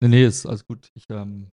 Nee, 0.02 0.08
nee, 0.08 0.24
ist 0.24 0.46
alles 0.46 0.64
gut. 0.66 0.90
Ich, 0.94 1.04
ähm, 1.10 1.48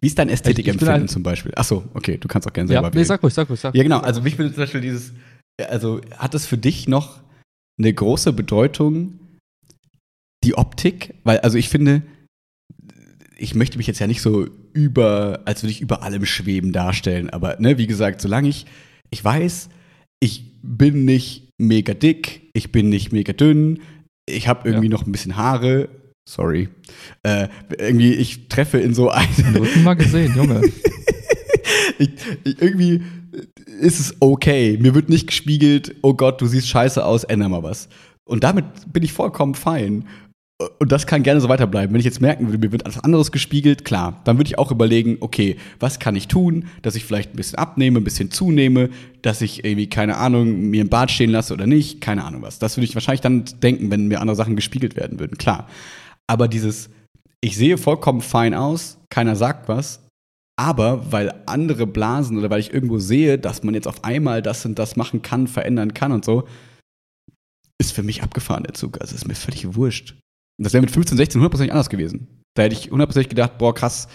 Wie 0.00 0.06
ist 0.06 0.16
dein 0.16 0.28
Ästhetikempfinden 0.28 1.08
zum 1.08 1.24
Beispiel? 1.24 1.52
Achso, 1.56 1.84
okay, 1.94 2.18
du 2.18 2.28
kannst 2.28 2.46
auch 2.46 2.52
gerne 2.52 2.68
selber 2.68 2.88
ja, 2.88 2.94
nee, 2.94 3.02
sag 3.02 3.20
ruhig, 3.22 3.34
sag 3.34 3.50
ruhig, 3.50 3.58
sag 3.58 3.74
Ja, 3.74 3.82
genau, 3.82 3.98
also 3.98 4.24
ich 4.24 4.36
finde 4.36 4.52
zum 4.54 4.62
Beispiel 4.62 4.80
dieses, 4.80 5.12
also 5.60 6.00
hat 6.16 6.34
es 6.34 6.46
für 6.46 6.56
dich 6.56 6.86
noch 6.86 7.20
eine 7.78 7.92
große 7.92 8.32
Bedeutung, 8.32 9.18
die 10.44 10.54
Optik? 10.54 11.16
Weil, 11.24 11.40
also 11.40 11.58
ich 11.58 11.68
finde, 11.68 12.02
ich 13.40 13.54
möchte 13.54 13.78
mich 13.78 13.86
jetzt 13.86 14.00
ja 14.00 14.06
nicht 14.06 14.20
so 14.20 14.46
über, 14.74 15.40
als 15.46 15.62
würde 15.62 15.72
ich 15.72 15.80
über 15.80 16.02
allem 16.02 16.26
schweben 16.26 16.72
darstellen, 16.72 17.30
aber 17.30 17.56
ne, 17.58 17.78
wie 17.78 17.86
gesagt, 17.86 18.20
solange 18.20 18.48
ich, 18.48 18.66
ich 19.08 19.24
weiß, 19.24 19.70
ich 20.20 20.44
bin 20.62 21.06
nicht 21.06 21.48
mega 21.58 21.94
dick, 21.94 22.50
ich 22.52 22.70
bin 22.70 22.90
nicht 22.90 23.12
mega 23.12 23.32
dünn, 23.32 23.80
ich 24.28 24.46
habe 24.46 24.68
irgendwie 24.68 24.88
ja. 24.88 24.92
noch 24.92 25.06
ein 25.06 25.12
bisschen 25.12 25.36
Haare, 25.36 25.88
sorry, 26.28 26.68
äh, 27.22 27.48
irgendwie 27.78 28.12
ich 28.12 28.48
treffe 28.48 28.78
in 28.78 28.92
so 28.92 29.08
einen. 29.08 29.56
Rücken 29.56 29.84
mal 29.84 29.94
gesehen, 29.94 30.34
Junge. 30.36 30.60
ich, 31.98 32.10
ich, 32.44 32.60
irgendwie 32.60 33.02
ist 33.80 34.00
es 34.00 34.16
okay. 34.20 34.78
Mir 34.78 34.94
wird 34.94 35.08
nicht 35.08 35.26
gespiegelt, 35.26 35.94
oh 36.02 36.12
Gott, 36.12 36.42
du 36.42 36.46
siehst 36.46 36.68
scheiße 36.68 37.02
aus, 37.02 37.24
änder 37.24 37.48
mal 37.48 37.62
was. 37.62 37.88
Und 38.24 38.44
damit 38.44 38.66
bin 38.92 39.02
ich 39.02 39.12
vollkommen 39.14 39.54
fein. 39.54 40.04
Und 40.78 40.92
das 40.92 41.06
kann 41.06 41.22
gerne 41.22 41.40
so 41.40 41.48
weiterbleiben. 41.48 41.94
Wenn 41.94 42.00
ich 42.00 42.04
jetzt 42.04 42.20
merken 42.20 42.46
würde, 42.46 42.58
mir 42.58 42.70
wird 42.70 42.82
etwas 42.82 43.02
anderes 43.02 43.32
gespiegelt, 43.32 43.84
klar, 43.84 44.20
dann 44.24 44.36
würde 44.36 44.48
ich 44.48 44.58
auch 44.58 44.70
überlegen, 44.70 45.16
okay, 45.20 45.56
was 45.78 45.98
kann 45.98 46.16
ich 46.16 46.28
tun, 46.28 46.66
dass 46.82 46.96
ich 46.96 47.04
vielleicht 47.06 47.32
ein 47.32 47.36
bisschen 47.36 47.58
abnehme, 47.58 47.98
ein 47.98 48.04
bisschen 48.04 48.30
zunehme, 48.30 48.90
dass 49.22 49.40
ich 49.40 49.64
irgendwie, 49.64 49.88
keine 49.88 50.18
Ahnung, 50.18 50.68
mir 50.68 50.82
im 50.82 50.90
Bad 50.90 51.10
stehen 51.10 51.30
lasse 51.30 51.54
oder 51.54 51.66
nicht, 51.66 52.02
keine 52.02 52.24
Ahnung 52.24 52.42
was. 52.42 52.58
Das 52.58 52.76
würde 52.76 52.84
ich 52.84 52.94
wahrscheinlich 52.94 53.22
dann 53.22 53.44
denken, 53.62 53.90
wenn 53.90 54.08
mir 54.08 54.20
andere 54.20 54.36
Sachen 54.36 54.54
gespiegelt 54.54 54.96
werden 54.96 55.18
würden, 55.18 55.38
klar. 55.38 55.66
Aber 56.26 56.46
dieses, 56.46 56.90
ich 57.40 57.56
sehe 57.56 57.78
vollkommen 57.78 58.20
fein 58.20 58.52
aus, 58.52 58.98
keiner 59.08 59.36
sagt 59.36 59.66
was, 59.66 60.00
aber 60.60 61.10
weil 61.10 61.32
andere 61.46 61.86
blasen 61.86 62.36
oder 62.36 62.50
weil 62.50 62.60
ich 62.60 62.74
irgendwo 62.74 62.98
sehe, 62.98 63.38
dass 63.38 63.62
man 63.62 63.72
jetzt 63.72 63.88
auf 63.88 64.04
einmal 64.04 64.42
das 64.42 64.66
und 64.66 64.78
das 64.78 64.94
machen 64.94 65.22
kann, 65.22 65.46
verändern 65.46 65.94
kann 65.94 66.12
und 66.12 66.22
so, 66.22 66.46
ist 67.80 67.92
für 67.92 68.02
mich 68.02 68.22
abgefahren 68.22 68.64
der 68.64 68.74
Zug. 68.74 69.00
Also 69.00 69.14
ist 69.14 69.26
mir 69.26 69.34
völlig 69.34 69.74
wurscht. 69.74 70.16
Und 70.60 70.64
das 70.64 70.74
wäre 70.74 70.82
mit 70.82 70.90
15, 70.90 71.16
16 71.16 71.40
hundertprozentig 71.40 71.72
anders 71.72 71.88
gewesen. 71.88 72.42
Da 72.54 72.64
hätte 72.64 72.74
ich 72.74 72.90
hundertprozentig 72.90 73.30
gedacht, 73.30 73.56
boah, 73.56 73.74
krass, 73.74 74.08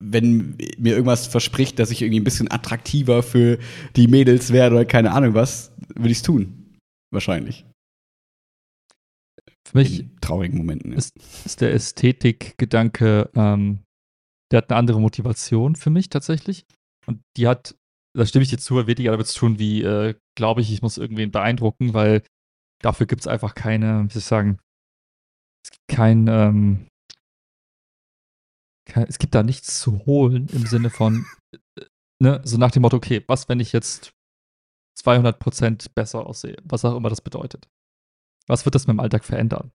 wenn 0.00 0.58
mir 0.76 0.92
irgendwas 0.92 1.26
verspricht, 1.26 1.78
dass 1.78 1.90
ich 1.90 2.02
irgendwie 2.02 2.20
ein 2.20 2.24
bisschen 2.24 2.50
attraktiver 2.50 3.22
für 3.22 3.58
die 3.96 4.06
Mädels 4.06 4.52
werde 4.52 4.76
oder 4.76 4.84
keine 4.84 5.12
Ahnung 5.12 5.32
was, 5.32 5.72
würde 5.94 6.10
ich 6.10 6.18
es 6.18 6.22
tun. 6.22 6.76
Wahrscheinlich. 7.10 7.64
Für 9.66 9.78
mich 9.78 10.00
In 10.00 10.20
traurigen 10.20 10.58
Momenten. 10.58 10.92
Ist, 10.92 11.12
ist 11.46 11.62
der 11.62 11.72
Ästhetikgedanke, 11.72 13.30
ähm, 13.34 13.80
der 14.52 14.58
hat 14.58 14.70
eine 14.70 14.78
andere 14.78 15.00
Motivation 15.00 15.74
für 15.74 15.88
mich 15.88 16.10
tatsächlich. 16.10 16.66
Und 17.06 17.22
die 17.38 17.48
hat, 17.48 17.76
da 18.14 18.26
stimme 18.26 18.42
ich 18.42 18.50
dir 18.50 18.58
zu, 18.58 18.86
weniger 18.86 19.12
damit 19.12 19.28
zu 19.28 19.38
tun, 19.38 19.58
wie, 19.58 19.82
äh, 19.82 20.16
glaube 20.36 20.60
ich, 20.60 20.70
ich 20.70 20.82
muss 20.82 20.98
irgendwen 20.98 21.30
beeindrucken, 21.30 21.94
weil 21.94 22.24
dafür 22.82 23.06
gibt 23.06 23.22
es 23.22 23.26
einfach 23.26 23.54
keine, 23.54 24.04
wie 24.04 24.12
soll 24.12 24.20
ich 24.20 24.24
sagen, 24.26 24.58
kein, 25.88 26.28
ähm, 26.28 26.88
kein, 28.86 29.06
es 29.08 29.18
gibt 29.18 29.34
da 29.34 29.42
nichts 29.42 29.80
zu 29.80 30.04
holen 30.06 30.48
im 30.52 30.66
Sinne 30.66 30.90
von, 30.90 31.26
äh, 31.78 31.84
ne, 32.22 32.40
so 32.44 32.56
nach 32.58 32.70
dem 32.70 32.82
Motto, 32.82 32.96
okay, 32.96 33.24
was, 33.26 33.48
wenn 33.48 33.60
ich 33.60 33.72
jetzt 33.72 34.12
200% 34.98 35.94
besser 35.94 36.26
aussehe, 36.26 36.56
was 36.64 36.84
auch 36.84 36.96
immer 36.96 37.08
das 37.08 37.20
bedeutet. 37.20 37.68
Was 38.46 38.64
wird 38.64 38.74
das 38.74 38.86
mit 38.86 38.96
meinem 38.96 39.04
Alltag 39.04 39.24
verändern? 39.24 39.70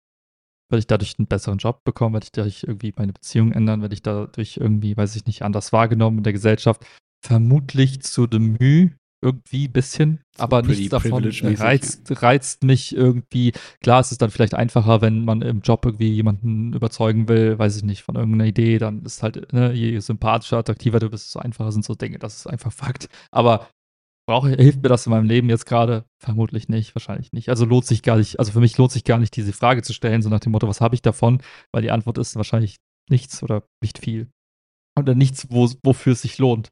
Werde 0.70 0.80
ich 0.80 0.86
dadurch 0.86 1.18
einen 1.18 1.26
besseren 1.26 1.58
Job 1.58 1.84
bekommen? 1.84 2.14
Werde 2.14 2.24
ich 2.24 2.32
dadurch 2.32 2.64
irgendwie 2.64 2.94
meine 2.96 3.12
Beziehung 3.12 3.52
ändern? 3.52 3.82
Werde 3.82 3.94
ich 3.94 4.02
dadurch 4.02 4.56
irgendwie, 4.56 4.96
weiß 4.96 5.14
ich 5.16 5.26
nicht, 5.26 5.42
anders 5.42 5.72
wahrgenommen 5.72 6.18
in 6.18 6.24
der 6.24 6.32
Gesellschaft? 6.32 6.84
Vermutlich 7.22 8.02
zu 8.02 8.26
dem 8.26 8.56
Mühe, 8.58 8.96
irgendwie 9.22 9.68
ein 9.68 9.72
bisschen, 9.72 10.20
aber 10.36 10.62
nichts 10.62 10.88
davon 10.88 11.24
reizt, 11.24 12.22
reizt 12.22 12.64
mich 12.64 12.94
irgendwie. 12.94 13.52
Klar, 13.80 14.00
es 14.00 14.12
ist 14.12 14.20
dann 14.20 14.30
vielleicht 14.30 14.54
einfacher, 14.54 15.00
wenn 15.00 15.24
man 15.24 15.42
im 15.42 15.60
Job 15.60 15.86
irgendwie 15.86 16.12
jemanden 16.12 16.72
überzeugen 16.72 17.28
will, 17.28 17.58
weiß 17.58 17.76
ich 17.76 17.84
nicht, 17.84 18.02
von 18.02 18.16
irgendeiner 18.16 18.46
Idee, 18.46 18.78
dann 18.78 19.04
ist 19.04 19.22
halt, 19.22 19.52
ne, 19.52 19.72
je 19.72 19.98
sympathischer, 20.00 20.58
attraktiver 20.58 20.98
du 20.98 21.08
bist, 21.08 21.26
desto 21.26 21.38
einfacher 21.38 21.72
sind 21.72 21.84
so 21.84 21.94
Dinge. 21.94 22.18
Das 22.18 22.36
ist 22.36 22.46
einfach 22.46 22.72
Fakt. 22.72 23.08
Aber 23.30 23.68
brauche, 24.26 24.50
hilft 24.50 24.82
mir 24.82 24.88
das 24.88 25.06
in 25.06 25.10
meinem 25.10 25.26
Leben 25.26 25.48
jetzt 25.48 25.66
gerade? 25.66 26.04
Vermutlich 26.18 26.68
nicht, 26.68 26.94
wahrscheinlich 26.94 27.32
nicht. 27.32 27.48
Also 27.48 27.64
lohnt 27.64 27.86
sich 27.86 28.02
gar 28.02 28.16
nicht, 28.16 28.38
also 28.38 28.52
für 28.52 28.60
mich 28.60 28.76
lohnt 28.78 28.92
sich 28.92 29.04
gar 29.04 29.18
nicht, 29.18 29.36
diese 29.36 29.52
Frage 29.52 29.82
zu 29.82 29.92
stellen, 29.92 30.22
so 30.22 30.28
nach 30.28 30.40
dem 30.40 30.52
Motto, 30.52 30.68
was 30.68 30.80
habe 30.80 30.94
ich 30.94 31.02
davon? 31.02 31.42
Weil 31.72 31.82
die 31.82 31.90
Antwort 31.90 32.18
ist 32.18 32.36
wahrscheinlich 32.36 32.76
nichts 33.08 33.42
oder 33.42 33.64
nicht 33.82 33.98
viel. 33.98 34.30
Oder 34.98 35.14
nichts, 35.14 35.46
wo, 35.50 35.70
wofür 35.82 36.12
es 36.12 36.22
sich 36.22 36.38
lohnt. 36.38 36.68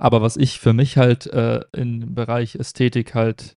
Aber 0.00 0.22
was 0.22 0.36
ich 0.36 0.60
für 0.60 0.72
mich 0.72 0.96
halt 0.96 1.26
äh, 1.26 1.64
im 1.72 2.14
Bereich 2.14 2.54
Ästhetik 2.54 3.14
halt 3.14 3.56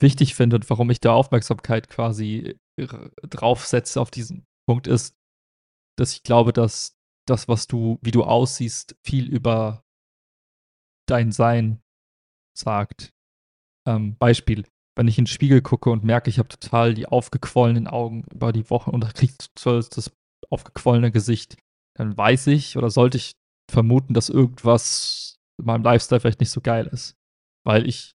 wichtig 0.00 0.34
finde 0.34 0.56
und 0.56 0.68
warum 0.70 0.90
ich 0.90 1.00
da 1.00 1.12
Aufmerksamkeit 1.12 1.88
quasi 1.88 2.58
draufsetze 2.76 4.00
auf 4.00 4.10
diesen 4.10 4.46
Punkt 4.66 4.86
ist, 4.86 5.16
dass 5.98 6.14
ich 6.14 6.22
glaube, 6.22 6.52
dass 6.52 6.96
das, 7.26 7.48
was 7.48 7.66
du, 7.66 7.98
wie 8.02 8.10
du 8.10 8.24
aussiehst, 8.24 8.96
viel 9.04 9.28
über 9.28 9.84
dein 11.06 11.32
Sein 11.32 11.82
sagt. 12.56 13.12
Ähm, 13.86 14.16
Beispiel, 14.16 14.64
wenn 14.96 15.08
ich 15.08 15.18
in 15.18 15.24
den 15.24 15.30
Spiegel 15.30 15.62
gucke 15.62 15.90
und 15.90 16.04
merke, 16.04 16.30
ich 16.30 16.38
habe 16.38 16.48
total 16.48 16.94
die 16.94 17.06
aufgequollenen 17.06 17.86
Augen 17.86 18.24
über 18.32 18.52
die 18.52 18.68
Woche 18.70 18.90
und 18.90 19.14
kriege 19.14 19.34
das 19.54 20.12
aufgequollene 20.50 21.10
Gesicht, 21.10 21.56
dann 21.96 22.16
weiß 22.16 22.48
ich 22.48 22.76
oder 22.76 22.90
sollte 22.90 23.18
ich 23.18 23.36
vermuten, 23.70 24.14
dass 24.14 24.28
irgendwas 24.28 25.40
meinem 25.64 25.82
Lifestyle 25.82 26.20
vielleicht 26.20 26.40
nicht 26.40 26.50
so 26.50 26.60
geil 26.60 26.86
ist. 26.86 27.16
Weil 27.64 27.86
ich, 27.86 28.12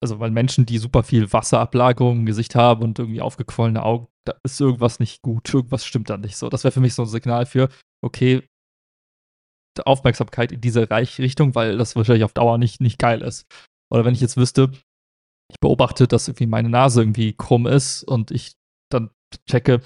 also 0.00 0.20
weil 0.20 0.30
Menschen, 0.30 0.66
die 0.66 0.78
super 0.78 1.02
viel 1.02 1.32
Wasserablagerung 1.32 2.20
im 2.20 2.26
Gesicht 2.26 2.54
haben 2.54 2.82
und 2.82 2.98
irgendwie 2.98 3.20
aufgequollene 3.20 3.82
Augen, 3.82 4.08
da 4.26 4.34
ist 4.42 4.60
irgendwas 4.60 5.00
nicht 5.00 5.22
gut, 5.22 5.52
irgendwas 5.52 5.84
stimmt 5.84 6.10
da 6.10 6.16
nicht 6.16 6.36
so. 6.36 6.48
Das 6.48 6.64
wäre 6.64 6.72
für 6.72 6.80
mich 6.80 6.94
so 6.94 7.02
ein 7.02 7.08
Signal 7.08 7.46
für, 7.46 7.68
okay, 8.02 8.48
Aufmerksamkeit 9.84 10.52
in 10.52 10.60
diese 10.60 10.88
Richtung, 10.90 11.54
weil 11.54 11.76
das 11.76 11.96
wahrscheinlich 11.96 12.24
auf 12.24 12.32
Dauer 12.32 12.58
nicht, 12.58 12.80
nicht 12.80 12.98
geil 12.98 13.22
ist. 13.22 13.46
Oder 13.92 14.04
wenn 14.04 14.14
ich 14.14 14.20
jetzt 14.20 14.36
wüsste, 14.36 14.70
ich 15.50 15.60
beobachte, 15.60 16.06
dass 16.06 16.28
irgendwie 16.28 16.46
meine 16.46 16.68
Nase 16.68 17.02
irgendwie 17.02 17.32
krumm 17.32 17.66
ist 17.66 18.04
und 18.04 18.30
ich 18.30 18.54
dann 18.90 19.10
checke, 19.48 19.80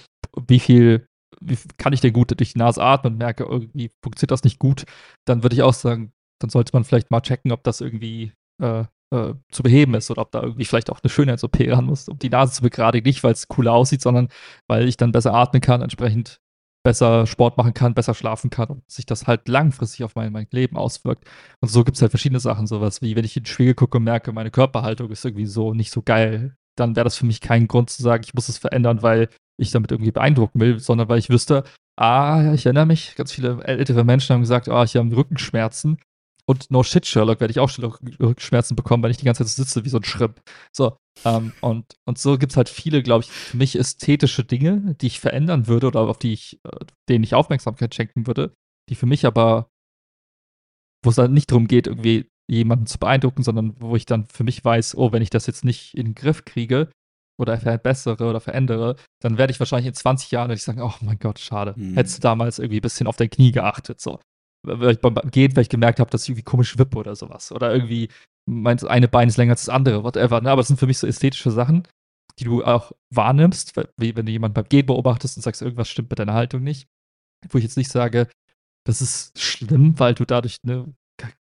wie 0.46 0.60
viel, 0.60 1.06
wie 1.40 1.58
kann 1.78 1.92
ich 1.92 2.00
denn 2.00 2.12
gut 2.12 2.38
durch 2.38 2.52
die 2.52 2.58
Nase 2.58 2.82
atmen 2.82 3.14
und 3.14 3.18
merke, 3.18 3.44
irgendwie 3.44 3.90
funktioniert 4.02 4.30
das 4.30 4.44
nicht 4.44 4.58
gut, 4.58 4.84
dann 5.26 5.42
würde 5.42 5.56
ich 5.56 5.62
auch 5.62 5.74
sagen, 5.74 6.12
dann 6.40 6.50
sollte 6.50 6.70
man 6.72 6.84
vielleicht 6.84 7.10
mal 7.10 7.20
checken, 7.20 7.52
ob 7.52 7.64
das 7.64 7.80
irgendwie 7.80 8.32
äh, 8.62 8.84
äh, 9.10 9.34
zu 9.50 9.62
beheben 9.62 9.94
ist 9.94 10.10
oder 10.10 10.22
ob 10.22 10.32
da 10.32 10.42
irgendwie 10.42 10.64
vielleicht 10.64 10.90
auch 10.90 11.00
eine 11.02 11.10
Schönheits-OP 11.10 11.58
ran 11.68 11.86
muss, 11.86 12.08
um 12.08 12.18
die 12.18 12.30
Nase 12.30 12.52
zu 12.52 12.62
begradigen. 12.62 13.08
Nicht, 13.08 13.24
weil 13.24 13.32
es 13.32 13.48
cooler 13.48 13.72
aussieht, 13.72 14.02
sondern 14.02 14.28
weil 14.66 14.88
ich 14.88 14.96
dann 14.96 15.12
besser 15.12 15.34
atmen 15.34 15.60
kann, 15.60 15.82
entsprechend 15.82 16.40
besser 16.84 17.26
Sport 17.26 17.56
machen 17.56 17.74
kann, 17.74 17.94
besser 17.94 18.14
schlafen 18.14 18.50
kann 18.50 18.68
und 18.68 18.90
sich 18.90 19.04
das 19.04 19.26
halt 19.26 19.48
langfristig 19.48 20.04
auf 20.04 20.14
mein, 20.14 20.32
mein 20.32 20.46
Leben 20.52 20.76
auswirkt. 20.76 21.24
Und 21.60 21.68
so 21.68 21.84
gibt 21.84 21.96
es 21.96 22.02
halt 22.02 22.12
verschiedene 22.12 22.40
Sachen, 22.40 22.66
sowas 22.66 23.02
wie, 23.02 23.16
wenn 23.16 23.24
ich 23.24 23.36
in 23.36 23.42
den 23.42 23.46
Spiegel 23.46 23.74
gucke 23.74 23.98
und 23.98 24.04
merke, 24.04 24.32
meine 24.32 24.50
Körperhaltung 24.50 25.10
ist 25.10 25.24
irgendwie 25.24 25.46
so 25.46 25.74
nicht 25.74 25.90
so 25.90 26.02
geil, 26.02 26.56
dann 26.76 26.94
wäre 26.94 27.04
das 27.04 27.16
für 27.16 27.26
mich 27.26 27.40
kein 27.40 27.66
Grund 27.66 27.90
zu 27.90 28.02
sagen, 28.02 28.22
ich 28.24 28.34
muss 28.34 28.48
es 28.48 28.58
verändern, 28.58 29.02
weil 29.02 29.28
ich 29.60 29.72
damit 29.72 29.90
irgendwie 29.90 30.12
beeindrucken 30.12 30.60
will, 30.60 30.78
sondern 30.78 31.08
weil 31.08 31.18
ich 31.18 31.30
wüsste, 31.30 31.64
ah, 31.96 32.52
ich 32.54 32.64
erinnere 32.64 32.86
mich, 32.86 33.16
ganz 33.16 33.32
viele 33.32 33.62
ältere 33.64 34.04
Menschen 34.04 34.34
haben 34.34 34.42
gesagt, 34.42 34.68
ah, 34.68 34.84
ich 34.84 34.96
habe 34.96 35.14
Rückenschmerzen 35.16 35.98
und 36.48 36.70
no 36.70 36.82
shit, 36.82 37.04
Sherlock, 37.04 37.40
werde 37.40 37.50
ich 37.50 37.60
auch 37.60 37.70
Rückenschmerzen 37.78 38.74
bekommen, 38.74 39.02
wenn 39.02 39.10
ich 39.10 39.18
die 39.18 39.26
ganze 39.26 39.44
Zeit 39.44 39.54
sitze 39.54 39.84
wie 39.84 39.90
so 39.90 39.98
ein 39.98 40.04
Schrimp. 40.04 40.40
So, 40.72 40.96
ähm, 41.26 41.52
und, 41.60 41.96
und 42.06 42.18
so 42.18 42.38
gibt 42.38 42.52
es 42.52 42.56
halt 42.56 42.70
viele, 42.70 43.02
glaube 43.02 43.24
ich, 43.24 43.30
für 43.30 43.58
mich 43.58 43.78
ästhetische 43.78 44.44
Dinge, 44.44 44.96
die 44.98 45.08
ich 45.08 45.20
verändern 45.20 45.66
würde 45.66 45.88
oder 45.88 46.00
auf 46.00 46.18
die 46.18 46.32
ich, 46.32 46.58
äh, 46.64 46.84
denen 47.08 47.22
ich 47.22 47.34
Aufmerksamkeit 47.34 47.94
schenken 47.94 48.26
würde, 48.26 48.54
die 48.88 48.94
für 48.94 49.04
mich 49.04 49.26
aber, 49.26 49.68
wo 51.04 51.10
es 51.10 51.16
dann 51.16 51.34
nicht 51.34 51.50
darum 51.50 51.68
geht, 51.68 51.86
irgendwie 51.86 52.30
jemanden 52.50 52.86
zu 52.86 52.98
beeindrucken, 52.98 53.42
sondern 53.42 53.74
wo 53.78 53.94
ich 53.94 54.06
dann 54.06 54.24
für 54.24 54.42
mich 54.42 54.64
weiß, 54.64 54.96
oh, 54.96 55.12
wenn 55.12 55.20
ich 55.20 55.30
das 55.30 55.46
jetzt 55.46 55.66
nicht 55.66 55.94
in 55.94 56.06
den 56.06 56.14
Griff 56.14 56.46
kriege, 56.46 56.90
oder 57.38 57.56
verbessere 57.56 58.28
oder 58.28 58.40
verändere, 58.40 58.96
dann 59.22 59.38
werde 59.38 59.52
ich 59.52 59.60
wahrscheinlich 59.60 59.86
in 59.86 59.94
20 59.94 60.30
Jahren 60.32 60.50
ich 60.50 60.62
sagen, 60.62 60.82
oh 60.82 60.94
mein 61.02 61.18
Gott, 61.18 61.38
schade. 61.38 61.74
Mhm. 61.76 61.94
Hättest 61.94 62.18
du 62.18 62.20
damals 62.22 62.58
irgendwie 62.58 62.78
ein 62.78 62.82
bisschen 62.82 63.06
auf 63.06 63.16
dein 63.16 63.30
Knie 63.30 63.52
geachtet, 63.52 64.00
so. 64.00 64.18
Weil 64.66 64.92
ich 64.92 65.00
beim 65.00 65.14
Gehen, 65.30 65.54
weil 65.54 65.62
ich 65.62 65.68
gemerkt 65.68 66.00
habe, 66.00 66.10
dass 66.10 66.24
ich 66.24 66.30
irgendwie 66.30 66.44
komisch 66.44 66.78
wippe 66.78 66.98
oder 66.98 67.14
sowas. 67.14 67.52
Oder 67.52 67.72
irgendwie 67.72 68.08
mein 68.46 68.82
eine 68.84 69.08
Bein 69.08 69.28
ist 69.28 69.36
länger 69.36 69.52
als 69.52 69.66
das 69.66 69.74
andere, 69.74 70.04
whatever. 70.04 70.40
Ne? 70.40 70.50
Aber 70.50 70.60
das 70.60 70.68
sind 70.68 70.80
für 70.80 70.86
mich 70.86 70.98
so 70.98 71.06
ästhetische 71.06 71.50
Sachen, 71.50 71.86
die 72.38 72.44
du 72.44 72.64
auch 72.64 72.92
wahrnimmst, 73.10 73.74
wie 73.96 74.16
wenn 74.16 74.26
du 74.26 74.32
jemanden 74.32 74.54
beim 74.54 74.68
Gehen 74.68 74.86
beobachtest 74.86 75.36
und 75.36 75.42
sagst, 75.42 75.62
irgendwas 75.62 75.88
stimmt 75.88 76.10
mit 76.10 76.18
deiner 76.18 76.34
Haltung 76.34 76.62
nicht. 76.62 76.88
Wo 77.50 77.58
ich 77.58 77.64
jetzt 77.64 77.76
nicht 77.76 77.90
sage, 77.90 78.28
das 78.84 79.00
ist 79.00 79.38
schlimm, 79.38 79.98
weil 79.98 80.14
du 80.14 80.24
dadurch 80.24 80.56
ne, 80.62 80.92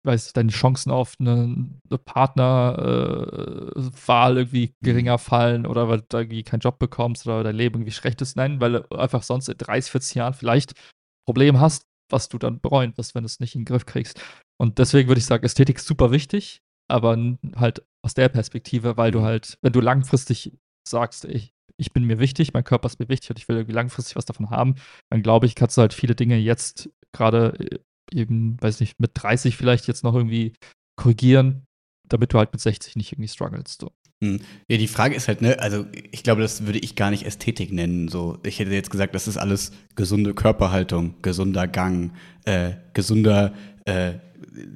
weiß 0.05 0.33
deine 0.33 0.51
Chancen 0.51 0.91
auf 0.91 1.15
eine, 1.19 1.69
eine 1.89 1.97
Partnerwahl 1.97 4.37
äh, 4.37 4.39
irgendwie 4.39 4.67
mhm. 4.67 4.85
geringer 4.85 5.17
fallen 5.17 5.65
oder 5.65 5.89
weil 5.89 6.01
du 6.01 6.17
irgendwie 6.17 6.43
keinen 6.43 6.59
Job 6.61 6.79
bekommst 6.79 7.27
oder 7.27 7.43
dein 7.43 7.55
Leben 7.55 7.75
irgendwie 7.75 7.91
schlecht 7.91 8.21
ist. 8.21 8.37
Nein, 8.37 8.61
weil 8.61 8.73
du 8.73 8.87
einfach 8.95 9.23
sonst 9.23 9.49
in 9.49 9.57
30, 9.57 9.91
40 9.91 10.15
Jahren 10.15 10.33
vielleicht 10.33 10.73
ein 10.73 10.77
Problem 11.25 11.59
hast, 11.59 11.83
was 12.09 12.29
du 12.29 12.37
dann 12.37 12.59
bereuen 12.59 12.97
wirst, 12.97 13.15
wenn 13.15 13.23
du 13.23 13.27
es 13.27 13.39
nicht 13.39 13.55
in 13.55 13.61
den 13.61 13.65
Griff 13.65 13.85
kriegst. 13.85 14.21
Und 14.57 14.79
deswegen 14.79 15.07
würde 15.09 15.19
ich 15.19 15.25
sagen, 15.25 15.43
Ästhetik 15.43 15.77
ist 15.77 15.87
super 15.87 16.11
wichtig, 16.11 16.61
aber 16.89 17.17
halt 17.55 17.85
aus 18.03 18.13
der 18.13 18.29
Perspektive, 18.29 18.97
weil 18.97 19.11
du 19.11 19.19
mhm. 19.19 19.23
halt, 19.23 19.57
wenn 19.61 19.73
du 19.73 19.81
langfristig 19.81 20.53
sagst, 20.87 21.25
ich, 21.25 21.53
ich 21.77 21.91
bin 21.91 22.05
mir 22.05 22.19
wichtig, 22.19 22.53
mein 22.53 22.63
Körper 22.63 22.87
ist 22.87 22.99
mir 22.99 23.09
wichtig 23.09 23.31
und 23.31 23.39
ich 23.39 23.47
will 23.47 23.57
irgendwie 23.57 23.73
langfristig 23.73 24.15
was 24.15 24.25
davon 24.25 24.49
haben, 24.49 24.75
dann 25.09 25.23
glaube 25.23 25.45
ich, 25.45 25.55
kannst 25.55 25.77
du 25.77 25.81
halt 25.81 25.93
viele 25.93 26.15
Dinge 26.15 26.37
jetzt 26.37 26.89
gerade 27.11 27.53
äh, 27.59 27.79
eben, 28.11 28.61
weiß 28.61 28.79
nicht, 28.79 28.99
mit 28.99 29.11
30 29.15 29.57
vielleicht 29.57 29.87
jetzt 29.87 30.03
noch 30.03 30.13
irgendwie 30.13 30.53
korrigieren, 30.95 31.65
damit 32.07 32.33
du 32.33 32.37
halt 32.37 32.53
mit 32.53 32.61
60 32.61 32.95
nicht 32.95 33.11
irgendwie 33.11 33.27
strugglest. 33.27 33.81
So. 33.81 33.91
Hm. 34.23 34.39
Ja, 34.69 34.77
die 34.77 34.87
Frage 34.87 35.15
ist 35.15 35.27
halt, 35.27 35.41
ne, 35.41 35.59
also 35.59 35.85
ich 36.11 36.23
glaube, 36.23 36.41
das 36.41 36.65
würde 36.65 36.79
ich 36.79 36.95
gar 36.95 37.11
nicht 37.11 37.25
Ästhetik 37.25 37.71
nennen. 37.71 38.07
So, 38.07 38.37
ich 38.43 38.59
hätte 38.59 38.71
jetzt 38.71 38.89
gesagt, 38.89 39.13
das 39.13 39.27
ist 39.27 39.37
alles 39.37 39.71
gesunde 39.95 40.33
Körperhaltung, 40.33 41.15
gesunder 41.21 41.67
Gang, 41.67 42.11
äh, 42.45 42.71
gesunder 42.93 43.53
äh, 43.85 44.13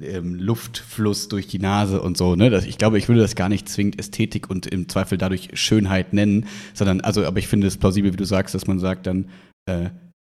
ähm, 0.02 0.34
Luftfluss 0.34 1.28
durch 1.28 1.46
die 1.46 1.58
Nase 1.58 2.02
und 2.02 2.16
so. 2.16 2.36
Ne? 2.36 2.50
Das, 2.50 2.66
ich 2.66 2.78
glaube, 2.78 2.98
ich 2.98 3.08
würde 3.08 3.22
das 3.22 3.34
gar 3.34 3.48
nicht 3.48 3.68
zwingend 3.68 3.98
Ästhetik 3.98 4.50
und 4.50 4.66
im 4.66 4.88
Zweifel 4.88 5.16
dadurch 5.16 5.50
Schönheit 5.54 6.12
nennen, 6.12 6.46
sondern, 6.74 7.00
also, 7.00 7.24
aber 7.24 7.38
ich 7.38 7.48
finde 7.48 7.66
es 7.66 7.78
plausibel, 7.78 8.12
wie 8.12 8.16
du 8.16 8.24
sagst, 8.24 8.54
dass 8.54 8.66
man 8.66 8.78
sagt 8.78 9.06
dann, 9.06 9.30
äh, 9.66 9.90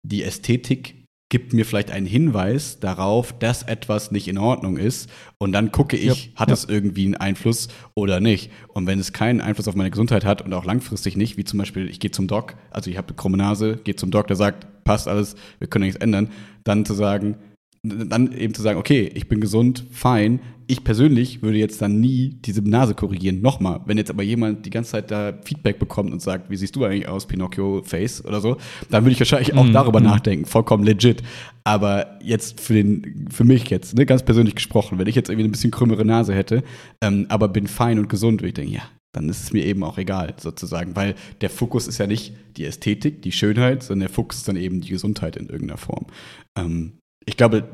die 0.07 0.23
Ästhetik 0.23 1.04
gibt 1.35 1.53
mir 1.53 1.67
vielleicht 1.67 1.91
einen 1.91 2.07
Hinweis 2.07 2.79
darauf, 2.79 3.37
dass 3.37 3.65
etwas 3.65 4.13
nicht 4.13 4.29
in 4.29 4.39
Ordnung 4.39 4.77
ist. 4.77 5.11
Und 5.37 5.51
dann 5.51 5.73
gucke 5.73 5.97
ich, 5.97 6.05
ja, 6.05 6.37
hat 6.37 6.47
ja. 6.47 6.55
es 6.55 6.65
irgendwie 6.65 7.07
einen 7.07 7.17
Einfluss 7.17 7.67
oder 7.97 8.21
nicht. 8.21 8.53
Und 8.69 8.87
wenn 8.87 9.01
es 9.01 9.13
keinen 9.13 9.41
Einfluss 9.41 9.67
auf 9.67 9.75
meine 9.75 9.91
Gesundheit 9.91 10.25
hat 10.25 10.43
und 10.43 10.55
auch 10.55 10.65
langfristig 10.65 11.17
nicht, 11.17 11.37
wie 11.37 11.43
zum 11.43 11.59
Beispiel, 11.59 11.91
ich 11.91 11.99
gehe 11.99 12.13
zum 12.13 12.29
Doc, 12.29 12.55
also 12.71 12.89
ich 12.89 12.97
habe 12.97 13.09
eine 13.09 13.17
krumme 13.17 13.37
Nase, 13.37 13.81
gehe 13.83 13.97
zum 13.97 14.13
Doc, 14.13 14.29
der 14.29 14.37
sagt, 14.37 14.85
passt 14.85 15.09
alles, 15.09 15.35
wir 15.59 15.67
können 15.67 15.87
nichts 15.87 16.01
ändern, 16.01 16.29
dann 16.63 16.85
zu 16.85 16.95
sagen, 16.95 17.35
dann 17.83 18.31
eben 18.31 18.55
zu 18.55 18.63
sagen, 18.63 18.79
okay, 18.79 19.11
ich 19.13 19.29
bin 19.29 19.41
gesund, 19.41 19.85
fein. 19.91 20.39
Ich 20.67 20.85
persönlich 20.85 21.43
würde 21.43 21.59
jetzt 21.59 21.81
dann 21.83 22.01
nie 22.01 22.37
diese 22.45 22.63
Nase 22.63 22.95
korrigieren. 22.95 23.41
Nochmal, 23.41 23.81
wenn 23.87 23.99
jetzt 23.99 24.11
aber 24.11 24.23
jemand 24.23 24.65
die 24.67 24.71
ganze 24.71 24.93
Zeit 24.93 25.11
da 25.11 25.35
Feedback 25.45 25.79
bekommt 25.79 26.13
und 26.13 26.23
sagt, 26.23 26.51
wie 26.51 26.57
siehst 26.57 26.77
du 26.77 26.85
eigentlich 26.85 27.09
aus, 27.09 27.27
Pinocchio-Face 27.27 28.25
oder 28.25 28.41
so, 28.41 28.57
dann 28.91 29.05
würde 29.05 29.13
ich 29.13 29.21
wahrscheinlich 29.21 29.55
auch 29.55 29.65
mm, 29.65 29.73
darüber 29.73 30.01
mm. 30.01 30.05
nachdenken. 30.05 30.47
Vollkommen 30.47 30.85
legit. 30.85 31.23
Aber 31.65 32.19
jetzt 32.23 32.61
für 32.61 32.75
den, 32.75 33.29
für 33.31 33.45
mich 33.45 33.69
jetzt, 33.71 33.97
ne, 33.97 34.07
ganz 34.07 34.23
persönlich 34.23 34.55
gesprochen, 34.55 34.99
wenn 34.99 35.07
ich 35.07 35.15
jetzt 35.15 35.29
irgendwie 35.29 35.49
ein 35.49 35.53
bisschen 35.53 35.71
krümmere 35.71 36.05
Nase 36.05 36.35
hätte, 36.35 36.63
ähm, 37.03 37.27
aber 37.29 37.49
bin 37.49 37.67
fein 37.67 37.99
und 37.99 38.09
gesund, 38.09 38.41
würde 38.41 38.49
ich 38.49 38.55
denken, 38.55 38.73
ja, 38.73 38.83
dann 39.15 39.29
ist 39.29 39.43
es 39.43 39.53
mir 39.53 39.65
eben 39.65 39.83
auch 39.83 39.99
egal, 39.99 40.35
sozusagen. 40.39 40.97
Weil 40.97 41.15
der 41.41 41.51
Fokus 41.51 41.87
ist 41.87 41.99
ja 41.99 42.07
nicht 42.07 42.35
die 42.57 42.65
Ästhetik, 42.65 43.23
die 43.23 43.33
Schönheit, 43.33 43.83
sondern 43.83 44.09
der 44.09 44.15
Fokus 44.15 44.39
ist 44.39 44.49
dann 44.49 44.57
eben 44.57 44.81
die 44.81 44.91
Gesundheit 44.91 45.37
in 45.37 45.47
irgendeiner 45.47 45.79
Form. 45.79 46.07
Ähm, 46.59 46.99
ich 47.27 47.37
glaube, 47.37 47.69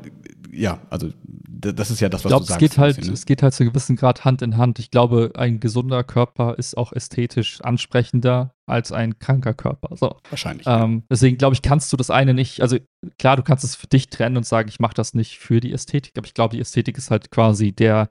ja, 0.53 0.79
also 0.89 1.09
das 1.47 1.91
ist 1.91 1.99
ja 2.01 2.09
das, 2.09 2.25
was 2.25 2.25
ich 2.25 2.29
glaub, 2.29 2.41
du 2.41 2.47
sagst. 2.47 2.61
Es 2.61 2.69
geht, 2.69 2.77
halt, 2.77 2.95
bisschen, 2.95 3.11
ne? 3.11 3.13
es 3.13 3.25
geht 3.25 3.43
halt 3.43 3.53
zu 3.53 3.63
einem 3.63 3.71
gewissen 3.71 3.95
Grad 3.95 4.25
Hand 4.25 4.41
in 4.41 4.57
Hand. 4.57 4.79
Ich 4.79 4.91
glaube, 4.91 5.31
ein 5.35 5.59
gesunder 5.59 6.03
Körper 6.03 6.57
ist 6.57 6.77
auch 6.77 6.91
ästhetisch 6.91 7.61
ansprechender 7.61 8.53
als 8.65 8.91
ein 8.91 9.19
kranker 9.19 9.53
Körper. 9.53 9.95
So. 9.95 10.17
Wahrscheinlich. 10.29 10.67
Ähm. 10.67 11.03
Deswegen 11.09 11.37
glaube 11.37 11.53
ich, 11.53 11.61
kannst 11.61 11.91
du 11.93 11.97
das 11.97 12.09
eine 12.09 12.33
nicht, 12.33 12.61
also 12.61 12.77
klar, 13.17 13.37
du 13.37 13.43
kannst 13.43 13.63
es 13.63 13.75
für 13.75 13.87
dich 13.87 14.09
trennen 14.09 14.37
und 14.37 14.45
sagen, 14.45 14.69
ich 14.69 14.79
mache 14.79 14.93
das 14.93 15.13
nicht 15.13 15.39
für 15.39 15.59
die 15.59 15.73
Ästhetik, 15.73 16.17
aber 16.17 16.25
ich 16.25 16.33
glaube, 16.33 16.55
die 16.55 16.61
Ästhetik 16.61 16.97
ist 16.97 17.11
halt 17.11 17.31
quasi 17.31 17.71
der, 17.71 18.09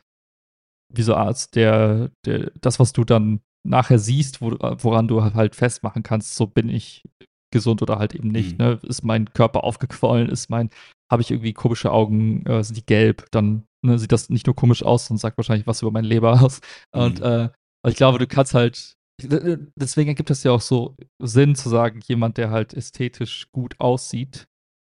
wie 0.93 1.03
so 1.03 1.15
Arzt, 1.15 1.57
der, 1.57 2.11
der, 2.25 2.53
das, 2.61 2.79
was 2.79 2.93
du 2.93 3.05
dann 3.05 3.41
nachher 3.63 3.99
siehst, 3.99 4.41
wo, 4.41 4.53
woran 4.61 5.09
du 5.09 5.23
halt 5.23 5.55
festmachen 5.55 6.03
kannst, 6.03 6.35
so 6.35 6.47
bin 6.47 6.69
ich 6.69 7.05
gesund 7.51 7.83
oder 7.83 7.99
halt 7.99 8.15
eben 8.15 8.29
nicht. 8.29 8.59
Mhm. 8.59 8.65
Ne? 8.65 8.81
Ist 8.83 9.05
mein 9.05 9.33
Körper 9.33 9.65
aufgequollen? 9.65 10.29
Ist 10.29 10.51
mein, 10.51 10.71
habe 11.11 11.23
ich 11.23 11.31
irgendwie 11.31 11.53
komische 11.53 11.93
Augen? 11.93 12.45
Äh, 12.47 12.63
sind 12.63 12.77
die 12.77 12.87
gelb? 12.87 13.27
Dann 13.31 13.67
ne, 13.83 13.99
sieht 13.99 14.13
das 14.13 14.31
nicht 14.31 14.47
nur 14.47 14.57
komisch 14.57 14.83
aus, 14.83 15.07
sondern 15.07 15.21
sagt 15.21 15.37
wahrscheinlich 15.37 15.67
was 15.67 15.83
über 15.83 15.91
mein 15.91 16.05
Leber 16.05 16.43
aus. 16.43 16.61
Mhm. 16.95 17.01
Und 17.01 17.21
äh, 17.21 17.51
ich 17.87 17.97
glaube, 17.97 18.19
du 18.19 18.27
kannst 18.27 18.55
halt, 18.55 18.97
deswegen 19.23 20.09
ergibt 20.09 20.31
es 20.31 20.43
ja 20.43 20.53
auch 20.53 20.61
so 20.61 20.97
Sinn 21.19 21.55
zu 21.55 21.69
sagen, 21.69 22.01
jemand, 22.07 22.37
der 22.39 22.51
halt 22.51 22.75
ästhetisch 22.75 23.51
gut 23.53 23.79
aussieht, 23.81 24.49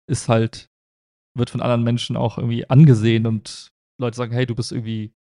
ist 0.10 0.30
halt, 0.30 0.70
wird 1.38 1.50
von 1.50 1.62
anderen 1.62 1.84
Menschen 1.84 2.18
auch 2.18 2.38
irgendwie 2.38 2.70
angesehen 2.70 3.26
und 3.26 3.70
Leute 4.00 4.18
sagen, 4.18 4.34
hey, 4.34 4.46
du 4.46 4.56
bist 4.56 4.72
irgendwie, 4.72 5.14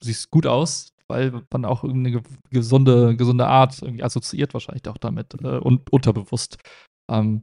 du 0.00 0.06
siehst 0.06 0.30
gut 0.30 0.46
aus, 0.46 0.92
weil 1.10 1.42
man 1.52 1.66
auch 1.66 1.84
irgendeine 1.84 2.22
gesunde, 2.50 3.16
gesunde 3.16 3.46
Art 3.46 3.82
irgendwie 3.82 4.02
assoziiert 4.02 4.54
wahrscheinlich 4.54 4.88
auch 4.88 4.96
damit 4.96 5.34
äh, 5.42 5.58
und 5.58 5.92
unterbewusst. 5.92 6.56
Ähm, 7.10 7.42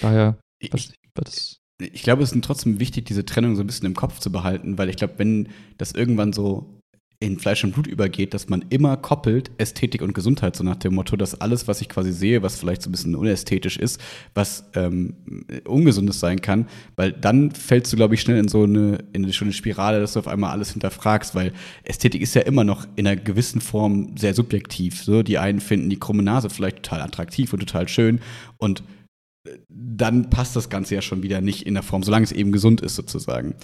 daher, 0.00 0.38
ich, 0.58 0.70
das, 1.14 1.58
ich 1.78 2.02
glaube, 2.02 2.22
es 2.22 2.32
ist 2.32 2.44
trotzdem 2.44 2.80
wichtig, 2.80 3.04
diese 3.04 3.26
Trennung 3.26 3.56
so 3.56 3.62
ein 3.62 3.66
bisschen 3.66 3.86
im 3.86 3.94
Kopf 3.94 4.18
zu 4.18 4.32
behalten, 4.32 4.78
weil 4.78 4.88
ich 4.88 4.96
glaube, 4.96 5.18
wenn 5.18 5.48
das 5.76 5.92
irgendwann 5.92 6.32
so 6.32 6.75
in 7.18 7.38
Fleisch 7.38 7.64
und 7.64 7.72
Blut 7.72 7.86
übergeht, 7.86 8.34
dass 8.34 8.48
man 8.48 8.64
immer 8.68 8.96
koppelt 8.96 9.50
Ästhetik 9.58 10.02
und 10.02 10.12
Gesundheit, 10.12 10.54
so 10.54 10.64
nach 10.64 10.76
dem 10.76 10.94
Motto, 10.94 11.16
dass 11.16 11.40
alles, 11.40 11.66
was 11.66 11.80
ich 11.80 11.88
quasi 11.88 12.12
sehe, 12.12 12.42
was 12.42 12.58
vielleicht 12.58 12.82
so 12.82 12.90
ein 12.90 12.92
bisschen 12.92 13.14
unästhetisch 13.14 13.78
ist, 13.78 14.00
was 14.34 14.68
ähm, 14.74 15.14
Ungesundes 15.64 16.20
sein 16.20 16.42
kann, 16.42 16.66
weil 16.94 17.12
dann 17.12 17.52
fällst 17.52 17.92
du, 17.92 17.96
glaube 17.96 18.14
ich, 18.14 18.20
schnell 18.20 18.38
in 18.38 18.48
so 18.48 18.64
eine, 18.64 18.98
in 19.12 19.24
eine, 19.24 19.32
eine 19.40 19.52
Spirale, 19.52 20.00
dass 20.00 20.12
du 20.12 20.18
auf 20.18 20.28
einmal 20.28 20.50
alles 20.50 20.72
hinterfragst, 20.72 21.34
weil 21.34 21.52
Ästhetik 21.84 22.20
ist 22.20 22.34
ja 22.34 22.42
immer 22.42 22.64
noch 22.64 22.86
in 22.96 23.06
einer 23.06 23.16
gewissen 23.16 23.60
Form 23.60 24.16
sehr 24.16 24.34
subjektiv. 24.34 25.02
So, 25.02 25.22
die 25.22 25.38
einen 25.38 25.60
finden 25.60 25.88
die 25.88 25.98
krumme 25.98 26.22
Nase 26.22 26.50
vielleicht 26.50 26.82
total 26.82 27.00
attraktiv 27.00 27.52
und 27.52 27.60
total 27.60 27.88
schön 27.88 28.20
und 28.58 28.82
dann 29.68 30.30
passt 30.30 30.56
das 30.56 30.68
Ganze 30.68 30.94
ja 30.94 31.02
schon 31.02 31.22
wieder 31.22 31.40
nicht 31.40 31.66
in 31.66 31.74
der 31.74 31.82
Form, 31.82 32.02
solange 32.02 32.24
es 32.24 32.32
eben 32.32 32.52
gesund 32.52 32.80
ist 32.80 32.96
sozusagen. 32.96 33.54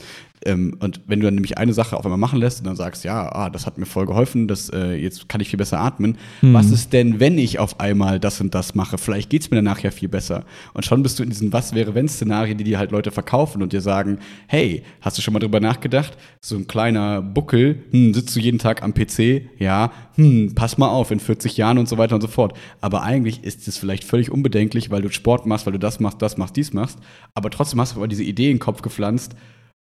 Ähm, 0.47 0.76
und 0.80 1.01
wenn 1.07 1.20
du 1.20 1.26
dann 1.26 1.34
nämlich 1.34 1.59
eine 1.59 1.72
Sache 1.72 1.97
auf 1.97 2.05
einmal 2.05 2.18
machen 2.18 2.38
lässt 2.38 2.61
und 2.61 2.66
dann 2.66 2.76
sagst, 2.76 3.05
ja, 3.05 3.30
ah, 3.32 3.51
das 3.51 3.66
hat 3.66 3.78
mir 3.78 3.86
voll 3.86 4.07
geholfen, 4.07 4.49
das, 4.49 4.70
äh, 4.70 4.95
jetzt 4.95 5.28
kann 5.28 5.40
ich 5.40 5.49
viel 5.49 5.59
besser 5.59 5.80
atmen. 5.80 6.18
Mhm. 6.40 6.55
Was 6.55 6.70
ist 6.70 6.93
denn, 6.93 7.20
wenn 7.20 7.38
ich 7.38 7.59
auf 7.59 7.80
einmal 7.80 8.20
das 8.20 8.40
und 8.40 8.55
das 8.55 8.74
mache? 8.74 8.99
Vielleicht 8.99 9.30
geht 9.30 9.43
es 9.43 9.51
mir 9.51 9.57
danach 9.57 9.80
ja 9.80 9.90
viel 9.90 10.09
besser. 10.09 10.45
Und 10.74 10.84
schon 10.84 11.03
bist 11.03 11.18
du 11.18 11.22
in 11.22 11.30
diesen 11.30 11.53
Was 11.53 11.74
wäre 11.74 11.95
wenn 11.95 12.09
Szenarien, 12.09 12.59
die 12.59 12.64
dir 12.64 12.78
halt 12.78 12.90
Leute 12.90 13.11
verkaufen 13.11 13.62
und 13.62 13.72
dir 13.72 13.80
sagen, 13.80 14.18
hey, 14.47 14.82
hast 15.01 15.18
du 15.18 15.22
schon 15.22 15.34
mal 15.34 15.40
drüber 15.40 15.61
nachgedacht? 15.61 16.16
So 16.40 16.57
ein 16.57 16.66
kleiner 16.66 17.22
Buckel, 17.22 17.82
hm, 17.90 18.14
sitzt 18.14 18.34
du 18.36 18.40
jeden 18.40 18.59
Tag 18.59 18.82
am 18.82 18.95
PC? 18.95 19.43
Ja, 19.59 19.93
hm, 20.14 20.55
pass 20.55 20.78
mal 20.78 20.88
auf, 20.88 21.11
in 21.11 21.20
40 21.20 21.57
Jahren 21.57 21.78
und 21.78 21.88
so 21.88 21.99
weiter 21.99 22.14
und 22.14 22.20
so 22.20 22.28
fort. 22.28 22.57
Aber 22.80 23.03
eigentlich 23.03 23.45
ist 23.45 23.66
es 23.68 23.78
vielleicht 23.78 24.05
völlig 24.05 24.30
unbedenklich, 24.30 24.90
weil 24.90 25.03
du 25.03 25.11
Sport 25.11 25.47
machst, 25.47 25.66
weil 25.66 25.72
du 25.72 25.78
das 25.78 26.01
machst, 26.01 26.20
das 26.20 26.36
machst, 26.36 26.57
dies 26.57 26.72
machst. 26.72 26.99
Aber 27.34 27.51
trotzdem 27.51 27.80
hast 27.80 27.95
du 27.95 27.99
aber 27.99 28.09
diese 28.09 28.24
Idee 28.24 28.51
in 28.51 28.57
den 28.57 28.61
Kopf 28.61 28.82
gepflanzt, 28.82 29.34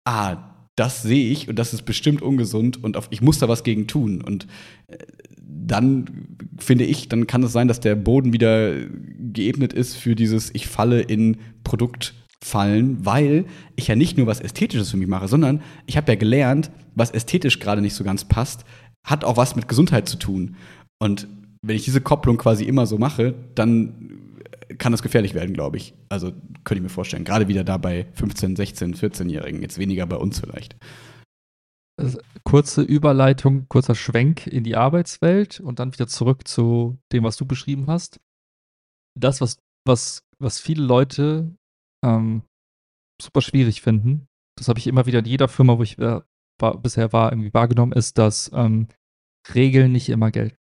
ah, 0.08 0.38
das 0.78 1.02
sehe 1.02 1.32
ich 1.32 1.50
und 1.50 1.60
das 1.60 1.74
ist 1.74 1.84
bestimmt 1.84 2.22
ungesund 2.22 2.84
und 2.84 2.98
auf, 2.98 3.08
ich 3.10 3.22
muss 3.22 3.40
da 3.40 3.50
was 3.50 3.64
gegen 3.64 3.88
tun. 3.88 4.22
Und 4.22 4.48
äh, 4.88 4.98
dann 5.42 6.28
finde 6.58 6.86
ich, 6.86 7.10
dann 7.10 7.28
kann 7.28 7.44
es 7.44 7.52
sein, 7.52 7.68
dass 7.68 7.80
der 7.80 7.96
Boden 7.96 8.32
wieder 8.32 8.74
geebnet 9.20 9.74
ist 9.74 9.98
für 9.98 10.16
dieses 10.16 10.54
Ich 10.54 10.68
falle 10.68 11.02
in 11.02 11.38
Produktfallen, 11.64 13.06
weil 13.06 13.46
ich 13.76 13.88
ja 13.88 13.96
nicht 13.96 14.18
nur 14.18 14.28
was 14.28 14.40
Ästhetisches 14.40 14.92
für 14.92 14.98
mich 14.98 15.08
mache, 15.08 15.28
sondern 15.28 15.62
ich 15.88 15.98
habe 15.98 16.12
ja 16.12 16.18
gelernt, 16.18 16.72
was 16.96 17.12
ästhetisch 17.12 17.60
gerade 17.60 17.82
nicht 17.82 17.96
so 17.96 18.04
ganz 18.04 18.26
passt, 18.26 18.64
hat 19.04 19.26
auch 19.26 19.36
was 19.36 19.56
mit 19.56 19.68
Gesundheit 19.68 20.08
zu 20.08 20.18
tun. 20.18 20.56
Und 21.00 21.28
wenn 21.62 21.76
ich 21.76 21.86
diese 21.86 22.02
Kopplung 22.02 22.38
quasi 22.38 22.64
immer 22.64 22.86
so 22.86 22.98
mache, 22.98 23.34
dann 23.56 24.07
kann 24.78 24.92
das 24.92 25.02
gefährlich 25.02 25.34
werden, 25.34 25.54
glaube 25.54 25.78
ich. 25.78 25.94
Also 26.10 26.32
könnte 26.64 26.76
ich 26.76 26.82
mir 26.82 26.90
vorstellen. 26.90 27.24
Gerade 27.24 27.48
wieder 27.48 27.64
da 27.64 27.78
bei 27.78 28.08
15, 28.14 28.56
16, 28.56 28.96
14-Jährigen. 28.96 29.62
Jetzt 29.62 29.78
weniger 29.78 30.06
bei 30.06 30.18
uns 30.18 30.40
vielleicht. 30.40 30.76
Kurze 32.44 32.84
Überleitung, 32.84 33.68
kurzer 33.70 33.96
Schwenk 33.96 34.46
in 34.46 34.64
die 34.64 34.76
Arbeitswelt 34.76 35.60
und 35.60 35.80
dann 35.80 35.94
wieder 35.94 36.08
zurück 36.08 36.48
zu 36.48 37.00
dem, 37.12 37.24
was 37.24 37.38
du 37.38 37.46
beschrieben 37.46 37.88
hast. 37.88 38.20
Das, 39.18 39.42
was, 39.42 39.58
was, 39.86 40.24
was 40.40 40.60
viele 40.60 40.84
Leute 40.84 41.56
ähm, 42.06 42.44
super 43.20 43.42
schwierig 43.42 43.82
finden, 43.82 44.28
das 44.58 44.68
habe 44.68 44.80
ich 44.80 44.88
immer 44.88 45.06
wieder 45.06 45.20
in 45.20 45.26
jeder 45.26 45.48
Firma, 45.48 45.78
wo 45.78 45.84
ich 45.84 45.98
äh, 45.98 46.22
war, 46.60 46.78
bisher 46.78 47.14
war, 47.14 47.32
irgendwie 47.32 47.54
wahrgenommen, 47.54 47.94
ist, 47.94 48.18
dass 48.18 48.52
ähm, 48.54 48.88
Regeln 49.54 49.92
nicht 49.92 50.10
immer 50.10 50.32
gelten. 50.32 50.57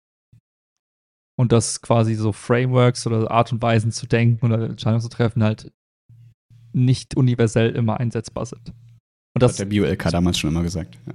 Und 1.42 1.50
dass 1.50 1.82
quasi 1.82 2.14
so 2.14 2.30
Frameworks 2.30 3.04
oder 3.04 3.28
Art 3.28 3.52
und 3.52 3.60
Weisen 3.60 3.90
zu 3.90 4.06
denken 4.06 4.46
oder 4.46 4.70
Entscheidungen 4.70 5.02
zu 5.02 5.08
treffen 5.08 5.42
halt 5.42 5.72
nicht 6.72 7.16
universell 7.16 7.72
immer 7.72 7.98
einsetzbar 7.98 8.46
sind. 8.46 8.68
Und 9.34 9.42
das 9.42 9.54
hat 9.54 9.58
der 9.58 9.64
Bio-LK 9.64 10.10
damals 10.12 10.38
schon 10.38 10.50
immer 10.50 10.62
gesagt. 10.62 10.96
Ja. 11.04 11.14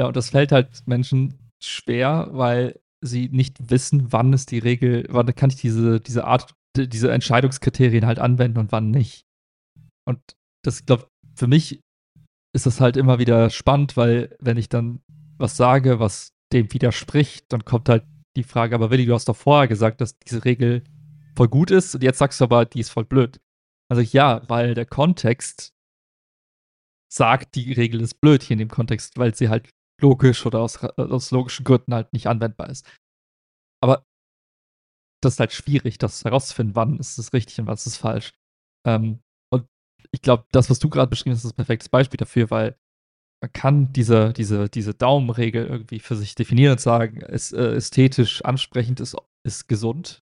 ja, 0.00 0.06
und 0.08 0.16
das 0.16 0.30
fällt 0.30 0.50
halt 0.50 0.82
Menschen 0.86 1.34
schwer, 1.62 2.30
weil 2.32 2.80
sie 3.00 3.28
nicht 3.28 3.70
wissen, 3.70 4.12
wann 4.12 4.32
ist 4.32 4.50
die 4.50 4.58
Regel, 4.58 5.06
wann 5.08 5.32
kann 5.36 5.50
ich 5.50 5.56
diese, 5.56 6.00
diese 6.00 6.24
Art, 6.24 6.52
diese 6.76 7.12
Entscheidungskriterien 7.12 8.06
halt 8.06 8.18
anwenden 8.18 8.58
und 8.58 8.72
wann 8.72 8.90
nicht. 8.90 9.22
Und 10.04 10.18
das, 10.64 10.84
glaube 10.84 11.06
für 11.36 11.46
mich 11.46 11.78
ist 12.56 12.66
das 12.66 12.80
halt 12.80 12.96
immer 12.96 13.20
wieder 13.20 13.50
spannend, 13.50 13.96
weil 13.96 14.36
wenn 14.40 14.56
ich 14.56 14.68
dann 14.68 15.00
was 15.38 15.56
sage, 15.56 16.00
was 16.00 16.32
dem 16.52 16.72
widerspricht, 16.72 17.44
dann 17.52 17.64
kommt 17.64 17.88
halt 17.88 18.02
die 18.36 18.44
Frage, 18.44 18.74
aber 18.74 18.90
Willi, 18.90 19.06
du 19.06 19.14
hast 19.14 19.28
doch 19.28 19.36
vorher 19.36 19.68
gesagt, 19.68 20.00
dass 20.00 20.18
diese 20.18 20.44
Regel 20.44 20.84
voll 21.36 21.48
gut 21.48 21.70
ist 21.70 21.94
und 21.94 22.02
jetzt 22.02 22.18
sagst 22.18 22.40
du 22.40 22.44
aber, 22.44 22.64
die 22.64 22.80
ist 22.80 22.90
voll 22.90 23.04
blöd. 23.04 23.40
Also 23.90 24.02
ja, 24.02 24.48
weil 24.48 24.74
der 24.74 24.86
Kontext 24.86 25.74
sagt, 27.12 27.56
die 27.56 27.72
Regel 27.72 28.00
ist 28.00 28.20
blöd 28.20 28.42
hier 28.42 28.54
in 28.54 28.60
dem 28.60 28.70
Kontext, 28.70 29.18
weil 29.18 29.34
sie 29.34 29.48
halt 29.48 29.68
logisch 30.00 30.46
oder 30.46 30.60
aus, 30.60 30.76
aus 30.78 31.30
logischen 31.30 31.64
Gründen 31.64 31.92
halt 31.92 32.12
nicht 32.12 32.26
anwendbar 32.26 32.70
ist. 32.70 32.86
Aber 33.82 34.04
das 35.22 35.34
ist 35.34 35.40
halt 35.40 35.52
schwierig, 35.52 35.98
das 35.98 36.24
herauszufinden, 36.24 36.76
wann 36.76 36.98
ist 36.98 37.18
es 37.18 37.32
richtig 37.32 37.58
und 37.60 37.66
wann 37.66 37.74
ist 37.74 37.96
falsch. 37.96 38.32
Ähm, 38.86 39.20
und 39.52 39.66
ich 40.12 40.22
glaube, 40.22 40.46
das, 40.52 40.70
was 40.70 40.78
du 40.78 40.88
gerade 40.88 41.10
beschrieben 41.10 41.34
hast, 41.34 41.44
ist 41.44 41.52
ein 41.52 41.56
perfektes 41.56 41.88
Beispiel 41.88 42.16
dafür, 42.16 42.50
weil 42.50 42.78
man 43.42 43.52
kann 43.52 43.92
diese, 43.92 44.32
diese, 44.32 44.68
diese 44.68 44.94
Daumenregel 44.94 45.66
irgendwie 45.66 46.00
für 46.00 46.16
sich 46.16 46.34
definieren 46.34 46.72
und 46.72 46.80
sagen, 46.80 47.22
ist 47.22 47.52
äh, 47.52 47.74
ästhetisch 47.74 48.44
ansprechend, 48.44 49.00
ist, 49.00 49.16
ist 49.46 49.66
gesund, 49.66 50.20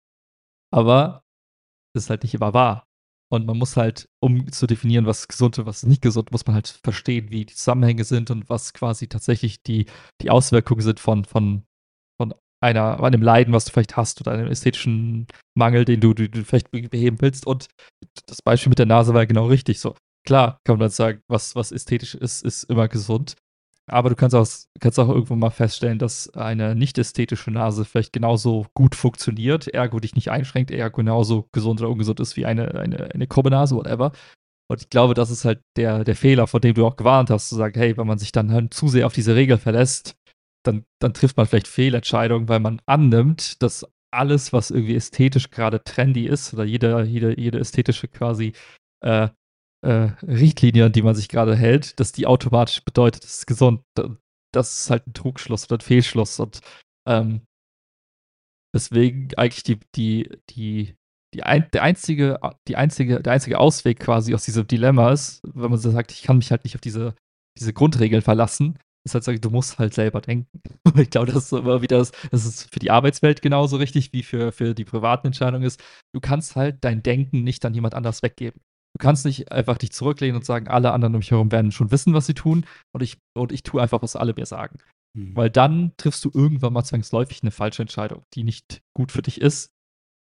aber 0.72 1.22
ist 1.94 2.10
halt 2.10 2.22
nicht 2.22 2.34
immer 2.34 2.54
wahr. 2.54 2.86
Und 3.30 3.46
man 3.46 3.56
muss 3.56 3.76
halt, 3.76 4.08
um 4.22 4.50
zu 4.52 4.66
definieren, 4.66 5.06
was 5.06 5.26
gesund 5.28 5.58
und 5.58 5.66
was 5.66 5.84
nicht 5.84 6.02
gesund, 6.02 6.32
muss 6.32 6.46
man 6.46 6.54
halt 6.54 6.68
verstehen, 6.68 7.30
wie 7.30 7.46
die 7.46 7.54
Zusammenhänge 7.54 8.04
sind 8.04 8.30
und 8.30 8.48
was 8.50 8.74
quasi 8.74 9.08
tatsächlich 9.08 9.62
die, 9.62 9.86
die 10.20 10.30
Auswirkungen 10.30 10.82
sind 10.82 11.00
von, 11.00 11.24
von, 11.24 11.64
von 12.20 12.34
einer, 12.62 13.02
einem 13.02 13.22
Leiden, 13.22 13.54
was 13.54 13.64
du 13.64 13.72
vielleicht 13.72 13.96
hast 13.96 14.20
oder 14.20 14.32
einem 14.32 14.48
ästhetischen 14.48 15.26
Mangel, 15.54 15.86
den 15.86 16.00
du, 16.00 16.12
du, 16.12 16.28
du 16.28 16.44
vielleicht 16.44 16.70
beheben 16.70 17.20
willst. 17.20 17.46
Und 17.46 17.68
das 18.26 18.42
Beispiel 18.42 18.70
mit 18.70 18.78
der 18.78 18.86
Nase 18.86 19.14
war 19.14 19.22
ja 19.22 19.26
genau 19.26 19.46
richtig 19.46 19.80
so. 19.80 19.94
Klar 20.24 20.60
kann 20.64 20.78
man 20.78 20.90
sagen, 20.90 21.22
was, 21.28 21.56
was 21.56 21.72
ästhetisch 21.72 22.14
ist, 22.14 22.44
ist 22.44 22.64
immer 22.64 22.88
gesund. 22.88 23.34
Aber 23.88 24.10
du 24.10 24.14
kannst 24.14 24.34
auch, 24.36 24.46
kannst 24.80 24.98
auch 25.00 25.08
irgendwo 25.08 25.34
mal 25.34 25.50
feststellen, 25.50 25.98
dass 25.98 26.30
eine 26.34 26.76
nicht 26.76 26.98
ästhetische 26.98 27.50
Nase 27.50 27.84
vielleicht 27.84 28.12
genauso 28.12 28.66
gut 28.74 28.94
funktioniert, 28.94 29.66
ergo 29.68 29.98
dich 29.98 30.14
nicht 30.14 30.30
einschränkt, 30.30 30.70
ergo 30.70 30.98
genauso 30.98 31.48
gesund 31.52 31.80
oder 31.80 31.90
ungesund 31.90 32.20
ist 32.20 32.36
wie 32.36 32.46
eine, 32.46 32.74
eine, 32.74 33.12
eine 33.12 33.26
krumme 33.26 33.50
whatever. 33.50 34.12
Und 34.70 34.80
ich 34.80 34.88
glaube, 34.88 35.14
das 35.14 35.30
ist 35.30 35.44
halt 35.44 35.60
der, 35.76 36.04
der 36.04 36.16
Fehler, 36.16 36.46
vor 36.46 36.60
dem 36.60 36.74
du 36.74 36.86
auch 36.86 36.96
gewarnt 36.96 37.28
hast, 37.28 37.48
zu 37.48 37.56
sagen, 37.56 37.78
hey, 37.78 37.96
wenn 37.96 38.06
man 38.06 38.18
sich 38.18 38.32
dann 38.32 38.52
halt 38.52 38.72
zu 38.72 38.88
sehr 38.88 39.06
auf 39.06 39.12
diese 39.12 39.34
Regel 39.34 39.58
verlässt, 39.58 40.16
dann, 40.64 40.84
dann 41.00 41.12
trifft 41.12 41.36
man 41.36 41.46
vielleicht 41.46 41.68
Fehlentscheidungen, 41.68 42.48
weil 42.48 42.60
man 42.60 42.80
annimmt, 42.86 43.62
dass 43.62 43.84
alles, 44.12 44.52
was 44.52 44.70
irgendwie 44.70 44.94
ästhetisch 44.94 45.50
gerade 45.50 45.82
trendy 45.82 46.26
ist, 46.26 46.54
oder 46.54 46.64
jede, 46.64 47.02
jede, 47.02 47.38
jede 47.38 47.58
ästhetische 47.58 48.08
quasi 48.08 48.52
äh, 49.00 49.28
äh, 49.82 50.12
Richtlinie, 50.22 50.86
an 50.86 50.92
die 50.92 51.02
man 51.02 51.14
sich 51.14 51.28
gerade 51.28 51.56
hält, 51.56 51.98
dass 52.00 52.12
die 52.12 52.26
automatisch 52.26 52.84
bedeutet, 52.84 53.24
es 53.24 53.38
ist 53.38 53.46
gesund. 53.46 53.82
Das 54.54 54.80
ist 54.80 54.90
halt 54.90 55.06
ein 55.06 55.14
Trugschluss 55.14 55.64
oder 55.64 55.78
ein 55.78 55.84
Fehlschluss. 55.84 56.38
Und 56.38 56.60
ähm, 57.08 57.42
deswegen 58.74 59.28
eigentlich 59.36 59.62
die, 59.64 59.80
die, 59.94 60.30
die, 60.50 60.94
die 61.34 61.42
ein, 61.42 61.68
der 61.72 61.82
einzige, 61.82 62.38
die 62.68 62.76
einzige, 62.76 63.22
der 63.22 63.32
einzige 63.32 63.58
Ausweg 63.58 63.98
quasi 63.98 64.34
aus 64.34 64.44
diesem 64.44 64.66
Dilemma 64.66 65.12
ist, 65.12 65.40
wenn 65.42 65.70
man 65.70 65.78
so 65.78 65.90
sagt, 65.90 66.12
ich 66.12 66.22
kann 66.22 66.38
mich 66.38 66.50
halt 66.50 66.64
nicht 66.64 66.74
auf 66.74 66.80
diese, 66.80 67.14
diese 67.58 67.72
Grundregeln 67.72 68.22
verlassen, 68.22 68.78
ist 69.04 69.14
halt 69.14 69.44
du 69.44 69.50
musst 69.50 69.78
halt 69.78 69.94
selber 69.94 70.20
denken. 70.20 70.60
ich 70.96 71.10
glaube, 71.10 71.32
das 71.32 71.44
ist 71.44 71.52
immer 71.52 71.82
wieder, 71.82 71.98
das, 71.98 72.12
das 72.30 72.44
ist 72.44 72.72
für 72.72 72.78
die 72.78 72.90
Arbeitswelt 72.90 73.42
genauso 73.42 73.76
richtig, 73.76 74.12
wie 74.12 74.22
für, 74.22 74.52
für 74.52 74.74
die 74.74 74.84
privaten 74.84 75.26
Entscheidungen 75.26 75.64
ist. 75.64 75.82
Du 76.14 76.20
kannst 76.20 76.56
halt 76.56 76.78
dein 76.82 77.02
Denken 77.02 77.42
nicht 77.42 77.64
an 77.64 77.74
jemand 77.74 77.94
anders 77.94 78.22
weggeben. 78.22 78.60
Du 78.94 78.98
kannst 78.98 79.24
nicht 79.24 79.50
einfach 79.50 79.78
dich 79.78 79.92
zurücklehnen 79.92 80.36
und 80.36 80.44
sagen, 80.44 80.68
alle 80.68 80.92
anderen 80.92 81.14
um 81.14 81.18
mich 81.18 81.30
herum 81.30 81.50
werden 81.50 81.72
schon 81.72 81.90
wissen, 81.90 82.14
was 82.14 82.26
sie 82.26 82.34
tun 82.34 82.66
und 82.94 83.02
ich, 83.02 83.18
und 83.36 83.52
ich 83.52 83.62
tue 83.62 83.80
einfach, 83.80 84.02
was 84.02 84.16
alle 84.16 84.34
mir 84.34 84.46
sagen. 84.46 84.78
Mhm. 85.16 85.36
Weil 85.36 85.50
dann 85.50 85.92
triffst 85.96 86.24
du 86.24 86.30
irgendwann 86.32 86.72
mal 86.72 86.84
zwangsläufig 86.84 87.42
eine 87.42 87.50
falsche 87.50 87.82
Entscheidung, 87.82 88.22
die 88.34 88.44
nicht 88.44 88.82
gut 88.96 89.12
für 89.12 89.22
dich 89.22 89.40
ist 89.40 89.72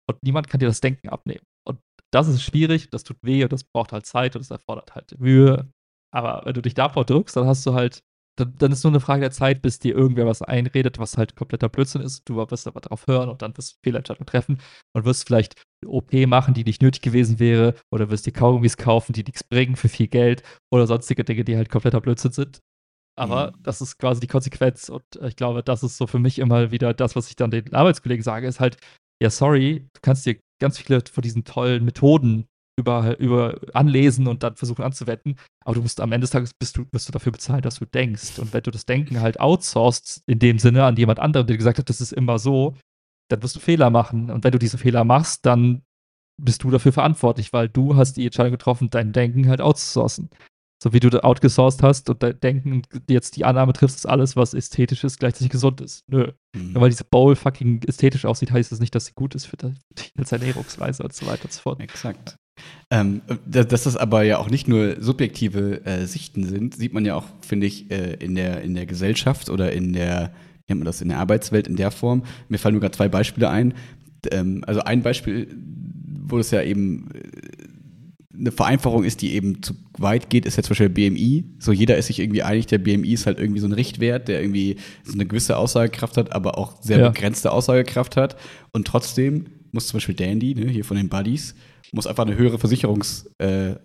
und 0.09 0.21
niemand 0.23 0.49
kann 0.49 0.59
dir 0.59 0.67
das 0.67 0.81
Denken 0.81 1.09
abnehmen. 1.09 1.45
Und 1.67 1.79
das 2.11 2.27
ist 2.27 2.43
schwierig, 2.43 2.89
das 2.89 3.03
tut 3.03 3.17
weh 3.23 3.43
und 3.43 3.51
das 3.51 3.63
braucht 3.63 3.91
halt 3.91 4.05
Zeit 4.05 4.35
und 4.35 4.41
das 4.41 4.51
erfordert 4.51 4.95
halt 4.95 5.19
Mühe. 5.19 5.71
Aber 6.13 6.43
wenn 6.45 6.53
du 6.53 6.61
dich 6.61 6.75
davor 6.75 7.05
drückst, 7.05 7.35
dann 7.35 7.47
hast 7.47 7.65
du 7.65 7.73
halt 7.73 8.03
dann, 8.35 8.53
dann, 8.57 8.71
ist 8.71 8.83
nur 8.83 8.91
eine 8.91 8.99
Frage 8.99 9.21
der 9.21 9.31
Zeit, 9.31 9.61
bis 9.61 9.79
dir 9.79 9.95
irgendwer 9.95 10.25
was 10.25 10.41
einredet, 10.41 10.97
was 10.97 11.17
halt 11.17 11.35
kompletter 11.35 11.69
Blödsinn 11.69 12.01
ist. 12.01 12.27
Du 12.27 12.35
wirst 12.35 12.67
aber 12.67 12.81
darauf 12.81 13.05
hören 13.07 13.29
und 13.29 13.41
dann 13.41 13.55
wirst 13.57 13.73
du 13.73 13.77
Fehlentscheidungen 13.83 14.25
treffen 14.25 14.59
und 14.93 15.05
wirst 15.05 15.27
vielleicht 15.27 15.61
OP 15.85 16.13
machen, 16.27 16.53
die 16.53 16.63
nicht 16.63 16.81
nötig 16.81 17.01
gewesen 17.01 17.39
wäre, 17.39 17.75
oder 17.91 18.09
wirst 18.09 18.25
dir 18.25 18.31
Kaugummis 18.31 18.77
kaufen, 18.77 19.13
die 19.13 19.23
nichts 19.23 19.43
bringen 19.43 19.75
für 19.75 19.89
viel 19.89 20.07
Geld 20.07 20.43
oder 20.71 20.87
sonstige 20.87 21.23
Dinge, 21.23 21.43
die 21.43 21.55
halt 21.55 21.69
kompletter 21.69 22.01
Blödsinn 22.01 22.31
sind. 22.31 22.59
Aber 23.15 23.51
mhm. 23.51 23.63
das 23.63 23.81
ist 23.81 23.99
quasi 23.99 24.19
die 24.19 24.27
Konsequenz 24.27 24.89
und 24.89 25.03
ich 25.21 25.35
glaube, 25.35 25.61
das 25.61 25.83
ist 25.83 25.97
so 25.97 26.07
für 26.07 26.19
mich 26.19 26.39
immer 26.39 26.71
wieder 26.71 26.93
das, 26.93 27.15
was 27.15 27.29
ich 27.29 27.35
dann 27.35 27.51
den 27.51 27.73
Arbeitskollegen 27.73 28.23
sage, 28.23 28.47
ist 28.47 28.59
halt, 28.59 28.77
ja, 29.21 29.29
sorry, 29.29 29.87
du 29.93 29.99
kannst 30.01 30.25
dir 30.25 30.39
ganz 30.59 30.79
viele 30.79 31.01
von 31.11 31.21
diesen 31.21 31.43
tollen 31.43 31.85
Methoden 31.85 32.47
über, 32.77 33.19
über 33.19 33.59
anlesen 33.73 34.27
und 34.27 34.43
dann 34.43 34.55
versuchen 34.55 34.83
anzuwenden. 34.83 35.35
Aber 35.63 35.75
du 35.75 35.81
musst 35.81 36.01
am 36.01 36.11
Ende 36.11 36.25
des 36.25 36.31
Tages 36.31 36.53
bist 36.53 36.77
du, 36.77 36.85
wirst 36.91 37.07
du 37.07 37.11
dafür 37.11 37.31
bezahlen, 37.31 37.61
dass 37.61 37.79
du 37.79 37.85
denkst. 37.85 38.39
Und 38.39 38.53
wenn 38.53 38.63
du 38.63 38.71
das 38.71 38.85
Denken 38.85 39.21
halt 39.21 39.39
outsourcest, 39.39 40.23
in 40.27 40.39
dem 40.39 40.59
Sinne 40.59 40.83
an 40.85 40.95
jemand 40.95 41.19
anderen, 41.19 41.47
der 41.47 41.57
gesagt 41.57 41.77
hat, 41.77 41.89
das 41.89 42.01
ist 42.01 42.13
immer 42.13 42.39
so, 42.39 42.75
dann 43.29 43.43
wirst 43.43 43.55
du 43.55 43.59
Fehler 43.59 43.89
machen. 43.89 44.29
Und 44.29 44.43
wenn 44.43 44.51
du 44.51 44.59
diese 44.59 44.77
Fehler 44.77 45.03
machst, 45.03 45.45
dann 45.45 45.83
bist 46.41 46.63
du 46.63 46.71
dafür 46.71 46.91
verantwortlich, 46.91 47.53
weil 47.53 47.69
du 47.69 47.95
hast 47.95 48.13
die 48.17 48.25
Entscheidung 48.25 48.51
getroffen, 48.51 48.89
dein 48.89 49.13
Denken 49.13 49.47
halt 49.47 49.61
outzusourcen. 49.61 50.29
So 50.81 50.91
wie 50.91 50.99
du 50.99 51.23
outgesourced 51.23 51.81
hast 51.81 52.09
und 52.09 52.21
dein 52.23 52.39
Denken 52.41 52.81
jetzt 53.09 53.37
die 53.37 53.45
Annahme 53.45 53.71
triffst, 53.71 53.97
dass 53.97 54.05
alles, 54.05 54.35
was 54.35 54.53
ästhetisch 54.53 55.03
ist, 55.05 55.19
gleichzeitig 55.19 55.49
gesund 55.49 55.79
ist. 55.79 56.03
Nö. 56.07 56.33
Mhm. 56.53 56.73
Nur 56.73 56.81
weil 56.81 56.89
diese 56.89 57.05
Bowl 57.05 57.35
fucking 57.35 57.83
ästhetisch 57.83 58.25
aussieht, 58.25 58.51
heißt 58.51 58.71
das 58.71 58.79
nicht, 58.79 58.93
dass 58.93 59.05
sie 59.05 59.13
gut 59.13 59.33
ist 59.35 59.45
für 59.45 59.55
dich 59.55 60.11
als 60.17 60.31
Ernährungsweise 60.31 61.03
und 61.03 61.13
so 61.13 61.25
weiter 61.25 61.45
und 61.45 61.53
so 61.53 61.61
fort. 61.61 61.79
Exakt. 61.79 62.35
Ähm, 62.89 63.21
dass 63.45 63.83
das 63.83 63.97
aber 63.97 64.23
ja 64.23 64.37
auch 64.37 64.49
nicht 64.49 64.67
nur 64.67 65.01
subjektive 65.01 65.85
äh, 65.85 66.05
Sichten 66.05 66.45
sind, 66.45 66.75
sieht 66.75 66.93
man 66.93 67.05
ja 67.05 67.15
auch, 67.15 67.25
finde 67.41 67.65
ich, 67.65 67.89
äh, 67.89 68.13
in, 68.15 68.35
der, 68.35 68.61
in 68.61 68.75
der 68.75 68.85
Gesellschaft 68.85 69.49
oder 69.49 69.71
in 69.71 69.93
der, 69.93 70.31
nennt 70.67 70.79
man 70.79 70.85
das, 70.85 71.01
in 71.01 71.09
der 71.09 71.17
Arbeitswelt 71.17 71.67
in 71.67 71.75
der 71.75 71.91
Form. 71.91 72.23
Mir 72.49 72.59
fallen 72.59 72.75
nur 72.75 72.81
gerade 72.81 72.95
zwei 72.95 73.09
Beispiele 73.09 73.49
ein. 73.49 73.73
Ähm, 74.31 74.63
also 74.67 74.81
ein 74.81 75.01
Beispiel, 75.01 75.47
wo 76.27 76.37
es 76.37 76.51
ja 76.51 76.61
eben 76.61 77.09
äh, 77.13 78.37
eine 78.37 78.51
Vereinfachung 78.51 79.03
ist, 79.03 79.21
die 79.21 79.33
eben 79.33 79.61
zu 79.61 79.73
weit 79.97 80.29
geht, 80.29 80.45
ist 80.45 80.57
jetzt 80.57 80.67
zum 80.67 80.73
Beispiel 80.73 80.89
BMI. 80.89 81.45
So 81.59 81.71
jeder 81.71 81.97
ist 81.97 82.07
sich 82.07 82.19
irgendwie 82.19 82.43
einig, 82.43 82.65
der 82.67 82.79
BMI 82.79 83.13
ist 83.13 83.25
halt 83.25 83.39
irgendwie 83.39 83.59
so 83.59 83.67
ein 83.67 83.73
Richtwert, 83.73 84.27
der 84.27 84.41
irgendwie 84.41 84.77
so 85.03 85.13
eine 85.13 85.25
gewisse 85.25 85.57
Aussagekraft 85.57 86.17
hat, 86.17 86.33
aber 86.33 86.57
auch 86.57 86.81
sehr 86.81 86.99
ja. 86.99 87.09
begrenzte 87.09 87.51
Aussagekraft 87.51 88.17
hat. 88.17 88.35
Und 88.71 88.87
trotzdem 88.87 89.45
muss 89.71 89.87
zum 89.87 89.97
Beispiel 89.97 90.15
Dandy, 90.15 90.55
ne, 90.55 90.69
hier 90.69 90.85
von 90.85 90.97
den 90.97 91.09
Buddies, 91.09 91.55
muss 91.93 92.07
einfach 92.07 92.25
eine 92.25 92.35
höhere, 92.35 92.57
Versicherungs, 92.57 93.29
äh, 93.37 93.75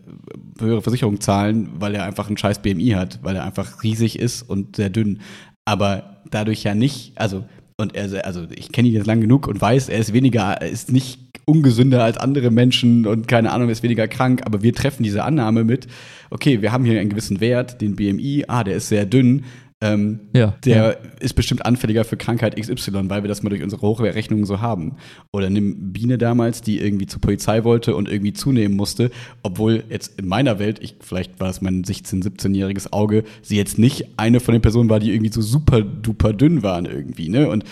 höhere 0.58 0.82
Versicherung 0.82 1.20
zahlen, 1.20 1.68
weil 1.78 1.94
er 1.94 2.04
einfach 2.04 2.28
einen 2.28 2.38
scheiß 2.38 2.60
BMI 2.60 2.90
hat, 2.90 3.20
weil 3.22 3.36
er 3.36 3.44
einfach 3.44 3.82
riesig 3.82 4.18
ist 4.18 4.42
und 4.42 4.76
sehr 4.76 4.90
dünn. 4.90 5.20
Aber 5.66 6.22
dadurch 6.30 6.64
ja 6.64 6.74
nicht, 6.74 7.12
also, 7.16 7.44
und 7.76 7.94
er, 7.94 8.24
also 8.24 8.46
ich 8.54 8.72
kenne 8.72 8.88
ihn 8.88 8.94
jetzt 8.94 9.06
lang 9.06 9.20
genug 9.20 9.46
und 9.46 9.60
weiß, 9.60 9.90
er 9.90 9.98
ist 9.98 10.14
weniger, 10.14 10.40
er 10.40 10.68
ist 10.68 10.90
nicht 10.90 11.20
ungesünder 11.44 12.02
als 12.02 12.16
andere 12.16 12.50
Menschen 12.50 13.06
und 13.06 13.28
keine 13.28 13.52
Ahnung, 13.52 13.68
ist 13.68 13.82
weniger 13.82 14.08
krank, 14.08 14.42
aber 14.44 14.62
wir 14.62 14.74
treffen 14.74 15.02
diese 15.02 15.24
Annahme 15.24 15.64
mit, 15.64 15.86
okay, 16.30 16.62
wir 16.62 16.72
haben 16.72 16.84
hier 16.84 16.98
einen 16.98 17.10
gewissen 17.10 17.40
Wert, 17.40 17.80
den 17.80 17.94
BMI, 17.94 18.44
ah, 18.48 18.64
der 18.64 18.76
ist 18.76 18.88
sehr 18.88 19.06
dünn, 19.06 19.44
ähm, 19.80 20.20
ja, 20.34 20.56
der 20.64 20.76
ja. 20.76 20.90
ist 21.20 21.34
bestimmt 21.34 21.64
anfälliger 21.64 22.04
für 22.04 22.16
Krankheit 22.16 22.56
XY, 22.56 23.08
weil 23.08 23.22
wir 23.22 23.28
das 23.28 23.44
mal 23.44 23.50
durch 23.50 23.62
unsere 23.62 23.82
Hochrechnungen 23.82 24.44
so 24.44 24.60
haben. 24.60 24.96
Oder 25.32 25.50
nimm 25.50 25.92
Biene 25.92 26.18
damals, 26.18 26.62
die 26.62 26.80
irgendwie 26.80 27.06
zur 27.06 27.20
Polizei 27.20 27.62
wollte 27.62 27.94
und 27.94 28.08
irgendwie 28.08 28.32
zunehmen 28.32 28.76
musste, 28.76 29.12
obwohl 29.44 29.84
jetzt 29.88 30.18
in 30.18 30.26
meiner 30.26 30.58
Welt, 30.58 30.80
ich, 30.82 30.96
vielleicht 31.00 31.38
war 31.38 31.48
es 31.48 31.60
mein 31.60 31.84
16-, 31.84 32.24
17-jähriges 32.24 32.92
Auge, 32.92 33.22
sie 33.40 33.56
jetzt 33.56 33.78
nicht 33.78 34.18
eine 34.18 34.40
von 34.40 34.52
den 34.52 34.62
Personen 34.62 34.90
war, 34.90 34.98
die 34.98 35.12
irgendwie 35.12 35.32
so 35.32 35.42
super 35.42 35.82
duper 35.82 36.32
dünn 36.32 36.64
waren 36.64 36.84
irgendwie, 36.84 37.28
ne? 37.28 37.48
Und 37.48 37.62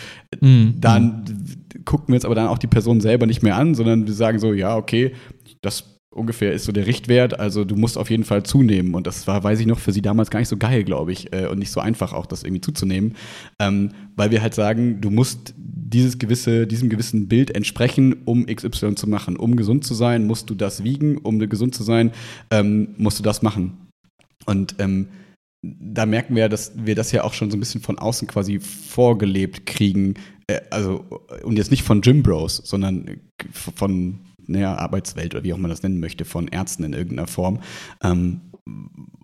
mhm. 0.41 0.75
dann 0.81 1.25
gucken 1.85 2.09
wir 2.09 2.15
uns 2.15 2.25
aber 2.25 2.37
dann 2.37 2.47
auch 2.47 2.59
die 2.59 2.69
Person 2.69 3.01
selber 3.01 3.27
nicht 3.27 3.43
mehr 3.43 3.57
an, 3.57 3.75
sondern 3.75 4.07
wir 4.07 4.15
sagen 4.15 4.39
so, 4.39 4.53
ja, 4.53 4.77
okay, 4.77 5.13
das 5.61 5.96
ungefähr 6.17 6.53
ist 6.53 6.64
so 6.64 6.73
der 6.73 6.87
Richtwert. 6.87 7.39
Also 7.39 7.64
du 7.64 7.77
musst 7.77 7.99
auf 7.99 8.11
jeden 8.11 8.25
Fall 8.25 8.43
zunehmen. 8.43 8.95
Und 8.95 9.07
das 9.07 9.27
war, 9.27 9.43
weiß 9.45 9.61
ich 9.61 9.67
noch, 9.67 9.79
für 9.79 9.93
sie 9.93 10.03
damals 10.03 10.31
gar 10.31 10.41
nicht 10.41 10.49
so 10.49 10.57
geil, 10.57 10.85
glaube 10.85 11.12
ich. 11.12 11.33
Äh, 11.33 11.47
und 11.47 11.59
nicht 11.59 11.71
so 11.71 11.81
einfach 11.81 12.12
auch, 12.12 12.27
das 12.27 12.43
irgendwie 12.43 12.61
zuzunehmen. 12.61 13.14
Ähm, 13.61 13.91
weil 14.17 14.31
wir 14.31 14.43
halt 14.43 14.55
sagen, 14.55 15.01
du 15.01 15.11
musst 15.11 15.55
dieses 15.57 16.19
gewisse, 16.19 16.67
diesem 16.67 16.89
gewissen 16.89 17.29
Bild 17.29 17.55
entsprechen, 17.55 18.23
um 18.25 18.47
XY 18.47 18.95
zu 18.95 19.09
machen. 19.09 19.37
Um 19.37 19.57
gesund 19.57 19.85
zu 19.85 19.95
sein, 19.95 20.27
musst 20.27 20.51
du 20.51 20.55
das 20.55 20.83
wiegen. 20.83 21.19
Um 21.19 21.39
gesund 21.39 21.75
zu 21.75 21.83
sein, 21.83 22.12
ähm, 22.51 22.89
musst 22.97 23.19
du 23.19 23.23
das 23.23 23.43
machen. 23.43 23.79
Und 24.47 24.77
ähm, 24.79 25.09
da 25.62 26.07
merken 26.07 26.37
wir 26.37 26.49
dass 26.49 26.73
wir 26.77 26.95
das 26.95 27.12
ja 27.12 27.25
auch 27.25 27.35
schon 27.35 27.51
so 27.51 27.57
ein 27.57 27.61
bisschen 27.61 27.81
von 27.81 27.99
außen 27.99 28.29
quasi 28.29 28.61
vorgelebt 28.61 29.67
kriegen. 29.67 30.14
Äh, 30.47 30.61
also, 30.71 31.05
und 31.43 31.57
jetzt 31.57 31.71
nicht 31.71 31.83
von 31.83 32.01
Gym 32.01 32.23
Bros, 32.23 32.57
sondern 32.64 33.21
von 33.53 34.21
naja, 34.47 34.77
Arbeitswelt 34.77 35.35
oder 35.35 35.45
wie 35.45 35.53
auch 35.53 35.59
man 35.59 35.71
das 35.71 35.83
nennen 35.83 36.01
möchte, 36.01 36.25
von 36.25 36.49
Ärzten 36.49 36.85
in 36.85 36.93
irgendeiner 36.93 37.27
Form. 37.27 37.61
Ähm, 38.03 38.41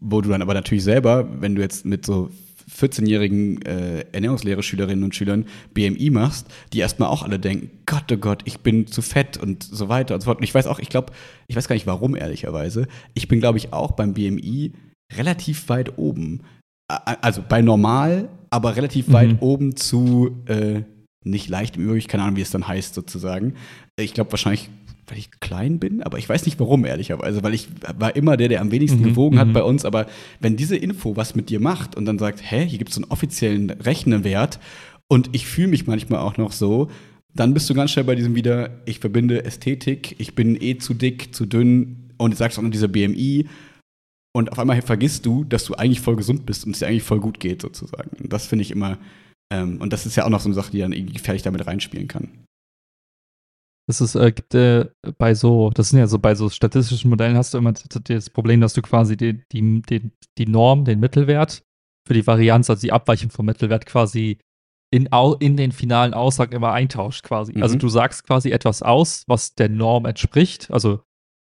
wo 0.00 0.20
du 0.20 0.30
dann 0.30 0.42
aber 0.42 0.54
natürlich 0.54 0.84
selber, 0.84 1.28
wenn 1.40 1.54
du 1.54 1.62
jetzt 1.62 1.84
mit 1.84 2.06
so 2.06 2.30
14-jährigen 2.70 3.62
äh, 3.62 4.04
Ernährungslehre-Schülerinnen 4.12 5.04
und 5.04 5.14
Schülern 5.14 5.46
BMI 5.74 6.10
machst, 6.10 6.46
die 6.72 6.78
erstmal 6.78 7.08
auch 7.08 7.22
alle 7.22 7.38
denken, 7.38 7.70
Gott, 7.86 8.10
oh 8.12 8.16
Gott, 8.16 8.42
ich 8.44 8.60
bin 8.60 8.86
zu 8.86 9.02
fett 9.02 9.36
und 9.36 9.62
so 9.62 9.88
weiter 9.88 10.14
und 10.14 10.20
so 10.20 10.26
fort. 10.26 10.38
Und 10.38 10.44
ich 10.44 10.54
weiß 10.54 10.66
auch, 10.66 10.78
ich 10.78 10.88
glaube, 10.88 11.12
ich 11.48 11.56
weiß 11.56 11.68
gar 11.68 11.74
nicht 11.74 11.86
warum, 11.86 12.16
ehrlicherweise. 12.16 12.86
Ich 13.14 13.28
bin, 13.28 13.40
glaube 13.40 13.58
ich, 13.58 13.72
auch 13.72 13.92
beim 13.92 14.14
BMI 14.14 14.72
relativ 15.12 15.68
weit 15.68 15.98
oben. 15.98 16.42
Also 16.88 17.42
bei 17.46 17.62
normal, 17.62 18.28
aber 18.50 18.76
relativ 18.76 19.08
mhm. 19.08 19.12
weit 19.12 19.36
oben 19.42 19.76
zu 19.76 20.42
äh, 20.46 20.82
nicht 21.24 21.48
leicht 21.48 21.76
im 21.76 21.84
Übrigen, 21.84 22.06
keine 22.08 22.24
Ahnung, 22.24 22.36
wie 22.36 22.42
es 22.42 22.50
dann 22.50 22.66
heißt 22.66 22.94
sozusagen. 22.94 23.54
Ich 23.98 24.14
glaube 24.14 24.32
wahrscheinlich 24.32 24.70
weil 25.12 25.18
ich 25.18 25.30
klein 25.40 25.78
bin, 25.78 26.02
aber 26.02 26.16
ich 26.16 26.26
weiß 26.26 26.46
nicht 26.46 26.58
warum, 26.58 26.86
ehrlicherweise, 26.86 27.42
weil 27.42 27.52
ich 27.52 27.68
war 27.98 28.16
immer 28.16 28.38
der, 28.38 28.48
der 28.48 28.62
am 28.62 28.70
wenigsten 28.70 29.00
mhm, 29.00 29.08
gewogen 29.08 29.38
hat 29.38 29.48
mhm. 29.48 29.52
bei 29.52 29.62
uns. 29.62 29.84
Aber 29.84 30.06
wenn 30.40 30.56
diese 30.56 30.74
Info 30.74 31.16
was 31.16 31.34
mit 31.34 31.50
dir 31.50 31.60
macht 31.60 31.96
und 31.96 32.06
dann 32.06 32.18
sagt, 32.18 32.40
hä, 32.42 32.66
hier 32.66 32.78
gibt 32.78 32.88
es 32.88 32.94
so 32.94 33.02
einen 33.02 33.10
offiziellen 33.10 33.68
Rechnewert 33.68 34.58
und 35.08 35.28
ich 35.32 35.46
fühle 35.46 35.68
mich 35.68 35.86
manchmal 35.86 36.20
auch 36.20 36.38
noch 36.38 36.52
so, 36.52 36.88
dann 37.34 37.52
bist 37.52 37.68
du 37.68 37.74
ganz 37.74 37.90
schnell 37.90 38.06
bei 38.06 38.14
diesem 38.14 38.34
wieder, 38.34 38.80
ich 38.86 39.00
verbinde 39.00 39.44
Ästhetik, 39.44 40.18
ich 40.18 40.34
bin 40.34 40.56
eh 40.58 40.78
zu 40.78 40.94
dick, 40.94 41.34
zu 41.34 41.44
dünn 41.44 42.14
und 42.16 42.34
sagst 42.34 42.58
auch 42.58 42.62
noch 42.62 42.70
dieser 42.70 42.88
BMI 42.88 43.46
und 44.34 44.50
auf 44.50 44.58
einmal 44.58 44.80
vergisst 44.80 45.26
du, 45.26 45.44
dass 45.44 45.66
du 45.66 45.74
eigentlich 45.74 46.00
voll 46.00 46.16
gesund 46.16 46.46
bist 46.46 46.64
und 46.64 46.72
es 46.72 46.78
dir 46.78 46.86
eigentlich 46.86 47.02
voll 47.02 47.20
gut 47.20 47.38
geht, 47.38 47.60
sozusagen. 47.60 48.16
Und 48.18 48.32
das 48.32 48.46
finde 48.46 48.62
ich 48.62 48.70
immer, 48.70 48.96
ähm, 49.52 49.78
und 49.78 49.92
das 49.92 50.06
ist 50.06 50.16
ja 50.16 50.24
auch 50.24 50.30
noch 50.30 50.40
so 50.40 50.48
eine 50.48 50.54
Sache, 50.54 50.70
die 50.70 50.78
dann 50.78 50.94
irgendwie 50.94 51.14
gefährlich 51.14 51.42
damit 51.42 51.66
reinspielen 51.66 52.08
kann. 52.08 52.28
Das 53.88 54.00
ist, 54.00 54.14
äh, 54.14 54.30
gibt 54.30 54.54
äh, 54.54 54.88
bei 55.18 55.34
so, 55.34 55.70
das 55.70 55.90
sind 55.90 55.98
ja 55.98 56.06
so 56.06 56.18
bei 56.18 56.34
so 56.34 56.48
statistischen 56.48 57.10
Modellen 57.10 57.36
hast 57.36 57.52
du 57.52 57.58
immer 57.58 57.72
das 57.72 58.30
Problem, 58.30 58.60
dass 58.60 58.74
du 58.74 58.82
quasi 58.82 59.16
die, 59.16 59.42
die, 59.52 59.82
die, 59.82 60.10
die 60.38 60.46
Norm, 60.46 60.84
den 60.84 61.00
Mittelwert 61.00 61.64
für 62.06 62.14
die 62.14 62.26
Varianz, 62.26 62.70
also 62.70 62.80
die 62.80 62.92
Abweichung 62.92 63.30
vom 63.30 63.46
Mittelwert 63.46 63.86
quasi 63.86 64.38
in, 64.92 65.08
in 65.40 65.56
den 65.56 65.72
finalen 65.72 66.14
Aussagen 66.14 66.54
immer 66.54 66.72
eintauscht 66.72 67.24
quasi. 67.24 67.52
Also 67.52 67.58
mhm. 67.58 67.62
Also 67.62 67.78
du 67.78 67.88
sagst 67.88 68.24
quasi 68.24 68.50
etwas 68.50 68.82
aus, 68.82 69.24
was 69.26 69.54
der 69.54 69.68
Norm 69.68 70.04
entspricht. 70.04 70.70
Also 70.70 71.02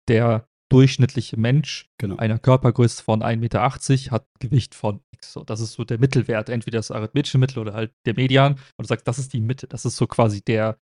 der 0.08 0.48
durchschnittliche 0.68 1.38
Mensch 1.38 1.88
genau. 1.98 2.16
einer 2.16 2.38
Körpergröße 2.38 3.02
von 3.02 3.22
1,80 3.22 3.36
Meter 3.36 3.62
hat 4.10 4.26
Gewicht 4.40 4.74
von 4.74 5.00
X. 5.12 5.32
So, 5.32 5.44
das 5.44 5.60
ist 5.60 5.74
so 5.74 5.84
der 5.84 5.98
Mittelwert, 5.98 6.48
entweder 6.48 6.78
das 6.78 6.90
arithmetische 6.90 7.38
Mittel 7.38 7.60
oder 7.60 7.72
halt 7.72 7.92
der 8.04 8.14
Median. 8.14 8.54
Und 8.54 8.84
du 8.84 8.86
sagst, 8.86 9.06
das 9.06 9.18
ist 9.18 9.32
die 9.32 9.40
Mitte, 9.40 9.68
das 9.68 9.84
ist 9.84 9.96
so 9.96 10.08
quasi 10.08 10.42
der, 10.42 10.78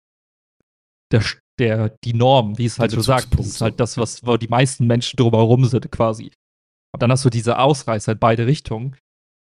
der, 1.12 1.24
der, 1.60 1.90
die 2.04 2.14
Norm, 2.14 2.58
wie 2.58 2.66
es 2.66 2.80
halt 2.80 2.92
so 2.92 3.02
sagt. 3.02 3.38
Das 3.38 3.48
ist 3.48 3.62
halt 3.62 3.80
das, 3.80 3.98
was 3.98 4.26
wo 4.26 4.38
die 4.38 4.48
meisten 4.48 4.88
Menschen 4.88 5.18
drumherum 5.18 5.66
sind, 5.66 5.92
quasi. 5.92 6.32
Und 6.94 7.02
dann 7.02 7.12
hast 7.12 7.26
du 7.26 7.30
diese 7.30 7.60
Ausreißer 7.60 8.14
in 8.14 8.20
beide 8.20 8.46
Richtungen. 8.46 8.96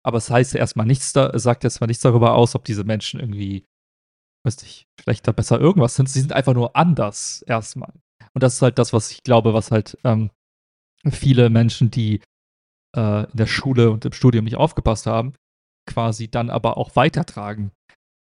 Aber 0.05 0.18
es 0.18 0.30
heißt 0.30 0.55
erstmal 0.55 0.86
nichts 0.86 1.14
da, 1.14 1.38
sagt 1.38 1.64
erstmal 1.64 1.88
nichts 1.88 2.03
darüber 2.03 2.36
aus, 2.36 2.55
ob 2.55 2.66
diese 2.66 2.84
Menschen 2.84 3.20
irgendwie, 3.20 3.66
weiß 4.45 4.61
ich, 4.64 4.86
schlechter, 5.01 5.32
besser 5.32 5.59
irgendwas 5.59 5.95
sind. 5.95 6.09
Sie 6.09 6.20
sind 6.20 6.34
einfach 6.34 6.53
nur 6.53 6.76
anders 6.76 7.41
erstmal. 7.43 7.93
Und 8.34 8.43
das 8.43 8.55
ist 8.55 8.61
halt 8.61 8.78
das, 8.80 8.91
was 8.91 9.11
ich 9.11 9.24
glaube, 9.24 9.53
was 9.53 9.72
halt 9.72 9.97
ähm, 10.03 10.30
viele 11.09 11.49
Menschen, 11.49 11.89
die 11.89 12.22
äh, 12.95 13.24
in 13.30 13.38
der 13.38 13.47
Schule 13.47 13.91
und 13.91 14.05
im 14.05 14.11
Studium 14.11 14.45
nicht 14.45 14.57
aufgepasst 14.57 15.05
haben, 15.05 15.34
quasi 15.89 16.30
dann 16.30 16.49
aber 16.49 16.78
auch 16.78 16.95
weitertragen. 16.95 17.72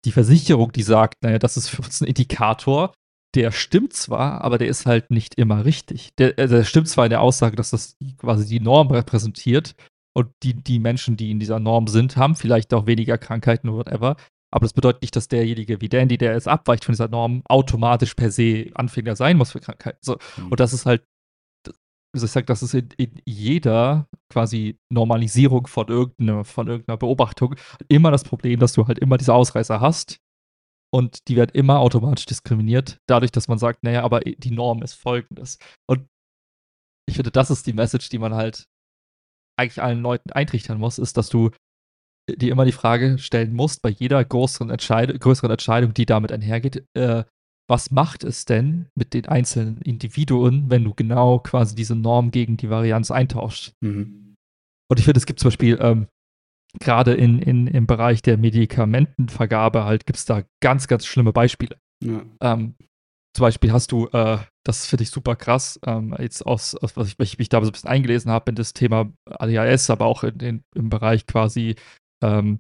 Die 0.06 0.12
Versicherung, 0.12 0.72
die 0.72 0.84
sagt, 0.84 1.16
naja, 1.24 1.40
das 1.40 1.58
ist 1.58 1.70
für 1.70 1.82
uns 1.82 2.02
ein 2.02 2.08
Indikator, 2.08 2.94
der 3.36 3.52
stimmt 3.52 3.94
zwar, 3.94 4.42
aber 4.42 4.58
der 4.58 4.68
ist 4.68 4.86
halt 4.86 5.12
nicht 5.12 5.36
immer 5.36 5.66
richtig. 5.66 6.16
Der, 6.18 6.38
äh, 6.40 6.48
der 6.48 6.64
stimmt 6.64 6.88
zwar 6.88 7.06
in 7.06 7.10
der 7.10 7.22
Aussage, 7.22 7.56
dass 7.56 7.72
das 7.72 7.98
quasi 8.18 8.48
die 8.48 8.60
Norm 8.60 8.90
repräsentiert 8.90 9.76
und 10.16 10.30
die, 10.44 10.54
die 10.54 10.80
Menschen, 10.80 11.18
die 11.18 11.32
in 11.32 11.40
dieser 11.40 11.60
Norm 11.60 11.88
sind, 11.88 12.16
haben 12.16 12.36
vielleicht 12.36 12.74
auch 12.74 12.88
weniger 12.88 13.18
Krankheiten 13.18 13.70
oder 13.70 13.80
whatever. 13.80 14.16
Aber 14.52 14.64
das 14.64 14.74
bedeutet 14.74 15.02
nicht, 15.02 15.16
dass 15.16 15.28
derjenige 15.28 15.82
wie 15.82 15.90
Dandy, 15.90 16.18
der 16.18 16.36
es 16.36 16.48
abweicht 16.48 16.86
von 16.86 16.94
dieser 16.94 17.10
Norm, 17.10 17.42
automatisch 17.50 18.14
per 18.14 18.32
se 18.32 18.72
Anfänger 18.74 19.18
sein 19.18 19.36
muss 19.36 19.52
für 19.52 19.60
Krankheiten. 19.60 20.00
So. 20.02 20.18
Mhm. 20.38 20.52
Und 20.52 20.60
das 20.62 20.72
ist 20.72 20.86
halt, 20.86 21.04
also 22.14 22.26
ich 22.26 22.32
sage, 22.32 22.46
das 22.46 22.64
ist 22.64 22.74
in, 22.74 22.88
in, 22.96 23.22
jeder 23.26 24.08
quasi 24.32 24.80
Normalisierung 24.90 25.68
von 25.68 25.90
irgendeiner, 25.90 26.46
von 26.46 26.68
irgendeiner 26.68 26.96
Beobachtung 26.96 27.56
immer 27.90 28.12
das 28.12 28.24
Problem, 28.24 28.62
dass 28.62 28.72
du 28.72 28.88
halt 28.88 29.00
immer 29.00 29.18
diese 29.18 29.34
Ausreißer 29.34 29.82
hast 29.82 30.22
und 30.96 31.28
die 31.28 31.36
wird 31.36 31.52
immer 31.52 31.80
automatisch 31.80 32.26
diskriminiert, 32.26 33.02
dadurch, 33.06 33.30
dass 33.30 33.50
man 33.50 33.58
sagt, 33.58 33.84
naja, 33.84 34.04
aber 34.04 34.22
die 34.22 34.52
Norm 34.52 34.82
ist 34.82 34.94
folgendes. 34.94 35.60
Und 35.90 36.08
ich 37.06 37.16
finde, 37.16 37.32
das 37.32 37.52
ist 37.52 37.68
die 37.68 37.74
Message, 37.74 38.08
die 38.08 38.18
man 38.18 38.34
halt 38.34 38.70
eigentlich 39.60 39.84
allen 39.84 40.02
Leuten 40.02 40.32
eintrichtern 40.32 40.80
muss, 40.80 40.98
ist, 40.98 41.18
dass 41.18 41.28
du 41.28 41.52
dir 42.30 42.50
immer 42.50 42.64
die 42.64 42.72
Frage 42.72 43.18
stellen 43.18 43.54
musst, 43.54 43.82
bei 43.82 43.90
jeder 43.90 44.24
größeren, 44.24 44.70
Entscheid 44.70 45.20
größeren 45.20 45.52
Entscheidung, 45.52 45.94
die 45.94 46.06
damit 46.06 46.32
einhergeht, 46.32 46.86
äh, 46.94 47.26
was 47.70 47.92
macht 47.92 48.24
es 48.24 48.46
denn 48.46 48.88
mit 48.96 49.14
den 49.14 49.26
einzelnen 49.26 49.82
Individuen, 49.82 50.70
wenn 50.70 50.86
du 50.86 50.94
genau 50.94 51.40
quasi 51.40 51.76
diese 51.76 51.98
Norm 51.98 52.32
gegen 52.32 52.56
die 52.56 52.70
Varianz 52.70 53.12
eintauschst? 53.12 53.74
Mhm. 53.82 54.36
Und 54.90 54.98
ich 54.98 55.04
finde, 55.04 55.18
es 55.18 55.26
gibt 55.26 55.42
zum 55.42 55.50
Beispiel 55.50 55.78
ähm, 55.82 56.08
gerade 56.80 57.14
in, 57.14 57.40
in, 57.40 57.68
im 57.68 57.88
Bereich 57.88 58.22
der 58.22 58.38
Medikamentenvergabe 58.38 59.86
halt 59.86 60.06
gibt 60.06 60.18
es 60.18 60.26
da 60.26 60.44
ganz, 60.62 60.88
ganz 60.88 61.06
schlimme 61.06 61.34
Beispiele. 61.34 61.78
Ja. 62.04 62.22
Ähm, 62.42 62.76
zum 63.36 63.44
Beispiel 63.44 63.74
hast 63.74 63.92
du, 63.92 64.08
äh, 64.08 64.38
das 64.64 64.88
finde 64.88 65.04
ich 65.04 65.10
super 65.10 65.36
krass, 65.36 65.80
ähm, 65.86 66.16
jetzt 66.20 66.46
aus, 66.46 66.74
aus 66.76 66.96
was 66.96 67.10
ich, 67.10 67.20
ich 67.20 67.38
mich 67.38 67.50
da 67.50 67.62
so 67.62 67.68
ein 67.68 67.72
bisschen 67.74 67.90
eingelesen 67.90 68.32
habe 68.32 68.50
in 68.50 68.56
das 68.56 68.74
Thema 68.74 69.12
ADHS, 69.26 69.90
aber 69.90 70.06
auch 70.06 70.24
in, 70.24 70.40
in, 70.40 70.64
im 70.74 70.90
Bereich 70.90 71.28
quasi, 71.28 71.76
ähm, 72.24 72.60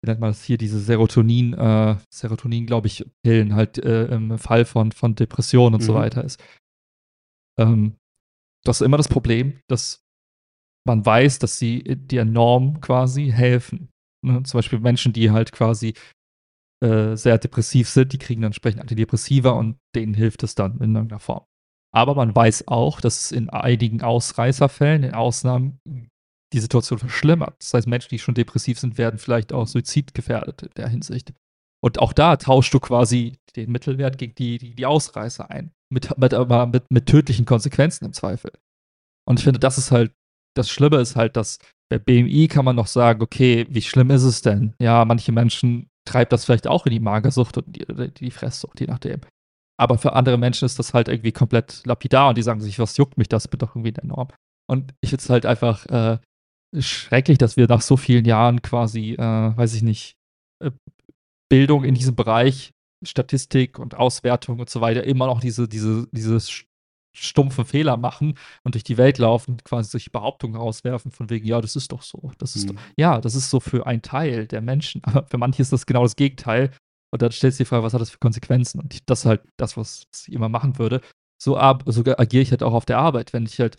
wie 0.00 0.08
nennt 0.08 0.20
man 0.20 0.30
das 0.30 0.42
hier, 0.42 0.56
diese 0.56 0.80
Serotonin, 0.80 1.52
äh, 1.52 1.96
Serotonin, 2.10 2.66
glaube 2.66 2.86
ich, 2.86 3.04
Pillen 3.22 3.54
halt 3.54 3.76
äh, 3.78 4.06
im 4.06 4.38
Fall 4.38 4.64
von, 4.64 4.92
von 4.92 5.14
Depressionen 5.14 5.74
und 5.74 5.82
mhm. 5.82 5.86
so 5.86 5.94
weiter 5.94 6.24
ist. 6.24 6.42
Ähm, 7.58 7.96
das 8.64 8.80
ist 8.80 8.86
immer 8.86 8.96
das 8.96 9.08
Problem, 9.08 9.60
dass 9.68 10.05
man 10.86 11.04
weiß, 11.04 11.38
dass 11.38 11.58
sie 11.58 11.82
der 11.84 12.24
Norm 12.24 12.80
quasi 12.80 13.30
helfen. 13.30 13.88
Ne? 14.24 14.42
Zum 14.44 14.58
Beispiel 14.58 14.80
Menschen, 14.80 15.12
die 15.12 15.30
halt 15.30 15.52
quasi 15.52 15.94
äh, 16.82 17.16
sehr 17.16 17.38
depressiv 17.38 17.88
sind, 17.88 18.12
die 18.12 18.18
kriegen 18.18 18.42
dann 18.42 18.50
entsprechend 18.50 18.80
Antidepressiva 18.80 19.50
und 19.50 19.78
denen 19.94 20.14
hilft 20.14 20.42
es 20.42 20.54
dann 20.54 20.78
in 20.80 20.94
irgendeiner 20.94 21.20
Form. 21.20 21.44
Aber 21.94 22.14
man 22.14 22.34
weiß 22.34 22.68
auch, 22.68 23.00
dass 23.00 23.20
es 23.20 23.32
in 23.32 23.48
einigen 23.48 24.02
Ausreißerfällen, 24.02 25.02
in 25.02 25.14
Ausnahmen, 25.14 25.80
die 26.52 26.60
Situation 26.60 26.98
verschlimmert. 26.98 27.56
Das 27.60 27.74
heißt, 27.74 27.86
Menschen, 27.86 28.10
die 28.10 28.18
schon 28.18 28.34
depressiv 28.34 28.78
sind, 28.78 28.98
werden 28.98 29.18
vielleicht 29.18 29.52
auch 29.52 29.66
suizidgefährdet 29.66 30.62
in 30.62 30.70
der 30.76 30.88
Hinsicht. 30.88 31.32
Und 31.82 31.98
auch 31.98 32.12
da 32.12 32.36
tauschst 32.36 32.72
du 32.72 32.80
quasi 32.80 33.38
den 33.56 33.72
Mittelwert 33.72 34.18
gegen 34.18 34.34
die, 34.34 34.58
die, 34.58 34.74
die 34.74 34.86
Ausreißer 34.86 35.50
ein. 35.50 35.72
Mit, 35.90 36.16
mit, 36.18 36.34
aber 36.34 36.66
mit, 36.66 36.84
mit 36.90 37.06
tödlichen 37.06 37.46
Konsequenzen 37.46 38.04
im 38.04 38.12
Zweifel. 38.12 38.52
Und 39.26 39.38
ich 39.38 39.44
finde, 39.44 39.60
das 39.60 39.78
ist 39.78 39.90
halt 39.90 40.12
das 40.56 40.70
Schlimme 40.70 40.98
ist 40.98 41.16
halt, 41.16 41.36
dass 41.36 41.58
bei 41.88 41.98
BMI 41.98 42.48
kann 42.48 42.64
man 42.64 42.76
noch 42.76 42.88
sagen, 42.88 43.22
okay, 43.22 43.66
wie 43.70 43.82
schlimm 43.82 44.10
ist 44.10 44.24
es 44.24 44.42
denn? 44.42 44.74
Ja, 44.80 45.04
manche 45.04 45.32
Menschen 45.32 45.88
treibt 46.04 46.32
das 46.32 46.44
vielleicht 46.44 46.66
auch 46.66 46.86
in 46.86 46.92
die 46.92 47.00
Magersucht 47.00 47.58
und 47.58 47.66
die, 47.68 48.10
die 48.12 48.30
Fresssucht, 48.30 48.80
je 48.80 48.86
nachdem. 48.86 49.20
Aber 49.78 49.98
für 49.98 50.14
andere 50.14 50.38
Menschen 50.38 50.64
ist 50.64 50.78
das 50.78 50.94
halt 50.94 51.08
irgendwie 51.08 51.32
komplett 51.32 51.82
lapidar 51.84 52.30
und 52.30 52.38
die 52.38 52.42
sagen 52.42 52.60
sich, 52.60 52.78
was 52.78 52.96
juckt 52.96 53.18
mich 53.18 53.28
das? 53.28 53.48
Bin 53.48 53.58
doch 53.58 53.76
irgendwie 53.76 53.94
enorm. 54.00 54.28
Und 54.68 54.94
ich 55.00 55.10
finde 55.10 55.22
es 55.22 55.30
halt 55.30 55.46
einfach 55.46 55.86
äh, 55.86 56.18
schrecklich, 56.78 57.38
dass 57.38 57.56
wir 57.56 57.68
nach 57.68 57.82
so 57.82 57.96
vielen 57.96 58.24
Jahren 58.24 58.62
quasi, 58.62 59.12
äh, 59.12 59.18
weiß 59.18 59.74
ich 59.74 59.82
nicht, 59.82 60.16
äh, 60.64 60.70
Bildung 61.48 61.84
in 61.84 61.94
diesem 61.94 62.16
Bereich, 62.16 62.72
Statistik 63.04 63.78
und 63.78 63.94
Auswertung 63.94 64.58
und 64.58 64.70
so 64.70 64.80
weiter, 64.80 65.04
immer 65.04 65.26
noch 65.26 65.40
diese, 65.40 65.68
diese, 65.68 66.08
dieses 66.10 66.64
stumpfe 67.16 67.64
Fehler 67.64 67.96
machen 67.96 68.38
und 68.62 68.74
durch 68.74 68.84
die 68.84 68.96
Welt 68.96 69.18
laufen, 69.18 69.58
quasi 69.64 69.90
solche 69.90 70.10
Behauptungen 70.10 70.56
rauswerfen, 70.56 71.10
von 71.10 71.30
wegen, 71.30 71.46
ja, 71.46 71.60
das 71.60 71.76
ist 71.76 71.92
doch 71.92 72.02
so. 72.02 72.30
Das 72.38 72.56
ist 72.56 72.68
mhm. 72.68 72.76
doch, 72.76 72.82
ja, 72.96 73.20
das 73.20 73.34
ist 73.34 73.50
so 73.50 73.60
für 73.60 73.86
einen 73.86 74.02
Teil 74.02 74.46
der 74.46 74.60
Menschen. 74.60 75.02
Aber 75.04 75.26
für 75.26 75.38
manche 75.38 75.62
ist 75.62 75.72
das 75.72 75.86
genau 75.86 76.02
das 76.02 76.16
Gegenteil. 76.16 76.70
Und 77.12 77.22
dann 77.22 77.32
stellst 77.32 77.58
du 77.58 77.62
dir 77.62 77.66
die 77.66 77.68
Frage, 77.68 77.82
was 77.82 77.94
hat 77.94 78.00
das 78.00 78.10
für 78.10 78.18
Konsequenzen? 78.18 78.80
Und 78.80 79.08
das 79.08 79.20
ist 79.20 79.26
halt 79.26 79.42
das, 79.56 79.76
was 79.76 80.04
ich 80.26 80.32
immer 80.32 80.48
machen 80.48 80.78
würde. 80.78 81.00
so, 81.40 81.54
so 81.86 82.02
agiere 82.18 82.42
ich 82.42 82.50
halt 82.50 82.62
auch 82.62 82.74
auf 82.74 82.86
der 82.86 82.98
Arbeit. 82.98 83.32
Wenn 83.32 83.46
ich 83.46 83.58
halt 83.60 83.76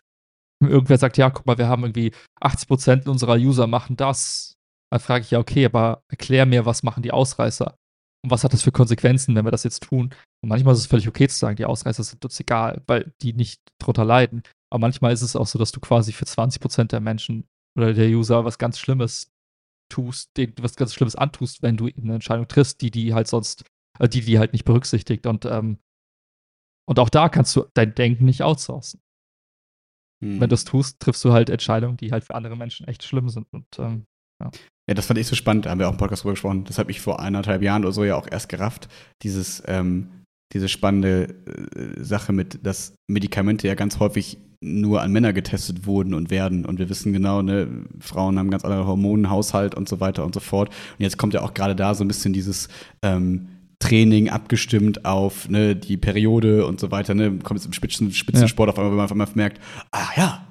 irgendwer 0.61 0.97
sagt, 0.97 1.17
ja, 1.17 1.29
guck 1.29 1.45
mal, 1.45 1.57
wir 1.57 1.67
haben 1.67 1.83
irgendwie 1.83 2.11
80% 2.41 3.07
unserer 3.07 3.35
User 3.35 3.67
machen 3.67 3.95
das, 3.95 4.55
dann 4.91 4.99
frage 4.99 5.23
ich 5.23 5.31
ja, 5.31 5.39
okay, 5.39 5.65
aber 5.65 6.01
erklär 6.09 6.45
mir, 6.45 6.65
was 6.65 6.83
machen 6.83 7.03
die 7.03 7.11
Ausreißer? 7.11 7.75
Und 8.23 8.31
was 8.31 8.43
hat 8.43 8.53
das 8.53 8.63
für 8.63 8.71
Konsequenzen, 8.71 9.35
wenn 9.35 9.45
wir 9.45 9.51
das 9.51 9.63
jetzt 9.63 9.83
tun? 9.83 10.13
Und 10.41 10.49
manchmal 10.49 10.73
ist 10.73 10.79
es 10.79 10.87
völlig 10.87 11.07
okay 11.07 11.27
zu 11.27 11.37
sagen, 11.37 11.55
die 11.55 11.65
Ausreißer 11.65 12.03
sind 12.03 12.23
uns 12.23 12.39
egal, 12.39 12.81
weil 12.87 13.13
die 13.21 13.33
nicht 13.33 13.61
drunter 13.79 14.05
leiden. 14.05 14.43
Aber 14.71 14.81
manchmal 14.81 15.13
ist 15.13 15.21
es 15.21 15.35
auch 15.35 15.47
so, 15.47 15.59
dass 15.59 15.71
du 15.71 15.79
quasi 15.79 16.11
für 16.11 16.25
20% 16.25 16.85
der 16.85 16.99
Menschen 16.99 17.47
oder 17.77 17.93
der 17.93 18.09
User 18.09 18.43
was 18.43 18.57
ganz 18.57 18.79
Schlimmes 18.79 19.31
tust, 19.89 20.31
was 20.59 20.75
ganz 20.75 20.93
Schlimmes 20.93 21.15
antust, 21.15 21.61
wenn 21.61 21.77
du 21.77 21.87
eine 21.87 22.15
Entscheidung 22.15 22.47
triffst, 22.47 22.81
die 22.81 22.91
die 22.91 23.13
halt 23.13 23.27
sonst, 23.27 23.63
äh, 23.99 24.09
die 24.09 24.21
die 24.21 24.39
halt 24.39 24.53
nicht 24.53 24.65
berücksichtigt. 24.65 25.25
Und, 25.25 25.45
ähm, 25.45 25.79
und 26.87 26.99
auch 26.99 27.09
da 27.09 27.29
kannst 27.29 27.55
du 27.55 27.65
dein 27.73 27.95
Denken 27.95 28.25
nicht 28.25 28.43
outsourcen. 28.43 29.01
Hm. 30.23 30.39
Wenn 30.39 30.49
du 30.49 30.55
es 30.55 30.65
tust, 30.65 30.99
triffst 30.99 31.23
du 31.23 31.31
halt 31.31 31.49
Entscheidungen, 31.49 31.97
die 31.97 32.11
halt 32.11 32.23
für 32.23 32.35
andere 32.35 32.57
Menschen 32.57 32.87
echt 32.87 33.03
schlimm 33.03 33.29
sind. 33.29 33.47
Und 33.53 33.67
ähm, 33.79 34.05
ja. 34.41 34.51
Ja, 34.87 34.93
das 34.93 35.05
fand 35.05 35.19
ich 35.19 35.27
so 35.27 35.35
spannend, 35.35 35.65
da 35.65 35.71
haben 35.71 35.79
wir 35.79 35.87
auch 35.87 35.93
im 35.93 35.97
Podcast 35.97 36.23
drüber 36.23 36.33
gesprochen. 36.33 36.63
Das 36.63 36.79
habe 36.79 36.91
ich 36.91 37.01
vor 37.01 37.19
eineinhalb 37.19 37.61
Jahren 37.61 37.83
oder 37.83 37.91
so 37.91 38.05
ja 38.05 38.15
auch 38.15 38.27
erst 38.29 38.47
gerafft. 38.49 38.87
Dieses, 39.21 39.61
ähm, 39.67 40.11
diese 40.53 40.69
spannende 40.69 41.35
äh, 41.45 42.03
Sache 42.03 42.31
mit, 42.31 42.65
dass 42.65 42.93
Medikamente 43.07 43.67
ja 43.67 43.75
ganz 43.75 43.99
häufig 43.99 44.37
nur 44.61 45.01
an 45.01 45.11
Männer 45.11 45.33
getestet 45.33 45.85
wurden 45.85 46.13
und 46.13 46.29
werden. 46.29 46.65
Und 46.65 46.79
wir 46.79 46.89
wissen 46.89 47.13
genau, 47.13 47.41
ne, 47.41 47.67
Frauen 47.99 48.39
haben 48.39 48.49
ganz 48.49 48.63
andere 48.63 48.87
Hormonenhaushalt 48.87 49.75
und 49.75 49.87
so 49.87 49.99
weiter 49.99 50.25
und 50.25 50.33
so 50.33 50.39
fort. 50.39 50.69
Und 50.69 51.03
jetzt 51.03 51.17
kommt 51.17 51.33
ja 51.33 51.41
auch 51.41 51.53
gerade 51.53 51.75
da 51.75 51.93
so 51.93 52.03
ein 52.03 52.07
bisschen 52.07 52.33
dieses 52.33 52.69
ähm, 53.03 53.49
Training 53.79 54.29
abgestimmt 54.29 55.05
auf 55.05 55.49
ne, 55.49 55.75
die 55.75 55.97
Periode 55.97 56.65
und 56.65 56.79
so 56.79 56.91
weiter. 56.91 57.13
Ne? 57.13 57.37
Kommt 57.43 57.59
jetzt 57.59 57.67
im 57.67 57.73
Spitzen, 57.73 58.11
Spitzensport 58.11 58.67
ja. 58.67 58.73
auf 58.73 58.79
einmal, 58.79 58.91
wenn 58.91 58.97
man 58.97 59.05
auf 59.05 59.11
einmal 59.11 59.27
merkt, 59.35 59.61
ah 59.91 60.09
ja, 60.15 60.46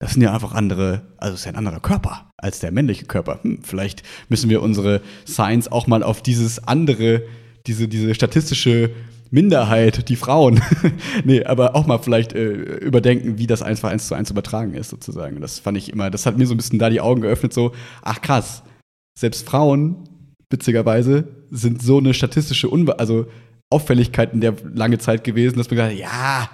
das 0.00 0.12
sind 0.12 0.22
ja 0.22 0.32
einfach 0.32 0.52
andere, 0.52 1.02
also 1.16 1.34
es 1.34 1.40
ist 1.40 1.46
ja 1.46 1.52
ein 1.52 1.58
anderer 1.58 1.80
Körper 1.80 2.30
als 2.36 2.60
der 2.60 2.70
männliche 2.70 3.06
Körper. 3.06 3.40
Hm, 3.42 3.62
vielleicht 3.62 4.02
müssen 4.28 4.48
wir 4.48 4.62
unsere 4.62 5.00
Science 5.26 5.70
auch 5.70 5.86
mal 5.86 6.02
auf 6.02 6.22
dieses 6.22 6.66
andere, 6.66 7.22
diese, 7.66 7.88
diese 7.88 8.14
statistische 8.14 8.90
Minderheit, 9.30 10.08
die 10.08 10.16
Frauen, 10.16 10.62
nee, 11.24 11.44
aber 11.44 11.74
auch 11.76 11.86
mal 11.86 11.98
vielleicht 11.98 12.32
äh, 12.32 12.48
überdenken, 12.48 13.38
wie 13.38 13.46
das 13.46 13.62
einfach 13.62 13.90
eins 13.90 14.08
zu 14.08 14.14
eins 14.14 14.30
übertragen 14.30 14.74
ist, 14.74 14.88
sozusagen. 14.88 15.40
Das 15.40 15.58
fand 15.58 15.76
ich 15.76 15.92
immer, 15.92 16.10
das 16.10 16.24
hat 16.24 16.38
mir 16.38 16.46
so 16.46 16.54
ein 16.54 16.56
bisschen 16.56 16.78
da 16.78 16.88
die 16.88 17.00
Augen 17.00 17.20
geöffnet, 17.20 17.52
so, 17.52 17.72
ach 18.00 18.22
krass, 18.22 18.62
selbst 19.18 19.46
Frauen, 19.46 20.08
witzigerweise, 20.48 21.28
sind 21.50 21.82
so 21.82 21.98
eine 21.98 22.14
statistische 22.14 22.70
Unbe 22.70 22.98
also 23.00 23.26
Auffälligkeit 23.70 24.32
in 24.32 24.40
der 24.40 24.54
lange 24.72 24.98
Zeit 24.98 25.24
gewesen, 25.24 25.58
dass 25.58 25.68
man 25.68 25.76
gesagt 25.76 25.92
hat, 25.92 25.98
ja, 25.98 26.48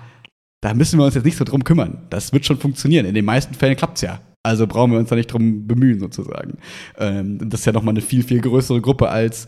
da 0.64 0.72
müssen 0.72 0.98
wir 0.98 1.04
uns 1.04 1.14
jetzt 1.14 1.24
nicht 1.24 1.36
so 1.36 1.44
drum 1.44 1.62
kümmern. 1.62 2.06
Das 2.08 2.32
wird 2.32 2.46
schon 2.46 2.58
funktionieren. 2.58 3.04
In 3.04 3.14
den 3.14 3.24
meisten 3.24 3.52
Fällen 3.52 3.76
klappt 3.76 3.98
es 3.98 4.02
ja. 4.02 4.20
Also 4.42 4.66
brauchen 4.66 4.92
wir 4.92 4.98
uns 4.98 5.10
da 5.10 5.16
nicht 5.16 5.32
drum 5.32 5.66
bemühen, 5.66 6.00
sozusagen. 6.00 6.58
Ähm, 6.98 7.38
das 7.50 7.60
ist 7.60 7.66
ja 7.66 7.72
nochmal 7.72 7.92
eine 7.92 8.00
viel, 8.00 8.22
viel 8.22 8.40
größere 8.40 8.80
Gruppe 8.80 9.10
als 9.10 9.46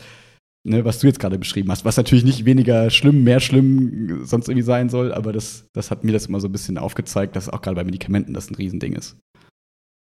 ne, 0.67 0.85
was 0.85 0.99
du 0.99 1.07
jetzt 1.07 1.21
gerade 1.21 1.39
beschrieben 1.39 1.71
hast, 1.71 1.85
was 1.85 1.97
natürlich 1.97 2.25
nicht 2.25 2.45
weniger 2.45 2.91
schlimm, 2.91 3.25
mehr 3.25 3.41
schlimm 3.41 4.27
sonst 4.27 4.49
irgendwie 4.49 4.65
sein 4.65 4.89
soll, 4.89 5.15
aber 5.15 5.33
das, 5.33 5.69
das 5.73 5.91
hat 5.91 6.05
mir 6.05 6.13
das 6.13 6.27
immer 6.27 6.41
so 6.41 6.49
ein 6.49 6.53
bisschen 6.53 6.77
aufgezeigt, 6.77 7.37
dass 7.37 7.49
auch 7.49 7.63
gerade 7.63 7.77
bei 7.77 7.85
Medikamenten 7.85 8.35
das 8.35 8.51
ein 8.51 8.57
Riesending 8.57 8.93
ist. 8.95 9.17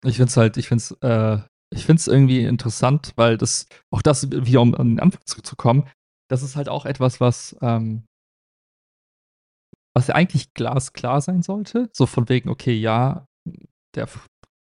Ich 0.03 0.17
finde 0.17 0.29
es 0.29 0.37
halt, 0.37 0.57
ich 0.57 0.67
finde 0.67 0.83
es, 0.83 0.91
äh, 1.01 1.37
ich 1.73 1.85
finde 1.85 1.99
es 1.99 2.07
irgendwie 2.07 2.43
interessant, 2.43 3.13
weil 3.15 3.37
das, 3.37 3.67
auch 3.91 4.01
das, 4.01 4.29
wieder 4.31 4.61
um 4.61 4.75
an 4.75 4.89
den 4.89 4.99
Anfang 4.99 5.21
zurückzukommen, 5.25 5.85
das 6.29 6.43
ist 6.43 6.55
halt 6.55 6.67
auch 6.67 6.85
etwas, 6.85 7.19
was, 7.21 7.55
ähm, 7.61 8.03
was 9.95 10.07
ja 10.07 10.15
eigentlich 10.15 10.53
glasklar 10.53 11.21
sein 11.21 11.41
sollte. 11.41 11.89
So 11.93 12.05
von 12.05 12.29
wegen, 12.29 12.49
okay, 12.49 12.73
ja, 12.73 13.25
der 13.95 14.07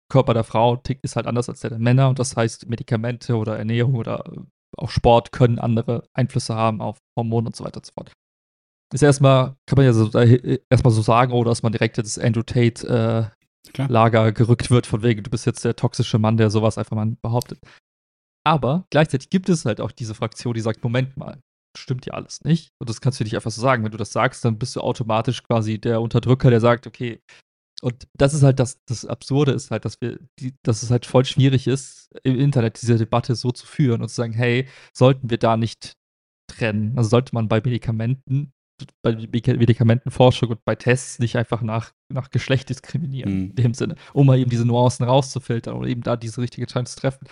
Körper 0.10 0.34
der 0.34 0.44
Frau 0.44 0.76
tickt 0.78 1.04
ist 1.04 1.16
halt 1.16 1.26
anders 1.26 1.50
als 1.50 1.62
der 1.62 1.72
der 1.72 1.80
Männer 1.80 2.08
und 2.08 2.20
das 2.20 2.38
heißt 2.38 2.70
Medikamente 2.70 3.36
oder 3.36 3.58
Ernährung 3.58 3.96
oder 3.96 4.24
auch 4.78 4.90
Sport 4.90 5.32
können 5.32 5.60
andere 5.60 6.08
Einflüsse 6.14 6.56
haben 6.56 6.82
auf 6.82 6.98
Hormone 7.18 7.48
und 7.48 7.56
so 7.56 7.64
weiter 7.64 7.78
und 7.78 7.86
so 7.86 7.92
fort. 7.94 8.12
Ist 8.94 9.02
erstmal, 9.02 9.56
kann 9.66 9.78
man 9.78 9.86
ja 9.86 9.94
so, 9.94 10.12
äh, 10.20 10.60
erstmal 10.70 10.94
so 10.94 11.02
sagen, 11.02 11.32
oder 11.32 11.50
dass 11.50 11.64
man 11.64 11.72
direkt 11.72 11.98
ins 11.98 12.20
Andrew 12.20 12.44
Tate 12.44 12.88
äh, 12.88 13.88
Lager 13.88 14.32
gerückt 14.34 14.70
wird, 14.70 14.86
von 14.86 15.02
wegen, 15.02 15.24
du 15.24 15.32
bist 15.32 15.46
jetzt 15.46 15.66
der 15.66 15.76
toxische 15.76 16.20
Mann, 16.20 16.38
der 16.38 16.52
sowas 16.52 16.78
einfach 16.78 16.96
mal 16.96 17.16
behauptet. 17.24 17.60
Aber 18.46 18.86
gleichzeitig 18.92 19.30
gibt 19.30 19.50
es 19.50 19.66
halt 19.66 19.82
auch 19.82 19.92
diese 19.92 20.14
Fraktion, 20.14 20.54
die 20.54 20.62
sagt, 20.62 20.84
Moment 20.84 21.18
mal, 21.18 21.40
stimmt 21.78 22.06
ja 22.06 22.14
alles 22.14 22.44
nicht. 22.44 22.72
Und 22.80 22.90
das 22.90 23.02
kannst 23.02 23.20
du 23.20 23.24
nicht 23.24 23.36
einfach 23.36 23.52
so 23.52 23.62
sagen. 23.62 23.84
Wenn 23.84 23.92
du 23.92 23.98
das 23.98 24.12
sagst, 24.12 24.46
dann 24.46 24.60
bist 24.60 24.76
du 24.76 24.82
automatisch 24.82 25.44
quasi 25.44 25.80
der 25.80 26.02
Unterdrücker, 26.02 26.50
der 26.50 26.60
sagt, 26.60 26.88
okay, 26.88 27.22
und 27.84 28.08
das 28.14 28.34
ist 28.34 28.44
halt 28.44 28.60
das, 28.60 28.82
das 28.86 29.06
Absurde 29.06 29.52
ist 29.52 29.70
halt, 29.70 29.84
dass 29.84 30.00
wir, 30.00 30.18
die, 30.40 30.56
dass 30.64 30.84
es 30.84 30.90
halt 30.90 31.06
voll 31.06 31.26
schwierig 31.26 31.68
ist, 31.68 32.10
im 32.24 32.40
Internet 32.40 32.82
diese 32.82 32.98
Debatte 32.98 33.36
so 33.36 33.52
zu 33.52 33.66
führen 33.66 34.02
und 34.02 34.08
zu 34.08 34.16
sagen, 34.16 34.32
hey, 34.32 34.70
sollten 34.94 35.30
wir 35.30 35.38
da 35.38 35.58
nicht 35.58 35.98
trennen? 36.48 36.98
Also 36.98 37.10
sollte 37.10 37.36
man 37.36 37.50
bei 37.50 37.58
Medikamenten, 37.58 38.54
bei 39.02 39.16
Medikamentenforschung 39.16 40.50
und 40.52 40.64
bei 40.64 40.76
Tests 40.76 41.20
nicht 41.20 41.36
einfach 41.36 41.62
nach, 41.62 41.92
nach 42.10 42.30
Geschlecht 42.30 42.70
diskriminieren, 42.70 43.34
mhm. 43.34 43.50
in 43.50 43.56
dem 43.56 43.74
Sinne, 43.74 43.96
um 44.14 44.28
mal 44.28 44.40
eben 44.40 44.50
diese 44.50 44.66
Nuancen 44.66 45.06
rauszufiltern 45.06 45.76
oder 45.76 45.90
eben 45.90 46.04
da 46.04 46.16
diese 46.16 46.42
richtige 46.42 46.64
Entscheidung 46.64 46.86
zu 46.86 47.00
treffen. 47.00 47.28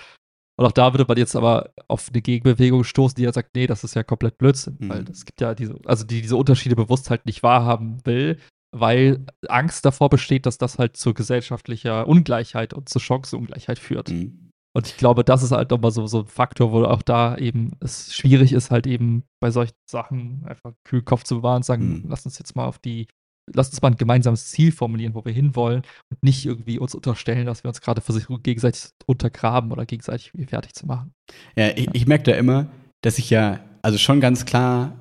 Und 0.61 0.67
auch 0.67 0.71
da 0.73 0.93
würde 0.93 1.05
man 1.07 1.17
jetzt 1.17 1.35
aber 1.35 1.71
auf 1.87 2.09
eine 2.09 2.21
Gegenbewegung 2.21 2.83
stoßen, 2.83 3.15
die 3.15 3.23
ja 3.23 3.33
sagt, 3.33 3.55
nee, 3.55 3.65
das 3.65 3.83
ist 3.83 3.95
ja 3.95 4.03
komplett 4.03 4.37
Blödsinn, 4.37 4.77
mhm. 4.79 4.89
weil 4.89 5.05
es 5.09 5.25
gibt 5.25 5.41
ja 5.41 5.55
diese, 5.55 5.75
also 5.85 6.05
die 6.05 6.21
diese 6.21 6.35
Unterschiede 6.35 6.75
bewusst 6.75 7.09
halt 7.09 7.25
nicht 7.25 7.41
wahrhaben 7.41 7.97
will, 8.05 8.37
weil 8.71 9.25
Angst 9.47 9.85
davor 9.85 10.09
besteht, 10.09 10.45
dass 10.45 10.59
das 10.59 10.77
halt 10.77 10.97
zu 10.97 11.15
gesellschaftlicher 11.15 12.07
Ungleichheit 12.07 12.75
und 12.75 12.89
zur 12.89 13.01
Chancenungleichheit 13.01 13.79
führt. 13.79 14.11
Mhm. 14.11 14.51
Und 14.73 14.85
ich 14.85 14.97
glaube, 14.97 15.23
das 15.23 15.41
ist 15.41 15.51
halt 15.51 15.71
nochmal 15.71 15.89
so, 15.89 16.05
so 16.05 16.19
ein 16.19 16.27
Faktor, 16.27 16.71
wo 16.71 16.83
auch 16.83 17.01
da 17.01 17.35
eben 17.37 17.71
es 17.79 18.13
schwierig 18.13 18.53
ist, 18.53 18.69
halt 18.69 18.85
eben 18.85 19.23
bei 19.41 19.49
solchen 19.49 19.73
Sachen 19.89 20.43
einfach 20.45 20.73
kühl 20.83 21.01
Kopf 21.01 21.23
zu 21.23 21.37
bewahren 21.37 21.57
und 21.57 21.65
sagen, 21.65 22.03
mhm. 22.03 22.05
lass 22.07 22.23
uns 22.23 22.37
jetzt 22.37 22.55
mal 22.55 22.67
auf 22.67 22.77
die, 22.77 23.07
lass 23.53 23.69
uns 23.69 23.81
mal 23.81 23.89
ein 23.89 23.97
gemeinsames 23.97 24.47
Ziel 24.47 24.71
formulieren, 24.71 25.15
wo 25.15 25.25
wir 25.25 25.33
hinwollen 25.33 25.83
und 26.09 26.23
nicht 26.23 26.45
irgendwie 26.45 26.79
uns 26.79 26.95
unterstellen, 26.95 27.45
dass 27.45 27.63
wir 27.63 27.69
uns 27.69 27.81
gerade 27.81 28.01
versuchen, 28.01 28.41
gegenseitig 28.43 28.91
untergraben 29.05 29.71
oder 29.71 29.85
gegenseitig 29.85 30.31
fertig 30.47 30.73
zu 30.73 30.85
machen. 30.85 31.13
Ja, 31.55 31.69
ich, 31.75 31.89
ich 31.93 32.07
merke 32.07 32.25
da 32.25 32.33
immer, 32.33 32.71
dass 33.01 33.17
ich 33.17 33.29
ja 33.29 33.59
also 33.81 33.97
schon 33.97 34.21
ganz 34.21 34.45
klar 34.45 34.97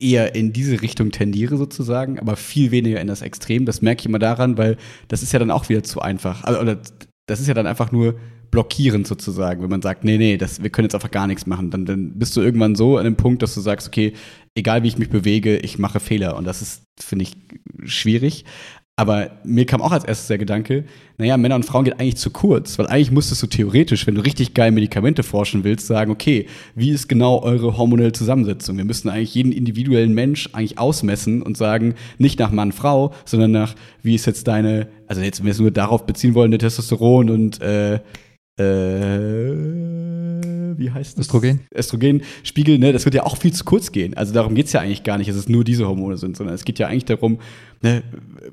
eher 0.00 0.34
in 0.34 0.52
diese 0.52 0.80
Richtung 0.80 1.10
tendiere 1.10 1.56
sozusagen, 1.56 2.20
aber 2.20 2.36
viel 2.36 2.70
weniger 2.70 3.00
in 3.00 3.08
das 3.08 3.22
Extrem. 3.22 3.64
Das 3.64 3.82
merke 3.82 4.00
ich 4.00 4.06
immer 4.06 4.20
daran, 4.20 4.56
weil 4.56 4.76
das 5.08 5.22
ist 5.22 5.32
ja 5.32 5.38
dann 5.38 5.50
auch 5.50 5.68
wieder 5.68 5.82
zu 5.82 6.00
einfach. 6.00 6.44
Also, 6.44 6.60
oder 6.60 6.78
das 7.26 7.40
ist 7.40 7.48
ja 7.48 7.54
dann 7.54 7.66
einfach 7.66 7.90
nur 7.90 8.14
blockierend 8.50 9.06
sozusagen, 9.06 9.62
wenn 9.62 9.70
man 9.70 9.82
sagt, 9.82 10.04
nee, 10.04 10.16
nee, 10.16 10.36
das, 10.36 10.62
wir 10.62 10.70
können 10.70 10.86
jetzt 10.86 10.94
einfach 10.94 11.10
gar 11.10 11.26
nichts 11.26 11.46
machen. 11.46 11.70
Dann, 11.70 11.84
dann 11.84 12.18
bist 12.18 12.36
du 12.36 12.40
irgendwann 12.40 12.76
so 12.76 12.96
an 12.96 13.04
dem 13.04 13.16
Punkt, 13.16 13.42
dass 13.42 13.54
du 13.54 13.60
sagst, 13.60 13.88
okay, 13.88 14.14
egal 14.58 14.82
wie 14.82 14.88
ich 14.88 14.98
mich 14.98 15.08
bewege, 15.08 15.56
ich 15.56 15.78
mache 15.78 16.00
Fehler. 16.00 16.36
Und 16.36 16.44
das 16.44 16.60
ist, 16.60 16.82
finde 17.00 17.24
ich, 17.24 17.36
schwierig. 17.84 18.44
Aber 18.96 19.30
mir 19.44 19.64
kam 19.64 19.80
auch 19.80 19.92
als 19.92 20.02
erstes 20.02 20.26
der 20.26 20.38
Gedanke, 20.38 20.84
naja, 21.18 21.36
Männer 21.36 21.54
und 21.54 21.64
Frauen 21.64 21.84
geht 21.84 22.00
eigentlich 22.00 22.16
zu 22.16 22.30
kurz, 22.30 22.80
weil 22.80 22.88
eigentlich 22.88 23.12
musstest 23.12 23.40
du 23.40 23.46
theoretisch, 23.46 24.04
wenn 24.08 24.16
du 24.16 24.22
richtig 24.22 24.54
geil 24.54 24.72
Medikamente 24.72 25.22
forschen 25.22 25.62
willst, 25.62 25.86
sagen, 25.86 26.10
okay, 26.10 26.46
wie 26.74 26.90
ist 26.90 27.06
genau 27.06 27.40
eure 27.40 27.78
hormonelle 27.78 28.10
Zusammensetzung? 28.10 28.76
Wir 28.76 28.84
müssten 28.84 29.08
eigentlich 29.08 29.36
jeden 29.36 29.52
individuellen 29.52 30.14
Mensch 30.14 30.48
eigentlich 30.52 30.80
ausmessen 30.80 31.42
und 31.42 31.56
sagen, 31.56 31.94
nicht 32.18 32.40
nach 32.40 32.50
Mann, 32.50 32.72
Frau, 32.72 33.14
sondern 33.24 33.52
nach, 33.52 33.76
wie 34.02 34.16
ist 34.16 34.26
jetzt 34.26 34.48
deine, 34.48 34.88
also 35.06 35.22
jetzt, 35.22 35.38
wenn 35.38 35.46
wir 35.46 35.52
es 35.52 35.60
nur 35.60 35.70
darauf 35.70 36.04
beziehen 36.04 36.34
wollen, 36.34 36.50
der 36.50 36.58
Testosteron 36.58 37.30
und 37.30 37.62
äh, 37.62 38.00
äh, 38.58 39.97
wie 40.76 40.90
heißt 40.90 41.18
das? 41.18 41.26
Östrogen. 41.26 41.60
Östrogenspiegel, 41.74 42.78
ne, 42.78 42.92
das 42.92 43.04
wird 43.04 43.14
ja 43.14 43.24
auch 43.24 43.36
viel 43.36 43.52
zu 43.52 43.64
kurz 43.64 43.92
gehen. 43.92 44.14
Also 44.14 44.34
darum 44.34 44.54
geht 44.54 44.66
es 44.66 44.72
ja 44.72 44.80
eigentlich 44.80 45.04
gar 45.04 45.18
nicht, 45.18 45.30
dass 45.30 45.36
es 45.36 45.48
nur 45.48 45.64
diese 45.64 45.86
Hormone 45.86 46.18
sind, 46.18 46.36
sondern 46.36 46.54
es 46.54 46.64
geht 46.64 46.78
ja 46.78 46.88
eigentlich 46.88 47.04
darum, 47.06 47.38
ne, 47.82 48.02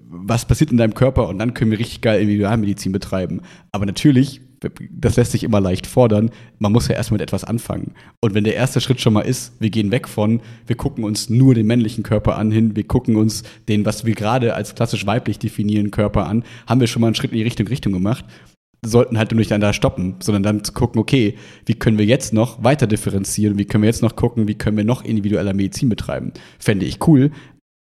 was 0.07 0.45
passiert 0.45 0.71
in 0.71 0.77
deinem 0.77 0.93
Körper 0.93 1.27
und 1.27 1.39
dann 1.39 1.53
können 1.53 1.71
wir 1.71 1.79
richtig 1.79 2.01
geil 2.01 2.21
Individualmedizin 2.21 2.91
betreiben. 2.91 3.41
Aber 3.71 3.85
natürlich, 3.85 4.41
das 4.89 5.15
lässt 5.17 5.31
sich 5.31 5.43
immer 5.43 5.59
leicht 5.59 5.87
fordern, 5.87 6.31
man 6.59 6.71
muss 6.71 6.87
ja 6.87 6.95
erstmal 6.95 7.15
mit 7.15 7.27
etwas 7.27 7.43
anfangen. 7.43 7.93
Und 8.21 8.33
wenn 8.33 8.43
der 8.43 8.55
erste 8.55 8.81
Schritt 8.81 9.01
schon 9.01 9.13
mal 9.13 9.21
ist, 9.21 9.53
wir 9.59 9.69
gehen 9.69 9.91
weg 9.91 10.07
von, 10.07 10.41
wir 10.67 10.75
gucken 10.75 11.03
uns 11.03 11.29
nur 11.29 11.53
den 11.53 11.67
männlichen 11.67 12.03
Körper 12.03 12.37
an 12.37 12.51
hin, 12.51 12.75
wir 12.75 12.85
gucken 12.85 13.15
uns 13.15 13.43
den, 13.67 13.85
was 13.85 14.05
wir 14.05 14.15
gerade 14.15 14.55
als 14.55 14.75
klassisch 14.75 15.05
weiblich 15.05 15.39
definieren, 15.39 15.91
Körper 15.91 16.27
an, 16.27 16.43
haben 16.67 16.79
wir 16.79 16.87
schon 16.87 17.01
mal 17.01 17.07
einen 17.07 17.15
Schritt 17.15 17.31
in 17.31 17.37
die 17.37 17.43
Richtung 17.43 17.67
Richtung 17.67 17.93
gemacht 17.93 18.25
sollten 18.85 19.17
halt 19.17 19.31
nicht 19.33 19.51
dann 19.51 19.61
da 19.61 19.73
stoppen, 19.73 20.15
sondern 20.19 20.43
dann 20.43 20.63
zu 20.63 20.73
gucken, 20.73 20.99
okay, 20.99 21.37
wie 21.65 21.75
können 21.75 21.97
wir 21.97 22.05
jetzt 22.05 22.33
noch 22.33 22.63
weiter 22.63 22.87
differenzieren, 22.87 23.57
wie 23.57 23.65
können 23.65 23.83
wir 23.83 23.89
jetzt 23.89 24.01
noch 24.01 24.15
gucken, 24.15 24.47
wie 24.47 24.55
können 24.55 24.77
wir 24.77 24.85
noch 24.85 25.03
individueller 25.03 25.53
Medizin 25.53 25.89
betreiben. 25.89 26.33
Fände 26.59 26.85
ich 26.85 27.05
cool, 27.07 27.31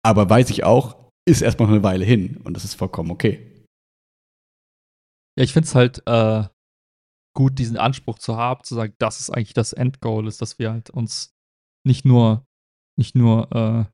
aber 0.03 0.29
weiß 0.29 0.49
ich 0.49 0.63
auch, 0.63 0.95
ist 1.27 1.41
erstmal 1.41 1.67
noch 1.67 1.75
eine 1.75 1.83
Weile 1.83 2.05
hin 2.05 2.37
und 2.43 2.53
das 2.55 2.63
ist 2.63 2.75
vollkommen 2.75 3.11
okay. 3.11 3.65
Ja, 5.37 5.43
ich 5.43 5.53
finde 5.53 5.67
es 5.67 5.75
halt 5.75 6.03
äh, 6.05 6.43
gut, 7.35 7.57
diesen 7.59 7.77
Anspruch 7.77 8.19
zu 8.19 8.35
haben, 8.35 8.63
zu 8.63 8.75
sagen, 8.75 8.93
das 8.99 9.19
ist 9.19 9.29
eigentlich 9.29 9.53
das 9.53 9.73
Endgoal, 9.73 10.27
ist, 10.27 10.41
dass 10.41 10.59
wir 10.59 10.71
halt 10.71 10.89
uns 10.89 11.31
nicht 11.85 12.05
nur, 12.05 12.45
nicht 12.97 13.15
nur 13.15 13.51
äh, 13.55 13.85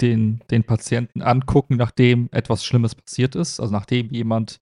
den, 0.00 0.40
den 0.50 0.64
Patienten 0.64 1.22
angucken, 1.22 1.76
nachdem 1.76 2.28
etwas 2.32 2.64
Schlimmes 2.64 2.94
passiert 2.94 3.34
ist. 3.34 3.60
Also 3.60 3.72
nachdem 3.72 4.10
jemand 4.10 4.60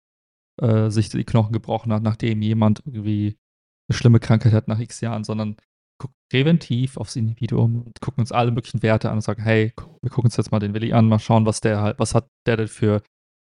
äh, 0.62 0.90
sich 0.90 1.10
die 1.10 1.24
Knochen 1.24 1.54
gebrochen 1.54 1.94
hat, 1.94 2.04
nachdem 2.04 2.42
jemand 2.42 2.82
irgendwie 2.86 3.38
eine 3.90 3.98
schlimme 3.98 4.20
Krankheit 4.20 4.54
hat 4.54 4.68
nach 4.68 4.80
x 4.80 5.02
Jahren, 5.02 5.24
sondern 5.24 5.58
gucken 5.98 6.16
präventiv 6.30 6.98
aufs 6.98 7.16
Individuum 7.16 7.84
und 7.84 8.02
gucken 8.02 8.22
uns 8.22 8.32
alle 8.32 8.52
möglichen 8.52 8.84
Werte 8.84 9.10
an 9.10 9.18
und 9.18 9.22
sagen, 9.22 9.44
hey, 9.44 9.74
wir 10.02 10.10
gucken 10.10 10.26
uns 10.26 10.38
jetzt 10.38 10.52
mal 10.52 10.60
den 10.60 10.74
Willi 10.74 10.94
an, 10.94 11.08
mal 11.08 11.20
schauen, 11.20 11.46
was 11.46 11.62
der 11.62 11.82
halt, 11.82 12.00
was 12.00 12.14
hat 12.16 12.28
der 12.46 12.58
denn 12.58 12.68
für, 12.68 13.02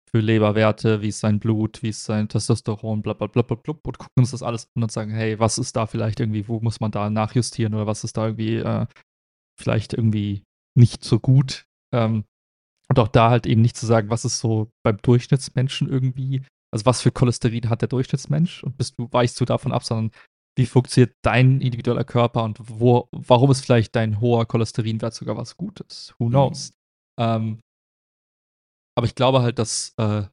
für 0.09 0.19
Leberwerte, 0.19 1.01
wie 1.01 1.09
ist 1.09 1.19
sein 1.19 1.39
Blut, 1.39 1.83
wie 1.83 1.89
ist 1.89 2.05
sein 2.05 2.27
Testosteron, 2.27 3.01
bla 3.01 3.13
bla 3.13 3.27
bla 3.27 3.43
bla 3.43 3.55
bla 3.55 3.75
und 3.83 3.97
gucken 3.99 4.21
uns 4.21 4.31
das 4.31 4.43
alles 4.43 4.67
an 4.75 4.83
und 4.83 4.91
sagen, 4.91 5.11
hey, 5.11 5.39
was 5.39 5.57
ist 5.57 5.75
da 5.75 5.85
vielleicht 5.85 6.19
irgendwie, 6.19 6.47
wo 6.47 6.59
muss 6.59 6.79
man 6.79 6.91
da 6.91 7.09
nachjustieren 7.09 7.75
oder 7.75 7.85
was 7.85 8.03
ist 8.03 8.17
da 8.17 8.25
irgendwie 8.27 8.55
äh, 8.57 8.87
vielleicht 9.59 9.93
irgendwie 9.93 10.43
nicht 10.75 11.03
so 11.03 11.19
gut. 11.19 11.65
Ähm, 11.93 12.23
und 12.89 12.97
auch 12.97 13.07
da 13.07 13.29
halt 13.29 13.45
eben 13.45 13.61
nicht 13.61 13.77
zu 13.77 13.85
sagen, 13.85 14.09
was 14.09 14.25
ist 14.25 14.39
so 14.39 14.71
beim 14.83 14.97
Durchschnittsmenschen 14.97 15.87
irgendwie, 15.87 16.43
also 16.71 16.85
was 16.85 17.01
für 17.01 17.11
Cholesterin 17.11 17.69
hat 17.69 17.81
der 17.81 17.89
Durchschnittsmensch 17.89 18.63
und 18.63 18.77
bist 18.77 18.97
du, 18.97 19.07
weichst 19.11 19.39
du 19.39 19.45
davon 19.45 19.71
ab, 19.71 19.83
sondern 19.83 20.11
wie 20.57 20.65
funktioniert 20.65 21.15
dein 21.23 21.61
individueller 21.61 22.03
Körper 22.03 22.43
und 22.43 22.59
wo, 22.61 23.07
warum 23.11 23.51
ist 23.51 23.61
vielleicht 23.61 23.95
dein 23.95 24.19
hoher 24.19 24.45
Cholesterinwert 24.45 25.13
sogar 25.13 25.37
was 25.37 25.57
Gutes? 25.57 26.13
Who 26.17 26.25
mhm. 26.25 26.29
knows? 26.29 26.71
Mhm. 27.17 27.23
Ähm, 27.23 27.59
aber 28.97 29.07
ich 29.07 29.15
glaube 29.15 29.41
halt, 29.41 29.59
dass 29.59 29.93
äh, 29.97 30.23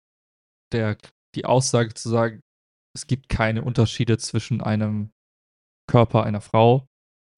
der, 0.73 0.99
die 1.35 1.45
Aussage 1.45 1.95
zu 1.95 2.09
sagen, 2.09 2.41
es 2.95 3.07
gibt 3.07 3.29
keine 3.29 3.63
Unterschiede 3.63 4.19
zwischen 4.19 4.61
einem 4.61 5.11
Körper 5.89 6.25
einer 6.25 6.41
Frau 6.41 6.87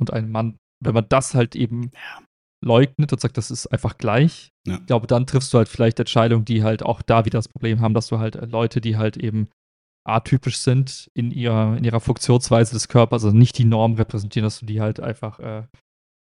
und 0.01 0.13
einem 0.13 0.31
Mann, 0.31 0.57
wenn 0.83 0.95
man 0.95 1.09
das 1.09 1.35
halt 1.35 1.57
eben 1.57 1.91
ja. 1.93 2.28
Leugnet 2.61 3.13
und 3.13 3.21
sagt, 3.21 3.37
das 3.37 3.51
ist 3.51 3.67
einfach 3.69 3.99
gleich, 3.99 4.53
ja. 4.67 4.75
ich 4.75 4.87
glaube, 4.87 5.07
dann 5.07 5.27
triffst 5.27 5.53
du 5.53 5.59
halt 5.59 5.69
vielleicht 5.69 6.01
Entscheidungen, 6.01 6.45
die 6.45 6.63
halt 6.63 6.83
auch 6.83 7.03
da 7.03 7.25
wieder 7.25 7.39
das 7.39 7.49
Problem 7.49 7.81
haben, 7.81 7.95
dass 7.95 8.09
du 8.09 8.19
halt 8.19 8.35
Leute, 8.51 8.81
die 8.81 8.97
halt 8.97 9.17
eben 9.17 9.49
atypisch 10.05 10.59
sind 10.59 11.11
in 11.15 11.31
ihrer, 11.31 11.77
in 11.77 11.85
ihrer 11.85 12.01
Funktionsweise 12.01 12.73
des 12.73 12.89
Körpers, 12.89 13.25
also 13.25 13.37
nicht 13.37 13.59
die 13.59 13.65
Norm 13.65 13.95
repräsentieren, 13.95 14.45
dass 14.45 14.61
du 14.61 14.67
die 14.67 14.81
halt 14.81 15.01
einfach 15.01 15.39
äh, 15.39 15.65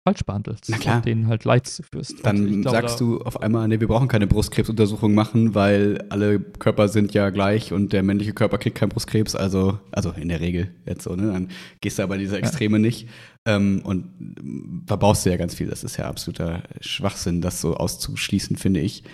falsch 0.05 0.25
behandelst 0.25 0.67
Na 0.69 0.79
klar. 0.79 0.97
und 0.97 1.07
denen 1.07 1.29
halt 1.29 1.45
Leid 1.45 1.67
zuführst. 1.67 2.25
Dann 2.27 2.63
glaube, 2.63 2.77
sagst 2.77 3.01
da 3.01 3.05
du 3.05 3.21
auf 3.21 3.41
einmal, 3.41 3.69
nee, 3.69 3.79
wir 3.79 3.87
brauchen 3.87 4.09
keine 4.09 4.27
Brustkrebsuntersuchung 4.27 5.15
machen, 5.15 5.55
weil 5.55 6.05
alle 6.09 6.41
Körper 6.41 6.89
sind 6.89 7.15
ja 7.15 7.31
gleich 7.31 7.73
und 7.73 7.93
der 7.93 8.03
männliche 8.03 8.33
Körper 8.33 8.59
kriegt 8.59 8.77
keinen 8.77 8.89
Brustkrebs, 8.89 9.37
also, 9.37 9.79
also 9.93 10.11
in 10.11 10.29
der 10.29 10.41
Regel 10.41 10.75
jetzt 10.87 11.05
so, 11.05 11.15
ne? 11.15 11.33
Dann 11.33 11.49
gehst 11.81 11.99
du 11.99 12.03
aber 12.03 12.19
diese 12.19 12.37
Extreme 12.37 12.79
ja. 12.79 12.83
nicht 12.83 13.09
ähm, 13.47 13.83
und 13.85 14.85
verbaust 14.87 15.25
du 15.25 15.31
ja 15.31 15.37
ganz 15.37 15.55
viel. 15.55 15.69
Das 15.69 15.85
ist 15.85 15.97
ja 15.97 16.07
absoluter 16.07 16.65
Schwachsinn, 16.81 17.41
das 17.41 17.61
so 17.61 17.77
auszuschließen, 17.77 18.57
finde 18.57 18.81
ich. 18.81 19.05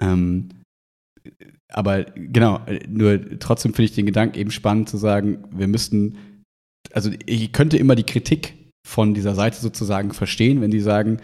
Ähm, 0.00 0.48
aber 1.68 2.04
genau, 2.16 2.60
nur 2.88 3.38
trotzdem 3.38 3.74
finde 3.74 3.84
ich 3.84 3.94
den 3.94 4.06
Gedanken 4.06 4.38
eben 4.38 4.50
spannend 4.50 4.88
zu 4.88 4.96
sagen, 4.96 5.44
wir 5.52 5.68
müssten, 5.68 6.18
also 6.92 7.10
ich 7.26 7.52
könnte 7.52 7.76
immer 7.76 7.94
die 7.94 8.02
Kritik 8.02 8.54
von 8.86 9.14
dieser 9.14 9.34
Seite 9.34 9.60
sozusagen 9.60 10.12
verstehen, 10.12 10.60
wenn 10.60 10.70
die 10.70 10.80
sagen, 10.80 11.18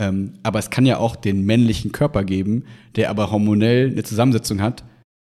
ähm, 0.00 0.34
aber 0.42 0.58
es 0.58 0.70
kann 0.70 0.86
ja 0.86 0.98
auch 0.98 1.16
den 1.16 1.44
männlichen 1.44 1.92
Körper 1.92 2.24
geben, 2.24 2.64
der 2.96 3.10
aber 3.10 3.30
hormonell 3.30 3.90
eine 3.90 4.02
Zusammensetzung 4.02 4.60
hat, 4.60 4.84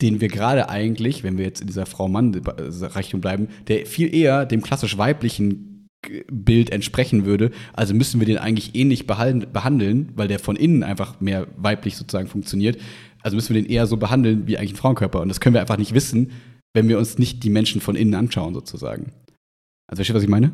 den 0.02 0.20
wir 0.20 0.28
gerade 0.28 0.68
eigentlich, 0.68 1.22
wenn 1.22 1.38
wir 1.38 1.44
jetzt 1.44 1.60
in 1.60 1.66
dieser 1.66 1.86
Frau-Mann-Richtung 1.86 3.20
bleiben, 3.20 3.48
der 3.68 3.86
viel 3.86 4.14
eher 4.14 4.46
dem 4.46 4.62
klassisch 4.62 4.98
weiblichen 4.98 5.88
Bild 6.30 6.70
entsprechen 6.70 7.24
würde. 7.24 7.52
Also 7.72 7.94
müssen 7.94 8.20
wir 8.20 8.26
den 8.26 8.38
eigentlich 8.38 8.74
ähnlich 8.74 9.06
behandeln, 9.06 10.08
weil 10.16 10.28
der 10.28 10.40
von 10.40 10.56
innen 10.56 10.82
einfach 10.82 11.20
mehr 11.20 11.46
weiblich 11.56 11.96
sozusagen 11.96 12.28
funktioniert. 12.28 12.78
Also 13.22 13.36
müssen 13.36 13.54
wir 13.54 13.62
den 13.62 13.70
eher 13.70 13.86
so 13.86 13.96
behandeln 13.96 14.48
wie 14.48 14.58
eigentlich 14.58 14.72
ein 14.72 14.76
Frauenkörper. 14.76 15.20
Und 15.20 15.28
das 15.28 15.40
können 15.40 15.54
wir 15.54 15.60
einfach 15.60 15.78
nicht 15.78 15.94
wissen, 15.94 16.32
wenn 16.74 16.88
wir 16.88 16.98
uns 16.98 17.18
nicht 17.18 17.44
die 17.44 17.50
Menschen 17.50 17.80
von 17.80 17.94
innen 17.94 18.14
anschauen, 18.14 18.54
sozusagen. 18.54 19.12
Also 19.86 19.98
versteht, 19.98 20.16
was 20.16 20.24
ich 20.24 20.28
meine? 20.28 20.52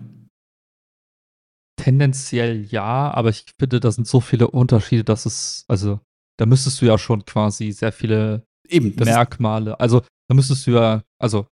Tendenziell 1.79 2.67
ja, 2.67 3.11
aber 3.13 3.31
ich 3.31 3.47
finde, 3.59 3.81
da 3.81 3.91
sind 3.91 4.07
so 4.07 4.21
viele 4.21 4.49
Unterschiede, 4.49 5.05
dass 5.05 5.27
es, 5.27 5.65
also, 5.69 6.01
da 6.39 6.47
müsstest 6.47 6.83
du 6.83 6.87
ja 6.87 6.99
schon 6.99 7.25
quasi 7.25 7.73
sehr 7.73 7.93
viele 7.93 8.45
Eben, 8.69 8.95
Merkmale, 8.97 9.79
also, 9.81 10.03
da 10.29 10.35
müsstest 10.35 10.67
du 10.67 10.73
ja, 10.73 11.03
also, 11.19 11.47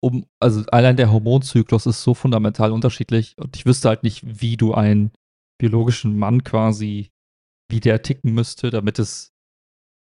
um, 0.00 0.26
also 0.40 0.64
allein 0.66 0.96
der 0.96 1.10
Hormonzyklus 1.10 1.86
ist 1.86 2.02
so 2.02 2.14
fundamental 2.14 2.70
unterschiedlich 2.70 3.34
und 3.38 3.56
ich 3.56 3.66
wüsste 3.66 3.88
halt 3.88 4.04
nicht, 4.04 4.22
wie 4.40 4.56
du 4.56 4.74
einen 4.74 5.10
biologischen 5.60 6.16
Mann 6.16 6.44
quasi, 6.44 7.10
wie 7.68 7.80
der 7.80 8.02
ticken 8.02 8.32
müsste, 8.32 8.70
damit 8.70 8.98
es 8.98 9.32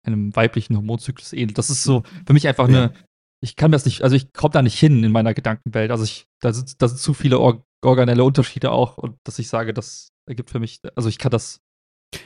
einem 0.04 0.34
weiblichen 0.34 0.74
Hormonzyklus 0.74 1.32
ähnelt. 1.32 1.58
Das 1.58 1.70
ist 1.70 1.84
so 1.84 2.02
für 2.26 2.32
mich 2.32 2.48
einfach 2.48 2.68
ja. 2.68 2.84
eine, 2.84 2.94
ich 3.40 3.56
kann 3.56 3.70
mir 3.70 3.76
das 3.76 3.84
nicht, 3.84 4.02
also 4.02 4.16
ich 4.16 4.32
komme 4.32 4.52
da 4.52 4.62
nicht 4.62 4.78
hin 4.78 5.04
in 5.04 5.12
meiner 5.12 5.34
Gedankenwelt. 5.34 5.90
Also 5.90 6.04
ich, 6.04 6.26
da 6.40 6.52
sind, 6.52 6.82
da 6.82 6.88
sind 6.88 6.98
zu 6.98 7.14
viele 7.14 7.38
Or 7.38 7.62
organelle 7.82 8.24
Unterschiede 8.24 8.70
auch 8.70 8.98
und 8.98 9.16
dass 9.24 9.38
ich 9.38 9.48
sage, 9.48 9.72
das 9.72 10.08
ergibt 10.26 10.50
für 10.50 10.60
mich, 10.60 10.80
also 10.94 11.08
ich 11.08 11.18
kann 11.18 11.30
das 11.30 11.60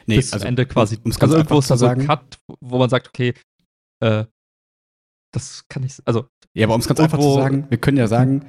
nee, 0.07 0.17
bis 0.17 0.33
also, 0.33 0.47
Ende 0.47 0.67
quasi, 0.67 0.99
um, 1.03 1.13
also 1.19 1.37
irgendwo 1.37 1.59
ist 1.59 1.71
da 1.71 1.77
so 1.77 1.87
ein 1.87 2.07
Cut, 2.07 2.39
wo 2.61 2.79
man 2.79 2.89
sagt, 2.89 3.09
okay, 3.09 3.35
äh, 4.01 4.25
das 5.33 5.67
kann 5.69 5.83
ich, 5.83 5.97
also. 6.05 6.27
Ja, 6.55 6.67
aber 6.67 6.75
um 6.75 6.81
es 6.81 6.89
ganz 6.89 7.01
einfach 7.01 7.19
zu 7.19 7.35
sagen, 7.35 7.67
wir 7.71 7.79
können 7.79 7.97
ja 7.97 8.07
sagen, 8.07 8.45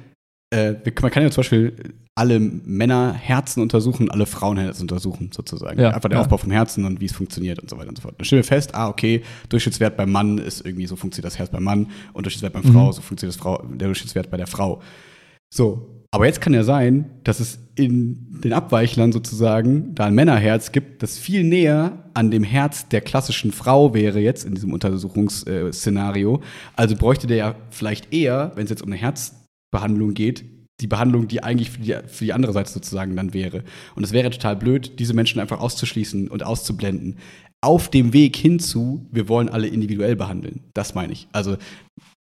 äh, 0.50 0.74
man 1.00 1.10
kann 1.10 1.22
ja 1.22 1.30
zum 1.30 1.40
Beispiel 1.40 1.94
alle 2.14 2.38
Männer 2.38 3.12
Herzen 3.12 3.60
untersuchen, 3.60 4.10
alle 4.10 4.26
Frauen 4.26 4.56
Herzen 4.56 4.82
untersuchen, 4.82 5.30
sozusagen. 5.32 5.80
Ja, 5.80 5.90
Einfach 5.90 6.08
der 6.08 6.18
ja. 6.18 6.22
Aufbau 6.22 6.36
vom 6.36 6.52
Herzen 6.52 6.84
und 6.84 7.00
wie 7.00 7.06
es 7.06 7.12
funktioniert 7.12 7.58
und 7.58 7.68
so 7.68 7.76
weiter 7.76 7.88
und 7.88 7.96
so 7.96 8.02
fort. 8.02 8.14
Dann 8.18 8.24
stellen 8.24 8.42
wir 8.42 8.46
fest, 8.46 8.74
ah, 8.74 8.88
okay, 8.88 9.24
Durchschnittswert 9.48 9.96
beim 9.96 10.12
Mann 10.12 10.38
ist 10.38 10.64
irgendwie 10.64 10.86
so 10.86 10.94
funktioniert 10.94 11.26
das 11.26 11.38
Herz 11.38 11.50
beim 11.50 11.64
Mann 11.64 11.90
und 12.12 12.24
Durchschnittswert 12.24 12.52
beim 12.52 12.70
mhm. 12.70 12.72
Frau, 12.72 12.92
so 12.92 13.02
funktioniert 13.02 13.34
das 13.34 13.42
Frau, 13.42 13.62
der 13.64 13.88
Durchschnittswert 13.88 14.30
bei 14.30 14.36
der 14.36 14.46
Frau. 14.46 14.80
So. 15.52 16.03
Aber 16.14 16.26
jetzt 16.26 16.40
kann 16.40 16.54
ja 16.54 16.62
sein, 16.62 17.06
dass 17.24 17.40
es 17.40 17.58
in 17.74 18.40
den 18.44 18.52
Abweichlern 18.52 19.10
sozusagen 19.10 19.96
da 19.96 20.04
ein 20.04 20.14
Männerherz 20.14 20.70
gibt, 20.70 21.02
das 21.02 21.18
viel 21.18 21.42
näher 21.42 22.04
an 22.14 22.30
dem 22.30 22.44
Herz 22.44 22.88
der 22.88 23.00
klassischen 23.00 23.50
Frau 23.50 23.94
wäre 23.94 24.20
jetzt 24.20 24.44
in 24.44 24.54
diesem 24.54 24.72
Untersuchungsszenario. 24.72 26.40
Also 26.76 26.94
bräuchte 26.94 27.26
der 27.26 27.36
ja 27.36 27.54
vielleicht 27.70 28.12
eher, 28.12 28.52
wenn 28.54 28.62
es 28.62 28.70
jetzt 28.70 28.82
um 28.82 28.92
eine 28.92 29.00
Herzbehandlung 29.00 30.14
geht, 30.14 30.44
die 30.80 30.86
Behandlung, 30.86 31.26
die 31.26 31.42
eigentlich 31.42 31.70
für 31.70 31.80
die, 31.80 31.96
für 32.06 32.24
die 32.26 32.32
andere 32.32 32.52
Seite 32.52 32.70
sozusagen 32.70 33.16
dann 33.16 33.34
wäre. 33.34 33.64
Und 33.96 34.04
es 34.04 34.12
wäre 34.12 34.30
total 34.30 34.54
blöd, 34.54 35.00
diese 35.00 35.14
Menschen 35.14 35.40
einfach 35.40 35.58
auszuschließen 35.58 36.28
und 36.28 36.44
auszublenden. 36.44 37.18
Auf 37.60 37.90
dem 37.90 38.12
Weg 38.12 38.36
hinzu, 38.36 39.04
wir 39.10 39.28
wollen 39.28 39.48
alle 39.48 39.66
individuell 39.66 40.14
behandeln. 40.14 40.60
Das 40.74 40.94
meine 40.94 41.12
ich. 41.12 41.26
Also. 41.32 41.56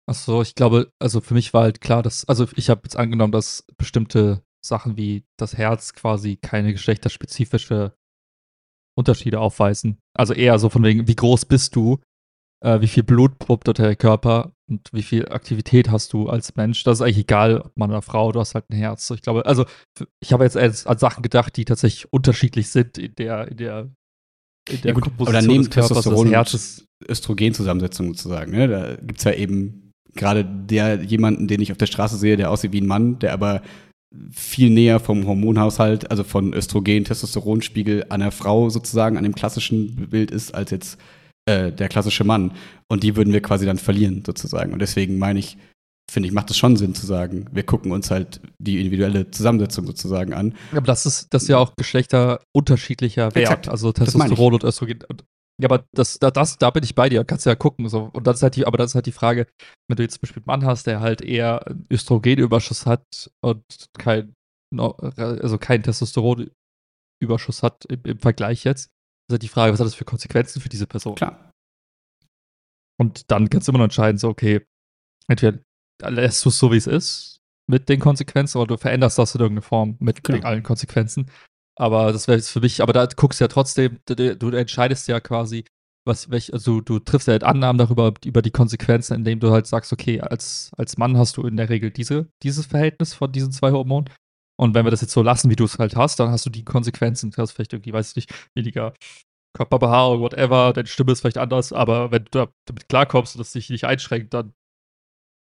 Ach 0.09 0.15
so, 0.15 0.41
ich 0.41 0.55
glaube, 0.55 0.91
also 0.97 1.21
für 1.21 1.35
mich 1.35 1.53
war 1.53 1.61
halt 1.61 1.81
klar, 1.81 2.01
dass, 2.01 2.27
also 2.27 2.47
ich 2.55 2.71
habe 2.71 2.81
jetzt 2.83 2.95
angenommen, 2.95 3.31
dass 3.31 3.63
bestimmte 3.77 4.41
Sachen 4.65 4.97
wie 4.97 5.23
das 5.37 5.55
Herz 5.55 5.93
quasi 5.93 6.35
keine 6.35 6.71
geschlechterspezifische 6.71 7.93
Unterschiede 8.97 9.39
aufweisen. 9.39 9.99
Also 10.15 10.33
eher 10.33 10.57
so 10.57 10.69
von 10.69 10.83
wegen, 10.83 11.07
wie 11.07 11.15
groß 11.15 11.45
bist 11.45 11.75
du, 11.75 11.99
äh, 12.65 12.81
wie 12.81 12.87
viel 12.87 13.03
Blut 13.03 13.37
pumpt 13.37 13.67
dort 13.67 13.77
der 13.77 13.95
Körper 13.95 14.51
und 14.67 14.89
wie 14.91 15.03
viel 15.03 15.29
Aktivität 15.29 15.91
hast 15.91 16.11
du 16.13 16.27
als 16.27 16.55
Mensch. 16.55 16.83
Das 16.83 16.97
ist 16.97 17.01
eigentlich 17.03 17.19
egal, 17.19 17.61
ob 17.61 17.77
Mann 17.77 17.91
oder 17.91 18.01
Frau, 18.01 18.31
du 18.31 18.39
hast 18.39 18.55
halt 18.55 18.67
ein 18.71 18.77
Herz. 18.77 19.11
Ich 19.11 19.21
glaube, 19.21 19.45
also 19.45 19.65
ich 20.21 20.33
habe 20.33 20.43
jetzt 20.43 20.57
an 20.57 20.97
Sachen 20.97 21.21
gedacht, 21.21 21.55
die 21.55 21.65
tatsächlich 21.65 22.11
unterschiedlich 22.11 22.71
sind 22.71 22.97
in 22.97 23.13
der, 23.13 23.47
in 23.47 23.57
der, 23.57 23.79
in 24.71 24.81
der 24.81 24.89
ja, 24.89 24.93
gut, 24.93 25.03
Komposition 25.03 25.49
aber 25.49 25.57
des 25.59 25.69
Körpers, 25.69 25.87
Testosteron 25.89 26.25
des 26.25 26.33
Herzes. 26.33 26.85
Östrogenzusammensetzung 27.07 28.07
sozusagen. 28.07 28.51
Ne? 28.51 28.67
Da 28.67 28.95
gibt 28.95 29.19
es 29.19 29.23
ja 29.23 29.33
eben 29.33 29.88
gerade 30.15 30.45
der 30.45 31.03
jemanden, 31.03 31.47
den 31.47 31.61
ich 31.61 31.71
auf 31.71 31.77
der 31.77 31.85
Straße 31.85 32.17
sehe, 32.17 32.37
der 32.37 32.51
aussieht 32.51 32.71
wie 32.71 32.81
ein 32.81 32.87
Mann, 32.87 33.19
der 33.19 33.33
aber 33.33 33.61
viel 34.31 34.69
näher 34.69 34.99
vom 34.99 35.27
Hormonhaushalt, 35.27 36.09
also 36.09 36.23
von 36.23 36.53
Östrogen, 36.53 37.05
Testosteronspiegel 37.05 38.05
der 38.09 38.31
Frau 38.31 38.69
sozusagen, 38.69 39.17
an 39.17 39.23
dem 39.23 39.35
klassischen 39.35 40.09
Bild 40.09 40.31
ist, 40.31 40.55
als 40.55 40.71
jetzt 40.71 40.97
äh, 41.45 41.71
der 41.71 41.89
klassische 41.89 42.23
Mann. 42.23 42.51
Und 42.87 43.03
die 43.03 43.15
würden 43.15 43.33
wir 43.33 43.41
quasi 43.41 43.65
dann 43.65 43.77
verlieren, 43.77 44.23
sozusagen. 44.25 44.73
Und 44.73 44.79
deswegen 44.79 45.19
meine 45.19 45.39
ich, 45.39 45.57
finde 46.11 46.27
ich, 46.27 46.33
macht 46.33 46.49
es 46.49 46.57
schon 46.57 46.75
Sinn 46.75 46.95
zu 46.95 47.05
sagen, 47.05 47.45
wir 47.51 47.63
gucken 47.63 47.91
uns 47.91 48.09
halt 48.09 48.41
die 48.57 48.79
individuelle 48.79 49.29
Zusammensetzung 49.29 49.85
sozusagen 49.85 50.33
an. 50.33 50.55
Aber 50.71 50.81
das 50.81 51.05
ist, 51.05 51.27
das 51.29 51.43
ist 51.43 51.49
ja 51.49 51.59
auch 51.59 51.75
geschlechterunterschiedlicher 51.75 53.35
Wert, 53.35 53.37
Exakt. 53.37 53.69
also 53.69 53.91
Testosteron 53.91 54.55
und 54.55 54.63
Östrogen. 54.63 55.03
Ja, 55.59 55.69
aber 55.69 55.85
das, 55.91 56.19
das, 56.19 56.57
da 56.57 56.69
bin 56.69 56.83
ich 56.83 56.95
bei 56.95 57.09
dir, 57.09 57.25
kannst 57.25 57.45
ja 57.45 57.53
gucken. 57.55 57.89
So. 57.89 58.09
Und 58.13 58.25
das 58.25 58.37
ist 58.37 58.43
halt 58.43 58.55
die, 58.55 58.65
aber 58.65 58.77
das 58.77 58.91
ist 58.91 58.95
halt 58.95 59.05
die 59.05 59.11
Frage, 59.11 59.45
wenn 59.87 59.97
du 59.97 60.03
jetzt 60.03 60.13
zum 60.13 60.21
Beispiel 60.21 60.41
einen 60.41 60.47
Mann 60.47 60.65
hast, 60.65 60.87
der 60.87 61.01
halt 61.01 61.21
eher 61.21 61.65
Östrogenüberschuss 61.91 62.85
hat 62.85 63.29
und 63.41 63.63
kein, 63.97 64.33
also 64.73 65.57
keinen 65.57 65.83
Testosteronüberschuss 65.83 67.61
hat 67.61 67.83
im, 67.85 68.01
im 68.03 68.19
Vergleich 68.19 68.63
jetzt, 68.63 68.85
ist 68.85 69.33
halt 69.33 69.43
die 69.43 69.49
Frage, 69.49 69.73
was 69.73 69.79
hat 69.81 69.87
das 69.87 69.95
für 69.95 70.05
Konsequenzen 70.05 70.61
für 70.61 70.69
diese 70.69 70.87
Person? 70.87 71.15
Klar. 71.15 71.51
Und 72.97 73.29
dann 73.29 73.49
kannst 73.49 73.67
du 73.67 73.71
immer 73.71 73.79
noch 73.79 73.85
entscheiden, 73.85 74.17
so, 74.17 74.29
okay, 74.29 74.65
entweder 75.27 75.59
lässt 76.03 76.45
du 76.45 76.49
es 76.49 76.57
so, 76.57 76.71
wie 76.71 76.77
es 76.77 76.87
ist, 76.87 77.39
mit 77.69 77.89
den 77.89 77.99
Konsequenzen, 77.99 78.57
oder 78.57 78.75
du 78.75 78.77
veränderst 78.77 79.17
das 79.17 79.35
in 79.35 79.41
irgendeiner 79.41 79.67
Form 79.67 79.97
mit 79.99 80.23
genau. 80.23 80.45
allen 80.45 80.63
Konsequenzen. 80.63 81.29
Aber 81.79 82.11
das 82.11 82.27
wäre 82.27 82.37
jetzt 82.37 82.49
für 82.49 82.59
mich, 82.59 82.81
aber 82.81 82.91
da 82.91 83.05
guckst 83.05 83.39
du 83.39 83.45
ja 83.45 83.47
trotzdem, 83.47 83.99
du, 84.05 84.49
entscheidest 84.49 85.07
ja 85.07 85.21
quasi, 85.21 85.63
was, 86.05 86.29
welch, 86.29 86.53
also 86.53 86.81
du 86.81 86.99
triffst 86.99 87.27
ja 87.27 87.33
halt 87.33 87.45
Annahmen 87.45 87.77
darüber, 87.77 88.13
über 88.25 88.41
die 88.41 88.51
Konsequenzen, 88.51 89.15
indem 89.15 89.39
du 89.39 89.51
halt 89.51 89.65
sagst, 89.65 89.93
okay, 89.93 90.19
als, 90.19 90.71
als 90.77 90.97
Mann 90.97 91.17
hast 91.17 91.37
du 91.37 91.43
in 91.47 91.55
der 91.55 91.69
Regel 91.69 91.91
diese, 91.91 92.27
dieses 92.43 92.65
Verhältnis 92.65 93.13
von 93.13 93.31
diesen 93.31 93.53
zwei 93.53 93.71
Hormonen. 93.71 94.09
Und 94.57 94.75
wenn 94.75 94.85
wir 94.85 94.91
das 94.91 94.99
jetzt 94.99 95.13
so 95.13 95.21
lassen, 95.21 95.49
wie 95.49 95.55
du 95.55 95.63
es 95.63 95.79
halt 95.79 95.95
hast, 95.95 96.19
dann 96.19 96.31
hast 96.31 96.45
du 96.45 96.49
die 96.49 96.65
Konsequenzen. 96.65 97.31
Du 97.31 97.37
hast 97.37 97.51
vielleicht 97.53 97.71
irgendwie, 97.71 97.93
weiß 97.93 98.09
ich 98.09 98.15
nicht, 98.17 98.49
weniger 98.55 98.93
Körperbehaarung, 99.55 100.19
whatever, 100.19 100.73
deine 100.73 100.87
Stimme 100.87 101.13
ist 101.13 101.21
vielleicht 101.21 101.37
anders, 101.37 101.71
aber 101.71 102.11
wenn 102.11 102.25
du 102.25 102.49
damit 102.65 102.89
klarkommst 102.89 103.35
und 103.35 103.39
das 103.39 103.53
dich 103.53 103.69
nicht 103.69 103.85
einschränkt, 103.85 104.33
dann 104.33 104.53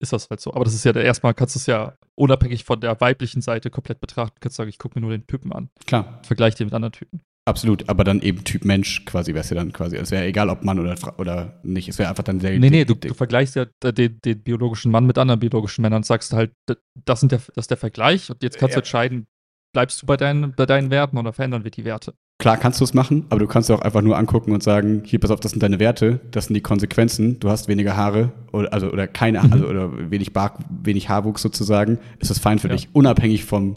ist 0.01 0.13
das 0.13 0.31
halt 0.31 0.41
so. 0.41 0.55
Aber 0.55 0.65
das 0.65 0.75
ist 0.75 0.85
ja 0.85 0.93
der 0.93 1.05
erstmal, 1.05 1.35
kannst 1.35 1.55
du 1.55 1.59
es 1.59 1.67
ja 1.67 1.95
unabhängig 2.15 2.65
von 2.65 2.81
der 2.81 3.01
weiblichen 3.01 3.43
Seite 3.43 3.71
komplett 3.71 4.01
betrachten. 4.01 4.35
Du 4.37 4.41
kannst 4.41 4.57
sagen, 4.57 4.71
ich 4.71 4.79
gucke 4.79 4.99
mir 4.99 5.03
nur 5.03 5.11
den 5.11 5.27
Typen 5.27 5.53
an. 5.53 5.71
Klar. 5.87 6.21
Vergleich 6.23 6.55
den 6.55 6.67
mit 6.67 6.75
anderen 6.75 6.93
Typen. 6.93 7.21
Absolut, 7.49 7.89
aber 7.89 8.05
dann 8.05 8.21
eben 8.21 8.45
Typ 8.45 8.67
Mensch 8.67 9.07
quasi 9.07 9.33
wäre 9.33 9.41
es 9.41 9.49
ja 9.49 9.57
dann 9.57 9.73
quasi. 9.73 9.97
Es 9.97 10.11
wäre 10.11 10.27
egal, 10.27 10.51
ob 10.51 10.65
Mann 10.65 10.79
oder, 10.79 10.95
oder 11.19 11.59
nicht. 11.63 11.89
Es 11.89 11.99
wäre 11.99 12.11
einfach 12.11 12.23
dann 12.23 12.41
der. 12.41 12.59
Nee, 12.59 12.69
nee, 12.69 12.85
du, 12.85 12.95
du 12.95 13.15
vergleichst 13.15 13.57
ja 13.57 13.65
den, 13.65 14.21
den, 14.21 14.43
biologischen 14.43 14.93
Mann 14.93 15.07
mit 15.07 15.17
anderen 15.17 15.41
biologischen 15.41 15.81
Männern 15.81 15.99
und 15.99 16.07
sagst 16.07 16.35
halt, 16.35 16.53
das, 16.67 17.21
sind 17.21 17.33
der, 17.33 17.41
das 17.55 17.65
ist 17.65 17.71
der 17.71 17.79
Vergleich 17.79 18.31
und 18.31 18.43
jetzt 18.43 18.59
kannst 18.59 18.75
ja. 18.75 18.81
du 18.81 18.81
entscheiden, 18.81 19.27
bleibst 19.73 20.03
du 20.03 20.07
bei 20.07 20.17
deinen, 20.17 20.55
bei 20.55 20.67
deinen 20.67 20.91
Werten 20.91 21.19
oder 21.19 21.33
verändern 21.33 21.65
wir 21.65 21.71
die 21.71 21.85
Werte? 21.85 22.15
Klar 22.41 22.57
kannst 22.57 22.81
du 22.81 22.85
es 22.85 22.95
machen, 22.95 23.27
aber 23.31 23.41
du 23.41 23.49
kannst 23.49 23.69
auch 23.71 23.81
einfach 23.81 24.01
nur 24.01 24.17
angucken 24.17 24.53
und 24.53 24.63
sagen, 24.63 25.03
hier, 25.05 25.19
pass 25.19 25.33
auf, 25.33 25.41
das 25.41 25.51
sind 25.51 25.63
deine 25.63 25.81
Werte, 25.81 26.21
das 26.31 26.47
sind 26.47 26.55
die 26.55 26.61
Konsequenzen, 26.61 27.41
du 27.41 27.51
hast 27.51 27.67
weniger 27.67 27.97
Haare 27.97 28.33
oder, 28.53 28.73
also, 28.73 28.93
oder 28.93 29.09
keine, 29.09 29.43
mhm. 29.43 29.53
also, 29.53 29.67
oder 29.67 30.11
wenig, 30.11 30.33
Bar, 30.33 30.57
wenig 30.71 31.09
Haarwuchs 31.09 31.43
sozusagen, 31.43 31.99
ist 32.21 32.31
das 32.31 32.39
fein 32.39 32.61
für 32.61 32.69
ja. 32.69 32.75
dich, 32.75 32.89
unabhängig 32.93 33.45
von 33.45 33.77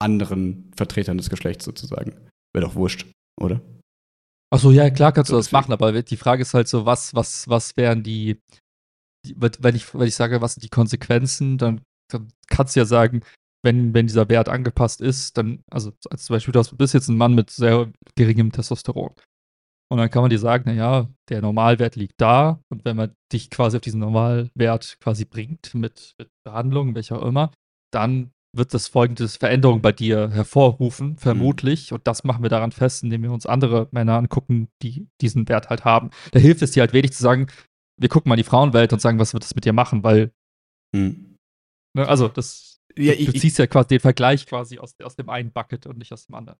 anderen 0.00 0.72
Vertretern 0.76 1.18
des 1.18 1.30
Geschlechts 1.30 1.64
sozusagen. 1.64 2.14
Wäre 2.52 2.66
doch 2.66 2.74
wurscht, 2.74 3.06
oder? 3.40 3.60
Achso, 4.52 4.72
ja, 4.72 4.90
klar 4.90 5.12
kannst 5.12 5.28
so, 5.28 5.36
du 5.36 5.38
das 5.38 5.52
machen, 5.52 5.72
aber 5.72 6.02
die 6.02 6.16
Frage 6.16 6.42
ist 6.42 6.54
halt 6.54 6.66
so, 6.66 6.84
was, 6.86 7.14
was, 7.14 7.48
was 7.48 7.76
wären 7.76 8.02
die, 8.02 8.40
die 9.24 9.36
wenn, 9.38 9.76
ich, 9.76 9.94
wenn 9.94 10.08
ich 10.08 10.16
sage, 10.16 10.40
was 10.40 10.54
sind 10.54 10.64
die 10.64 10.68
Konsequenzen, 10.68 11.58
dann, 11.58 11.82
dann 12.10 12.26
kannst 12.48 12.74
du 12.74 12.80
ja 12.80 12.86
sagen, 12.86 13.20
wenn, 13.62 13.94
wenn 13.94 14.06
dieser 14.06 14.28
Wert 14.28 14.48
angepasst 14.48 15.00
ist, 15.00 15.36
dann, 15.36 15.62
also 15.70 15.92
als 16.10 16.24
zum 16.24 16.34
Beispiel, 16.34 16.52
du 16.52 16.76
bist 16.76 16.94
jetzt 16.94 17.08
ein 17.08 17.16
Mann 17.16 17.34
mit 17.34 17.50
sehr 17.50 17.92
geringem 18.16 18.52
Testosteron. 18.52 19.12
Und 19.92 19.98
dann 19.98 20.08
kann 20.08 20.22
man 20.22 20.30
dir 20.30 20.38
sagen, 20.38 20.64
naja, 20.66 21.08
der 21.28 21.42
Normalwert 21.42 21.96
liegt 21.96 22.20
da 22.20 22.60
und 22.70 22.84
wenn 22.84 22.96
man 22.96 23.12
dich 23.32 23.50
quasi 23.50 23.76
auf 23.76 23.80
diesen 23.80 24.00
Normalwert 24.00 24.98
quasi 25.00 25.24
bringt, 25.24 25.74
mit, 25.74 26.14
mit 26.16 26.28
Behandlung, 26.44 26.94
welcher 26.94 27.20
auch 27.20 27.26
immer, 27.26 27.50
dann 27.92 28.30
wird 28.56 28.74
das 28.74 28.88
folgende 28.88 29.28
Veränderung 29.28 29.80
bei 29.80 29.92
dir 29.92 30.30
hervorrufen, 30.30 31.16
vermutlich. 31.16 31.90
Mhm. 31.90 31.96
Und 31.96 32.06
das 32.06 32.24
machen 32.24 32.42
wir 32.42 32.48
daran 32.48 32.72
fest, 32.72 33.02
indem 33.02 33.22
wir 33.22 33.32
uns 33.32 33.46
andere 33.46 33.88
Männer 33.90 34.16
angucken, 34.16 34.68
die 34.82 35.08
diesen 35.20 35.48
Wert 35.48 35.70
halt 35.70 35.84
haben. 35.84 36.10
Da 36.32 36.38
hilft 36.38 36.62
es 36.62 36.72
dir 36.72 36.80
halt 36.80 36.92
wenig 36.92 37.12
zu 37.12 37.22
sagen, 37.22 37.48
wir 38.00 38.08
gucken 38.08 38.28
mal 38.28 38.36
die 38.36 38.44
Frauenwelt 38.44 38.92
und 38.92 39.00
sagen, 39.00 39.18
was 39.18 39.34
wird 39.34 39.44
das 39.44 39.54
mit 39.54 39.64
dir 39.64 39.72
machen, 39.72 40.02
weil. 40.02 40.32
Mhm. 40.94 41.36
Ne, 41.96 42.08
also, 42.08 42.28
das 42.28 42.69
ja, 42.96 43.14
du, 43.14 43.24
du 43.24 43.32
ziehst 43.32 43.58
ja 43.58 43.66
quasi 43.66 43.88
den 43.88 44.00
Vergleich 44.00 44.46
quasi 44.46 44.78
aus, 44.78 44.94
aus 45.02 45.16
dem 45.16 45.28
einen 45.28 45.52
Bucket 45.52 45.86
und 45.86 45.98
nicht 45.98 46.12
aus 46.12 46.26
dem 46.26 46.34
anderen. 46.34 46.58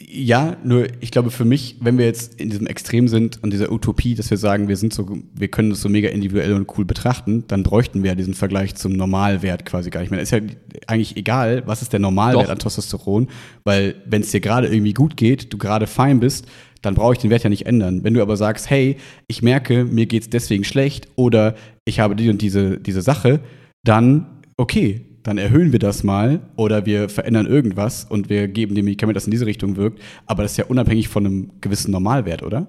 Ja, 0.00 0.56
nur 0.62 0.86
ich 1.00 1.10
glaube 1.10 1.32
für 1.32 1.44
mich, 1.44 1.76
wenn 1.80 1.98
wir 1.98 2.04
jetzt 2.04 2.40
in 2.40 2.50
diesem 2.50 2.68
Extrem 2.68 3.08
sind 3.08 3.42
und 3.42 3.52
dieser 3.52 3.72
Utopie, 3.72 4.14
dass 4.14 4.30
wir 4.30 4.36
sagen, 4.36 4.68
wir 4.68 4.76
sind 4.76 4.94
so, 4.94 5.08
wir 5.34 5.48
können 5.48 5.70
das 5.70 5.80
so 5.80 5.88
mega 5.88 6.08
individuell 6.08 6.52
und 6.52 6.70
cool 6.78 6.84
betrachten, 6.84 7.44
dann 7.48 7.64
bräuchten 7.64 8.04
wir 8.04 8.10
ja 8.10 8.14
diesen 8.14 8.34
Vergleich 8.34 8.76
zum 8.76 8.92
Normalwert 8.92 9.66
quasi 9.66 9.90
gar 9.90 10.00
nicht 10.00 10.10
mehr. 10.10 10.20
Ist 10.20 10.30
ja 10.30 10.38
eigentlich 10.86 11.16
egal, 11.16 11.64
was 11.66 11.82
ist 11.82 11.92
der 11.92 11.98
Normalwert 11.98 12.46
Doch. 12.46 12.50
an 12.52 12.60
Testosteron, 12.60 13.28
weil 13.64 13.96
wenn 14.06 14.22
es 14.22 14.30
dir 14.30 14.40
gerade 14.40 14.68
irgendwie 14.68 14.94
gut 14.94 15.16
geht, 15.16 15.52
du 15.52 15.58
gerade 15.58 15.88
fein 15.88 16.20
bist, 16.20 16.46
dann 16.80 16.94
brauche 16.94 17.14
ich 17.14 17.18
den 17.18 17.30
Wert 17.30 17.42
ja 17.42 17.50
nicht 17.50 17.66
ändern. 17.66 18.04
Wenn 18.04 18.14
du 18.14 18.22
aber 18.22 18.36
sagst, 18.36 18.70
hey, 18.70 18.98
ich 19.26 19.42
merke, 19.42 19.84
mir 19.84 20.06
geht's 20.06 20.30
deswegen 20.30 20.62
schlecht 20.62 21.08
oder 21.16 21.56
ich 21.84 21.98
habe 21.98 22.14
die 22.14 22.30
und 22.30 22.40
diese, 22.40 22.78
diese 22.78 23.02
Sache, 23.02 23.40
dann 23.82 24.26
okay, 24.56 25.07
dann 25.22 25.38
erhöhen 25.38 25.72
wir 25.72 25.78
das 25.78 26.04
mal 26.04 26.40
oder 26.56 26.86
wir 26.86 27.08
verändern 27.08 27.46
irgendwas 27.46 28.04
und 28.04 28.28
wir 28.28 28.48
geben 28.48 28.74
dem 28.74 28.84
Medikament, 28.84 29.16
das 29.16 29.26
in 29.26 29.30
diese 29.30 29.46
Richtung 29.46 29.76
wirkt. 29.76 30.00
Aber 30.26 30.42
das 30.42 30.52
ist 30.52 30.58
ja 30.58 30.66
unabhängig 30.66 31.08
von 31.08 31.26
einem 31.26 31.60
gewissen 31.60 31.90
Normalwert, 31.90 32.42
oder? 32.42 32.66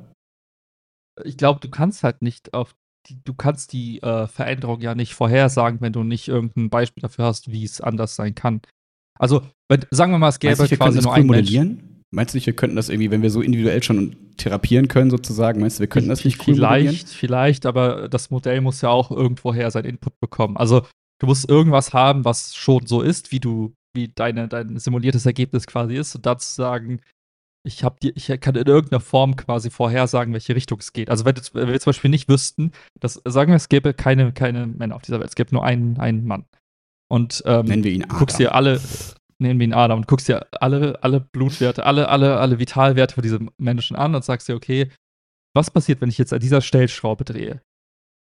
Ich 1.24 1.38
glaube, 1.38 1.60
du 1.60 1.70
kannst 1.70 2.04
halt 2.04 2.22
nicht 2.22 2.54
auf 2.54 2.76
die, 3.08 3.22
du 3.24 3.34
kannst 3.34 3.74
die 3.74 4.02
äh, 4.02 4.28
Veränderung 4.28 4.82
ja 4.82 4.96
nicht 4.96 5.14
vorhersagen, 5.14 5.82
wenn 5.82 5.94
du 5.94 6.04
nicht 6.04 6.28
irgendein 6.28 6.70
Beispiel 6.70 7.02
dafür 7.02 7.26
hast, 7.26 7.52
wie 7.52 7.64
es 7.64 7.82
anders 7.82 8.16
sein 8.16 8.36
kann. 8.36 8.62
Also, 9.18 9.42
wenn, 9.70 9.86
sagen 9.92 10.12
wir 10.12 10.20
mal, 10.20 10.30
es 10.30 10.40
gäbe 10.40 10.58
meinst 10.58 10.78
quasi 10.78 11.02
nur 11.02 11.12
cool 11.12 11.20
ein 11.20 11.28
modellieren? 11.28 11.68
Mensch. 11.68 11.84
Meinst 12.12 12.34
du 12.34 12.38
nicht, 12.38 12.48
wir 12.48 12.56
könnten 12.56 12.76
das 12.76 12.90
irgendwie, 12.90 13.12
wenn 13.12 13.22
wir 13.22 13.30
so 13.30 13.42
individuell 13.42 13.84
schon 13.84 14.16
therapieren 14.38 14.88
können, 14.88 15.12
sozusagen, 15.12 15.62
meinst 15.62 15.78
du, 15.78 15.82
wir 15.82 15.88
könnten 15.88 16.10
das 16.10 16.26
nicht 16.26 16.40
cool 16.48 16.56
Vielleicht, 16.56 16.86
modellieren? 16.86 17.08
vielleicht, 17.08 17.66
aber 17.68 18.10
das 18.10 18.32
Modell 18.32 18.62
muss 18.62 18.82
ja 18.82 18.90
auch 18.90 19.12
irgendwoher 19.12 19.70
seinen 19.70 19.86
Input 19.86 20.20
bekommen. 20.20 20.58
Also, 20.58 20.86
du 21.20 21.28
musst 21.28 21.50
irgendwas 21.50 21.94
haben, 21.94 22.26
was 22.26 22.56
schon 22.56 22.86
so 22.86 23.02
ist, 23.02 23.32
wie 23.32 23.40
du, 23.40 23.74
wie 23.94 24.08
deine, 24.08 24.48
dein 24.48 24.78
simuliertes 24.78 25.26
Ergebnis 25.26 25.68
quasi 25.68 25.96
ist, 25.96 26.16
und 26.16 26.26
dazu 26.26 26.52
sagen, 26.52 27.02
ich 27.66 27.84
habe 27.84 27.98
die, 28.02 28.12
ich 28.16 28.28
kann 28.40 28.56
in 28.56 28.68
irgendeiner 28.68 29.02
Form 29.02 29.36
quasi 29.36 29.70
vorhersagen, 29.70 30.34
welche 30.34 30.56
Richtung 30.56 30.80
es 30.80 30.94
geht. 30.94 31.10
Also 31.10 31.26
wenn, 31.26 31.36
wenn, 31.54 31.68
wir 31.68 31.80
zum 31.80 31.90
Beispiel 31.90 32.10
nicht 32.10 32.30
wüssten, 32.30 32.72
dass, 33.00 33.22
sagen 33.26 33.52
wir, 33.52 33.58
es 33.58 33.70
gäbe 33.70 33.94
keine, 33.94 34.32
keine 34.32 34.66
Männer 34.66 34.96
auf 34.96 35.02
dieser 35.02 35.20
Welt, 35.20 35.30
es 35.30 35.36
gäbe 35.36 35.54
nur 35.54 35.64
einen, 35.64 35.98
einen 36.00 36.26
Mann. 36.26 36.46
Und 37.12 37.44
ähm, 37.46 37.66
nennen 37.66 37.84
wir 37.84 37.92
ihn 37.92 38.04
Adam. 38.06 38.18
guckst 38.18 38.40
dir 38.40 38.56
alle, 38.56 38.80
nennen 39.40 39.60
wir 39.60 39.68
ihn 39.68 39.74
Adam 39.74 40.00
und 40.00 40.08
guckst 40.08 40.30
dir 40.30 40.48
alle, 40.52 41.04
alle 41.04 41.20
Blutwerte, 41.20 41.86
alle, 41.86 42.08
alle, 42.08 42.38
alle 42.38 42.60
Vitalwerte 42.60 43.16
von 43.16 43.24
diesem 43.24 43.52
Menschen 43.58 43.96
an 43.98 44.16
und 44.16 44.24
sagst 44.24 44.48
dir, 44.48 44.56
okay, 44.56 44.90
was 45.54 45.72
passiert, 45.72 46.00
wenn 46.02 46.10
ich 46.10 46.18
jetzt 46.18 46.32
an 46.32 46.40
dieser 46.40 46.62
Stellschraube 46.62 47.26
drehe? 47.26 47.62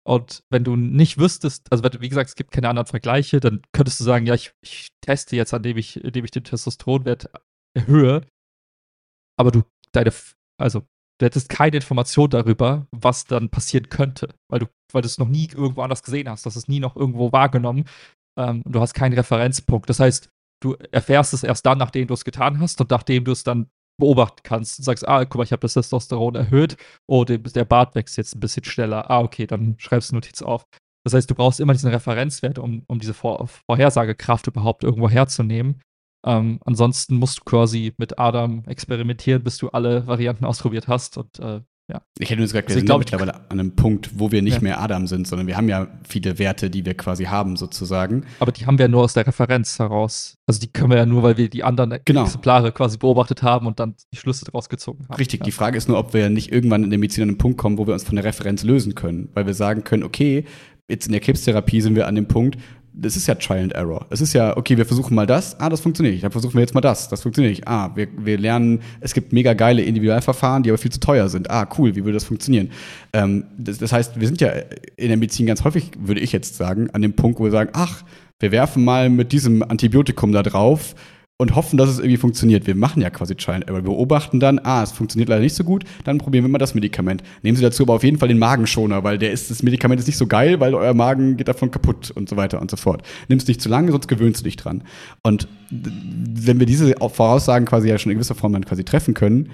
Und 0.05 0.43
wenn 0.51 0.65
du 0.65 0.75
nicht 0.75 1.19
wüsstest, 1.19 1.71
also 1.71 1.85
wie 1.85 2.09
gesagt, 2.09 2.31
es 2.31 2.35
gibt 2.35 2.51
keine 2.51 2.69
anderen 2.69 2.87
Vergleiche, 2.87 3.39
dann 3.39 3.63
könntest 3.73 4.01
du 4.01 4.05
sagen, 4.05 4.27
ja, 4.27 4.35
ich, 4.35 4.53
ich 4.61 4.89
teste 5.01 5.37
jetzt, 5.37 5.53
indem 5.53 5.77
ich, 5.77 6.03
indem 6.03 6.25
ich 6.25 6.33
den 6.33 6.45
Testosteronwert 6.45 7.31
erhöhe. 7.75 8.27
Aber 9.39 9.53
du, 9.53 9.63
deine, 9.93 10.13
also 10.61 10.81
du 11.19 11.27
hättest 11.27 11.49
keine 11.49 11.77
Information 11.77 12.31
darüber, 12.31 12.87
was 12.91 13.25
dann 13.27 13.49
passieren 13.49 13.89
könnte, 13.89 14.35
weil 14.51 14.61
du, 14.61 14.67
weil 14.93 15.03
du 15.03 15.07
es 15.07 15.19
noch 15.19 15.29
nie 15.29 15.49
irgendwo 15.49 15.83
anders 15.83 16.03
gesehen 16.03 16.29
hast, 16.29 16.47
hast 16.47 16.57
es 16.57 16.69
nie 16.69 16.81
noch 16.81 16.97
irgendwo 16.97 17.31
wahrgenommen 17.31 17.85
ähm, 18.37 18.63
und 18.63 18.73
du 18.73 18.81
hast 18.81 18.95
keinen 18.95 19.15
Referenzpunkt. 19.15 19.89
Das 19.89 20.01
heißt, 20.01 20.31
du 20.61 20.75
erfährst 20.91 21.33
es 21.33 21.45
erst 21.45 21.65
dann, 21.65 21.79
nachdem 21.79 22.09
du 22.09 22.15
es 22.15 22.25
getan 22.25 22.61
hast 22.61 22.81
und 22.81 22.91
nachdem 22.91 23.25
du 23.25 23.33
es 23.33 23.45
dann 23.45 23.69
beobachten 24.03 24.41
kannst 24.43 24.81
und 24.81 24.85
sagst, 24.85 25.07
ah, 25.07 25.25
guck 25.25 25.37
mal, 25.37 25.45
ich 25.45 25.53
habe 25.53 25.61
das 25.61 25.75
Testosteron 25.75 26.35
erhöht, 26.35 26.77
oh, 27.07 27.25
der 27.25 27.65
Bart 27.65 27.95
wächst 27.95 28.17
jetzt 28.17 28.35
ein 28.35 28.41
bisschen 28.41 28.65
schneller. 28.65 29.09
Ah, 29.11 29.21
okay, 29.21 29.47
dann 29.47 29.77
schreibst 29.79 30.11
du 30.11 30.17
Notiz 30.17 30.43
auf. 30.43 30.67
Das 31.05 31.15
heißt, 31.15 31.31
du 31.31 31.35
brauchst 31.37 31.61
immer 31.61 31.73
diesen 31.73 31.91
Referenzwert, 31.91 32.59
um, 32.59 32.83
um 32.89 32.99
diese 32.99 33.15
Vor 33.15 33.47
Vorhersagekraft 33.47 34.49
überhaupt 34.49 34.83
irgendwo 34.83 35.09
herzunehmen. 35.09 35.81
Ähm, 36.27 36.59
ansonsten 36.65 37.17
musst 37.17 37.39
du 37.39 37.45
quasi 37.45 37.95
mit 37.97 38.19
Adam 38.19 38.65
experimentieren, 38.67 39.45
bis 39.45 39.59
du 39.59 39.69
alle 39.71 40.07
Varianten 40.07 40.45
ausprobiert 40.45 40.89
hast 40.89 41.17
und 41.17 41.39
äh, 41.39 41.61
ja. 41.89 42.01
Ich 42.19 42.31
hätte 42.31 42.39
nur 42.39 42.47
gesagt, 42.47 42.69
wir 42.69 42.75
also 42.75 42.79
sind 42.79 42.87
glaub, 42.87 43.01
mittlerweile 43.01 43.35
an 43.35 43.61
einem 43.61 43.75
Punkt, 43.75 44.11
wo 44.15 44.31
wir 44.31 44.41
nicht 44.41 44.55
ja. 44.55 44.61
mehr 44.61 44.81
Adam 44.81 45.07
sind, 45.07 45.27
sondern 45.27 45.47
wir 45.47 45.57
haben 45.57 45.69
ja 45.69 45.89
viele 46.09 46.39
Werte, 46.39 46.71
die 46.71 46.85
wir 46.85 46.95
quasi 46.95 47.25
haben, 47.25 47.57
sozusagen. 47.57 48.25
Aber 48.39 48.53
die 48.53 48.67
haben 48.67 48.79
wir 48.79 48.89
nur 48.89 49.03
aus 49.03 49.15
der 49.15 49.27
Referenz 49.27 49.79
heraus. 49.79 50.39
Also 50.47 50.61
die 50.61 50.69
können 50.69 50.91
wir 50.91 50.99
ja 50.99 51.07
nur, 51.07 51.23
weil 51.23 51.37
wir 51.37 51.49
die 51.49 51.65
anderen 51.65 51.99
genau. 52.05 52.23
Exemplare 52.23 52.73
quasi 52.73 52.99
beobachtet 52.99 53.43
haben 53.43 53.67
und 53.67 53.81
dann 53.81 53.97
die 54.13 54.17
Schlüsse 54.17 54.45
daraus 54.45 54.69
gezogen 54.69 55.05
haben. 55.09 55.17
Richtig, 55.17 55.41
ja. 55.41 55.45
die 55.45 55.53
Frage 55.53 55.77
ist 55.77 55.89
nur, 55.89 55.99
ob 55.99 56.15
wir 56.15 56.31
nicht 56.31 56.53
irgendwann 56.53 56.85
in 56.85 56.91
der 56.91 56.99
Medizin 56.99 57.25
an 57.25 57.31
einen 57.31 57.39
Punkt 57.39 57.59
kommen, 57.59 57.79
wo 57.79 57.87
wir 57.87 57.95
uns 57.95 58.05
von 58.05 58.17
der 58.17 58.25
Referenz 58.25 58.63
lösen 58.63 58.95
können. 58.95 59.29
Weil 59.35 59.47
wir 59.47 59.55
sagen 59.55 59.85
können, 59.85 60.05
okay, 60.05 60.45
jetzt 60.89 61.07
in 61.07 61.13
der 61.13 61.21
Krebstherapie 61.21 61.81
sind 61.81 61.97
wir 61.97 62.07
an 62.07 62.15
dem 62.15 62.29
Punkt, 62.29 62.59
das 62.95 63.17
ist 63.17 63.27
ja 63.27 63.35
Trial 63.35 63.63
and 63.63 63.73
Error. 63.73 64.07
Es 64.11 64.21
ist 64.21 64.35
ja, 64.35 64.57
okay, 64.57 64.77
wir 64.77 64.85
versuchen 64.85 65.15
mal 65.15 65.27
das, 65.27 65.59
ah, 65.59 65.69
das 65.71 65.81
funktioniert 65.81 66.15
nicht. 66.15 66.25
Dann 66.25 66.31
versuchen 66.31 66.55
wir 66.55 66.61
jetzt 66.61 66.75
mal 66.75 66.81
das, 66.81 67.09
das 67.09 67.23
funktioniert 67.23 67.53
nicht. 67.53 67.69
Ah, 67.69 67.91
wir, 67.95 68.09
wir 68.19 68.39
lernen, 68.39 68.81
es 69.01 69.15
gibt 69.15 69.33
mega 69.33 69.55
geile 69.55 69.83
Individualverfahren, 69.83 70.63
die 70.63 70.71
aber 70.71 70.79
viel 70.79 70.93
zu 70.93 71.01
teuer 71.01 71.29
sind. 71.29 71.51
Ah, 71.51 71.67
cool, 71.79 71.95
wie 71.97 72.05
würde 72.05 72.15
das 72.15 72.25
funktionieren? 72.25 72.71
Ähm, 73.13 73.45
das, 73.57 73.79
das 73.79 73.93
heißt, 73.93 74.21
wir 74.21 74.27
sind 74.27 74.41
ja 74.41 74.51
in 74.97 75.09
der 75.09 75.17
Medizin 75.17 75.47
ganz 75.47 75.65
häufig, 75.65 75.91
würde 75.99 76.21
ich 76.21 76.33
jetzt 76.33 76.57
sagen, 76.57 76.91
an 76.91 77.03
dem 77.03 77.15
Punkt, 77.15 77.41
wo 77.41 77.45
wir 77.45 77.51
sagen, 77.51 77.71
ach, 77.73 78.05
wir 78.41 78.53
werfen 78.53 78.85
mal 78.85 79.09
mit 79.09 79.33
diesem 79.33 79.63
Antibiotikum 79.63 80.33
da 80.33 80.43
drauf 80.43 80.95
und 81.43 81.57
hoffen, 81.57 81.77
dass 81.77 81.91
es 81.91 81.99
irgendwie 81.99 82.17
funktioniert. 82.17 82.67
Wir 82.67 82.77
machen 82.77 83.03
ja 83.03 83.11
quasi 83.11 83.35
Trial 83.35 83.63
and. 83.67 83.73
Wir 83.73 83.83
beobachten 83.83 84.41
dann, 84.41 84.61
ah, 84.63 84.83
es 84.83 84.93
funktioniert 84.93 85.29
leider 85.29 85.43
nicht 85.43 85.55
so 85.55 85.65
gut, 85.65 85.85
dann 86.05 86.19
probieren 86.19 86.45
wir 86.45 86.49
mal 86.49 86.59
das 86.59 86.75
Medikament. 86.75 87.23
Nehmen 87.43 87.57
Sie 87.57 87.63
dazu 87.63 87.83
aber 87.83 87.95
auf 87.95 88.05
jeden 88.05 88.19
Fall 88.19 88.29
den 88.29 88.39
Magenschoner, 88.39 89.05
weil 89.05 89.19
der 89.19 89.33
ist, 89.33 89.51
das 89.51 89.63
Medikament 89.63 90.01
ist 90.01 90.07
nicht 90.07 90.17
so 90.17 90.27
geil, 90.27 90.61
weil 90.61 90.75
euer 90.75 90.95
Magen 90.95 91.37
geht 91.37 91.49
davon 91.49 91.71
kaputt 91.71 92.11
und 92.13 92.29
so 92.29 92.37
weiter 92.37 92.61
und 92.61 92.71
so 92.71 92.77
fort. 92.77 93.03
Nimmst 93.29 93.49
nicht 93.49 93.61
zu 93.61 93.69
lange, 93.69 93.91
sonst 93.91 94.07
gewöhnst 94.09 94.41
du 94.41 94.45
dich 94.45 94.57
dran. 94.57 94.85
Und 95.23 95.49
wenn 95.71 96.59
wir 96.61 96.67
diese 96.67 96.95
Voraussagen 96.97 97.67
quasi 97.67 97.89
ja 97.89 97.99
schon 97.99 98.13
in 98.13 98.19
gewisser 98.19 98.37
Form 98.37 98.53
dann 98.53 98.65
quasi 98.65 98.85
treffen 98.85 99.15
können, 99.15 99.51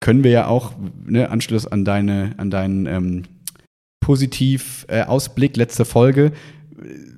können 0.00 0.24
wir 0.24 0.30
ja 0.30 0.46
auch, 0.46 0.72
ne, 1.04 1.30
Anschluss 1.30 1.66
an 1.66 1.84
deine, 1.84 2.32
an 2.38 2.50
deinen 2.50 2.86
ähm, 2.86 3.22
Positiv-Ausblick, 4.00 5.56
äh, 5.56 5.58
letzte 5.58 5.84
Folge, 5.84 6.32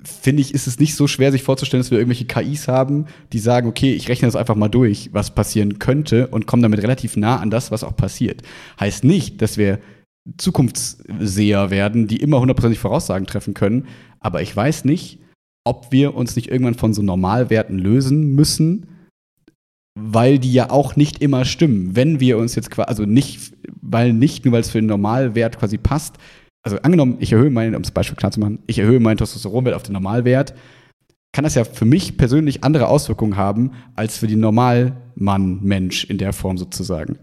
finde 0.03 0.41
ich, 0.41 0.53
ist 0.53 0.67
es 0.67 0.79
nicht 0.79 0.95
so 0.95 1.07
schwer, 1.07 1.31
sich 1.31 1.43
vorzustellen, 1.43 1.81
dass 1.81 1.91
wir 1.91 1.97
irgendwelche 1.97 2.25
KIs 2.25 2.67
haben, 2.67 3.05
die 3.33 3.39
sagen, 3.39 3.67
okay, 3.67 3.93
ich 3.93 4.09
rechne 4.09 4.27
das 4.27 4.35
einfach 4.35 4.55
mal 4.55 4.69
durch, 4.69 5.09
was 5.13 5.31
passieren 5.31 5.79
könnte 5.79 6.27
und 6.27 6.47
komme 6.47 6.61
damit 6.63 6.81
relativ 6.81 7.17
nah 7.17 7.37
an 7.37 7.49
das, 7.49 7.71
was 7.71 7.83
auch 7.83 7.95
passiert. 7.95 8.41
Heißt 8.79 9.03
nicht, 9.03 9.41
dass 9.41 9.57
wir 9.57 9.79
Zukunftsseher 10.37 11.71
werden, 11.71 12.07
die 12.07 12.17
immer 12.17 12.39
hundertprozentig 12.39 12.79
Voraussagen 12.79 13.27
treffen 13.27 13.53
können, 13.53 13.87
aber 14.19 14.41
ich 14.41 14.55
weiß 14.55 14.85
nicht, 14.85 15.19
ob 15.63 15.91
wir 15.91 16.15
uns 16.15 16.35
nicht 16.35 16.49
irgendwann 16.49 16.75
von 16.75 16.93
so 16.93 17.01
Normalwerten 17.01 17.77
lösen 17.77 18.33
müssen, 18.33 18.87
weil 19.99 20.39
die 20.39 20.53
ja 20.53 20.69
auch 20.69 20.95
nicht 20.95 21.21
immer 21.21 21.45
stimmen. 21.45 21.95
Wenn 21.95 22.19
wir 22.19 22.37
uns 22.37 22.55
jetzt 22.55 22.71
quasi, 22.71 22.87
also 22.87 23.05
nicht, 23.05 23.53
weil 23.81 24.13
nicht 24.13 24.45
nur, 24.45 24.53
weil 24.53 24.61
es 24.61 24.69
für 24.69 24.79
den 24.79 24.87
Normalwert 24.87 25.59
quasi 25.59 25.77
passt, 25.77 26.15
also 26.63 26.77
angenommen, 26.77 27.17
ich 27.19 27.31
erhöhe 27.31 27.49
meinen, 27.49 27.75
um 27.75 27.81
das 27.81 27.91
Beispiel 27.91 28.15
klar 28.15 28.31
zu 28.31 28.39
machen, 28.39 28.59
ich 28.67 28.79
erhöhe 28.79 28.99
meinen 28.99 29.17
Testosteronwert 29.17 29.75
auf 29.75 29.83
den 29.83 29.93
Normalwert, 29.93 30.53
kann 31.33 31.43
das 31.43 31.55
ja 31.55 31.63
für 31.63 31.85
mich 31.85 32.17
persönlich 32.17 32.63
andere 32.63 32.87
Auswirkungen 32.87 33.37
haben, 33.37 33.71
als 33.95 34.17
für 34.17 34.27
den 34.27 34.41
Normalmann-Mensch 34.41 36.03
in 36.05 36.17
der 36.17 36.33
Form 36.33 36.57
sozusagen. 36.57 37.17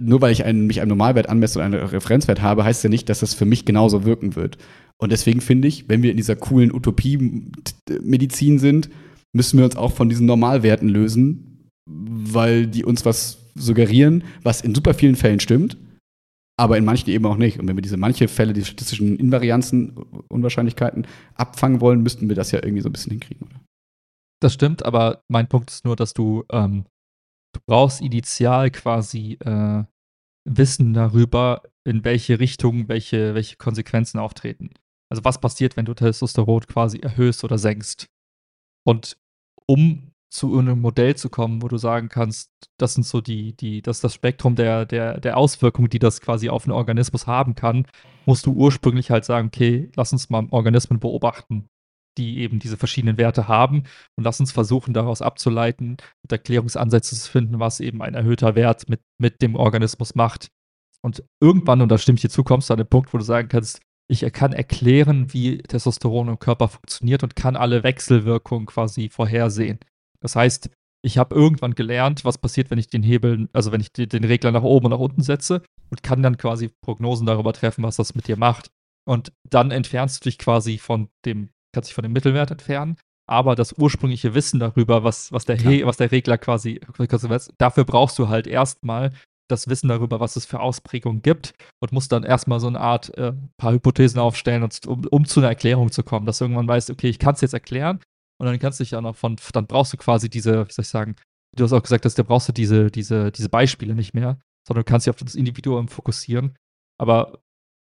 Nur 0.00 0.20
weil 0.20 0.32
ich 0.32 0.44
einen, 0.44 0.66
mich 0.66 0.80
einem 0.80 0.90
Normalwert 0.90 1.28
anmesse 1.28 1.58
und 1.58 1.64
einen 1.64 1.74
Referenzwert 1.74 2.42
habe, 2.42 2.64
heißt 2.64 2.82
ja 2.82 2.90
nicht, 2.90 3.08
dass 3.08 3.20
das 3.20 3.34
für 3.34 3.44
mich 3.44 3.64
genauso 3.64 4.04
wirken 4.04 4.34
wird. 4.34 4.58
Und 4.96 5.12
deswegen 5.12 5.40
finde 5.40 5.68
ich, 5.68 5.88
wenn 5.88 6.02
wir 6.02 6.10
in 6.10 6.16
dieser 6.16 6.36
coolen 6.36 6.74
Utopie-Medizin 6.74 8.58
sind, 8.58 8.90
müssen 9.32 9.58
wir 9.58 9.64
uns 9.64 9.76
auch 9.76 9.92
von 9.92 10.08
diesen 10.08 10.26
Normalwerten 10.26 10.88
lösen, 10.88 11.70
weil 11.86 12.66
die 12.66 12.84
uns 12.84 13.04
was 13.04 13.38
suggerieren, 13.54 14.24
was 14.42 14.62
in 14.62 14.74
super 14.74 14.94
vielen 14.94 15.16
Fällen 15.16 15.40
stimmt, 15.40 15.76
aber 16.58 16.76
in 16.76 16.84
manchen 16.84 17.10
eben 17.10 17.24
auch 17.24 17.36
nicht. 17.36 17.58
Und 17.58 17.68
wenn 17.68 17.76
wir 17.76 17.82
diese 17.82 17.96
manche 17.96 18.26
Fälle, 18.26 18.52
die 18.52 18.64
statistischen 18.64 19.16
Invarianzen, 19.16 19.96
Unwahrscheinlichkeiten 20.28 21.06
abfangen 21.34 21.80
wollen, 21.80 22.02
müssten 22.02 22.28
wir 22.28 22.36
das 22.36 22.50
ja 22.50 22.62
irgendwie 22.62 22.82
so 22.82 22.88
ein 22.88 22.92
bisschen 22.92 23.12
hinkriegen, 23.12 23.46
oder? 23.46 23.60
Das 24.40 24.54
stimmt, 24.54 24.84
aber 24.84 25.22
mein 25.28 25.48
Punkt 25.48 25.70
ist 25.70 25.84
nur, 25.84 25.96
dass 25.96 26.14
du, 26.14 26.44
ähm, 26.50 26.84
du 27.54 27.60
brauchst 27.66 28.00
initial 28.00 28.70
quasi 28.70 29.38
äh, 29.40 29.84
Wissen 30.48 30.94
darüber, 30.94 31.62
in 31.84 32.04
welche 32.04 32.38
Richtung 32.38 32.88
welche, 32.88 33.34
welche 33.34 33.56
Konsequenzen 33.56 34.18
auftreten. 34.18 34.70
Also 35.10 35.24
was 35.24 35.40
passiert, 35.40 35.76
wenn 35.76 35.86
du 35.86 35.94
Testosteron 35.94 36.60
quasi 36.66 36.98
erhöhst 36.98 37.42
oder 37.44 37.58
senkst. 37.58 38.06
Und 38.86 39.16
um 39.66 40.12
zu 40.30 40.58
einem 40.58 40.80
Modell 40.80 41.16
zu 41.16 41.30
kommen, 41.30 41.62
wo 41.62 41.68
du 41.68 41.78
sagen 41.78 42.08
kannst, 42.08 42.50
das 42.78 42.94
sind 42.94 43.04
so 43.04 43.20
die, 43.20 43.56
die, 43.56 43.80
das 43.80 43.98
ist 43.98 44.04
das 44.04 44.14
Spektrum 44.14 44.56
der, 44.56 44.84
der, 44.84 45.20
der 45.20 45.36
Auswirkungen, 45.36 45.88
die 45.88 45.98
das 45.98 46.20
quasi 46.20 46.48
auf 46.48 46.64
einen 46.64 46.72
Organismus 46.72 47.26
haben 47.26 47.54
kann, 47.54 47.86
musst 48.26 48.44
du 48.46 48.52
ursprünglich 48.52 49.10
halt 49.10 49.24
sagen, 49.24 49.48
okay, 49.48 49.90
lass 49.96 50.12
uns 50.12 50.28
mal 50.28 50.46
Organismen 50.50 51.00
beobachten, 51.00 51.66
die 52.18 52.38
eben 52.40 52.58
diese 52.58 52.76
verschiedenen 52.76 53.16
Werte 53.16 53.48
haben 53.48 53.84
und 54.16 54.24
lass 54.24 54.40
uns 54.40 54.52
versuchen, 54.52 54.92
daraus 54.92 55.22
abzuleiten 55.22 55.96
und 56.22 56.32
Erklärungsansätze 56.32 57.16
zu 57.16 57.30
finden, 57.30 57.58
was 57.58 57.80
eben 57.80 58.02
ein 58.02 58.14
erhöhter 58.14 58.54
Wert 58.54 58.88
mit, 58.88 59.00
mit 59.18 59.40
dem 59.40 59.54
Organismus 59.54 60.14
macht. 60.14 60.48
Und 61.00 61.24
irgendwann, 61.40 61.80
und 61.80 61.88
da 61.88 61.96
stimme 61.96 62.16
ich 62.16 62.22
dir 62.22 62.28
zu, 62.28 62.44
kommst 62.44 62.68
du 62.68 62.74
an 62.74 62.78
den 62.78 62.88
Punkt, 62.88 63.14
wo 63.14 63.18
du 63.18 63.24
sagen 63.24 63.48
kannst, 63.48 63.80
ich 64.10 64.20
kann 64.32 64.52
erklären, 64.52 65.32
wie 65.32 65.58
Testosteron 65.58 66.28
im 66.28 66.38
Körper 66.38 66.68
funktioniert 66.68 67.22
und 67.22 67.36
kann 67.36 67.56
alle 67.56 67.82
Wechselwirkungen 67.82 68.66
quasi 68.66 69.10
vorhersehen. 69.10 69.78
Das 70.20 70.36
heißt, 70.36 70.70
ich 71.04 71.18
habe 71.18 71.34
irgendwann 71.34 71.74
gelernt, 71.74 72.24
was 72.24 72.38
passiert, 72.38 72.70
wenn 72.70 72.78
ich 72.78 72.88
den 72.88 73.02
Hebel, 73.02 73.48
also 73.52 73.72
wenn 73.72 73.80
ich 73.80 73.92
den 73.92 74.24
Regler 74.24 74.50
nach 74.50 74.62
oben 74.62 74.86
und 74.86 74.92
nach 74.92 74.98
unten 74.98 75.22
setze 75.22 75.62
und 75.90 76.02
kann 76.02 76.22
dann 76.22 76.36
quasi 76.36 76.70
Prognosen 76.84 77.26
darüber 77.26 77.52
treffen, 77.52 77.84
was 77.84 77.96
das 77.96 78.14
mit 78.14 78.26
dir 78.26 78.36
macht. 78.36 78.70
Und 79.06 79.32
dann 79.48 79.70
entfernst 79.70 80.24
du 80.24 80.28
dich 80.28 80.38
quasi 80.38 80.78
von 80.78 81.08
dem, 81.24 81.50
kannst 81.72 81.90
dich 81.90 81.94
von 81.94 82.02
dem 82.02 82.12
Mittelwert 82.12 82.50
entfernen, 82.50 82.96
aber 83.28 83.54
das 83.54 83.74
ursprüngliche 83.74 84.34
Wissen 84.34 84.58
darüber, 84.58 85.04
was, 85.04 85.32
was, 85.32 85.44
der, 85.44 85.56
He 85.56 85.84
was 85.84 85.98
der 85.98 86.10
Regler 86.10 86.36
quasi, 86.36 86.80
dafür 87.58 87.84
brauchst 87.84 88.18
du 88.18 88.28
halt 88.28 88.46
erstmal 88.46 89.12
das 89.48 89.68
Wissen 89.68 89.88
darüber, 89.88 90.20
was 90.20 90.36
es 90.36 90.44
für 90.44 90.60
Ausprägungen 90.60 91.22
gibt 91.22 91.54
und 91.80 91.92
musst 91.92 92.12
dann 92.12 92.22
erstmal 92.22 92.60
so 92.60 92.66
eine 92.66 92.80
Art 92.80 93.16
äh, 93.16 93.32
paar 93.56 93.72
Hypothesen 93.72 94.20
aufstellen, 94.20 94.68
um, 94.86 95.06
um 95.06 95.24
zu 95.24 95.40
einer 95.40 95.48
Erklärung 95.48 95.90
zu 95.90 96.02
kommen, 96.02 96.26
dass 96.26 96.38
du 96.38 96.44
irgendwann 96.44 96.68
weißt, 96.68 96.90
okay, 96.90 97.08
ich 97.08 97.18
kann 97.18 97.34
es 97.34 97.40
jetzt 97.40 97.54
erklären, 97.54 98.00
und 98.40 98.46
dann 98.46 98.58
kannst 98.58 98.80
du 98.80 98.84
dich 98.84 98.92
ja 98.92 99.00
noch 99.00 99.16
von, 99.16 99.36
dann 99.52 99.66
brauchst 99.66 99.92
du 99.92 99.96
quasi 99.96 100.28
diese, 100.28 100.68
wie 100.68 100.72
soll 100.72 100.82
ich 100.82 100.88
sagen, 100.88 101.16
du 101.56 101.64
hast 101.64 101.72
auch 101.72 101.82
gesagt, 101.82 102.04
dass 102.04 102.14
da 102.14 102.22
brauchst 102.22 102.48
du 102.48 102.52
diese, 102.52 102.90
diese, 102.90 103.32
diese 103.32 103.48
Beispiele 103.48 103.94
nicht 103.94 104.14
mehr, 104.14 104.38
sondern 104.66 104.84
du 104.84 104.90
kannst 104.90 105.06
dich 105.06 105.10
auf 105.10 105.16
das 105.16 105.34
Individuum 105.34 105.88
fokussieren. 105.88 106.56
Aber 107.00 107.40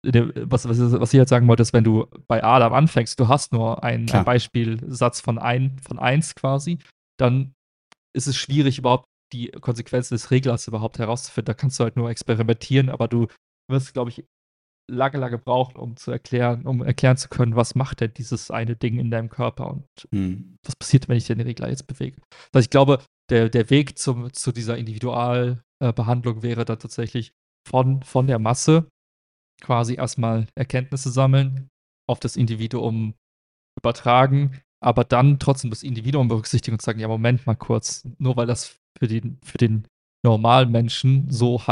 was, 0.05 0.69
was, 0.69 0.79
was 0.79 1.15
ich 1.15 1.19
jetzt 1.19 1.31
sagen 1.31 1.47
wollte, 1.49 1.62
ist, 1.62 1.73
wenn 1.73 1.85
du 1.85 2.07
bei 2.27 2.43
Adam 2.43 2.73
anfängst, 2.73 3.19
du 3.20 3.29
hast 3.29 3.53
nur 3.53 3.85
einen, 3.85 4.11
einen 4.11 4.24
Beispielsatz 4.24 5.20
von, 5.20 5.39
ein, 5.39 5.79
von 5.79 5.99
eins 5.99 6.35
quasi, 6.35 6.79
dann 7.19 7.55
ist 8.15 8.27
es 8.27 8.37
schwierig, 8.37 8.79
überhaupt 8.79 9.07
die 9.33 9.49
Konsequenzen 9.49 10.15
des 10.15 10.31
Reglers 10.31 10.66
überhaupt 10.66 10.99
herauszufinden. 10.99 11.47
Da 11.47 11.55
kannst 11.55 11.79
du 11.79 11.85
halt 11.85 11.97
nur 11.97 12.11
experimentieren, 12.11 12.91
aber 12.91 13.09
du 13.09 13.29
wirst, 13.70 13.95
glaube 13.95 14.11
ich, 14.11 14.24
lange, 14.90 15.18
lange 15.18 15.38
braucht, 15.38 15.76
um 15.76 15.96
zu 15.96 16.10
erklären, 16.10 16.66
um 16.66 16.82
erklären 16.82 17.16
zu 17.16 17.28
können, 17.28 17.56
was 17.56 17.74
macht 17.74 18.00
denn 18.00 18.12
dieses 18.14 18.50
eine 18.50 18.76
Ding 18.76 18.98
in 18.98 19.10
deinem 19.10 19.28
Körper 19.28 19.70
und 19.70 19.86
hm. 20.10 20.56
was 20.64 20.76
passiert, 20.76 21.09
wenn 21.09 21.16
ich 21.16 21.26
den 21.26 21.40
Regler 21.40 21.68
jetzt 21.68 21.86
bewege. 21.86 22.20
Also 22.52 22.64
ich 22.64 22.70
glaube, 22.70 23.02
der, 23.30 23.48
der 23.48 23.70
Weg 23.70 23.98
zum, 23.98 24.32
zu 24.32 24.52
dieser 24.52 24.76
Individualbehandlung 24.76 26.38
äh, 26.38 26.42
wäre 26.42 26.64
dann 26.64 26.78
tatsächlich 26.78 27.32
von, 27.68 28.02
von 28.02 28.26
der 28.26 28.38
Masse 28.38 28.88
quasi 29.60 29.94
erstmal 29.94 30.46
Erkenntnisse 30.54 31.10
sammeln, 31.10 31.68
auf 32.09 32.20
das 32.20 32.36
Individuum 32.36 33.14
übertragen, 33.78 34.60
aber 34.82 35.04
dann 35.04 35.38
trotzdem 35.38 35.70
das 35.70 35.84
Individuum 35.84 36.28
berücksichtigen 36.28 36.74
und 36.74 36.82
sagen, 36.82 36.98
ja, 36.98 37.09
Moment 37.09 37.46
mal 37.46 37.54
kurz, 37.54 38.06
nur 38.18 38.36
weil 38.36 38.46
das 38.46 38.76
für 38.98 39.06
den, 39.06 39.38
für 39.44 39.59
den 39.59 39.86
normalen 40.24 40.70
Menschen 40.70 41.30
so, 41.30 41.62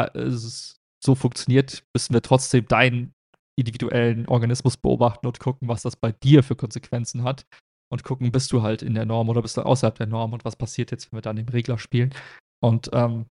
so 1.02 1.14
funktioniert, 1.14 1.84
müssen 1.94 2.14
wir 2.14 2.22
trotzdem 2.22 2.66
deinen 2.66 3.12
individuellen 3.58 4.26
Organismus 4.26 4.76
beobachten 4.76 5.26
und 5.26 5.40
gucken, 5.40 5.68
was 5.68 5.82
das 5.82 5.96
bei 5.96 6.12
dir 6.12 6.42
für 6.42 6.56
Konsequenzen 6.56 7.24
hat. 7.24 7.46
Und 7.92 8.04
gucken, 8.04 8.30
bist 8.30 8.52
du 8.52 8.62
halt 8.62 8.82
in 8.82 8.94
der 8.94 9.04
Norm 9.04 9.28
oder 9.28 9.42
bist 9.42 9.56
du 9.56 9.62
außerhalb 9.62 9.96
der 9.96 10.06
Norm 10.06 10.32
und 10.32 10.44
was 10.44 10.54
passiert 10.54 10.92
jetzt, 10.92 11.10
wenn 11.10 11.16
wir 11.16 11.22
dann 11.22 11.34
den 11.34 11.48
Regler 11.48 11.76
spielen. 11.76 12.14
Und 12.62 12.88
ähm, 12.92 13.26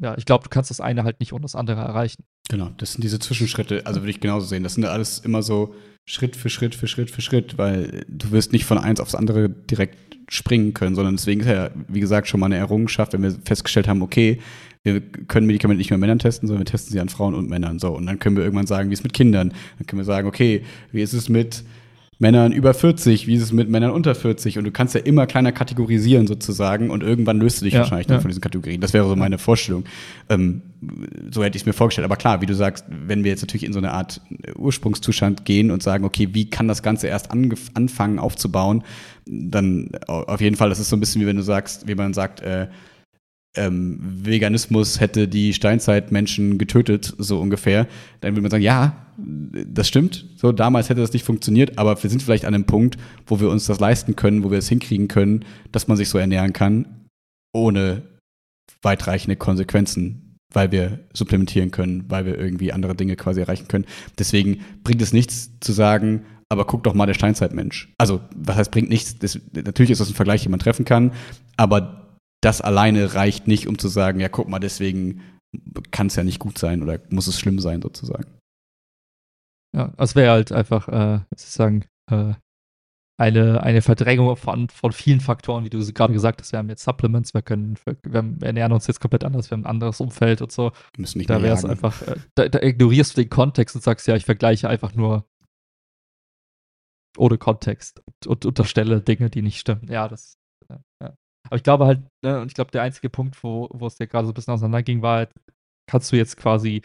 ja, 0.00 0.16
ich 0.16 0.24
glaube, 0.24 0.44
du 0.44 0.50
kannst 0.50 0.70
das 0.70 0.80
eine 0.80 1.04
halt 1.04 1.20
nicht 1.20 1.32
ohne 1.32 1.42
das 1.42 1.54
andere 1.54 1.80
erreichen. 1.80 2.24
Genau, 2.48 2.70
das 2.78 2.92
sind 2.92 3.04
diese 3.04 3.18
Zwischenschritte, 3.18 3.86
also 3.86 4.00
würde 4.00 4.10
ich 4.10 4.20
genauso 4.20 4.46
sehen. 4.46 4.62
Das 4.62 4.74
sind 4.74 4.84
alles 4.84 5.18
immer 5.18 5.42
so 5.42 5.74
Schritt 6.06 6.34
für 6.34 6.48
Schritt 6.48 6.74
für 6.74 6.86
Schritt 6.86 7.10
für 7.10 7.20
Schritt, 7.20 7.58
weil 7.58 8.06
du 8.08 8.30
wirst 8.30 8.52
nicht 8.52 8.64
von 8.64 8.78
eins 8.78 9.00
aufs 9.00 9.14
andere 9.14 9.50
direkt 9.50 9.98
springen 10.30 10.72
können, 10.72 10.94
sondern 10.94 11.16
deswegen 11.16 11.40
ist 11.40 11.48
ja, 11.48 11.70
wie 11.88 12.00
gesagt, 12.00 12.28
schon 12.28 12.40
mal 12.40 12.46
eine 12.46 12.56
Errungenschaft, 12.56 13.12
wenn 13.12 13.22
wir 13.22 13.32
festgestellt 13.44 13.88
haben, 13.88 14.02
okay, 14.02 14.40
wir 14.82 15.00
können 15.00 15.46
Medikamente 15.46 15.78
nicht 15.78 15.90
mehr 15.90 15.98
Männern 15.98 16.18
testen, 16.18 16.46
sondern 16.46 16.62
wir 16.64 16.70
testen 16.70 16.92
sie 16.92 17.00
an 17.00 17.08
Frauen 17.08 17.34
und 17.34 17.50
Männern. 17.50 17.78
So, 17.78 17.94
und 17.96 18.06
dann 18.06 18.18
können 18.18 18.36
wir 18.36 18.44
irgendwann 18.44 18.66
sagen, 18.66 18.88
wie 18.88 18.94
ist 18.94 19.00
es 19.00 19.04
mit 19.04 19.12
Kindern? 19.12 19.52
Dann 19.78 19.86
können 19.86 20.00
wir 20.00 20.04
sagen, 20.04 20.26
okay, 20.28 20.62
wie 20.92 21.02
ist 21.02 21.12
es 21.12 21.28
mit 21.28 21.64
Männern 22.20 22.50
über 22.50 22.74
40, 22.74 23.28
wie 23.28 23.36
ist 23.36 23.42
es 23.42 23.52
mit 23.52 23.68
Männern 23.68 23.92
unter 23.92 24.12
40? 24.12 24.58
Und 24.58 24.64
du 24.64 24.72
kannst 24.72 24.94
ja 24.94 25.00
immer 25.00 25.26
kleiner 25.26 25.52
kategorisieren 25.52 26.26
sozusagen 26.26 26.90
und 26.90 27.04
irgendwann 27.04 27.38
löst 27.38 27.60
du 27.60 27.64
dich 27.64 27.74
ja, 27.74 27.80
wahrscheinlich 27.80 28.08
ja. 28.08 28.14
dann 28.14 28.22
von 28.22 28.28
diesen 28.28 28.40
Kategorien. 28.40 28.80
Das 28.80 28.92
wäre 28.92 29.08
so 29.08 29.14
meine 29.14 29.38
Vorstellung. 29.38 29.84
Ähm, 30.28 30.62
so 31.30 31.44
hätte 31.44 31.56
ich 31.56 31.62
es 31.62 31.66
mir 31.66 31.74
vorgestellt. 31.74 32.04
Aber 32.04 32.16
klar, 32.16 32.40
wie 32.40 32.46
du 32.46 32.54
sagst, 32.54 32.84
wenn 32.88 33.22
wir 33.22 33.30
jetzt 33.30 33.42
natürlich 33.42 33.64
in 33.64 33.72
so 33.72 33.78
eine 33.78 33.92
Art 33.92 34.20
Ursprungszustand 34.56 35.44
gehen 35.44 35.70
und 35.70 35.80
sagen, 35.80 36.04
okay, 36.04 36.30
wie 36.32 36.50
kann 36.50 36.66
das 36.66 36.82
Ganze 36.82 37.06
erst 37.06 37.30
anfangen 37.30 38.18
aufzubauen, 38.18 38.82
dann 39.26 39.90
auf 40.06 40.40
jeden 40.40 40.56
Fall, 40.56 40.70
das 40.70 40.80
ist 40.80 40.88
so 40.88 40.96
ein 40.96 41.00
bisschen 41.00 41.22
wie 41.22 41.26
wenn 41.26 41.36
du 41.36 41.42
sagst, 41.42 41.86
wie 41.86 41.94
man 41.94 42.14
sagt, 42.14 42.40
äh, 42.40 42.66
ähm, 43.56 43.98
Veganismus 44.00 45.00
hätte 45.00 45.28
die 45.28 45.52
Steinzeitmenschen 45.52 46.58
getötet, 46.58 47.14
so 47.18 47.40
ungefähr, 47.40 47.86
dann 48.20 48.32
würde 48.32 48.42
man 48.42 48.50
sagen, 48.50 48.62
ja, 48.62 49.06
das 49.16 49.88
stimmt, 49.88 50.26
so 50.36 50.52
damals 50.52 50.88
hätte 50.88 51.00
das 51.00 51.12
nicht 51.12 51.24
funktioniert, 51.24 51.78
aber 51.78 52.00
wir 52.02 52.10
sind 52.10 52.22
vielleicht 52.22 52.44
an 52.44 52.54
einem 52.54 52.66
Punkt, 52.66 52.96
wo 53.26 53.40
wir 53.40 53.50
uns 53.50 53.66
das 53.66 53.80
leisten 53.80 54.16
können, 54.16 54.44
wo 54.44 54.50
wir 54.50 54.58
es 54.58 54.68
hinkriegen 54.68 55.08
können, 55.08 55.44
dass 55.72 55.88
man 55.88 55.96
sich 55.96 56.08
so 56.08 56.18
ernähren 56.18 56.52
kann, 56.52 57.06
ohne 57.52 58.02
weitreichende 58.82 59.36
Konsequenzen, 59.36 60.36
weil 60.52 60.70
wir 60.70 61.00
supplementieren 61.12 61.70
können, 61.70 62.04
weil 62.08 62.26
wir 62.26 62.38
irgendwie 62.38 62.72
andere 62.72 62.94
Dinge 62.94 63.16
quasi 63.16 63.40
erreichen 63.40 63.66
können. 63.68 63.86
Deswegen 64.18 64.60
bringt 64.84 65.02
es 65.02 65.12
nichts 65.12 65.50
zu 65.60 65.72
sagen, 65.72 66.24
aber 66.48 66.64
guck 66.64 66.84
doch 66.84 66.94
mal 66.94 67.06
der 67.06 67.14
Steinzeitmensch. 67.14 67.92
Also, 67.98 68.20
was 68.34 68.56
heißt 68.56 68.70
bringt 68.70 68.88
nichts? 68.88 69.18
Das, 69.18 69.38
natürlich 69.52 69.90
ist 69.90 70.00
das 70.00 70.08
ein 70.08 70.14
Vergleich, 70.14 70.42
den 70.42 70.50
man 70.50 70.60
treffen 70.60 70.84
kann, 70.84 71.12
aber 71.56 72.07
das 72.40 72.60
alleine 72.60 73.14
reicht 73.14 73.46
nicht, 73.46 73.66
um 73.66 73.78
zu 73.78 73.88
sagen, 73.88 74.20
ja, 74.20 74.28
guck 74.28 74.48
mal, 74.48 74.58
deswegen 74.58 75.22
kann 75.90 76.08
es 76.08 76.16
ja 76.16 76.24
nicht 76.24 76.38
gut 76.38 76.58
sein 76.58 76.82
oder 76.82 77.00
muss 77.10 77.26
es 77.26 77.38
schlimm 77.38 77.58
sein, 77.58 77.82
sozusagen. 77.82 78.26
Ja, 79.74 79.92
es 79.98 80.14
wäre 80.14 80.32
halt 80.32 80.52
einfach, 80.52 80.88
äh, 80.88 81.20
sozusagen, 81.30 81.84
äh, 82.10 82.34
eine, 83.20 83.62
eine 83.64 83.82
Verdrängung 83.82 84.36
von, 84.36 84.68
von 84.68 84.92
vielen 84.92 85.20
Faktoren, 85.20 85.64
wie 85.64 85.70
du 85.70 85.84
gerade 85.92 86.12
gesagt 86.12 86.40
hast. 86.40 86.52
Wir 86.52 86.60
haben 86.60 86.68
jetzt 86.68 86.84
Supplements, 86.84 87.34
wir 87.34 87.42
können, 87.42 87.76
wir, 87.84 88.46
ernähren 88.46 88.72
uns 88.72 88.86
jetzt 88.86 89.00
komplett 89.00 89.24
anders, 89.24 89.50
wir 89.50 89.56
haben 89.56 89.64
ein 89.64 89.70
anderes 89.70 90.00
Umfeld 90.00 90.40
und 90.40 90.52
so. 90.52 90.70
Müssen 90.96 91.18
nicht 91.18 91.28
da 91.28 91.42
wäre 91.42 91.54
es 91.54 91.64
einfach, 91.64 92.00
äh, 92.02 92.14
da, 92.36 92.48
da, 92.48 92.60
ignorierst 92.60 93.16
du 93.16 93.22
den 93.22 93.30
Kontext 93.30 93.74
und 93.74 93.82
sagst, 93.82 94.06
ja, 94.06 94.14
ich 94.14 94.24
vergleiche 94.24 94.68
einfach 94.68 94.94
nur 94.94 95.28
ohne 97.16 97.38
Kontext 97.38 98.00
und, 98.06 98.28
und 98.28 98.46
unterstelle 98.46 99.00
Dinge, 99.00 99.30
die 99.30 99.42
nicht 99.42 99.58
stimmen. 99.58 99.88
Ja, 99.90 100.06
das. 100.06 100.37
Aber 101.48 101.56
ich 101.56 101.62
glaube 101.62 101.86
halt, 101.86 102.02
ne, 102.24 102.40
und 102.40 102.48
ich 102.48 102.54
glaube, 102.54 102.70
der 102.70 102.82
einzige 102.82 103.10
Punkt, 103.10 103.42
wo, 103.42 103.68
wo 103.72 103.86
es 103.86 103.96
dir 103.96 104.06
gerade 104.06 104.26
so 104.26 104.32
ein 104.32 104.34
bisschen 104.34 104.54
auseinanderging, 104.54 105.02
war 105.02 105.16
halt, 105.18 105.30
kannst 105.88 106.12
du 106.12 106.16
jetzt 106.16 106.36
quasi 106.36 106.82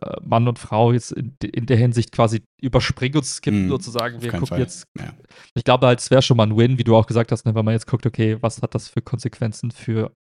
äh, 0.00 0.16
Mann 0.22 0.48
und 0.48 0.58
Frau 0.58 0.92
jetzt 0.92 1.12
in, 1.12 1.36
in, 1.42 1.66
der 1.66 1.76
Hinsicht 1.76 2.12
quasi 2.12 2.42
überspringen 2.60 3.16
und 3.16 3.24
skippen, 3.24 3.66
mm, 3.66 3.68
sozusagen. 3.70 4.22
Wir 4.22 4.30
gucken 4.30 4.46
Fall. 4.46 4.60
jetzt. 4.60 4.84
Ja. 4.98 5.14
Ich 5.54 5.64
glaube 5.64 5.86
halt, 5.86 6.00
es 6.00 6.10
wäre 6.10 6.22
schon 6.22 6.36
mal 6.36 6.46
ein 6.46 6.56
Win, 6.56 6.78
wie 6.78 6.84
du 6.84 6.96
auch 6.96 7.06
gesagt 7.06 7.32
hast, 7.32 7.44
ne, 7.46 7.54
wenn 7.54 7.64
man 7.64 7.74
jetzt 7.74 7.86
guckt, 7.86 8.06
okay, 8.06 8.38
was 8.40 8.62
hat 8.62 8.74
das 8.74 8.88
für 8.88 9.02
Konsequenzen 9.02 9.70
für 9.70 10.12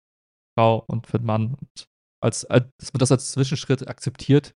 Frau 0.58 0.84
und 0.88 1.08
für 1.08 1.18
den 1.18 1.26
Mann 1.26 1.56
und 1.56 1.88
als, 2.24 2.46
als 2.46 2.66
dass 2.80 2.94
man 2.94 3.00
das 3.00 3.12
als 3.12 3.32
Zwischenschritt 3.32 3.88
akzeptiert 3.88 4.54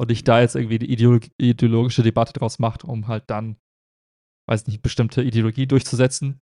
und 0.00 0.08
nicht 0.08 0.26
da 0.26 0.40
jetzt 0.40 0.56
irgendwie 0.56 0.78
eine 0.78 1.20
ideologische 1.38 2.02
Debatte 2.02 2.32
draus 2.32 2.58
macht, 2.58 2.84
um 2.84 3.08
halt 3.08 3.24
dann, 3.28 3.56
weiß 4.48 4.66
nicht, 4.66 4.80
bestimmte 4.80 5.22
Ideologie 5.22 5.66
durchzusetzen, 5.66 6.40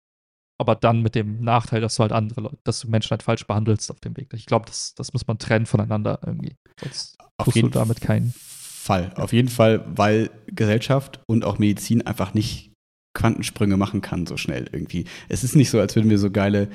aber 0.57 0.75
dann 0.75 1.01
mit 1.01 1.15
dem 1.15 1.41
Nachteil, 1.41 1.81
dass 1.81 1.95
du 1.95 2.01
halt 2.01 2.11
andere 2.11 2.41
Leute, 2.41 2.57
dass 2.63 2.81
du 2.81 2.89
Menschen 2.89 3.11
halt 3.11 3.23
falsch 3.23 3.45
behandelst 3.45 3.91
auf 3.91 3.99
dem 3.99 4.15
Weg. 4.17 4.33
Ich 4.33 4.45
glaube, 4.45 4.65
das, 4.65 4.95
das 4.95 5.13
muss 5.13 5.27
man 5.27 5.37
trennen 5.37 5.65
voneinander 5.65 6.19
irgendwie. 6.25 6.55
Sonst 6.81 7.17
auf 7.37 7.55
jeden 7.55 7.71
du 7.71 7.79
damit 7.79 8.01
keinen 8.01 8.33
Fall. 8.37 9.11
Auf 9.15 9.33
jeden 9.33 9.49
Fall, 9.49 9.83
weil 9.87 10.29
Gesellschaft 10.47 11.19
und 11.27 11.43
auch 11.43 11.59
Medizin 11.59 12.05
einfach 12.05 12.33
nicht 12.33 12.71
Quantensprünge 13.13 13.77
machen 13.77 14.01
kann 14.01 14.25
so 14.25 14.37
schnell 14.37 14.69
irgendwie. 14.71 15.05
Es 15.29 15.43
ist 15.43 15.55
nicht 15.55 15.69
so, 15.69 15.79
als 15.79 15.95
würden 15.95 16.09
wir 16.09 16.19
so 16.19 16.29
geile 16.29 16.69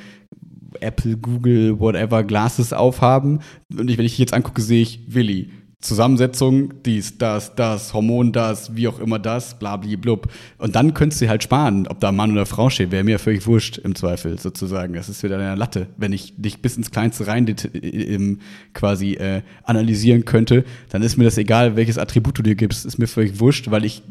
Apple, 0.81 1.17
Google, 1.17 1.79
whatever 1.79 2.25
Glasses 2.25 2.73
aufhaben. 2.73 3.41
Und 3.77 3.91
ich, 3.91 3.99
wenn 3.99 4.07
ich 4.07 4.19
jetzt 4.19 4.35
angucke, 4.35 4.63
sehe 4.63 4.83
ich 4.83 5.15
Willi. 5.15 5.51
Zusammensetzung, 5.81 6.75
dies, 6.85 7.17
das, 7.17 7.55
das, 7.55 7.95
Hormon, 7.95 8.33
das, 8.33 8.77
wie 8.77 8.87
auch 8.87 9.01
immer 9.01 9.19
das, 9.19 9.57
blub. 9.59 10.29
Und 10.59 10.77
dann 10.77 10.93
könntest 10.93 11.23
du 11.23 11.29
halt 11.29 11.43
sparen, 11.43 11.87
ob 11.89 12.01
da 12.01 12.13
Mann 12.13 12.33
oder 12.33 12.45
Frau 12.45 12.69
steht, 12.69 12.91
wäre 12.91 13.03
mir 13.03 13.19
völlig 13.19 13.47
wurscht 13.47 13.79
im 13.79 13.95
Zweifel 13.95 14.39
sozusagen. 14.39 14.93
Das 14.93 15.09
ist 15.09 15.23
wieder 15.23 15.39
eine 15.39 15.55
Latte. 15.55 15.87
Wenn 15.97 16.13
ich 16.13 16.35
dich 16.37 16.61
bis 16.61 16.77
ins 16.77 16.91
Kleinste 16.91 17.27
rein 17.27 17.47
quasi 18.75 19.15
äh, 19.15 19.41
analysieren 19.65 20.27
könnte, 20.27 20.65
dann 20.91 21.01
ist 21.01 21.17
mir 21.17 21.25
das 21.25 21.39
egal, 21.39 21.77
welches 21.77 21.97
Attribut 21.97 22.39
du 22.39 22.43
dir 22.43 22.57
gibst, 22.57 22.85
ist 22.85 22.99
mir 22.99 23.07
völlig 23.07 23.41
wurscht, 23.41 23.71
weil 23.71 23.87
ich 23.87 24.03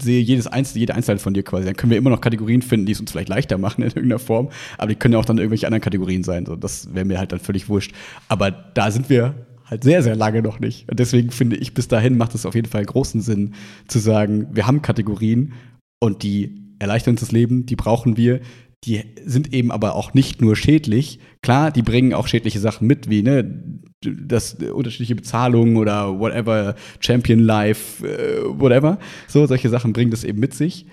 sehe 0.00 0.22
jedes 0.22 0.46
Einzelne, 0.46 0.80
jede 0.80 0.94
Einzelheit 0.94 1.20
von 1.20 1.34
dir 1.34 1.42
quasi. 1.42 1.66
Dann 1.66 1.76
können 1.76 1.90
wir 1.90 1.98
immer 1.98 2.10
noch 2.10 2.22
Kategorien 2.22 2.62
finden, 2.62 2.86
die 2.86 2.92
es 2.92 3.00
uns 3.00 3.10
vielleicht 3.10 3.28
leichter 3.28 3.58
machen 3.58 3.82
in 3.82 3.88
irgendeiner 3.88 4.18
Form, 4.18 4.48
aber 4.78 4.88
die 4.88 4.94
können 4.94 5.12
ja 5.12 5.20
auch 5.20 5.26
dann 5.26 5.36
irgendwelche 5.36 5.66
anderen 5.66 5.82
Kategorien 5.82 6.24
sein. 6.24 6.46
So, 6.46 6.56
das 6.56 6.94
wäre 6.94 7.04
mir 7.04 7.18
halt 7.18 7.32
dann 7.32 7.40
völlig 7.40 7.68
wurscht. 7.68 7.92
Aber 8.28 8.50
da 8.50 8.90
sind 8.90 9.10
wir 9.10 9.34
halt 9.64 9.84
sehr, 9.84 10.02
sehr 10.02 10.16
lange 10.16 10.42
noch 10.42 10.60
nicht. 10.60 10.88
Und 10.90 11.00
deswegen 11.00 11.30
finde 11.30 11.56
ich, 11.56 11.74
bis 11.74 11.88
dahin 11.88 12.16
macht 12.16 12.34
es 12.34 12.46
auf 12.46 12.54
jeden 12.54 12.68
Fall 12.68 12.84
großen 12.84 13.20
Sinn 13.20 13.54
zu 13.88 13.98
sagen, 13.98 14.48
wir 14.52 14.66
haben 14.66 14.82
Kategorien 14.82 15.54
und 16.00 16.22
die 16.22 16.74
erleichtern 16.78 17.12
uns 17.12 17.20
das 17.20 17.32
Leben, 17.32 17.66
die 17.66 17.76
brauchen 17.76 18.16
wir. 18.16 18.40
Die 18.84 19.02
sind 19.24 19.54
eben 19.54 19.72
aber 19.72 19.94
auch 19.94 20.12
nicht 20.12 20.42
nur 20.42 20.56
schädlich. 20.56 21.18
Klar, 21.42 21.70
die 21.70 21.80
bringen 21.80 22.12
auch 22.12 22.26
schädliche 22.26 22.60
Sachen 22.60 22.86
mit, 22.86 23.08
wie 23.08 23.22
ne, 23.22 23.80
das 24.02 24.54
unterschiedliche 24.54 25.14
Bezahlungen 25.14 25.76
oder 25.78 26.18
whatever, 26.18 26.74
Champion 27.00 27.38
Life, 27.38 28.06
äh, 28.06 28.44
whatever. 28.46 28.98
So, 29.26 29.46
solche 29.46 29.70
Sachen 29.70 29.94
bringen 29.94 30.10
das 30.10 30.24
eben 30.24 30.38
mit 30.38 30.52
sich. 30.52 30.86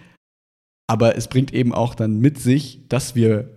Aber 0.88 1.18
es 1.18 1.28
bringt 1.28 1.54
eben 1.54 1.74
auch 1.74 1.96
dann 1.96 2.20
mit 2.20 2.40
sich, 2.40 2.88
dass 2.88 3.16
wir 3.16 3.50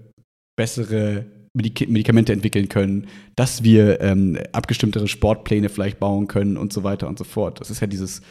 bessere 0.56 1.26
Medikamente 1.54 2.32
entwickeln 2.32 2.68
können, 2.68 3.06
dass 3.36 3.62
wir 3.62 4.00
ähm, 4.00 4.38
abgestimmtere 4.52 5.06
Sportpläne 5.06 5.68
vielleicht 5.68 6.00
bauen 6.00 6.26
können 6.26 6.56
und 6.56 6.72
so 6.72 6.82
weiter 6.82 7.08
und 7.08 7.16
so 7.16 7.24
fort. 7.24 7.60
Das 7.60 7.70
ist 7.70 7.80
ja 7.80 7.86
dieses, 7.86 8.22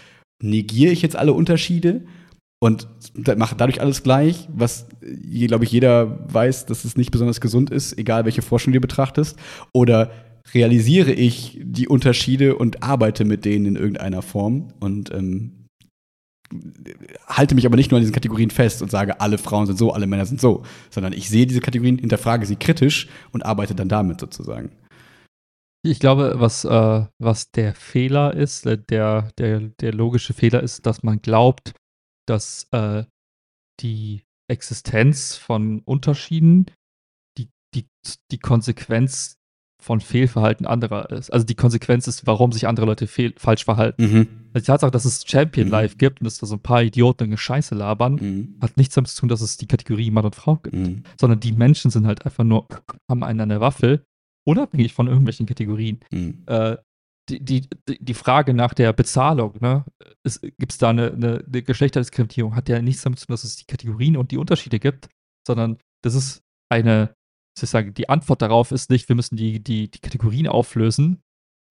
negiere 0.41 0.91
ich 0.91 1.01
jetzt 1.01 1.15
alle 1.15 1.33
Unterschiede 1.33 2.03
und 2.59 2.87
mache 3.37 3.55
dadurch 3.55 3.81
alles 3.81 4.03
gleich, 4.03 4.47
was, 4.53 4.87
glaube 5.01 5.63
ich, 5.63 5.71
jeder 5.71 6.25
weiß, 6.33 6.65
dass 6.65 6.85
es 6.85 6.97
nicht 6.97 7.11
besonders 7.11 7.41
gesund 7.41 7.69
ist, 7.69 7.97
egal 7.97 8.25
welche 8.25 8.41
Forschung 8.41 8.73
du 8.73 8.79
betrachtest, 8.79 9.37
oder 9.73 10.11
realisiere 10.53 11.13
ich 11.13 11.59
die 11.63 11.87
Unterschiede 11.87 12.55
und 12.55 12.83
arbeite 12.83 13.25
mit 13.25 13.45
denen 13.45 13.65
in 13.65 13.75
irgendeiner 13.75 14.21
Form 14.21 14.73
und 14.79 15.13
ähm, 15.13 15.62
halte 17.27 17.55
mich 17.55 17.65
aber 17.65 17.75
nicht 17.75 17.91
nur 17.91 17.97
an 17.97 18.01
diesen 18.01 18.13
Kategorien 18.13 18.49
fest 18.49 18.81
und 18.81 18.91
sage, 18.91 19.19
alle 19.19 19.37
Frauen 19.37 19.65
sind 19.65 19.77
so, 19.77 19.91
alle 19.91 20.07
Männer 20.07 20.25
sind 20.25 20.41
so, 20.41 20.63
sondern 20.89 21.13
ich 21.13 21.29
sehe 21.29 21.47
diese 21.47 21.61
Kategorien, 21.61 21.97
hinterfrage 21.97 22.45
sie 22.45 22.55
kritisch 22.55 23.07
und 23.31 23.45
arbeite 23.45 23.75
dann 23.75 23.89
damit 23.89 24.19
sozusagen. 24.19 24.71
Ich 25.85 25.99
glaube, 25.99 26.35
was, 26.37 26.63
äh, 26.63 27.05
was 27.19 27.51
der 27.51 27.75
Fehler 27.75 28.33
ist, 28.33 28.65
äh, 28.65 28.77
der, 28.77 29.31
der, 29.37 29.59
der 29.59 29.93
logische 29.93 30.33
Fehler 30.33 30.63
ist, 30.63 30.85
dass 30.85 31.03
man 31.03 31.21
glaubt, 31.21 31.73
dass 32.25 32.67
äh, 32.71 33.03
die 33.81 34.23
Existenz 34.49 35.35
von 35.35 35.81
Unterschieden 35.81 36.67
die, 37.37 37.49
die, 37.75 37.85
die 38.31 38.39
Konsequenz 38.39 39.37
von 39.83 39.99
Fehlverhalten 39.99 40.65
anderer 40.65 41.11
ist. 41.11 41.31
Also 41.31 41.45
die 41.45 41.55
Konsequenz 41.55 42.07
ist, 42.07 42.25
warum 42.25 42.53
sich 42.53 42.67
andere 42.67 42.85
Leute 42.85 43.05
fehl, 43.05 43.33
falsch 43.37 43.65
verhalten. 43.65 44.03
Mhm. 44.03 44.27
Also 44.53 44.63
die 44.63 44.67
Tatsache, 44.67 44.91
dass 44.91 45.03
es 45.03 45.25
Champion 45.27 45.67
mhm. 45.67 45.71
Life 45.73 45.97
gibt 45.97 46.21
und 46.21 46.25
dass 46.25 46.37
da 46.37 46.47
so 46.47 46.55
ein 46.55 46.61
paar 46.61 46.81
Idioten 46.83 47.25
eine 47.25 47.37
Scheiße 47.37 47.75
labern, 47.75 48.15
mhm. 48.15 48.55
hat 48.61 48.77
nichts 48.77 48.95
damit 48.95 49.09
zu 49.09 49.19
tun, 49.19 49.29
dass 49.29 49.41
es 49.41 49.57
die 49.57 49.67
Kategorie 49.67 50.09
Mann 50.09 50.25
und 50.25 50.35
Frau 50.35 50.55
gibt. 50.55 50.75
Mhm. 50.75 51.03
Sondern 51.19 51.41
die 51.41 51.51
Menschen 51.51 51.91
sind 51.91 52.07
halt 52.07 52.25
einfach 52.25 52.45
nur, 52.45 52.67
haben 53.09 53.23
einen 53.23 53.41
an 53.41 53.49
der 53.49 53.59
Waffel, 53.59 54.05
unabhängig 54.45 54.93
von 54.93 55.07
irgendwelchen 55.07 55.45
Kategorien. 55.45 55.99
Mhm. 56.11 56.43
Äh, 56.45 56.77
die, 57.29 57.43
die, 57.43 57.67
die 57.87 58.13
Frage 58.13 58.53
nach 58.53 58.73
der 58.73 58.91
Bezahlung, 58.93 59.55
ne? 59.61 59.85
Gibt 60.57 60.71
es 60.73 60.77
da 60.77 60.89
eine, 60.89 61.11
eine, 61.11 61.43
eine 61.45 61.61
Geschlechterdiskriminierung? 61.61 62.55
Hat 62.55 62.67
ja 62.69 62.81
nichts 62.81 63.03
damit 63.03 63.19
zu 63.19 63.27
tun, 63.27 63.33
dass 63.33 63.43
es 63.43 63.55
die 63.55 63.65
Kategorien 63.65 64.17
und 64.17 64.31
die 64.31 64.37
Unterschiede 64.37 64.79
gibt, 64.79 65.09
sondern 65.47 65.77
das 66.03 66.15
ist 66.15 66.41
eine 66.69 67.15
sozusagen 67.57 67.93
die 67.93 68.09
Antwort 68.09 68.41
darauf 68.41 68.71
ist 68.71 68.89
nicht, 68.89 69.09
wir 69.09 69.15
müssen 69.15 69.35
die, 69.35 69.63
die, 69.63 69.89
die 69.89 69.99
Kategorien 69.99 70.47
auflösen 70.47 71.21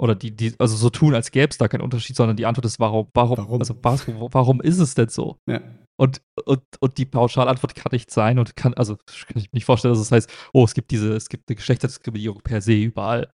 oder 0.00 0.14
die, 0.14 0.34
die, 0.34 0.54
also 0.58 0.76
so 0.76 0.90
tun, 0.90 1.14
als 1.14 1.30
gäbe 1.30 1.50
es 1.50 1.58
da 1.58 1.68
keinen 1.68 1.82
Unterschied, 1.82 2.16
sondern 2.16 2.36
die 2.36 2.46
Antwort 2.46 2.66
ist, 2.66 2.80
warum, 2.80 3.08
warum, 3.14 3.38
warum? 3.38 3.60
also 3.60 3.76
warum, 3.82 4.28
warum 4.32 4.60
ist 4.60 4.78
es 4.78 4.94
denn 4.94 5.08
so? 5.08 5.38
Ja. 5.48 5.60
Und, 5.96 6.22
und, 6.44 6.62
und 6.80 6.98
die 6.98 7.04
Pauschalantwort 7.04 7.74
kann 7.74 7.90
nicht 7.92 8.10
sein 8.10 8.38
und 8.38 8.56
kann, 8.56 8.74
also 8.74 8.96
kann 8.96 9.36
ich 9.36 9.52
mir 9.52 9.56
nicht 9.56 9.64
vorstellen, 9.64 9.92
dass 9.92 10.00
es 10.00 10.08
das 10.08 10.16
heißt, 10.24 10.30
oh, 10.52 10.64
es 10.64 10.74
gibt 10.74 10.90
diese, 10.90 11.14
es 11.14 11.28
gibt 11.28 11.48
eine 11.48 11.56
Geschlechterdiskriminierung 11.56 12.40
per 12.42 12.60
se 12.60 12.74
überall. 12.74 13.30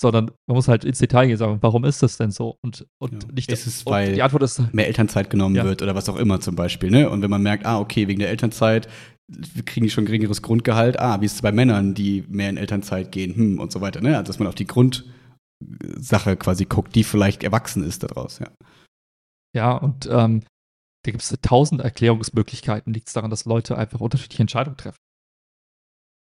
Sondern 0.00 0.32
man 0.46 0.56
muss 0.56 0.66
halt 0.66 0.84
ins 0.84 0.98
Detail 0.98 1.26
gehen 1.26 1.34
und 1.34 1.38
sagen, 1.38 1.58
warum 1.60 1.84
ist 1.84 2.02
das 2.02 2.16
denn 2.16 2.32
so? 2.32 2.58
Und, 2.60 2.86
und 2.98 3.22
ja. 3.22 3.28
nicht 3.32 3.52
ist 3.52 3.66
es, 3.66 3.86
weil 3.86 4.14
die 4.14 4.22
Antwort 4.22 4.42
ist, 4.42 4.74
mehr 4.74 4.88
Elternzeit 4.88 5.30
genommen 5.30 5.54
ja. 5.54 5.64
wird 5.64 5.80
oder 5.80 5.94
was 5.94 6.08
auch 6.08 6.16
immer 6.16 6.40
zum 6.40 6.56
Beispiel, 6.56 6.90
ne? 6.90 7.08
Und 7.08 7.22
wenn 7.22 7.30
man 7.30 7.42
merkt, 7.42 7.64
ah, 7.66 7.78
okay, 7.78 8.08
wegen 8.08 8.18
der 8.18 8.30
Elternzeit 8.30 8.88
kriegen 9.64 9.84
die 9.84 9.90
schon 9.90 10.06
geringeres 10.06 10.42
Grundgehalt. 10.42 10.98
Ah, 10.98 11.20
wie 11.20 11.26
ist 11.26 11.34
es 11.34 11.42
bei 11.42 11.52
Männern, 11.52 11.94
die 11.94 12.24
mehr 12.28 12.50
in 12.50 12.56
Elternzeit 12.56 13.12
gehen, 13.12 13.34
hm, 13.34 13.60
und 13.60 13.72
so 13.72 13.80
weiter. 13.80 14.00
Ne? 14.00 14.16
Also, 14.16 14.28
dass 14.28 14.38
man 14.38 14.48
auf 14.48 14.54
die 14.54 14.66
Grundsache 14.66 16.36
quasi 16.36 16.64
guckt, 16.64 16.94
die 16.94 17.04
vielleicht 17.04 17.42
erwachsen 17.42 17.84
ist 17.84 18.02
daraus, 18.02 18.38
ja. 18.38 18.50
Ja, 19.54 19.76
und 19.76 20.06
ähm, 20.10 20.42
da 21.04 21.10
gibt 21.10 21.22
es 21.22 21.36
tausend 21.42 21.80
Erklärungsmöglichkeiten. 21.82 22.92
Liegt 22.92 23.08
es 23.08 23.14
daran, 23.14 23.30
dass 23.30 23.44
Leute 23.44 23.76
einfach 23.76 24.00
unterschiedliche 24.00 24.42
Entscheidungen 24.42 24.76
treffen? 24.76 24.98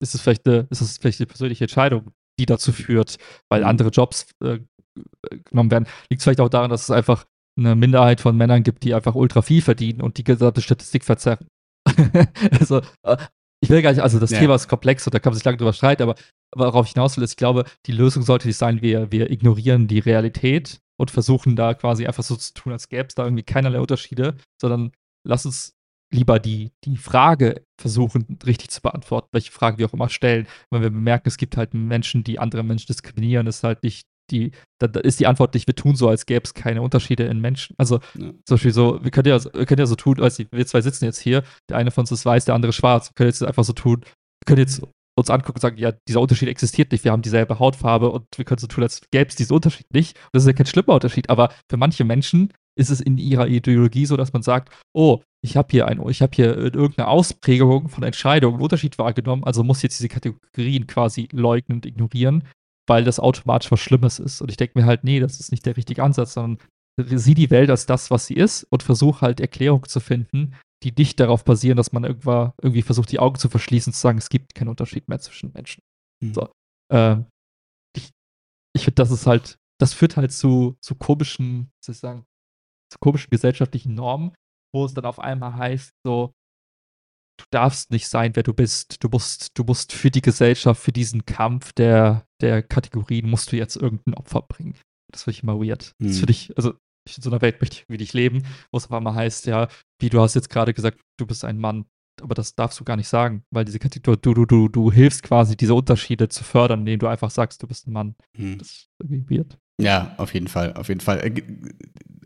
Ist 0.03 0.15
es 0.15 0.21
vielleicht 0.21 0.47
eine, 0.47 0.67
ist 0.71 0.81
es 0.81 0.99
vielleicht 0.99 1.21
eine 1.21 1.27
persönliche 1.27 1.65
Entscheidung, 1.65 2.11
die 2.39 2.47
dazu 2.47 2.73
führt, 2.73 3.19
weil 3.49 3.61
mhm. 3.61 3.69
andere 3.69 3.89
Jobs 3.91 4.27
äh, 4.43 4.61
genommen 5.45 5.71
werden? 5.71 5.87
Liegt 6.11 6.21
es 6.21 6.25
vielleicht 6.25 6.41
auch 6.41 6.49
daran, 6.49 6.71
dass 6.71 6.85
es 6.85 6.91
einfach 6.91 7.25
eine 7.57 7.77
Minderheit 7.77 8.21
von 8.21 8.37
Männern 8.37 8.65
gibt, 8.65 8.83
die 8.83 8.95
einfach 8.95 9.15
ultra 9.15 9.43
viel 9.43 9.63
verdienen 9.63 10.01
und 10.01 10.19
die 10.19 10.25
gesamte 10.25 10.61
Statistik 10.61 11.05
verzerren? 11.05 11.47
also, 12.61 12.81
äh, 13.03 13.17
ich 13.61 13.71
will 13.71 13.83
gar 13.83 13.93
nicht, 13.93 14.03
also 14.03 14.19
das 14.19 14.31
ja. 14.31 14.41
Thema 14.41 14.55
ist 14.55 14.69
komplex 14.69 15.07
und 15.07 15.15
da 15.15 15.19
kann 15.19 15.33
man 15.33 15.37
sich 15.37 15.45
lange 15.45 15.57
drüber 15.57 15.73
streiten, 15.73 16.03
aber 16.03 16.17
worauf 16.55 16.87
ich 16.87 16.93
hinaus 16.93 17.17
will, 17.17 17.25
ist, 17.25 17.33
ich 17.33 17.37
glaube, 17.37 17.65
die 17.87 17.93
Lösung 17.93 18.23
sollte 18.23 18.47
nicht 18.47 18.59
sein, 18.59 18.83
wir, 18.83 19.11
wir 19.11 19.31
ignorieren 19.31 19.89
die 19.89 20.01
Realität 20.01 20.81
und 20.99 21.11
versuchen 21.11 21.57
da 21.57 21.75
quasi 21.75 22.07
einfach 22.07 22.23
so 22.23 22.37
zu 22.37 22.53
tun, 22.55 22.73
als 22.73 22.89
gäbe 22.89 23.09
es 23.09 23.15
da 23.15 23.25
irgendwie 23.25 23.43
keinerlei 23.43 23.81
Unterschiede, 23.81 24.37
sondern 24.61 24.93
lass 25.27 25.47
uns 25.47 25.75
lieber 26.13 26.39
die, 26.39 26.71
die 26.85 26.97
Frage 26.97 27.65
versuchen, 27.81 28.39
richtig 28.47 28.71
zu 28.71 28.81
beantworten, 28.81 29.29
welche 29.33 29.51
Frage 29.51 29.79
wir 29.79 29.87
auch 29.87 29.95
immer 29.95 30.09
stellen. 30.09 30.47
Wenn 30.71 30.83
wir 30.83 30.91
bemerken, 30.91 31.29
es 31.29 31.37
gibt 31.37 31.57
halt 31.57 31.75
Menschen, 31.75 32.23
die 32.23 32.39
andere 32.39 32.63
Menschen 32.63 32.87
diskriminieren, 32.87 33.47
ist 33.47 33.65
halt 33.65 33.83
nicht 33.83 34.07
die, 34.31 34.53
da, 34.81 34.89
da 34.89 35.01
ist 35.01 35.21
die 35.21 35.27
Antwort 35.27 35.55
nicht, 35.55 35.67
wir 35.67 35.75
tun 35.75 35.97
so, 35.97 36.09
als 36.09 36.27
gäbe 36.27 36.45
es 36.45 36.55
keine 36.55 36.83
Unterschiede 36.83 37.25
in 37.25 37.41
Menschen. 37.41 37.75
Also 37.79 38.01
ja. 38.19 38.31
zum 38.45 38.55
Beispiel 38.55 38.73
so, 38.73 39.03
wir 39.03 39.11
können 39.11 39.29
ja, 39.29 39.43
wir 39.43 39.67
können 39.67 39.81
ja 39.81 39.87
so 39.87 39.97
tun, 39.97 40.21
als 40.21 40.39
wir 40.39 40.67
zwei 40.67 40.81
sitzen 40.81 41.05
jetzt 41.05 41.21
hier, 41.21 41.43
der 41.69 41.77
eine 41.77 41.91
von 41.91 42.03
uns 42.03 42.13
ist 42.13 42.25
weiß, 42.25 42.45
der 42.45 42.55
andere 42.55 42.73
schwarz. 42.73 43.11
Wir 43.11 43.15
können 43.15 43.31
jetzt 43.31 43.43
einfach 43.43 43.65
so 43.65 43.73
tun, 43.73 44.01
wir 44.03 44.47
können 44.47 44.61
jetzt 44.61 44.83
uns 45.17 45.31
angucken 45.31 45.57
und 45.57 45.61
sagen, 45.61 45.79
ja, 45.79 45.93
dieser 46.09 46.21
Unterschied 46.21 46.49
existiert 46.49 46.91
nicht, 46.93 47.05
wir 47.05 47.13
haben 47.13 47.23
dieselbe 47.23 47.59
Hautfarbe 47.59 48.11
und 48.11 48.27
wir 48.37 48.45
können 48.45 48.59
so 48.59 48.67
tun, 48.67 48.83
als 48.83 49.03
gäbe 49.11 49.29
es 49.29 49.37
diesen 49.37 49.55
Unterschied 49.55 49.87
nicht. 49.93 50.19
das 50.33 50.43
ist 50.43 50.47
ja 50.49 50.53
kein 50.53 50.67
schlimmer 50.67 50.95
Unterschied, 50.95 51.31
aber 51.31 51.53
für 51.71 51.77
manche 51.77 52.05
Menschen 52.05 52.53
ist 52.77 52.91
es 52.91 53.01
in 53.01 53.19
ihrer 53.19 53.47
Ideologie 53.47 54.07
so, 54.07 54.17
dass 54.17 54.33
man 54.33 54.43
sagt, 54.43 54.75
oh, 54.93 55.23
ich 55.45 55.57
habe 55.57 55.69
hier 55.71 55.87
ein, 55.87 56.05
ich 56.09 56.23
habe 56.23 56.33
hier 56.35 56.57
irgendeine 56.57 57.07
Ausprägung 57.09 57.89
von 57.89 58.03
Entscheidungen, 58.03 58.55
einen 58.55 58.63
Unterschied 58.63 58.99
wahrgenommen, 58.99 59.45
also 59.45 59.63
muss 59.63 59.83
jetzt 59.83 59.99
diese 59.99 60.09
Kategorien 60.09 60.87
quasi 60.87 61.29
leugnen 61.31 61.77
und 61.77 61.87
ignorieren 61.87 62.45
weil 62.87 63.05
das 63.05 63.21
automatisch 63.21 63.71
was 63.71 63.81
Schlimmes 63.81 64.19
ist. 64.19 64.41
Und 64.41 64.51
ich 64.51 64.57
denke 64.57 64.79
mir 64.79 64.87
halt, 64.87 65.05
nee, 65.05 65.21
das 65.21 65.41
ist 65.41 65.51
nicht 65.51 65.67
der 65.67 65.77
richtige 65.77 66.03
Ansatz, 66.03 66.35
sondern 66.35 66.59
sieh 67.01 67.35
die 67.35 67.51
Welt 67.51 67.71
als 67.71 67.87
das, 67.87 68.11
was 68.11 68.27
sie 68.27 68.35
ist 68.35 68.65
und 68.65 68.83
versuch 68.83 69.21
halt 69.21 69.41
Erklärungen 69.41 69.89
zu 69.89 70.01
finden, 70.01 70.55
die 70.83 70.93
nicht 70.97 71.19
darauf 71.19 71.45
basieren, 71.45 71.77
dass 71.77 71.93
man 71.93 72.05
irgendwann 72.05 72.53
irgendwie 72.63 72.83
versucht, 72.83 73.11
die 73.11 73.19
Augen 73.19 73.39
zu 73.39 73.49
verschließen 73.49 73.91
und 73.91 73.95
zu 73.95 74.01
sagen, 74.01 74.19
es 74.19 74.29
gibt 74.29 74.55
keinen 74.55 74.69
Unterschied 74.69 75.09
mehr 75.09 75.19
zwischen 75.19 75.53
Menschen. 75.53 75.83
Mhm. 76.23 76.35
So. 76.35 76.49
Äh, 76.93 77.17
ich 77.97 78.11
ich 78.77 78.85
finde, 78.85 78.97
das 78.97 79.11
ist 79.11 79.27
halt, 79.27 79.57
das 79.81 79.95
führt 79.95 80.17
halt 80.17 80.33
zu, 80.33 80.77
zu 80.81 80.95
komischen, 80.95 81.71
soll 81.85 81.95
ich 81.95 81.99
sagen, 81.99 82.25
zu 82.93 82.99
komischen 83.01 83.31
gesellschaftlichen 83.31 83.95
Normen, 83.95 84.35
wo 84.75 84.85
es 84.85 84.95
dann 84.95 85.07
auf 85.07 85.19
einmal 85.19 85.55
heißt, 85.55 85.91
so, 86.05 86.33
du 87.37 87.45
darfst 87.51 87.91
nicht 87.91 88.09
sein, 88.09 88.35
wer 88.35 88.43
du 88.43 88.55
bist. 88.55 89.03
Du 89.03 89.09
musst, 89.09 89.59
du 89.59 89.65
musst 89.65 89.93
für 89.93 90.11
die 90.11 90.23
Gesellschaft, 90.23 90.81
für 90.81 90.93
diesen 90.93 91.27
Kampf 91.27 91.73
der, 91.73 92.27
der 92.41 92.63
Kategorien, 92.63 93.29
musst 93.29 93.53
du 93.53 93.57
jetzt 93.57 93.77
irgendein 93.77 94.15
Opfer 94.15 94.43
bringen. 94.43 94.75
Das 95.11 95.25
finde 95.25 95.37
ich 95.37 95.43
immer 95.43 95.61
weird. 95.61 95.93
Mhm. 95.99 96.09
Das 96.09 96.19
finde 96.19 96.33
ich, 96.33 96.57
also 96.57 96.71
in 96.71 97.23
so 97.23 97.31
einer 97.31 97.43
Welt 97.43 97.61
möchte 97.61 97.77
ich 97.77 97.85
wie 97.89 97.99
dich 97.99 98.13
leben, 98.13 98.45
wo 98.71 98.79
es 98.79 98.87
auf 98.87 98.93
einmal 98.93 99.15
heißt, 99.15 99.47
ja, 99.47 99.69
wie 100.01 100.09
du 100.09 100.21
hast 100.21 100.35
jetzt 100.35 100.49
gerade 100.49 100.73
gesagt, 100.73 101.01
du 101.19 101.27
bist 101.27 101.45
ein 101.45 101.59
Mann, 101.59 101.85
aber 102.23 102.35
das 102.35 102.55
darfst 102.55 102.81
du 102.81 102.85
gar 102.85 102.97
nicht 102.97 103.09
sagen, 103.09 103.45
weil 103.51 103.65
diese 103.65 103.79
Kategorie, 103.79 104.19
du, 104.21 104.35
du, 104.35 104.47
du, 104.47 104.69
du 104.69 104.93
hilfst 104.93 105.23
quasi, 105.23 105.57
diese 105.57 105.75
Unterschiede 105.75 106.29
zu 106.29 106.45
fördern, 106.45 106.81
indem 106.81 107.01
du 107.01 107.07
einfach 107.07 107.31
sagst, 107.31 107.63
du 107.63 107.67
bist 107.67 107.87
ein 107.87 107.93
Mann. 107.93 108.15
Mhm. 108.37 108.59
Das 108.59 108.69
ist 108.69 108.89
irgendwie 108.99 109.37
weird. 109.37 109.59
Ja, 109.81 110.15
auf 110.19 110.33
jeden 110.33 110.49
Fall, 110.49 110.75
auf 110.75 110.89
jeden 110.89 111.01
Fall. 111.01 111.19
Äh, 111.19 111.43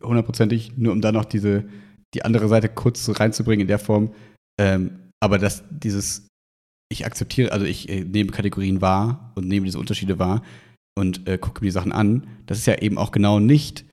hundertprozentig, 0.03 0.77
nur 0.77 0.93
um 0.93 1.01
da 1.01 1.13
noch 1.13 1.25
diese, 1.25 1.69
die 2.15 2.25
andere 2.25 2.49
Seite 2.49 2.69
kurz 2.69 3.09
reinzubringen 3.19 3.63
in 3.63 3.69
der 3.69 3.79
Form. 3.79 4.13
Ähm, 4.59 5.11
aber 5.21 5.39
dass 5.39 5.65
dieses, 5.71 6.27
ich 6.91 7.07
akzeptiere, 7.07 7.53
also 7.53 7.67
ich 7.67 7.89
äh, 7.89 8.05
nehme 8.05 8.31
Kategorien 8.31 8.81
wahr 8.81 9.33
und 9.35 9.49
nehme 9.49 9.67
diese 9.67 9.79
Unterschiede 9.79 10.19
wahr 10.19 10.43
und 10.97 11.29
äh, 11.29 11.39
gucke 11.39 11.61
mir 11.61 11.69
die 11.69 11.73
Sachen 11.73 11.93
an, 11.93 12.27
das 12.47 12.59
ist 12.59 12.67
ja 12.67 12.77
eben 12.77 12.99
auch 12.99 13.13
genau 13.13 13.41
nicht, 13.41 13.85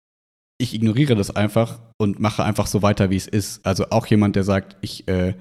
ich 0.58 0.74
ignoriere 0.74 1.16
das 1.16 1.36
einfach 1.36 1.80
und 1.98 2.20
mache 2.20 2.44
einfach 2.44 2.68
so 2.68 2.82
weiter, 2.82 3.10
wie 3.10 3.18
es 3.18 3.28
ist. 3.28 3.66
Also 3.66 3.90
auch 3.90 4.08
jemand, 4.08 4.36
der 4.36 4.44
sagt, 4.44 4.78
ich 4.82 5.08
äh, 5.08 5.36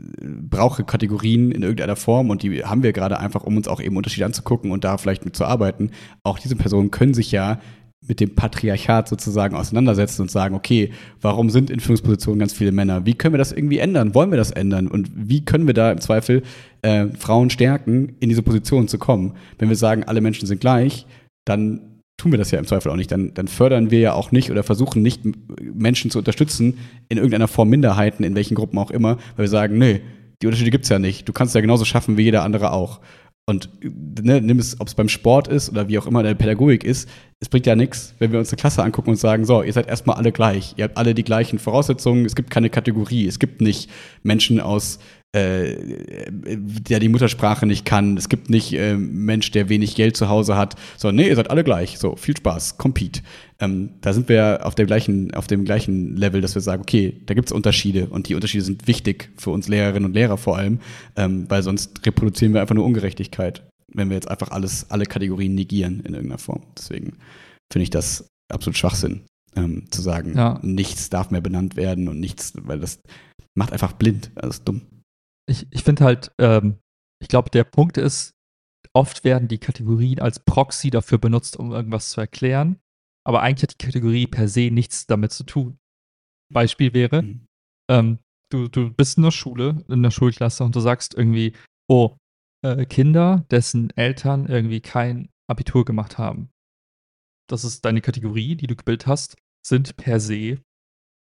brauche 0.00 0.84
Kategorien 0.84 1.52
in 1.52 1.62
irgendeiner 1.62 1.96
Form 1.96 2.30
und 2.30 2.42
die 2.42 2.64
haben 2.64 2.82
wir 2.82 2.92
gerade 2.92 3.18
einfach, 3.18 3.44
um 3.44 3.56
uns 3.56 3.68
auch 3.68 3.80
eben 3.80 3.96
Unterschiede 3.96 4.26
anzugucken 4.26 4.72
und 4.72 4.84
da 4.84 4.98
vielleicht 4.98 5.24
mit 5.24 5.36
zu 5.36 5.44
arbeiten. 5.44 5.90
Auch 6.24 6.38
diese 6.38 6.56
Personen 6.56 6.90
können 6.90 7.14
sich 7.14 7.30
ja 7.30 7.60
mit 8.06 8.20
dem 8.20 8.34
Patriarchat 8.34 9.08
sozusagen 9.08 9.54
auseinandersetzen 9.54 10.22
und 10.22 10.30
sagen, 10.30 10.54
okay, 10.54 10.90
warum 11.20 11.50
sind 11.50 11.70
in 11.70 11.80
Führungspositionen 11.80 12.38
ganz 12.38 12.52
viele 12.52 12.72
Männer? 12.72 13.04
Wie 13.04 13.14
können 13.14 13.34
wir 13.34 13.38
das 13.38 13.52
irgendwie 13.52 13.78
ändern? 13.78 14.14
Wollen 14.14 14.30
wir 14.30 14.38
das 14.38 14.50
ändern? 14.50 14.88
Und 14.88 15.10
wie 15.14 15.44
können 15.44 15.66
wir 15.66 15.74
da 15.74 15.92
im 15.92 16.00
Zweifel 16.00 16.42
äh, 16.82 17.08
Frauen 17.18 17.50
stärken, 17.50 18.16
in 18.20 18.30
diese 18.30 18.42
Position 18.42 18.88
zu 18.88 18.98
kommen? 18.98 19.34
Wenn 19.58 19.68
wir 19.68 19.76
sagen, 19.76 20.04
alle 20.04 20.22
Menschen 20.22 20.46
sind 20.46 20.60
gleich, 20.60 21.06
dann 21.44 22.00
tun 22.16 22.32
wir 22.32 22.38
das 22.38 22.50
ja 22.50 22.58
im 22.58 22.66
Zweifel 22.66 22.90
auch 22.90 22.96
nicht. 22.96 23.12
Dann, 23.12 23.34
dann 23.34 23.48
fördern 23.48 23.90
wir 23.90 24.00
ja 24.00 24.12
auch 24.14 24.32
nicht 24.32 24.50
oder 24.50 24.62
versuchen 24.62 25.02
nicht, 25.02 25.22
Menschen 25.60 26.10
zu 26.10 26.18
unterstützen, 26.18 26.78
in 27.08 27.18
irgendeiner 27.18 27.48
Form 27.48 27.68
Minderheiten, 27.68 28.24
in 28.24 28.34
welchen 28.34 28.54
Gruppen 28.54 28.78
auch 28.78 28.90
immer, 28.90 29.16
weil 29.36 29.44
wir 29.44 29.48
sagen, 29.48 29.78
nee, 29.78 30.00
die 30.42 30.46
Unterschiede 30.46 30.70
gibt 30.70 30.84
es 30.84 30.90
ja 30.90 30.98
nicht. 30.98 31.28
Du 31.28 31.32
kannst 31.32 31.54
ja 31.54 31.60
genauso 31.60 31.84
schaffen 31.84 32.16
wie 32.16 32.22
jeder 32.22 32.44
andere 32.44 32.72
auch. 32.72 33.00
Und 33.50 33.68
ne, 33.82 34.40
nimm 34.40 34.58
es, 34.58 34.80
ob 34.80 34.88
es 34.88 34.94
beim 34.94 35.08
Sport 35.08 35.48
ist 35.48 35.70
oder 35.70 35.88
wie 35.88 35.98
auch 35.98 36.06
immer 36.06 36.20
in 36.20 36.26
der 36.26 36.34
Pädagogik 36.34 36.84
ist, 36.84 37.08
es 37.40 37.48
bringt 37.48 37.66
ja 37.66 37.74
nichts, 37.74 38.14
wenn 38.18 38.32
wir 38.32 38.38
uns 38.38 38.50
eine 38.50 38.58
Klasse 38.58 38.82
angucken 38.82 39.10
und 39.10 39.16
sagen, 39.16 39.44
so, 39.44 39.62
ihr 39.62 39.72
seid 39.72 39.88
erstmal 39.88 40.16
alle 40.16 40.30
gleich, 40.30 40.74
ihr 40.76 40.84
habt 40.84 40.96
alle 40.96 41.14
die 41.14 41.24
gleichen 41.24 41.58
Voraussetzungen, 41.58 42.24
es 42.26 42.36
gibt 42.36 42.50
keine 42.50 42.70
Kategorie, 42.70 43.26
es 43.26 43.38
gibt 43.38 43.60
nicht 43.60 43.90
Menschen 44.22 44.60
aus 44.60 44.98
äh, 45.32 45.76
der 46.28 46.98
die 46.98 47.08
Muttersprache 47.08 47.64
nicht 47.64 47.84
kann. 47.84 48.16
Es 48.16 48.28
gibt 48.28 48.50
nicht 48.50 48.72
äh, 48.72 48.96
Mensch, 48.96 49.52
der 49.52 49.68
wenig 49.68 49.94
Geld 49.94 50.16
zu 50.16 50.28
Hause 50.28 50.56
hat, 50.56 50.74
sondern 50.96 51.16
nee, 51.24 51.28
ihr 51.28 51.36
seid 51.36 51.50
alle 51.50 51.62
gleich. 51.62 51.98
So, 51.98 52.16
viel 52.16 52.36
Spaß, 52.36 52.78
compete. 52.78 53.22
Ähm, 53.60 53.90
da 54.00 54.12
sind 54.12 54.28
wir 54.28 54.60
auf, 54.64 54.74
der 54.74 54.86
gleichen, 54.86 55.32
auf 55.34 55.46
dem 55.46 55.64
gleichen 55.64 56.16
Level, 56.16 56.40
dass 56.40 56.56
wir 56.56 56.62
sagen, 56.62 56.82
okay, 56.82 57.20
da 57.26 57.34
gibt 57.34 57.48
es 57.48 57.52
Unterschiede 57.52 58.06
und 58.08 58.28
die 58.28 58.34
Unterschiede 58.34 58.64
sind 58.64 58.88
wichtig 58.88 59.30
für 59.36 59.50
uns 59.50 59.68
Lehrerinnen 59.68 60.06
und 60.06 60.14
Lehrer 60.14 60.36
vor 60.36 60.56
allem, 60.56 60.80
ähm, 61.14 61.48
weil 61.48 61.62
sonst 61.62 62.04
reproduzieren 62.04 62.52
wir 62.52 62.60
einfach 62.60 62.74
nur 62.74 62.84
Ungerechtigkeit, 62.84 63.62
wenn 63.94 64.08
wir 64.08 64.16
jetzt 64.16 64.30
einfach 64.30 64.50
alles, 64.50 64.90
alle 64.90 65.04
Kategorien 65.04 65.54
negieren 65.54 66.00
in 66.00 66.14
irgendeiner 66.14 66.38
Form. 66.38 66.62
Deswegen 66.76 67.18
finde 67.72 67.84
ich 67.84 67.90
das 67.90 68.26
absolut 68.52 68.76
Schwachsinn, 68.76 69.20
ähm, 69.54 69.84
zu 69.90 70.02
sagen, 70.02 70.36
ja. 70.36 70.58
nichts 70.62 71.08
darf 71.08 71.30
mehr 71.30 71.40
benannt 71.40 71.76
werden 71.76 72.08
und 72.08 72.18
nichts, 72.18 72.52
weil 72.56 72.80
das 72.80 72.98
macht 73.54 73.72
einfach 73.72 73.92
blind, 73.92 74.32
das 74.34 74.56
ist 74.56 74.64
dumm 74.68 74.82
ich, 75.48 75.66
ich 75.70 75.82
finde 75.82 76.04
halt, 76.04 76.32
ähm, 76.38 76.78
ich 77.20 77.28
glaube, 77.28 77.50
der 77.50 77.64
Punkt 77.64 77.96
ist, 77.96 78.34
oft 78.92 79.24
werden 79.24 79.48
die 79.48 79.58
Kategorien 79.58 80.20
als 80.20 80.40
Proxy 80.40 80.90
dafür 80.90 81.18
benutzt, 81.18 81.56
um 81.56 81.72
irgendwas 81.72 82.10
zu 82.10 82.20
erklären. 82.20 82.80
Aber 83.24 83.42
eigentlich 83.42 83.62
hat 83.64 83.80
die 83.80 83.86
Kategorie 83.86 84.26
per 84.26 84.48
se 84.48 84.70
nichts 84.70 85.06
damit 85.06 85.32
zu 85.32 85.44
tun. 85.44 85.78
Beispiel 86.52 86.94
wäre, 86.94 87.22
mhm. 87.22 87.46
ähm, 87.90 88.18
du, 88.50 88.68
du 88.68 88.90
bist 88.90 89.18
in 89.18 89.22
der 89.22 89.30
Schule, 89.30 89.84
in 89.88 90.02
der 90.02 90.10
Schulklasse 90.10 90.64
und 90.64 90.74
du 90.74 90.80
sagst 90.80 91.14
irgendwie, 91.14 91.54
oh, 91.88 92.16
äh, 92.64 92.86
Kinder, 92.86 93.44
dessen 93.50 93.90
Eltern 93.96 94.46
irgendwie 94.46 94.80
kein 94.80 95.30
Abitur 95.48 95.84
gemacht 95.84 96.18
haben. 96.18 96.50
Das 97.48 97.64
ist 97.64 97.84
deine 97.84 98.00
Kategorie, 98.00 98.56
die 98.56 98.66
du 98.66 98.76
gebildet 98.76 99.06
hast, 99.06 99.36
sind 99.66 99.96
per 99.96 100.20
se, 100.20 100.62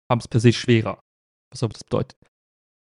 haben 0.10 0.20
es 0.20 0.28
per 0.28 0.40
se 0.40 0.54
schwerer. 0.54 1.00
Was 1.52 1.60
soll 1.60 1.70
das 1.70 1.84
bedeuten? 1.84 2.16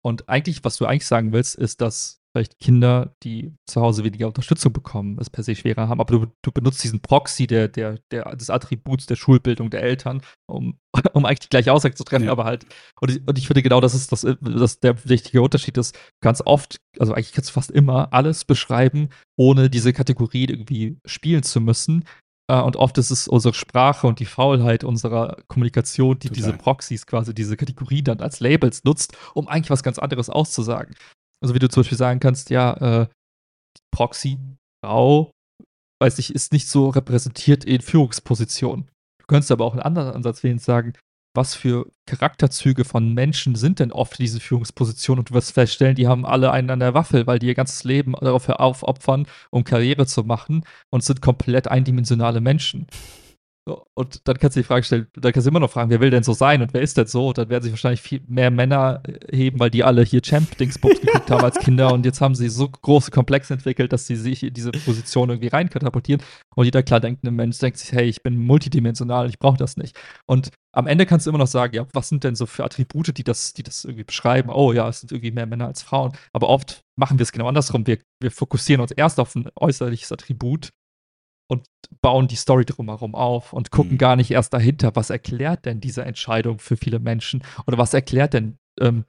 Und 0.05 0.29
eigentlich, 0.29 0.65
was 0.65 0.77
du 0.77 0.87
eigentlich 0.87 1.07
sagen 1.07 1.33
willst, 1.33 1.55
ist, 1.55 1.81
dass 1.81 2.23
vielleicht 2.33 2.59
Kinder, 2.59 3.15
die 3.23 3.55
zu 3.67 3.81
Hause 3.81 4.05
weniger 4.05 4.27
Unterstützung 4.27 4.73
bekommen, 4.73 5.19
es 5.21 5.29
per 5.29 5.45
se 5.45 5.55
schwerer 5.55 5.89
haben. 5.89 6.01
Aber 6.01 6.19
du, 6.19 6.27
du 6.43 6.51
benutzt 6.51 6.83
diesen 6.83 7.01
Proxy 7.01 7.47
der, 7.47 7.69
der, 7.69 7.99
der, 8.11 8.35
des 8.35 8.49
Attributs 8.49 9.07
der 9.07 9.17
Schulbildung 9.17 9.69
der 9.69 9.83
Eltern, 9.83 10.23
um, 10.47 10.79
um 11.13 11.27
eigentlich 11.27 11.41
die 11.41 11.49
gleiche 11.51 11.73
Aussage 11.73 11.95
zu 11.95 12.05
treffen, 12.05 12.27
ja. 12.27 12.33
aber 12.33 12.45
halt. 12.45 12.65
Und 13.01 13.11
ich, 13.11 13.29
und 13.29 13.39
ich 13.39 13.47
finde 13.47 13.63
genau, 13.63 13.81
das 13.81 13.95
ist 13.95 14.13
das, 14.13 14.27
das 14.41 14.81
der 14.81 15.05
wichtige 15.05 15.43
Unterschied 15.43 15.77
ist. 15.77 15.99
Ganz 16.23 16.43
oft, 16.45 16.79
also 16.99 17.13
eigentlich 17.13 17.33
kannst 17.33 17.51
du 17.51 17.55
fast 17.55 17.71
immer 17.71 18.13
alles 18.13 18.45
beschreiben, 18.45 19.11
ohne 19.37 19.69
diese 19.69 19.93
Kategorie 19.93 20.47
irgendwie 20.47 20.99
spielen 21.05 21.43
zu 21.43 21.61
müssen. 21.61 22.05
Äh, 22.51 22.61
und 22.61 22.77
oft 22.77 22.99
ist 22.99 23.11
es 23.11 23.29
unsere 23.29 23.55
Sprache 23.55 24.07
und 24.07 24.21
die 24.21 24.27
Faulheit 24.27 24.85
unserer 24.85 25.37
Kommunikation, 25.49 26.19
die 26.19 26.29
Total. 26.29 26.37
diese 26.37 26.53
Proxys 26.53 27.07
quasi, 27.07 27.35
diese 27.35 27.57
Kategorie 27.57 28.03
dann 28.03 28.21
als 28.21 28.41
Labels 28.41 28.85
nutzt, 28.85 29.17
um 29.35 29.49
eigentlich 29.49 29.71
was 29.71 29.83
ganz 29.83 29.99
anderes 29.99 30.31
auszusagen. 30.31 30.95
Also 31.41 31.55
wie 31.55 31.59
du 31.59 31.69
zum 31.69 31.83
Beispiel 31.83 31.99
sagen 31.99 32.21
kannst, 32.21 32.51
ja, 32.51 33.03
äh, 33.03 33.09
Proxy, 33.91 34.39
Frau, 34.85 35.33
weiß 36.01 36.19
ich, 36.19 36.35
ist 36.35 36.53
nicht 36.53 36.69
so 36.69 36.89
repräsentiert 36.89 37.65
in 37.65 37.81
Führungspositionen. 37.81 38.89
Du 39.21 39.27
könntest 39.27 39.53
aber 39.53 39.65
auch 39.65 39.73
einen 39.73 39.83
anderen 39.83 40.13
Ansatz 40.13 40.43
wählen 40.43 40.57
und 40.57 40.63
sagen, 40.63 40.95
was 41.35 41.55
für 41.55 41.91
Charakterzüge 42.07 42.85
von 42.85 43.15
Menschen 43.15 43.55
sind 43.55 43.79
denn 43.79 43.93
oft 43.93 44.19
diese 44.19 44.41
Führungspositionen 44.41 45.21
und 45.21 45.31
du 45.31 45.35
wirst 45.35 45.53
feststellen, 45.53 45.95
die 45.95 46.07
haben 46.07 46.27
alle 46.27 46.51
einen 46.53 46.71
an 46.71 46.81
der 46.81 46.95
Waffel, 46.95 47.27
weil 47.27 47.39
die 47.39 47.47
ihr 47.47 47.55
ganzes 47.55 47.85
Leben 47.85 48.15
darauf 48.21 48.49
aufopfern, 48.49 49.27
um 49.51 49.65
Karriere 49.65 50.07
zu 50.07 50.25
machen 50.25 50.65
und 50.91 51.05
sind 51.05 51.23
komplett 51.23 51.69
eindimensionale 51.69 52.41
Menschen. 52.41 52.87
Und 53.65 54.27
dann 54.27 54.39
kannst 54.39 54.57
du 54.57 54.61
die 54.61 54.67
Frage 54.67 54.83
stellen, 54.83 55.07
dann 55.15 55.33
kannst 55.33 55.47
du 55.47 55.51
immer 55.51 55.61
noch 55.61 55.71
fragen, 55.71 55.91
wer 55.91 56.01
will 56.01 56.11
denn 56.11 56.25
so 56.25 56.33
sein 56.33 56.63
und 56.63 56.75
wer 56.75 56.81
ist 56.81 56.97
denn 56.97 57.07
so? 57.07 57.33
Dann 57.33 57.49
werden 57.49 57.63
sich 57.63 57.73
wahrscheinlich 57.73 58.01
viel 58.01 58.21
mehr 58.27 58.51
Männer 58.51 59.05
heben, 59.31 59.61
weil 59.61 59.71
die 59.71 59.85
alle 59.85 60.03
hier 60.03 60.21
Champ-Dingsbums 60.21 61.01
geguckt 61.01 61.31
haben 61.31 61.45
als 61.45 61.59
Kinder 61.61 61.93
und 61.93 62.05
jetzt 62.05 62.21
haben 62.21 62.35
sie 62.35 62.49
so 62.49 62.69
große 62.69 63.13
Komplexe 63.13 63.55
entwickelt, 63.55 63.93
dass 63.93 64.09
sie 64.09 64.17
sich 64.17 64.43
in 64.43 64.53
diese 64.53 64.73
Position 64.73 65.31
irgendwie 65.31 65.49
reinkatapultieren. 65.49 66.23
Und 66.57 66.65
jeder 66.65 66.83
klar 66.83 66.99
denkende 66.99 67.31
Mensch 67.31 67.59
denkt 67.59 67.79
sich, 67.79 67.93
hey, 67.93 68.07
ich 68.07 68.25
bin 68.25 68.37
multidimensional, 68.37 69.29
ich 69.29 69.39
brauche 69.39 69.59
das 69.59 69.77
nicht. 69.77 69.97
Und 70.27 70.51
am 70.73 70.89
Ende 70.89 71.07
kannst 71.07 71.27
du 71.27 71.31
immer 71.31 71.39
noch 71.39 71.47
sagen, 71.47 71.77
ja, 71.77 71.87
was 71.93 72.09
sind 72.09 72.25
denn 72.25 72.35
so 72.35 72.47
für 72.47 72.65
Attribute, 72.65 73.17
die 73.17 73.25
das, 73.25 73.53
die 73.53 73.63
das 73.63 73.85
irgendwie 73.85 74.05
beschreiben? 74.05 74.51
Oh 74.51 74.73
ja, 74.73 74.89
es 74.89 75.01
sind 75.01 75.13
irgendwie 75.13 75.31
mehr 75.31 75.47
Männer 75.47 75.67
als 75.67 75.83
Frauen. 75.83 76.13
Aber 76.33 76.49
oft 76.49 76.83
machen 76.97 77.19
wir 77.19 77.23
es 77.23 77.31
genau 77.31 77.47
andersrum. 77.47 77.87
Wir, 77.87 77.99
wir 78.21 78.33
fokussieren 78.33 78.81
uns 78.81 78.91
erst 78.91 79.21
auf 79.21 79.37
ein 79.37 79.49
äußerliches 79.55 80.11
Attribut 80.11 80.71
und 81.53 81.67
bauen 82.01 82.27
die 82.29 82.37
Story 82.37 82.65
drumherum 82.65 83.15
auf 83.15 83.53
und 83.53 83.71
gucken 83.71 83.93
mhm. 83.93 83.99
gar 83.99 84.17
nicht 84.17 84.31
erst 84.31 84.55
dahinter, 84.55 84.97
was 84.97 85.11
erklärt 85.11 85.67
denn 85.67 85.81
diese 85.81 86.03
Entscheidung 86.03 86.59
für 86.59 86.77
viele 86.77 86.99
Menschen 86.99 87.45
oder 87.67 87.77
was 87.77 87.93
erklärt 87.93 88.33
denn 88.33 88.57
ähm, 88.81 89.05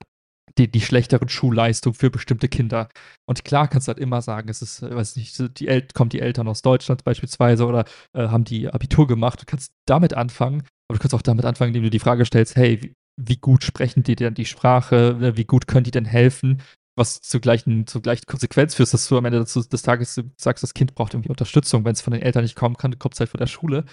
die, 0.58 0.70
die 0.70 0.82
schlechteren 0.82 1.30
Schulleistungen 1.30 1.96
für 1.96 2.12
bestimmte 2.12 2.50
Kinder. 2.50 2.90
Und 3.26 3.46
klar 3.46 3.68
kannst 3.68 3.88
du 3.88 3.94
halt 3.94 4.00
immer 4.00 4.22
sagen, 4.22 4.50
es 4.50 4.62
ist, 4.62 4.82
weiß 4.84 5.16
nicht, 5.16 5.42
die 5.58 5.68
El 5.68 5.88
kommen 5.94 6.10
die 6.10 6.20
Eltern 6.20 6.48
aus 6.48 6.62
Deutschland 6.62 7.04
beispielsweise 7.04 7.66
oder 7.66 7.86
äh, 8.14 8.28
haben 8.28 8.44
die 8.44 8.70
Abitur 8.70 9.08
gemacht. 9.08 9.42
Du 9.42 9.46
kannst 9.46 9.72
damit 9.88 10.14
anfangen, 10.14 10.64
aber 10.88 10.98
du 10.98 11.02
kannst 11.02 11.16
auch 11.16 11.24
damit 11.24 11.46
anfangen, 11.46 11.70
indem 11.70 11.84
du 11.84 11.90
die 11.90 12.00
Frage 12.00 12.26
stellst, 12.26 12.56
hey, 12.58 12.84
wie, 12.84 12.94
wie 13.20 13.38
gut 13.38 13.64
sprechen 13.64 14.04
die 14.04 14.16
denn 14.16 14.34
die 14.34 14.46
Sprache? 14.46 15.38
Wie 15.38 15.46
gut 15.46 15.66
können 15.66 15.86
die 15.86 15.92
denn 15.92 16.06
helfen? 16.06 16.62
Was 16.96 17.22
zur 17.22 17.42
gleichen, 17.42 17.88
zur 17.88 18.02
gleichen 18.02 18.26
Konsequenz 18.28 18.76
führt, 18.76 18.94
dass 18.94 19.08
du 19.08 19.18
am 19.18 19.26
Ende 19.26 19.44
des 19.44 19.82
Tages 19.82 20.22
sagst, 20.38 20.64
das 20.64 20.74
Kind 20.74 20.94
braucht 20.96 21.14
irgendwie 21.14 21.30
Unterstützung. 21.30 21.86
Wenn 21.86 21.94
es 21.94 22.02
von 22.02 22.14
den 22.14 22.22
Eltern 22.22 22.44
nicht 22.44 22.56
kommen 22.56 22.78
kann, 22.78 22.98
kommt 23.00 23.16
es 23.16 23.20
halt 23.20 23.30
von 23.30 23.40
der 23.40 23.48
Schule. 23.48 23.86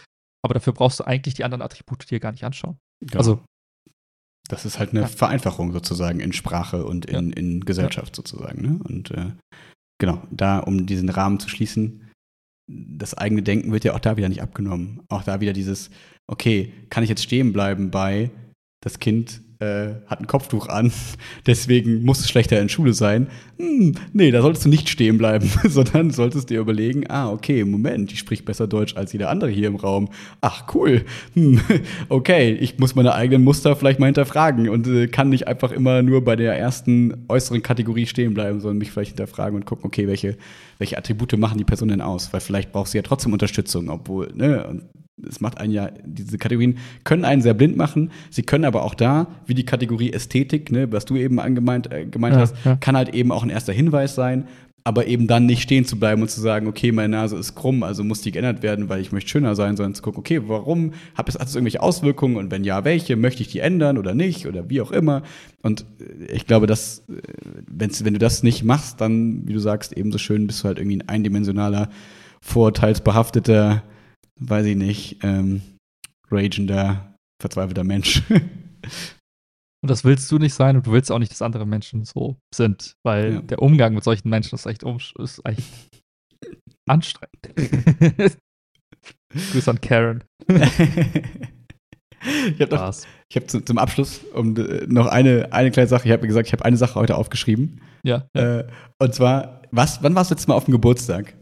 Aber 0.43 0.55
dafür 0.55 0.73
brauchst 0.73 1.01
du 1.01 1.05
eigentlich 1.05 1.35
die 1.35 1.45
anderen 1.45 1.63
Attribute 1.63 2.11
dir 2.11 2.21
gar 2.21 2.33
nicht 2.33 2.45
anschauen. 2.45 2.79
Ja. 3.11 3.19
Also. 3.19 3.43
Das 4.49 4.65
ist 4.65 4.79
halt 4.79 4.91
eine 4.91 5.03
ja. 5.03 5.07
Vereinfachung 5.07 5.73
sozusagen 5.73 6.19
in 6.21 6.33
Sprache 6.33 6.85
und 6.85 7.07
in, 7.07 7.29
ja. 7.29 7.37
in 7.37 7.61
Gesellschaft 7.61 8.17
sozusagen. 8.17 8.63
Ne? 8.63 8.81
Und 8.83 9.11
äh, 9.13 9.33
genau, 9.99 10.23
da, 10.31 10.59
um 10.59 10.87
diesen 10.87 11.09
Rahmen 11.09 11.39
zu 11.39 11.49
schließen, 11.49 12.11
das 12.69 13.15
eigene 13.15 13.43
Denken 13.43 13.73
wird 13.73 13.85
ja 13.85 13.95
auch 13.95 14.01
da 14.01 14.17
wieder 14.17 14.29
nicht 14.29 14.43
abgenommen. 14.43 15.03
Auch 15.09 15.23
da 15.23 15.41
wieder 15.41 15.53
dieses, 15.53 15.91
okay, 16.27 16.73
kann 16.91 17.03
ich 17.03 17.11
jetzt 17.11 17.23
stehen 17.23 17.53
bleiben 17.53 17.91
bei, 17.91 18.31
das 18.83 18.99
Kind 18.99 19.43
äh, 19.61 19.95
hat 20.07 20.21
ein 20.21 20.27
Kopftuch 20.27 20.69
an, 20.69 20.91
deswegen 21.47 22.03
muss 22.03 22.21
es 22.21 22.29
schlechter 22.29 22.61
in 22.61 22.69
Schule 22.69 22.95
sein. 22.95 23.29
Hm, 23.59 23.95
nee, 24.13 24.31
da 24.31 24.41
solltest 24.41 24.65
du 24.65 24.71
nicht 24.71 24.89
stehen 24.89 25.19
bleiben, 25.19 25.51
sondern 25.69 26.11
solltest 26.11 26.51
dir 26.51 26.61
überlegen, 26.61 27.05
ah, 27.09 27.31
okay, 27.31 27.65
Moment, 27.65 28.11
die 28.11 28.17
spricht 28.17 28.45
besser 28.45 28.67
Deutsch 28.67 28.97
als 28.97 29.13
jeder 29.13 29.29
andere 29.29 29.51
hier 29.51 29.69
im 29.69 29.77
Raum. 29.77 30.09
Ach, 30.41 30.75
cool. 30.75 31.05
Hm, 31.35 31.61
okay, 32.09 32.53
ich 32.53 32.79
muss 32.79 32.95
meine 32.95 33.15
eigenen 33.15 33.45
Muster 33.45 33.77
vielleicht 33.77 34.01
mal 34.01 34.07
hinterfragen 34.07 34.69
und 34.69 34.87
äh, 34.87 35.09
kann 35.09 35.29
nicht 35.29 35.47
einfach 35.47 35.73
immer 35.73 36.03
nur 36.03 36.25
bei 36.25 36.37
der 36.37 36.59
ersten 36.59 37.27
äußeren 37.29 37.63
Kategorie 37.63 38.07
stehen 38.07 38.35
bleiben, 38.35 38.61
sondern 38.61 38.79
mich 38.79 38.91
vielleicht 38.91 39.11
hinterfragen 39.11 39.57
und 39.57 39.67
gucken, 39.67 39.85
okay, 39.87 40.09
welche, 40.09 40.37
welche 40.79 40.97
Attribute 40.97 41.37
machen 41.39 41.59
die 41.59 41.65
Person 41.65 41.89
denn 41.89 42.01
aus? 42.01 42.33
Weil 42.33 42.41
vielleicht 42.41 42.73
braucht 42.73 42.91
sie 42.91 42.99
ja 42.99 43.03
trotzdem 43.03 43.33
Unterstützung, 43.33 43.91
obwohl, 43.91 44.33
ne, 44.35 44.67
und 44.67 44.83
es 45.29 45.41
macht 45.41 45.59
einen 45.59 45.73
ja, 45.73 45.91
diese 46.05 46.39
Kategorien 46.39 46.79
können 47.05 47.25
einen 47.25 47.43
sehr 47.43 47.55
blind 47.55 47.77
machen. 47.77 48.11
Sie 48.31 48.43
können 48.43 48.65
aber 48.65 48.85
auch 48.85 48.95
da, 48.95 49.29
wie 49.47 49.55
die 49.55 49.65
Kategorie 49.65 50.13
Ästhetik, 50.13 50.71
ne, 50.71 50.91
was 50.93 51.05
du 51.05 51.17
eben 51.17 51.41
angemeint 51.41 51.93
äh, 51.93 52.07
gemeint 52.07 52.35
Ja, 52.37 52.43
hast, 52.43 52.55
ja. 52.65 52.77
kann 52.77 52.97
halt 52.97 53.15
eben 53.15 53.33
auch 53.33 53.43
ein 53.43 53.51
erster 53.51 53.73
Hinweis 53.73 54.15
sein, 54.15 54.45
aber 54.85 55.07
eben 55.07 55.27
dann 55.27 55.47
nicht 55.47 55.63
stehen 55.63 55.85
zu 55.85 55.99
bleiben 55.99 56.23
und 56.23 56.31
zu 56.31 56.41
sagen, 56.41 56.67
okay, 56.67 56.91
meine 56.93 57.09
Nase 57.09 57.37
ist 57.37 57.55
krumm, 57.55 57.83
also 57.83 58.03
muss 58.03 58.23
die 58.23 58.33
geändert 58.33 58.63
werden, 58.63 58.89
weil 58.89 59.01
ich 59.01 59.13
möchte 59.13 59.31
schöner 59.31 59.55
sein, 59.55 59.77
sondern 59.77 59.95
zu 59.95 60.03
gucken, 60.03 60.21
okay, 60.21 60.41
warum? 60.47 60.93
Hat 61.15 61.29
es, 61.29 61.35
hat 61.39 61.49
es 61.49 61.55
irgendwelche 61.55 61.83
Auswirkungen 61.83 62.37
und 62.37 62.51
wenn 62.51 62.65
ja, 62.65 62.85
welche? 62.85 63.17
Möchte 63.17 63.43
ich 63.43 63.49
die 63.49 63.61
ändern 63.61 63.99
oder 63.99 64.15
nicht 64.15 64.47
oder 64.47 64.71
wie 64.71 64.81
auch 64.81 64.91
immer? 64.91 65.23
Und 65.63 65.85
äh, 66.01 66.33
ich 66.33 66.47
glaube, 66.47 66.67
dass, 66.67 67.05
äh, 67.09 67.21
wenn 67.69 68.15
du 68.15 68.19
das 68.19 68.43
nicht 68.43 68.65
machst, 68.65 69.01
dann, 69.01 69.47
wie 69.47 69.53
du 69.53 69.59
sagst, 69.59 69.97
ebenso 69.97 70.19
schön 70.19 70.47
bist 70.47 70.65
du 70.65 70.69
halt 70.69 70.79
irgendwie 70.79 70.99
ein 70.99 71.09
eindimensionaler, 71.09 71.91
vorurteilsbehafteter, 72.41 73.83
weiß 74.41 74.67
ich 74.67 74.77
nicht, 74.77 75.19
ähm, 75.23 75.63
ragender, 76.31 77.15
verzweifelter 77.41 77.85
Mensch. 77.85 78.23
Und 79.83 79.89
das 79.89 80.05
willst 80.05 80.31
du 80.31 80.39
nicht 80.39 80.55
sein 80.55 80.77
und 80.77 80.87
du 80.87 80.93
willst 80.93 81.11
auch 81.11 81.19
nicht, 81.19 81.33
dass 81.33 81.43
andere 81.43 81.67
Menschen 81.67 82.05
so 82.05 82.37
sind, 82.55 82.95
weil 83.05 83.35
Ja. 83.35 83.43
der 83.43 83.63
Umgang 83.63 83.95
mit 83.95 84.05
solchen 84.05 84.29
Menschen 84.29 84.55
ist 84.55 84.67
echt, 84.67 84.85
um, 84.85 84.99
ist 85.19 85.41
echt 85.45 85.63
anstrengend. 86.89 88.37
Grüß 89.53 89.69
an 89.69 89.81
Karen. 89.81 90.25
ich 90.49 90.57
habe 92.61 92.77
hab 92.77 93.51
zu, 93.51 93.61
zum 93.65 93.79
Abschluss 93.79 94.19
um, 94.35 94.57
äh, 94.57 94.87
noch 94.87 95.07
eine, 95.07 95.53
eine 95.53 95.71
kleine 95.71 95.89
Sache. 95.89 96.07
Ich 96.09 96.13
habe 96.13 96.23
mir 96.23 96.29
gesagt, 96.29 96.49
ich 96.49 96.53
habe 96.53 96.65
eine 96.65 96.77
Sache 96.77 96.97
heute 96.97 97.17
aufgeschrieben. 97.17 97.81
Ja, 98.05 98.29
ja. 98.37 98.61
Äh, 98.61 98.69
und 99.01 99.15
zwar, 99.15 99.63
was, 99.71 100.03
wann 100.03 100.15
warst 100.15 100.31
du 100.31 100.35
letztes 100.35 100.49
Mal 100.49 100.55
auf 100.55 100.65
dem 100.67 100.73
Geburtstag? 100.73 101.35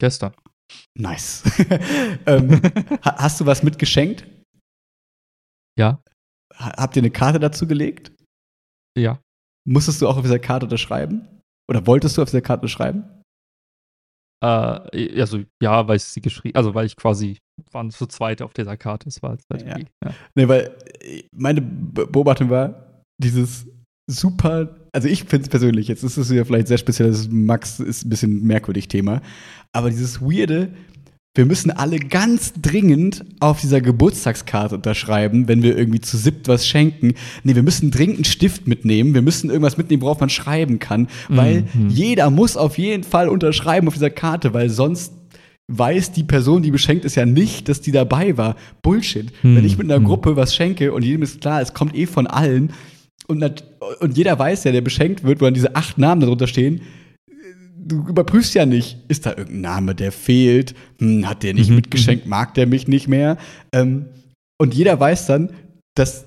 gestern. 0.00 0.32
Nice. 0.96 1.42
ähm, 2.26 2.60
ha, 3.04 3.16
hast 3.16 3.40
du 3.40 3.46
was 3.46 3.62
mitgeschenkt? 3.62 4.26
Ja, 5.78 6.00
Ha, 6.54 6.72
habt 6.76 6.94
ihr 6.96 7.02
eine 7.02 7.10
Karte 7.10 7.40
dazu 7.40 7.66
gelegt? 7.66 8.12
ja. 8.96 9.20
Musstest 9.66 10.02
du 10.02 10.08
auch 10.08 10.16
auf 10.18 10.22
dieser 10.22 10.38
Karte 10.38 10.66
unterschreiben? 10.66 11.26
Oder 11.70 11.86
wolltest 11.86 12.18
du 12.18 12.22
auf 12.22 12.28
dieser 12.28 12.42
Karte 12.42 12.60
unterschreiben? 12.62 13.22
Äh, 14.44 15.20
also 15.20 15.42
ja, 15.62 15.88
weil 15.88 15.96
ich 15.96 16.04
sie 16.04 16.20
geschrieben, 16.20 16.54
also 16.54 16.74
weil 16.74 16.84
ich 16.84 16.96
quasi 16.96 17.38
waren 17.72 17.90
zu 17.90 18.06
zweit 18.06 18.42
auf 18.42 18.52
dieser 18.52 18.76
Karte. 18.76 19.08
Es 19.08 19.22
war 19.22 19.30
halt 19.30 19.62
Ja. 19.62 19.78
ja. 19.78 20.14
Nee, 20.34 20.46
weil 20.48 20.76
meine 21.34 21.62
Be- 21.62 22.06
Beobachtung 22.06 22.50
war, 22.50 23.02
dieses 23.22 23.66
super, 24.06 24.76
also 24.92 25.08
ich 25.08 25.24
finde 25.24 25.44
es 25.44 25.48
persönlich, 25.48 25.88
jetzt 25.88 26.04
ist 26.04 26.16
es 26.16 26.30
ja 26.30 26.44
vielleicht 26.44 26.68
sehr 26.68 26.78
speziell, 26.78 27.10
das 27.10 27.28
Max 27.30 27.80
ist 27.80 28.04
ein 28.04 28.10
bisschen 28.10 28.42
merkwürdig 28.42 28.88
Thema, 28.88 29.22
aber 29.72 29.90
dieses 29.90 30.20
weirde, 30.20 30.68
wir 31.36 31.46
müssen 31.46 31.72
alle 31.72 31.98
ganz 31.98 32.52
dringend 32.62 33.24
auf 33.40 33.60
dieser 33.60 33.80
Geburtstagskarte 33.80 34.76
unterschreiben, 34.76 35.48
wenn 35.48 35.64
wir 35.64 35.76
irgendwie 35.76 36.00
zu 36.00 36.16
siebt 36.16 36.46
was 36.46 36.64
schenken. 36.64 37.14
Nee, 37.42 37.56
wir 37.56 37.64
müssen 37.64 37.90
dringend 37.90 38.18
einen 38.18 38.24
Stift 38.24 38.68
mitnehmen, 38.68 39.14
wir 39.14 39.22
müssen 39.22 39.50
irgendwas 39.50 39.76
mitnehmen, 39.76 40.02
worauf 40.02 40.20
man 40.20 40.30
schreiben 40.30 40.78
kann, 40.78 41.08
weil 41.28 41.64
Mhm. 41.74 41.88
jeder 41.88 42.30
muss 42.30 42.56
auf 42.56 42.78
jeden 42.78 43.02
Fall 43.02 43.28
unterschreiben 43.28 43.88
auf 43.88 43.94
dieser 43.94 44.10
Karte, 44.10 44.54
weil 44.54 44.70
sonst 44.70 45.12
weiß 45.66 46.12
die 46.12 46.22
Person, 46.22 46.62
die 46.62 46.70
beschenkt 46.70 47.04
ist, 47.04 47.16
ja 47.16 47.26
nicht, 47.26 47.68
dass 47.68 47.80
die 47.80 47.90
dabei 47.90 48.36
war. 48.36 48.54
Bullshit. 48.82 49.32
Hm, 49.40 49.56
Wenn 49.56 49.64
ich 49.64 49.76
mit 49.76 49.90
einer 49.90 49.96
hm. 49.98 50.04
Gruppe 50.04 50.36
was 50.36 50.54
schenke 50.54 50.92
und 50.92 51.02
jedem 51.02 51.22
ist 51.22 51.40
klar, 51.40 51.60
es 51.62 51.74
kommt 51.74 51.96
eh 51.96 52.06
von 52.06 52.26
allen 52.28 52.70
und, 53.26 53.64
und 54.00 54.16
jeder 54.16 54.38
weiß 54.38 54.64
ja, 54.64 54.72
der 54.72 54.80
beschenkt 54.80 55.24
wird, 55.24 55.40
wo 55.40 55.44
dann 55.46 55.54
diese 55.54 55.74
acht 55.76 55.98
Namen 55.98 56.20
darunter 56.20 56.46
stehen, 56.46 56.80
du 57.86 58.06
überprüfst 58.08 58.54
ja 58.54 58.66
nicht, 58.66 58.98
ist 59.08 59.26
da 59.26 59.30
irgendein 59.30 59.60
Name, 59.60 59.94
der 59.94 60.12
fehlt, 60.12 60.74
hm, 60.98 61.28
hat 61.28 61.42
der 61.42 61.54
nicht 61.54 61.70
Mhm, 61.70 61.76
mitgeschenkt, 61.76 62.26
mag 62.26 62.54
der 62.54 62.66
mich 62.66 62.88
nicht 62.88 63.08
mehr. 63.08 63.36
Ähm, 63.72 64.06
und 64.58 64.74
jeder 64.74 64.98
weiß 64.98 65.26
dann, 65.26 65.50
dass 65.94 66.24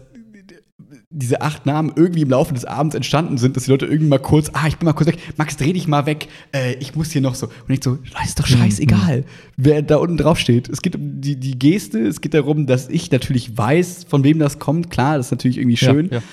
diese 1.10 1.42
acht 1.42 1.66
Namen 1.66 1.94
irgendwie 1.96 2.22
im 2.22 2.30
Laufe 2.30 2.54
des 2.54 2.66
Abends 2.66 2.94
entstanden 2.94 3.38
sind, 3.38 3.56
dass 3.56 3.64
die 3.64 3.72
Leute 3.72 3.86
irgendwie 3.86 4.10
mal 4.10 4.20
kurz, 4.20 4.52
ah, 4.54 4.68
ich 4.68 4.78
bin 4.78 4.86
mal 4.86 4.94
kurz 4.94 5.08
weg, 5.08 5.18
Max, 5.38 5.56
dreh 5.58 5.74
dich 5.74 5.88
mal 5.88 6.06
weg, 6.06 6.28
äh, 6.54 6.74
ich 6.76 6.96
muss 6.96 7.12
hier 7.12 7.22
noch 7.22 7.34
so. 7.34 7.48
Und 7.48 7.74
ich 7.74 7.84
so, 7.84 7.98
ist 8.24 8.40
doch 8.40 8.46
scheißegal, 8.46 9.24
wer 9.56 9.82
da 9.82 9.98
unten 9.98 10.18
drauf 10.18 10.38
steht. 10.38 10.70
Es 10.70 10.82
geht 10.82 10.96
um 10.96 11.22
die, 11.22 11.38
die 11.38 11.58
Geste, 11.58 12.00
es 12.00 12.22
geht 12.22 12.34
darum, 12.34 12.68
dass 12.68 12.90
ich 12.90 13.10
natürlich 13.10 13.58
weiß, 13.58 14.06
von 14.08 14.24
wem 14.24 14.38
das 14.38 14.60
kommt. 14.60 14.90
Klar, 14.92 15.18
das 15.18 15.28
ist 15.28 15.32
natürlich 15.32 15.58
irgendwie 15.58 15.78
schön, 15.78 16.08
Ja, 16.08 16.18
ja. 16.18 16.24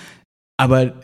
Aber 0.56 1.00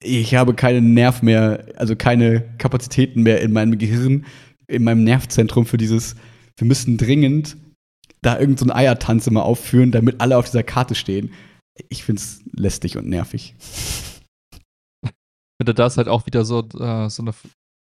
ich 0.00 0.34
habe 0.34 0.54
keinen 0.54 0.94
Nerv 0.94 1.22
mehr, 1.22 1.66
also 1.76 1.96
keine 1.96 2.56
Kapazitäten 2.58 3.22
mehr 3.22 3.40
in 3.40 3.52
meinem 3.52 3.78
Gehirn, 3.78 4.26
in 4.66 4.84
meinem 4.84 5.04
Nervzentrum 5.04 5.66
für 5.66 5.76
dieses, 5.76 6.16
wir 6.56 6.66
müssen 6.66 6.96
dringend 6.96 7.56
da 8.22 8.38
irgendeinen 8.38 8.68
so 8.68 8.74
Eiertanz 8.74 9.26
immer 9.26 9.44
aufführen, 9.44 9.92
damit 9.92 10.20
alle 10.20 10.36
auf 10.36 10.46
dieser 10.46 10.62
Karte 10.62 10.94
stehen. 10.94 11.32
Ich 11.88 12.04
finde 12.04 12.20
es 12.20 12.42
lästig 12.52 12.96
und 12.96 13.08
nervig. 13.08 13.54
Wenn 15.02 15.66
du 15.66 15.74
das 15.74 15.96
halt 15.96 16.08
auch 16.08 16.26
wieder 16.26 16.44
so, 16.44 16.60
äh, 16.78 17.08
so 17.08 17.22
eine, 17.22 17.32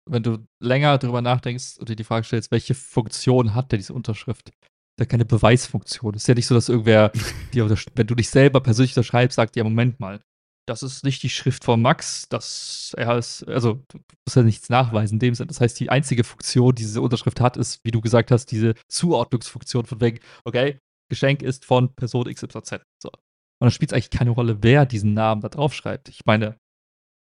wenn 0.09 0.23
du 0.23 0.45
länger 0.61 0.97
drüber 0.97 1.21
nachdenkst 1.21 1.77
und 1.77 1.89
dir 1.89 1.95
die 1.95 2.03
Frage 2.03 2.25
stellst, 2.25 2.51
welche 2.51 2.73
Funktion 2.73 3.53
hat 3.53 3.71
denn 3.71 3.79
diese 3.79 3.93
Unterschrift? 3.93 4.51
Da 4.97 5.05
keine 5.05 5.25
Beweisfunktion. 5.25 6.13
Es 6.15 6.23
ist 6.23 6.27
ja 6.27 6.35
nicht 6.35 6.47
so, 6.47 6.55
dass 6.55 6.69
irgendwer, 6.69 7.11
dir 7.53 7.65
untersch- 7.65 7.87
wenn 7.95 8.07
du 8.07 8.15
dich 8.15 8.29
selber 8.29 8.61
persönlich 8.61 8.91
unterschreibst, 8.91 9.35
sagt, 9.35 9.55
ja, 9.55 9.63
Moment 9.63 9.99
mal, 9.99 10.21
das 10.69 10.83
ist 10.83 11.03
nicht 11.03 11.23
die 11.23 11.29
Schrift 11.29 11.63
von 11.63 11.81
Max, 11.81 12.29
das 12.29 12.93
er 12.95 13.17
ist, 13.17 13.43
also 13.47 13.83
du 13.87 13.99
musst 14.25 14.35
ja 14.35 14.43
nichts 14.43 14.69
nachweisen 14.69 15.15
in 15.15 15.19
dem 15.19 15.35
Sinne. 15.35 15.47
Das 15.47 15.59
heißt, 15.59 15.79
die 15.79 15.89
einzige 15.89 16.23
Funktion, 16.23 16.75
die 16.75 16.83
diese 16.83 17.01
Unterschrift 17.01 17.41
hat, 17.41 17.57
ist, 17.57 17.83
wie 17.83 17.91
du 17.91 18.01
gesagt 18.01 18.31
hast, 18.31 18.47
diese 18.47 18.75
Zuordnungsfunktion 18.87 19.85
von 19.85 19.99
wegen, 19.99 20.19
okay, 20.43 20.79
Geschenk 21.09 21.41
ist 21.41 21.65
von 21.65 21.95
Person 21.95 22.31
XYZ. 22.31 22.81
So. 23.01 23.09
Und 23.09 23.65
dann 23.65 23.71
spielt 23.71 23.91
es 23.91 23.95
eigentlich 23.95 24.11
keine 24.11 24.29
Rolle, 24.29 24.59
wer 24.61 24.85
diesen 24.85 25.13
Namen 25.13 25.41
da 25.41 25.49
drauf 25.49 25.73
schreibt. 25.73 26.07
Ich 26.07 26.25
meine, 26.25 26.57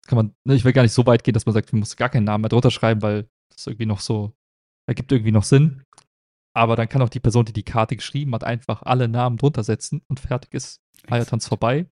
kann 0.06 0.16
man, 0.16 0.34
ne, 0.44 0.54
ich 0.54 0.64
will 0.64 0.72
gar 0.72 0.82
nicht 0.82 0.92
so 0.92 1.06
weit 1.06 1.22
gehen, 1.22 1.34
dass 1.34 1.46
man 1.46 1.52
sagt, 1.52 1.72
man 1.72 1.80
muss 1.80 1.96
gar 1.96 2.08
keinen 2.08 2.24
Namen 2.24 2.42
mehr 2.42 2.48
drunter 2.48 2.70
schreiben, 2.70 3.02
weil 3.02 3.28
das 3.50 3.66
irgendwie 3.66 3.86
noch 3.86 4.00
so, 4.00 4.32
ergibt 4.86 5.12
irgendwie 5.12 5.32
noch 5.32 5.44
Sinn. 5.44 5.84
Aber 6.56 6.76
dann 6.76 6.88
kann 6.88 7.02
auch 7.02 7.08
die 7.08 7.20
Person, 7.20 7.44
die 7.44 7.52
die 7.52 7.62
Karte 7.62 7.96
geschrieben 7.96 8.34
hat, 8.34 8.44
einfach 8.44 8.82
alle 8.82 9.08
Namen 9.08 9.36
drunter 9.36 9.64
setzen 9.64 10.02
und 10.08 10.20
fertig 10.20 10.54
ist 10.54 10.80
Eiertanz 11.08 11.46
vorbei. 11.46 11.86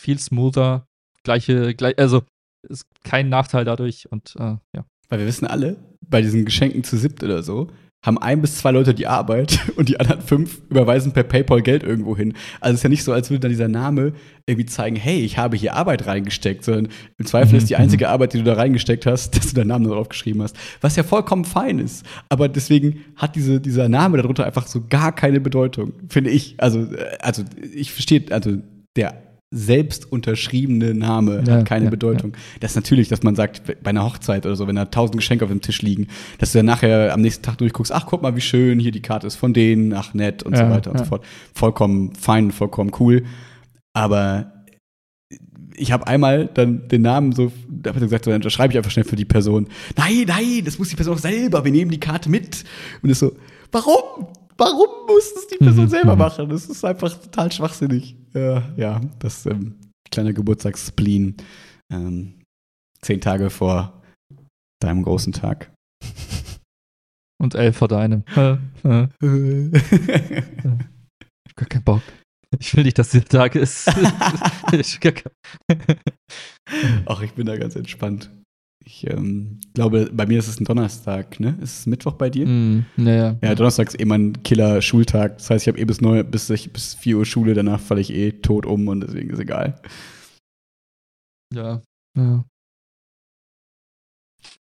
Viel 0.00 0.18
smoother, 0.18 0.88
gleiche, 1.26 1.74
gleich, 1.74 1.98
also 1.98 2.22
ist 2.68 2.86
kein 3.04 3.28
Nachteil 3.28 3.64
dadurch 3.64 4.10
und 4.10 4.34
äh, 4.38 4.56
ja. 4.74 4.84
Weil 5.08 5.18
wir 5.18 5.26
wissen 5.26 5.46
alle, 5.46 5.76
bei 6.00 6.22
diesen 6.22 6.44
Geschenken 6.44 6.84
zu 6.84 6.96
siebt 6.96 7.22
oder 7.22 7.42
so, 7.42 7.68
haben 8.02 8.18
ein 8.18 8.40
bis 8.40 8.58
zwei 8.58 8.70
Leute 8.70 8.94
die 8.94 9.08
Arbeit 9.08 9.58
und 9.76 9.88
die 9.88 9.98
anderen 9.98 10.20
fünf 10.20 10.60
überweisen 10.70 11.12
per 11.12 11.24
PayPal 11.24 11.62
Geld 11.62 11.82
irgendwo 11.82 12.16
hin. 12.16 12.34
Also 12.60 12.74
es 12.74 12.80
ist 12.80 12.82
ja 12.84 12.88
nicht 12.88 13.02
so, 13.02 13.12
als 13.12 13.30
würde 13.30 13.40
dann 13.40 13.50
dieser 13.50 13.68
Name 13.68 14.12
irgendwie 14.46 14.66
zeigen, 14.66 14.96
hey, 14.96 15.20
ich 15.20 15.38
habe 15.38 15.56
hier 15.56 15.74
Arbeit 15.74 16.06
reingesteckt, 16.06 16.64
sondern 16.64 16.88
im 17.18 17.26
Zweifel 17.26 17.52
Mhm, 17.52 17.58
ist 17.58 17.70
die 17.70 17.76
einzige 17.76 18.08
Arbeit, 18.08 18.32
die 18.32 18.38
du 18.38 18.44
da 18.44 18.54
reingesteckt 18.54 19.06
hast, 19.06 19.30
dass 19.36 19.48
du 19.48 19.56
deinen 19.56 19.68
Namen 19.68 19.88
drauf 19.88 20.08
geschrieben 20.08 20.42
hast. 20.42 20.56
Was 20.80 20.94
ja 20.96 21.02
vollkommen 21.02 21.44
fein 21.44 21.80
ist. 21.80 22.06
Aber 22.28 22.48
deswegen 22.48 23.04
hat 23.16 23.34
diese, 23.34 23.60
dieser 23.60 23.88
Name 23.88 24.18
darunter 24.18 24.46
einfach 24.46 24.66
so 24.68 24.84
gar 24.88 25.12
keine 25.12 25.40
Bedeutung, 25.40 25.92
finde 26.08 26.30
ich. 26.30 26.54
Also, 26.58 26.84
äh, 26.84 27.18
also 27.20 27.42
ich 27.74 27.92
verstehe, 27.92 28.24
also 28.30 28.58
der 28.96 29.25
selbst 29.50 30.10
unterschriebene 30.10 30.92
Name 30.94 31.44
Ja, 31.46 31.54
hat 31.54 31.66
keine 31.66 31.84
ja, 31.86 31.90
Bedeutung. 31.90 32.32
Das 32.60 32.72
ist 32.72 32.76
natürlich, 32.76 33.08
dass 33.08 33.22
man 33.22 33.36
sagt, 33.36 33.62
bei 33.82 33.90
einer 33.90 34.04
Hochzeit 34.04 34.44
oder 34.44 34.56
so, 34.56 34.66
wenn 34.66 34.74
da 34.76 34.86
tausend 34.86 35.16
Geschenke 35.16 35.44
auf 35.44 35.50
dem 35.50 35.60
Tisch 35.60 35.82
liegen, 35.82 36.08
dass 36.38 36.52
du 36.52 36.58
dann 36.58 36.66
nachher 36.66 37.12
am 37.12 37.20
nächsten 37.20 37.44
Tag 37.44 37.58
durchguckst, 37.58 37.92
ach, 37.92 38.06
guck 38.06 38.22
mal, 38.22 38.34
wie 38.34 38.40
schön, 38.40 38.80
hier 38.80 38.90
die 38.90 39.02
Karte 39.02 39.26
ist 39.26 39.36
von 39.36 39.54
denen, 39.54 39.92
ach, 39.92 40.14
nett 40.14 40.42
und 40.42 40.56
so 40.56 40.62
Ja, 40.62 40.70
weiter 40.70 40.90
und 40.90 40.98
ja. 40.98 41.04
so 41.04 41.08
fort. 41.08 41.24
Vollkommen 41.54 42.14
fein, 42.14 42.50
vollkommen 42.50 42.90
cool. 42.98 43.24
Aber 43.92 44.52
ich 45.76 45.92
habe 45.92 46.06
einmal 46.06 46.46
dann 46.52 46.88
den 46.88 47.02
Namen 47.02 47.32
so, 47.32 47.52
da 47.68 47.90
habe 47.90 47.98
ich 47.98 48.04
gesagt, 48.04 48.24
so, 48.24 48.30
dann 48.30 48.50
schreibe 48.50 48.72
ich 48.72 48.78
einfach 48.78 48.90
schnell 48.90 49.04
für 49.04 49.16
die 49.16 49.24
Person. 49.24 49.68
Nein, 49.96 50.24
nein, 50.26 50.62
das 50.64 50.78
muss 50.78 50.88
die 50.88 50.96
Person 50.96 51.14
auch 51.14 51.20
selber, 51.20 51.64
wir 51.64 51.72
nehmen 51.72 51.90
die 51.90 52.00
Karte 52.00 52.30
mit. 52.30 52.64
Und 53.02 53.10
es 53.10 53.20
so, 53.20 53.36
warum? 53.70 54.26
Warum 54.58 55.06
muss 55.06 55.34
das 55.34 55.46
die 55.48 55.58
Person 55.58 55.84
Mhm, 55.84 55.88
selber 55.90 56.12
mhm. 56.14 56.18
machen? 56.18 56.48
Das 56.48 56.66
ist 56.66 56.84
einfach 56.84 57.12
total 57.14 57.52
schwachsinnig. 57.52 58.16
Ja, 58.34 58.62
ja 58.76 59.00
das 59.18 59.44
ähm, 59.46 59.74
kleine 60.10 60.32
Geburtstagsspleen. 60.34 61.36
Ähm, 61.92 62.42
zehn 63.02 63.20
Tage 63.20 63.50
vor 63.50 64.02
deinem 64.82 65.02
großen 65.02 65.32
Tag. 65.32 65.72
Und 67.38 67.54
elf 67.54 67.76
vor 67.76 67.88
deinem. 67.88 68.24
Äh, 68.36 68.56
äh, 68.84 69.08
ich 69.76 70.64
hab 70.64 71.56
gar 71.56 71.68
keinen 71.68 71.84
Bock. 71.84 72.02
Ich 72.60 72.74
will 72.76 72.84
nicht, 72.84 72.98
dass 72.98 73.10
dieser 73.10 73.24
Tag 73.24 73.56
ist. 73.56 73.88
Ich- 74.72 75.00
Ach, 77.06 77.20
ich 77.22 77.32
bin 77.34 77.46
da 77.46 77.56
ganz 77.56 77.76
entspannt. 77.76 78.30
Ich 78.86 79.04
ähm, 79.10 79.58
glaube, 79.74 80.10
bei 80.12 80.26
mir 80.26 80.38
ist 80.38 80.46
es 80.46 80.60
ein 80.60 80.64
Donnerstag, 80.64 81.40
ne? 81.40 81.58
Ist 81.60 81.80
es 81.80 81.86
Mittwoch 81.86 82.12
bei 82.12 82.30
dir? 82.30 82.46
Hm, 82.46 82.86
naja. 82.96 83.36
Ja, 83.42 83.54
Donnerstag 83.56 83.88
ist 83.88 83.98
eh 83.98 84.04
mein 84.04 84.44
Killer-Schultag. 84.44 85.38
Das 85.38 85.50
heißt, 85.50 85.64
ich 85.64 85.68
habe 85.68 85.80
eh 85.80 85.84
bis, 85.84 86.00
neun, 86.00 86.30
bis, 86.30 86.48
ich, 86.50 86.72
bis 86.72 86.94
4 86.94 87.18
Uhr 87.18 87.26
Schule, 87.26 87.54
danach 87.54 87.80
falle 87.80 88.00
ich 88.00 88.12
eh 88.12 88.30
tot 88.30 88.64
um 88.64 88.86
und 88.86 89.00
deswegen 89.00 89.30
ist 89.30 89.40
egal. 89.40 89.80
Ja. 91.52 91.82
ja. 92.16 92.44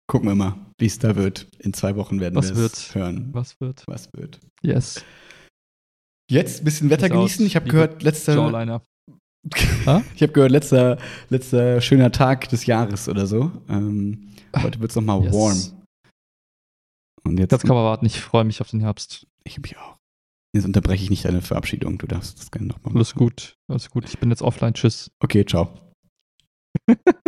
Gucken 0.05 0.29
wir 0.29 0.35
mal, 0.35 0.55
wie 0.77 0.85
es 0.85 0.99
da 0.99 1.15
wird. 1.15 1.47
In 1.57 1.73
zwei 1.73 1.95
Wochen 1.95 2.19
werden 2.19 2.35
wir 2.35 2.41
es 2.41 2.93
hören. 2.93 3.29
Was 3.31 3.59
wird? 3.59 3.83
Was 3.87 4.09
wird. 4.13 4.39
Yes. 4.61 5.03
Jetzt 6.29 6.61
ein 6.61 6.65
bisschen 6.65 6.89
Wetter 6.91 7.09
genießen. 7.09 7.43
Ich 7.45 7.55
habe 7.55 7.67
gehört. 7.67 8.03
Ha? 8.03 8.81
ich 10.15 10.21
habe 10.21 10.33
gehört, 10.33 10.51
letzter, 10.51 10.97
letzter 11.29 11.81
schöner 11.81 12.11
Tag 12.11 12.49
des 12.49 12.65
Jahres 12.65 13.09
oder 13.09 13.25
so. 13.25 13.51
Ähm, 13.69 14.33
heute 14.61 14.79
wird 14.79 14.91
es 14.91 14.95
nochmal 14.95 15.23
Yes. 15.23 15.33
warm. 15.33 15.83
Und 17.23 17.37
jetzt, 17.39 17.51
Das 17.51 17.61
kann 17.63 17.75
man 17.75 17.83
warten. 17.85 18.05
Ich 18.05 18.19
freue 18.19 18.43
mich 18.43 18.61
auf 18.61 18.69
den 18.69 18.81
Herbst. 18.81 19.27
ich 19.43 19.59
mich 19.59 19.77
auch. 19.77 19.97
Jetzt 20.53 20.65
unterbreche 20.65 21.03
ich 21.03 21.09
nicht 21.09 21.25
deine 21.25 21.41
Verabschiedung. 21.41 21.97
Du 21.97 22.07
darfst 22.07 22.37
das 22.39 22.51
gerne 22.51 22.67
nochmal 22.67 22.91
machen. 22.91 22.97
Alles 22.97 23.15
gut. 23.15 23.55
Alles 23.69 23.89
gut. 23.89 24.05
Ich 24.05 24.19
bin 24.19 24.29
jetzt 24.29 24.41
offline. 24.41 24.73
Tschüss. 24.73 25.09
Okay, 25.19 25.45
ciao. 25.45 25.69